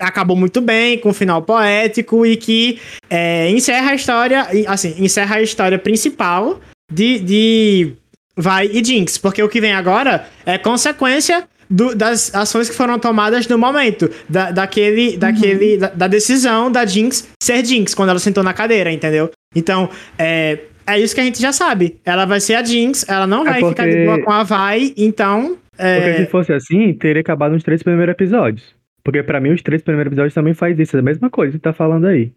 acabou 0.00 0.36
muito 0.36 0.60
bem, 0.60 0.98
com 0.98 1.10
um 1.10 1.14
final 1.14 1.42
poético 1.42 2.26
e 2.26 2.36
que 2.36 2.80
é, 3.08 3.48
encerra 3.50 3.92
a 3.92 3.94
história, 3.94 4.48
assim, 4.66 4.96
encerra 4.98 5.36
a 5.36 5.42
história 5.42 5.78
principal 5.78 6.60
de, 6.92 7.20
de 7.20 7.92
Vai 8.36 8.66
e 8.66 8.82
Jinx, 8.82 9.16
porque 9.16 9.40
o 9.40 9.48
que 9.48 9.60
vem 9.60 9.74
agora 9.74 10.26
é 10.44 10.58
consequência 10.58 11.46
do, 11.68 11.94
das 11.94 12.34
ações 12.34 12.68
que 12.68 12.74
foram 12.74 12.98
tomadas 12.98 13.46
no 13.46 13.56
momento, 13.56 14.10
da, 14.28 14.50
daquele, 14.50 15.10
uhum. 15.10 15.18
daquele, 15.20 15.76
da, 15.76 15.88
da, 15.88 16.08
decisão 16.08 16.72
da 16.72 16.84
Jinx 16.84 17.28
ser 17.40 17.64
Jinx, 17.64 17.94
quando 17.94 18.08
ela 18.08 18.18
sentou 18.18 18.42
na 18.42 18.52
cadeira, 18.52 18.90
entendeu? 18.90 19.30
Então, 19.54 19.88
é, 20.18 20.58
é 20.96 21.00
isso 21.00 21.14
que 21.14 21.20
a 21.20 21.24
gente 21.24 21.40
já 21.40 21.52
sabe. 21.52 22.00
Ela 22.04 22.24
vai 22.24 22.40
ser 22.40 22.54
a 22.54 22.64
Jinx, 22.64 23.08
ela 23.08 23.26
não 23.26 23.42
é 23.42 23.50
vai 23.50 23.60
porque... 23.60 23.82
ficar 23.82 23.88
de 23.88 24.04
boa 24.04 24.22
com 24.22 24.32
a 24.32 24.42
Vai, 24.42 24.92
então. 24.96 25.58
É... 25.78 26.00
Porque 26.00 26.24
se 26.24 26.30
fosse 26.30 26.52
assim, 26.52 26.92
teria 26.94 27.20
acabado 27.20 27.52
nos 27.52 27.62
três 27.62 27.82
primeiros 27.82 28.12
episódios. 28.12 28.74
Porque 29.02 29.22
para 29.22 29.40
mim, 29.40 29.52
os 29.52 29.62
três 29.62 29.82
primeiros 29.82 30.12
episódios 30.12 30.34
também 30.34 30.54
faz 30.54 30.78
isso, 30.78 30.96
a 30.96 31.02
mesma 31.02 31.30
coisa 31.30 31.52
que 31.52 31.62
tá 31.62 31.72
falando 31.72 32.06
aí. 32.06 32.32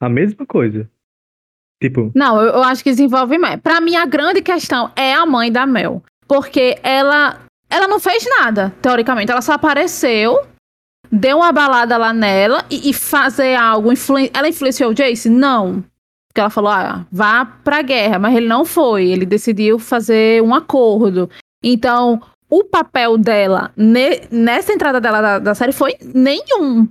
A 0.00 0.08
mesma 0.08 0.46
coisa. 0.46 0.88
Tipo. 1.82 2.10
Não, 2.14 2.40
eu, 2.40 2.48
eu 2.54 2.62
acho 2.62 2.82
que 2.82 2.90
desenvolve 2.90 3.38
mais. 3.38 3.60
Pra 3.60 3.80
mim, 3.80 3.96
a 3.96 4.04
grande 4.04 4.42
questão 4.42 4.90
é 4.94 5.14
a 5.14 5.24
mãe 5.24 5.50
da 5.50 5.66
Mel. 5.66 6.02
Porque 6.28 6.78
ela. 6.82 7.40
Ela 7.70 7.86
não 7.86 8.00
fez 8.00 8.24
nada, 8.38 8.74
teoricamente. 8.82 9.30
Ela 9.30 9.40
só 9.40 9.52
apareceu, 9.52 10.44
deu 11.10 11.38
uma 11.38 11.52
balada 11.52 11.96
lá 11.96 12.12
nela 12.12 12.64
e, 12.68 12.90
e 12.90 12.92
fazer 12.92 13.54
algo. 13.54 13.92
Influ... 13.92 14.16
Ela 14.34 14.48
influenciou 14.48 14.90
o 14.90 14.94
Jace? 14.94 15.30
Não. 15.30 15.84
Porque 16.30 16.40
ela 16.40 16.50
falou, 16.50 16.70
ah, 16.70 17.04
vá 17.10 17.44
pra 17.44 17.82
guerra, 17.82 18.16
mas 18.20 18.36
ele 18.36 18.46
não 18.46 18.64
foi, 18.64 19.08
ele 19.08 19.26
decidiu 19.26 19.80
fazer 19.80 20.40
um 20.40 20.54
acordo. 20.54 21.28
Então, 21.60 22.22
o 22.48 22.62
papel 22.62 23.18
dela 23.18 23.72
ne 23.76 24.20
nessa 24.30 24.72
entrada 24.72 25.00
dela 25.00 25.20
da, 25.20 25.38
da, 25.40 25.54
série 25.56 25.72
foi 25.72 25.96
nenhum. 26.14 26.88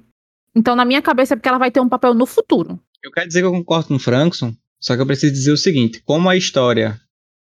Então, 0.53 0.75
na 0.75 0.83
minha 0.83 1.01
cabeça, 1.01 1.33
é 1.33 1.37
porque 1.37 1.47
ela 1.47 1.57
vai 1.57 1.71
ter 1.71 1.79
um 1.79 1.87
papel 1.87 2.13
no 2.13 2.25
futuro. 2.25 2.77
Eu 3.01 3.11
quero 3.11 3.27
dizer 3.27 3.39
que 3.39 3.45
eu 3.45 3.51
concordo 3.53 3.87
com 3.87 3.95
o 3.95 3.99
Frankson, 3.99 4.53
só 4.77 4.93
que 4.93 5.01
eu 5.01 5.05
preciso 5.05 5.31
dizer 5.31 5.53
o 5.53 5.57
seguinte: 5.57 6.01
como 6.03 6.27
a 6.27 6.35
história, 6.35 6.99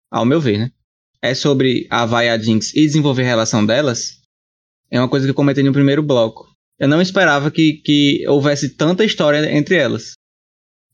ao 0.09 0.23
meu 0.23 0.39
ver, 0.39 0.59
né, 0.59 0.71
é 1.21 1.33
sobre 1.33 1.87
a 1.89 2.05
Vai 2.05 2.29
a 2.29 2.37
Jinx 2.37 2.73
e 2.73 2.85
desenvolver 2.85 3.23
a 3.23 3.27
relação 3.27 3.65
delas, 3.65 4.21
é 4.89 4.97
uma 4.97 5.09
coisa 5.09 5.25
que 5.25 5.31
eu 5.31 5.35
comentei 5.35 5.63
no 5.63 5.73
primeiro 5.73 6.01
bloco. 6.01 6.49
Eu 6.79 6.87
não 6.87 7.01
esperava 7.01 7.51
que, 7.51 7.81
que 7.83 8.25
houvesse 8.29 8.69
tanta 8.77 9.03
história 9.03 9.45
entre 9.51 9.75
elas 9.75 10.13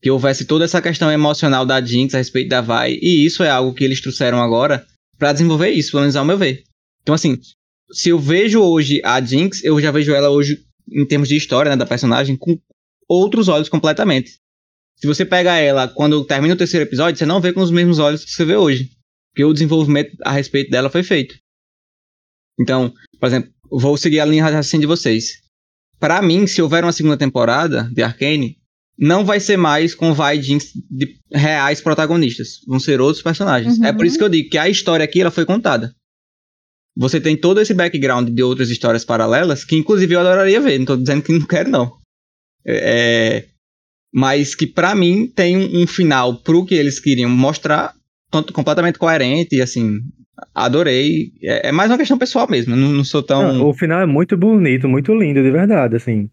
que 0.00 0.10
houvesse 0.10 0.44
toda 0.44 0.64
essa 0.64 0.80
questão 0.80 1.10
emocional 1.10 1.66
da 1.66 1.84
Jinx 1.84 2.14
a 2.14 2.18
respeito 2.18 2.48
da 2.48 2.60
Vai, 2.60 2.98
e 3.00 3.26
isso 3.26 3.42
é 3.42 3.50
algo 3.50 3.74
que 3.74 3.84
eles 3.84 4.00
trouxeram 4.00 4.40
agora 4.40 4.86
para 5.18 5.32
desenvolver 5.32 5.70
isso, 5.70 5.90
pelo 5.90 6.02
menos 6.02 6.16
ao 6.16 6.24
meu 6.24 6.38
ver. 6.38 6.62
Então, 7.02 7.14
assim, 7.14 7.38
se 7.90 8.10
eu 8.10 8.18
vejo 8.18 8.60
hoje 8.60 9.00
a 9.04 9.20
Jinx, 9.20 9.64
eu 9.64 9.80
já 9.80 9.90
vejo 9.90 10.12
ela 10.12 10.30
hoje, 10.30 10.62
em 10.90 11.06
termos 11.06 11.28
de 11.28 11.36
história 11.36 11.70
né, 11.70 11.76
da 11.76 11.86
personagem, 11.86 12.36
com 12.36 12.58
outros 13.08 13.48
olhos 13.48 13.68
completamente. 13.68 14.38
Se 14.96 15.06
você 15.06 15.24
pega 15.24 15.56
ela 15.56 15.88
quando 15.88 16.24
termina 16.24 16.54
o 16.54 16.58
terceiro 16.58 16.84
episódio, 16.84 17.18
você 17.18 17.26
não 17.26 17.40
vê 17.40 17.52
com 17.52 17.60
os 17.60 17.70
mesmos 17.70 17.98
olhos 17.98 18.24
que 18.24 18.30
você 18.30 18.44
vê 18.44 18.56
hoje. 18.56 18.90
Porque 19.30 19.44
o 19.44 19.52
desenvolvimento 19.52 20.16
a 20.22 20.32
respeito 20.32 20.70
dela 20.70 20.90
foi 20.90 21.02
feito. 21.02 21.36
Então, 22.60 22.92
por 23.18 23.26
exemplo, 23.26 23.50
vou 23.70 23.96
seguir 23.96 24.20
a 24.20 24.24
linha 24.24 24.44
de 24.44 24.52
raciocínio 24.52 24.82
de 24.82 24.86
vocês. 24.88 25.40
Para 25.98 26.20
mim, 26.20 26.46
se 26.46 26.60
houver 26.60 26.84
uma 26.84 26.92
segunda 26.92 27.16
temporada 27.16 27.88
de 27.92 28.02
Arcane, 28.02 28.57
não 28.98 29.24
vai 29.24 29.38
ser 29.38 29.56
mais 29.56 29.94
com 29.94 30.14
Jinx 30.40 30.72
de 30.90 31.16
reais 31.32 31.80
protagonistas. 31.80 32.60
Vão 32.66 32.80
ser 32.80 33.00
outros 33.00 33.22
personagens. 33.22 33.78
Uhum. 33.78 33.84
É 33.84 33.92
por 33.92 34.04
isso 34.04 34.18
que 34.18 34.24
eu 34.24 34.28
digo 34.28 34.50
que 34.50 34.58
a 34.58 34.68
história 34.68 35.04
aqui 35.04 35.20
ela 35.20 35.30
foi 35.30 35.44
contada. 35.44 35.94
Você 36.96 37.20
tem 37.20 37.36
todo 37.36 37.60
esse 37.60 37.72
background 37.72 38.28
de 38.28 38.42
outras 38.42 38.70
histórias 38.70 39.04
paralelas, 39.04 39.64
que 39.64 39.76
inclusive 39.76 40.12
eu 40.12 40.20
adoraria 40.20 40.60
ver. 40.60 40.78
Não 40.80 40.86
tô 40.86 40.96
dizendo 40.96 41.22
que 41.22 41.32
não 41.32 41.46
quero, 41.46 41.70
não. 41.70 41.92
É, 42.66 43.44
mas 44.12 44.56
que 44.56 44.66
para 44.66 44.96
mim 44.96 45.28
tem 45.28 45.56
um, 45.56 45.86
final 45.86 46.34
pro 46.42 46.66
que 46.66 46.74
eles 46.74 46.98
queriam 46.98 47.30
mostrar, 47.30 47.94
completamente 48.52 48.98
coerente 48.98 49.54
e 49.54 49.62
assim. 49.62 50.00
Adorei. 50.52 51.32
É, 51.40 51.68
é 51.68 51.72
mais 51.72 51.88
uma 51.88 51.98
questão 51.98 52.18
pessoal 52.18 52.48
mesmo. 52.50 52.74
Não, 52.74 52.90
não 52.90 53.04
sou 53.04 53.22
tão. 53.22 53.54
Não, 53.54 53.68
o 53.68 53.74
final 53.74 54.00
é 54.00 54.06
muito 54.06 54.36
bonito, 54.36 54.88
muito 54.88 55.14
lindo, 55.14 55.40
de 55.40 55.50
verdade, 55.52 55.94
assim. 55.94 56.28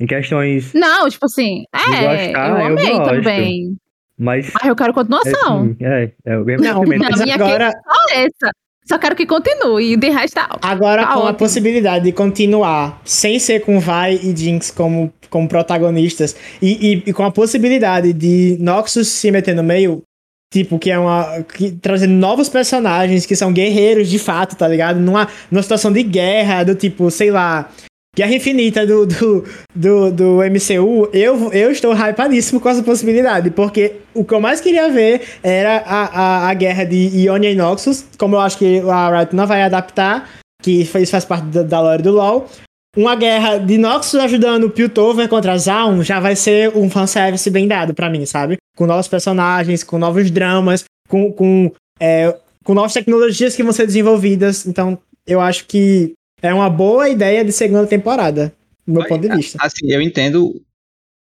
Em 0.00 0.06
questões. 0.06 0.72
Não, 0.74 1.08
tipo 1.08 1.26
assim, 1.26 1.64
é, 1.74 2.26
gostar, 2.26 2.50
eu 2.50 2.66
amei 2.66 2.92
eu 2.92 3.02
também. 3.02 3.76
Mas, 4.18 4.50
mas 4.52 4.68
eu 4.68 4.74
quero 4.74 4.92
continuação. 4.92 5.76
É, 5.80 6.04
é, 6.04 6.12
é, 6.26 6.32
é 6.32 6.56
não, 6.56 6.82
mas 6.84 7.20
agora... 7.20 7.70
só 7.70 8.14
essa. 8.14 8.52
Só 8.88 8.98
quero 8.98 9.14
que 9.14 9.26
continue, 9.26 9.92
e 9.92 9.96
de 9.98 10.08
resto 10.08 10.34
tá 10.34 10.48
Agora, 10.62 11.02
tá 11.02 11.08
com 11.08 11.18
ótimo. 11.18 11.28
a 11.28 11.34
possibilidade 11.34 12.06
de 12.06 12.12
continuar 12.12 13.02
sem 13.04 13.38
ser 13.38 13.60
com 13.60 13.78
Vai 13.78 14.14
e 14.14 14.34
Jinx 14.34 14.70
como, 14.70 15.12
como 15.28 15.46
protagonistas, 15.46 16.34
e, 16.62 16.94
e, 16.94 17.02
e, 17.06 17.12
com 17.12 17.22
a 17.22 17.30
possibilidade 17.30 18.14
de 18.14 18.56
Noxus 18.58 19.08
se 19.08 19.30
meter 19.30 19.54
no 19.54 19.62
meio, 19.62 20.02
tipo, 20.50 20.78
que 20.78 20.90
é 20.90 20.98
uma. 20.98 21.42
Que, 21.42 21.70
trazendo 21.70 22.14
novos 22.14 22.48
personagens 22.48 23.26
que 23.26 23.36
são 23.36 23.52
guerreiros 23.52 24.08
de 24.08 24.18
fato, 24.18 24.56
tá 24.56 24.66
ligado? 24.66 24.98
Numa, 24.98 25.28
numa 25.50 25.62
situação 25.62 25.92
de 25.92 26.02
guerra, 26.02 26.64
do 26.64 26.74
tipo, 26.74 27.10
sei 27.10 27.30
lá. 27.30 27.70
Guerra 28.18 28.34
Infinita 28.34 28.84
do, 28.84 29.06
do, 29.06 29.44
do, 29.72 30.10
do, 30.10 30.38
MCU, 30.38 31.08
eu, 31.12 31.52
eu 31.52 31.70
estou 31.70 31.94
hypadíssimo 31.94 32.58
com 32.58 32.68
essa 32.68 32.82
possibilidade, 32.82 33.48
porque 33.52 33.98
o 34.12 34.24
que 34.24 34.34
eu 34.34 34.40
mais 34.40 34.60
queria 34.60 34.90
ver 34.90 35.22
era 35.40 35.84
a, 35.86 36.06
a, 36.06 36.48
a 36.48 36.54
guerra 36.54 36.82
de 36.82 36.96
Ionia 36.96 37.52
e 37.52 37.54
Noxus, 37.54 38.04
como 38.18 38.34
eu 38.34 38.40
acho 38.40 38.58
que 38.58 38.80
a 38.80 39.20
Riot 39.20 39.36
não 39.36 39.46
vai 39.46 39.62
adaptar, 39.62 40.28
que 40.60 40.80
isso 40.80 41.12
faz 41.12 41.24
parte 41.24 41.46
da, 41.46 41.62
da 41.62 41.80
lore 41.80 42.02
do 42.02 42.10
LoL. 42.10 42.48
Uma 42.96 43.14
guerra 43.14 43.58
de 43.58 43.78
Noxus 43.78 44.16
ajudando 44.16 44.68
Piltover 44.68 45.28
contra 45.28 45.56
Zaun 45.56 46.02
já 46.02 46.18
vai 46.18 46.34
ser 46.34 46.76
um 46.76 46.90
fanservice 46.90 47.48
bem 47.48 47.68
dado 47.68 47.94
para 47.94 48.10
mim, 48.10 48.26
sabe? 48.26 48.56
Com 48.76 48.84
novos 48.84 49.06
personagens, 49.06 49.84
com 49.84 49.96
novos 49.96 50.28
dramas, 50.28 50.82
com, 51.08 51.32
com, 51.32 51.70
é, 52.00 52.36
com 52.64 52.74
novas 52.74 52.92
tecnologias 52.92 53.54
que 53.54 53.62
vão 53.62 53.72
ser 53.72 53.86
desenvolvidas. 53.86 54.66
Então, 54.66 54.98
eu 55.24 55.40
acho 55.40 55.66
que 55.66 56.14
é 56.40 56.52
uma 56.54 56.70
boa 56.70 57.08
ideia 57.08 57.44
de 57.44 57.52
segunda 57.52 57.86
temporada, 57.86 58.54
do 58.86 58.92
meu 58.92 59.06
ponto 59.06 59.20
de 59.20 59.36
vista. 59.36 59.58
Assim, 59.60 59.90
eu 59.90 60.00
entendo 60.00 60.62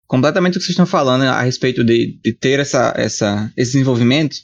completamente 0.07 0.57
o 0.57 0.59
que 0.59 0.65
vocês 0.65 0.71
estão 0.71 0.87
falando 0.87 1.23
a 1.23 1.43
respeito 1.43 1.83
de, 1.85 2.19
de 2.23 2.33
ter 2.33 2.61
essa, 2.61 2.95
essa, 2.97 3.53
esse 3.57 3.73
desenvolvimento. 3.73 4.37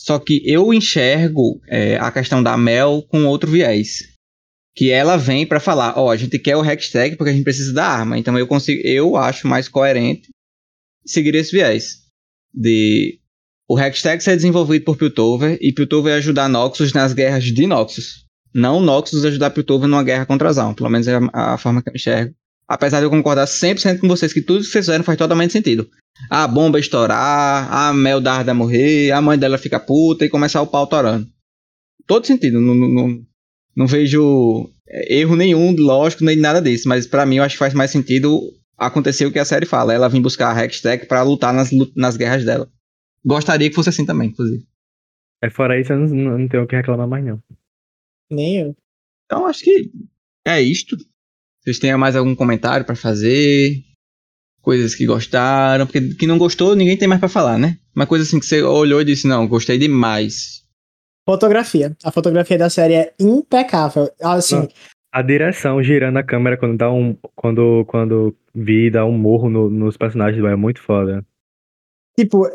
Só 0.00 0.18
que 0.18 0.42
eu 0.44 0.72
enxergo 0.72 1.60
é, 1.66 1.96
a 1.96 2.12
questão 2.12 2.42
da 2.42 2.56
Mel 2.56 3.02
com 3.08 3.24
outro 3.24 3.50
viés. 3.50 4.14
Que 4.74 4.90
ela 4.90 5.16
vem 5.16 5.46
para 5.46 5.58
falar, 5.58 5.94
ó, 5.96 6.04
oh, 6.06 6.10
a 6.10 6.16
gente 6.16 6.38
quer 6.38 6.54
o 6.54 6.60
hashtag 6.60 7.16
porque 7.16 7.30
a 7.30 7.32
gente 7.32 7.44
precisa 7.44 7.72
da 7.72 7.86
arma. 7.86 8.18
Então 8.18 8.38
eu 8.38 8.46
consigo, 8.46 8.86
eu 8.86 9.16
acho 9.16 9.48
mais 9.48 9.68
coerente 9.68 10.28
seguir 11.04 11.34
esse 11.34 11.50
viés. 11.50 12.02
De 12.52 13.18
o 13.66 13.74
hashtag 13.74 14.22
ser 14.22 14.36
desenvolvido 14.36 14.84
por 14.84 14.98
Piltover 14.98 15.58
e 15.62 15.72
Piltover 15.72 16.14
ajudar 16.14 16.48
Noxus 16.48 16.92
nas 16.92 17.14
guerras 17.14 17.44
de 17.44 17.66
Noxus 17.66 18.25
não 18.56 18.80
Noxus 18.80 19.24
ajudar 19.24 19.50
Piltover 19.50 19.86
numa 19.86 20.02
guerra 20.02 20.24
contra 20.24 20.50
Zaun. 20.50 20.72
Pelo 20.72 20.88
menos 20.88 21.06
é 21.06 21.16
a, 21.32 21.54
a, 21.54 21.58
forma 21.58 21.82
que 21.82 21.90
eu 21.90 21.94
enxergo. 21.94 22.34
Apesar 22.66 22.98
de 22.98 23.04
eu 23.04 23.10
concordar 23.10 23.44
100% 23.44 24.00
com 24.00 24.08
vocês 24.08 24.32
que 24.32 24.40
tudo 24.40 24.60
que 24.60 24.70
vocês 24.70 24.86
fizeram 24.86 25.04
faz 25.04 25.18
totalmente 25.18 25.52
sentido. 25.52 25.86
A 26.30 26.48
bomba 26.48 26.80
estourar, 26.80 27.70
a 27.70 27.92
Mel 27.92 28.20
Darda 28.20 28.54
morrer, 28.54 29.12
a 29.12 29.20
mãe 29.20 29.38
dela 29.38 29.58
fica 29.58 29.78
puta 29.78 30.24
e 30.24 30.30
começar 30.30 30.62
o 30.62 30.66
pau 30.66 30.86
torando. 30.86 31.28
Todo 32.06 32.26
sentido. 32.26 32.58
Não, 32.58 32.74
não, 32.74 33.20
não, 33.76 33.86
vejo 33.86 34.70
erro 35.08 35.36
nenhum, 35.36 35.76
lógico, 35.78 36.24
nem 36.24 36.36
nada 36.36 36.60
disso. 36.60 36.88
Mas 36.88 37.06
para 37.06 37.26
mim 37.26 37.36
eu 37.36 37.44
acho 37.44 37.56
que 37.56 37.58
faz 37.58 37.74
mais 37.74 37.90
sentido 37.90 38.40
acontecer 38.78 39.26
o 39.26 39.32
que 39.32 39.38
a 39.38 39.44
série 39.44 39.66
fala. 39.66 39.92
Ela 39.92 40.08
vir 40.08 40.20
buscar 40.20 40.56
a 40.56 40.64
Hextech 40.64 41.06
para 41.06 41.22
lutar 41.22 41.52
nas, 41.52 41.70
nas 41.94 42.16
guerras 42.16 42.44
dela. 42.44 42.68
Gostaria 43.24 43.68
que 43.68 43.74
fosse 43.74 43.90
assim 43.90 44.06
também, 44.06 44.30
inclusive. 44.30 44.64
É, 45.42 45.50
fora 45.50 45.78
isso, 45.78 45.92
eu 45.92 45.98
não, 45.98 46.38
não 46.38 46.48
tenho 46.48 46.62
o 46.62 46.66
que 46.66 46.74
reclamar 46.74 47.06
mais, 47.06 47.22
não. 47.22 47.38
Nem 48.30 48.58
eu. 48.60 48.76
Então 49.24 49.46
acho 49.46 49.62
que 49.64 49.90
é 50.46 50.60
isto. 50.60 50.96
Vocês 51.62 51.78
têm 51.78 51.96
mais 51.96 52.14
algum 52.16 52.34
comentário 52.34 52.84
para 52.86 52.94
fazer? 52.96 53.82
Coisas 54.60 54.94
que 54.94 55.06
gostaram? 55.06 55.86
Porque 55.86 56.14
que 56.14 56.26
não 56.26 56.38
gostou, 56.38 56.74
ninguém 56.74 56.96
tem 56.96 57.06
mais 57.08 57.20
para 57.20 57.28
falar, 57.28 57.58
né? 57.58 57.78
Uma 57.94 58.06
coisa 58.06 58.24
assim 58.24 58.38
que 58.40 58.46
você 58.46 58.62
olhou 58.62 59.00
e 59.00 59.04
disse, 59.04 59.26
não, 59.26 59.46
gostei 59.46 59.78
demais. 59.78 60.64
Fotografia. 61.28 61.96
A 62.04 62.10
fotografia 62.12 62.58
da 62.58 62.70
série 62.70 62.94
é 62.94 63.14
impecável. 63.20 64.10
Assim, 64.20 64.56
Não. 64.56 64.68
A 65.12 65.22
direção 65.22 65.82
girando 65.82 66.18
a 66.18 66.22
câmera 66.22 66.56
quando 66.58 66.76
dá 66.76 66.90
um. 66.92 67.14
Quando, 67.34 67.84
quando 67.86 68.36
Vi 68.54 68.90
dá 68.90 69.04
um 69.06 69.16
morro 69.16 69.48
no- 69.48 69.70
nos 69.70 69.96
personagens 69.96 70.44
é 70.44 70.54
muito 70.56 70.80
foda. 70.82 71.24
tipo, 72.18 72.46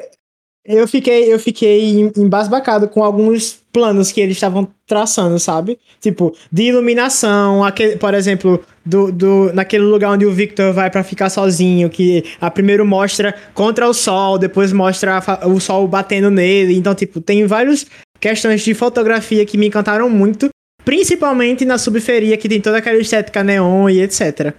eu 0.65 0.87
fiquei, 0.87 1.31
eu 1.33 1.39
fiquei 1.39 1.89
em- 1.89 2.11
embasbacado 2.17 2.87
com 2.87 3.03
alguns 3.03 3.60
planos 3.71 4.11
que 4.11 4.21
eles 4.21 4.37
estavam 4.37 4.67
traçando, 4.85 5.39
sabe? 5.39 5.79
Tipo, 5.99 6.35
de 6.51 6.63
iluminação, 6.63 7.63
aquele, 7.63 7.95
por 7.95 8.13
exemplo, 8.13 8.63
do, 8.85 9.11
do, 9.11 9.53
naquele 9.53 9.83
lugar 9.83 10.11
onde 10.11 10.25
o 10.25 10.31
Victor 10.31 10.73
vai 10.73 10.89
pra 10.89 11.03
ficar 11.03 11.29
sozinho, 11.29 11.89
que 11.89 12.23
a 12.39 12.51
primeiro 12.51 12.85
mostra 12.85 13.33
contra 13.53 13.87
o 13.87 13.93
sol, 13.93 14.37
depois 14.37 14.73
mostra 14.73 15.21
o 15.45 15.59
sol 15.59 15.87
batendo 15.87 16.29
nele. 16.29 16.75
Então, 16.75 16.93
tipo, 16.93 17.21
tem 17.21 17.45
várias 17.45 17.85
questões 18.19 18.61
de 18.61 18.73
fotografia 18.73 19.45
que 19.45 19.57
me 19.57 19.67
encantaram 19.67 20.09
muito, 20.09 20.49
principalmente 20.83 21.65
na 21.65 21.77
subferia, 21.77 22.37
que 22.37 22.49
tem 22.49 22.61
toda 22.61 22.77
aquela 22.77 22.99
estética 22.99 23.43
neon 23.43 23.89
e 23.89 24.01
etc. 24.01 24.53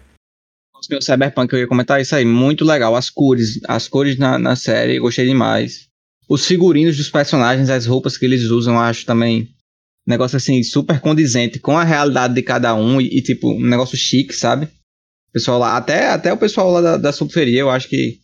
Os 0.80 0.88
meus 0.88 1.04
Cyberpunk, 1.04 1.52
eu 1.52 1.60
ia 1.60 1.68
comentar 1.68 2.00
isso 2.00 2.14
aí, 2.16 2.24
muito 2.24 2.64
legal. 2.64 2.96
As 2.96 3.08
cores, 3.08 3.60
as 3.68 3.86
cores 3.86 4.18
na, 4.18 4.36
na 4.36 4.56
série, 4.56 4.98
gostei 4.98 5.26
demais. 5.26 5.91
Os 6.32 6.46
figurinos 6.46 6.96
dos 6.96 7.10
personagens, 7.10 7.68
as 7.68 7.84
roupas 7.86 8.16
que 8.16 8.24
eles 8.24 8.44
usam, 8.44 8.78
acho 8.80 9.04
também 9.04 9.42
um 9.42 10.10
negócio 10.10 10.36
assim, 10.36 10.62
super 10.62 10.98
condizente 11.00 11.58
com 11.58 11.76
a 11.76 11.84
realidade 11.84 12.34
de 12.34 12.42
cada 12.42 12.74
um 12.74 13.00
e, 13.00 13.18
e, 13.18 13.22
tipo, 13.22 13.52
um 13.52 13.66
negócio 13.66 13.96
chique, 13.96 14.32
sabe? 14.32 14.66
Pessoal 15.32 15.58
lá, 15.58 15.76
até, 15.76 16.08
até 16.08 16.32
o 16.32 16.36
pessoal 16.38 16.70
lá 16.70 16.80
da, 16.80 16.96
da 16.96 17.12
subferia, 17.12 17.60
eu 17.60 17.70
acho 17.70 17.88
que 17.88 18.18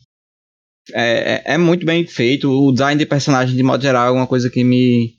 é, 0.93 1.35
é, 1.35 1.55
é 1.55 1.59
muito 1.59 1.85
bem 1.85 2.07
feito. 2.07 2.51
O 2.51 2.73
design 2.73 2.99
de 2.99 3.07
personagem, 3.07 3.55
de 3.57 3.63
modo 3.63 3.83
geral, 3.83 4.09
é 4.09 4.11
uma 4.19 4.27
coisa 4.27 4.49
que 4.49 4.65
me, 4.65 5.15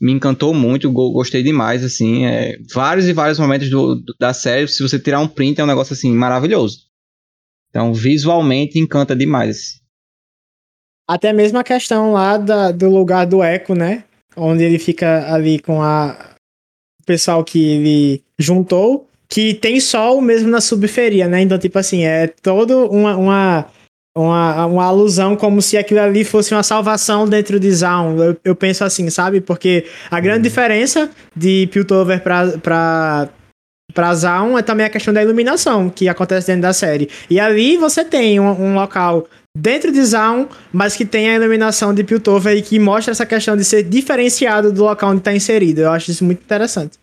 me 0.00 0.12
encantou 0.12 0.52
muito, 0.54 0.90
go- 0.92 1.12
gostei 1.12 1.42
demais, 1.42 1.82
assim. 1.82 2.26
É, 2.26 2.58
vários 2.72 3.06
e 3.08 3.12
vários 3.12 3.38
momentos 3.38 3.70
do, 3.70 3.94
do- 3.96 4.14
da 4.20 4.34
série, 4.34 4.68
se 4.68 4.82
você 4.82 4.98
tirar 4.98 5.20
um 5.20 5.28
print, 5.28 5.60
é 5.60 5.64
um 5.64 5.68
negócio 5.68 5.94
assim, 5.94 6.12
maravilhoso. 6.12 6.80
Então, 7.70 7.92
visualmente, 7.94 8.78
encanta 8.78 9.16
demais. 9.16 9.80
Até 11.08 11.32
mesmo 11.32 11.58
a 11.58 11.64
questão 11.64 12.12
lá 12.12 12.36
da- 12.36 12.70
do 12.72 12.88
lugar 12.88 13.26
do 13.26 13.42
Echo, 13.42 13.74
né? 13.74 14.04
Onde 14.36 14.64
ele 14.64 14.78
fica 14.78 15.32
ali 15.32 15.58
com 15.58 15.82
a 15.82 16.34
o 17.02 17.04
pessoal 17.06 17.44
que 17.44 17.62
ele 17.62 18.22
juntou, 18.38 19.06
que 19.28 19.52
tem 19.52 19.78
sol 19.78 20.22
mesmo 20.22 20.48
na 20.48 20.60
subferia, 20.60 21.28
né? 21.28 21.42
Então, 21.42 21.58
tipo 21.58 21.78
assim, 21.78 22.04
é 22.04 22.26
todo 22.28 22.86
uma, 22.90 23.14
uma, 23.14 23.66
uma, 24.16 24.66
uma 24.66 24.84
alusão 24.86 25.36
como 25.36 25.60
se 25.60 25.76
aquilo 25.76 26.00
ali 26.00 26.24
fosse 26.24 26.54
uma 26.54 26.62
salvação 26.62 27.28
dentro 27.28 27.60
de 27.60 27.70
Zaun. 27.70 28.16
Eu, 28.22 28.36
eu 28.42 28.56
penso 28.56 28.84
assim, 28.84 29.10
sabe? 29.10 29.42
Porque 29.42 29.84
a 30.10 30.18
grande 30.18 30.44
diferença 30.44 31.10
de 31.36 31.66
Piltover 31.70 32.22
pra, 32.22 32.56
pra, 32.58 33.28
pra 33.92 34.14
Zaun 34.14 34.56
é 34.56 34.62
também 34.62 34.86
a 34.86 34.90
questão 34.90 35.12
da 35.12 35.22
iluminação 35.22 35.90
que 35.90 36.08
acontece 36.08 36.46
dentro 36.46 36.62
da 36.62 36.72
série. 36.72 37.10
E 37.28 37.38
ali 37.38 37.76
você 37.76 38.02
tem 38.02 38.40
um, 38.40 38.48
um 38.48 38.74
local 38.74 39.26
dentro 39.56 39.92
de 39.92 40.04
Zaun, 40.04 40.48
mas 40.72 40.96
que 40.96 41.04
tem 41.04 41.30
a 41.30 41.36
iluminação 41.36 41.94
de 41.94 42.02
Piltover 42.02 42.56
e 42.56 42.62
que 42.62 42.78
mostra 42.78 43.12
essa 43.12 43.24
questão 43.24 43.56
de 43.56 43.64
ser 43.64 43.84
diferenciado 43.84 44.72
do 44.72 44.82
local 44.82 45.10
onde 45.10 45.20
está 45.20 45.32
inserido. 45.32 45.80
Eu 45.80 45.92
acho 45.92 46.10
isso 46.10 46.24
muito 46.24 46.42
interessante. 46.42 46.98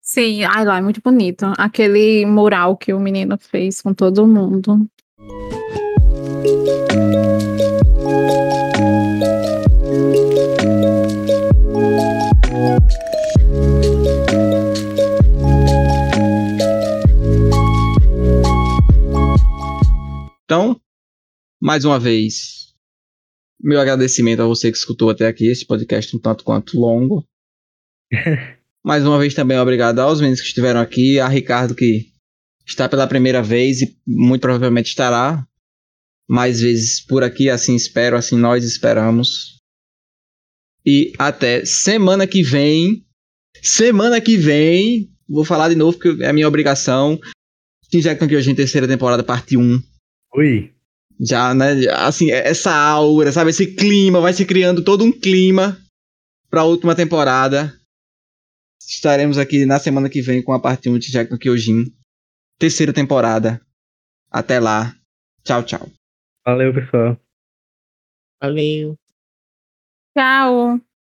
Sim, 0.00 0.42
ai 0.44 0.64
lá, 0.64 0.78
é 0.78 0.80
muito 0.80 1.00
bonito. 1.02 1.52
Aquele 1.56 2.26
mural 2.26 2.76
que 2.76 2.92
o 2.92 2.98
menino 2.98 3.38
fez 3.38 3.80
com 3.80 3.94
todo 3.94 4.26
mundo. 4.26 4.86
Então, 20.44 20.76
mais 21.62 21.84
uma 21.84 21.96
vez, 21.96 22.74
meu 23.60 23.80
agradecimento 23.80 24.42
a 24.42 24.46
você 24.46 24.72
que 24.72 24.76
escutou 24.76 25.10
até 25.10 25.28
aqui 25.28 25.46
esse 25.46 25.64
podcast 25.64 26.16
um 26.16 26.18
tanto 26.18 26.42
quanto 26.42 26.76
longo. 26.76 27.24
mais 28.84 29.06
uma 29.06 29.16
vez 29.16 29.32
também 29.32 29.56
obrigado 29.56 30.00
aos 30.00 30.20
meninos 30.20 30.40
que 30.40 30.48
estiveram 30.48 30.80
aqui, 30.80 31.20
a 31.20 31.28
Ricardo 31.28 31.76
que 31.76 32.10
está 32.66 32.88
pela 32.88 33.06
primeira 33.06 33.40
vez 33.40 33.80
e 33.80 33.96
muito 34.04 34.40
provavelmente 34.40 34.88
estará 34.88 35.46
mais 36.28 36.60
vezes 36.60 37.00
por 37.00 37.22
aqui, 37.22 37.48
assim 37.48 37.76
espero, 37.76 38.16
assim 38.16 38.36
nós 38.36 38.64
esperamos. 38.64 39.58
E 40.84 41.12
até 41.16 41.64
semana 41.64 42.26
que 42.26 42.42
vem. 42.42 43.06
Semana 43.62 44.20
que 44.20 44.36
vem, 44.36 45.14
vou 45.28 45.44
falar 45.44 45.68
de 45.68 45.76
novo 45.76 45.96
porque 45.96 46.24
é 46.24 46.28
a 46.28 46.32
minha 46.32 46.48
obrigação. 46.48 47.20
Injectam 47.92 48.26
aqui 48.26 48.34
hoje 48.34 48.50
em 48.50 48.54
terceira 48.54 48.88
temporada, 48.88 49.22
parte 49.22 49.56
1 49.56 49.80
Ui. 50.34 50.72
Já, 51.20 51.54
né? 51.54 51.72
Assim, 51.96 52.30
essa 52.30 52.74
aura, 52.74 53.32
sabe? 53.32 53.50
Esse 53.50 53.74
clima, 53.74 54.20
vai 54.20 54.32
se 54.32 54.44
criando 54.44 54.84
todo 54.84 55.04
um 55.04 55.12
clima 55.12 55.78
pra 56.50 56.64
última 56.64 56.94
temporada. 56.94 57.72
Estaremos 58.80 59.38
aqui 59.38 59.64
na 59.64 59.78
semana 59.78 60.08
que 60.08 60.20
vem 60.20 60.42
com 60.42 60.52
a 60.52 60.60
parte 60.60 60.88
1 60.88 60.98
de 60.98 61.10
Jack 61.10 61.30
no 61.30 61.38
Kyojin. 61.38 61.84
Terceira 62.58 62.92
temporada. 62.92 63.60
Até 64.30 64.58
lá. 64.58 64.94
Tchau, 65.44 65.62
tchau. 65.62 65.90
Valeu, 66.44 66.74
pessoal. 66.74 67.18
Valeu. 68.40 68.96
Tchau. 70.16 70.80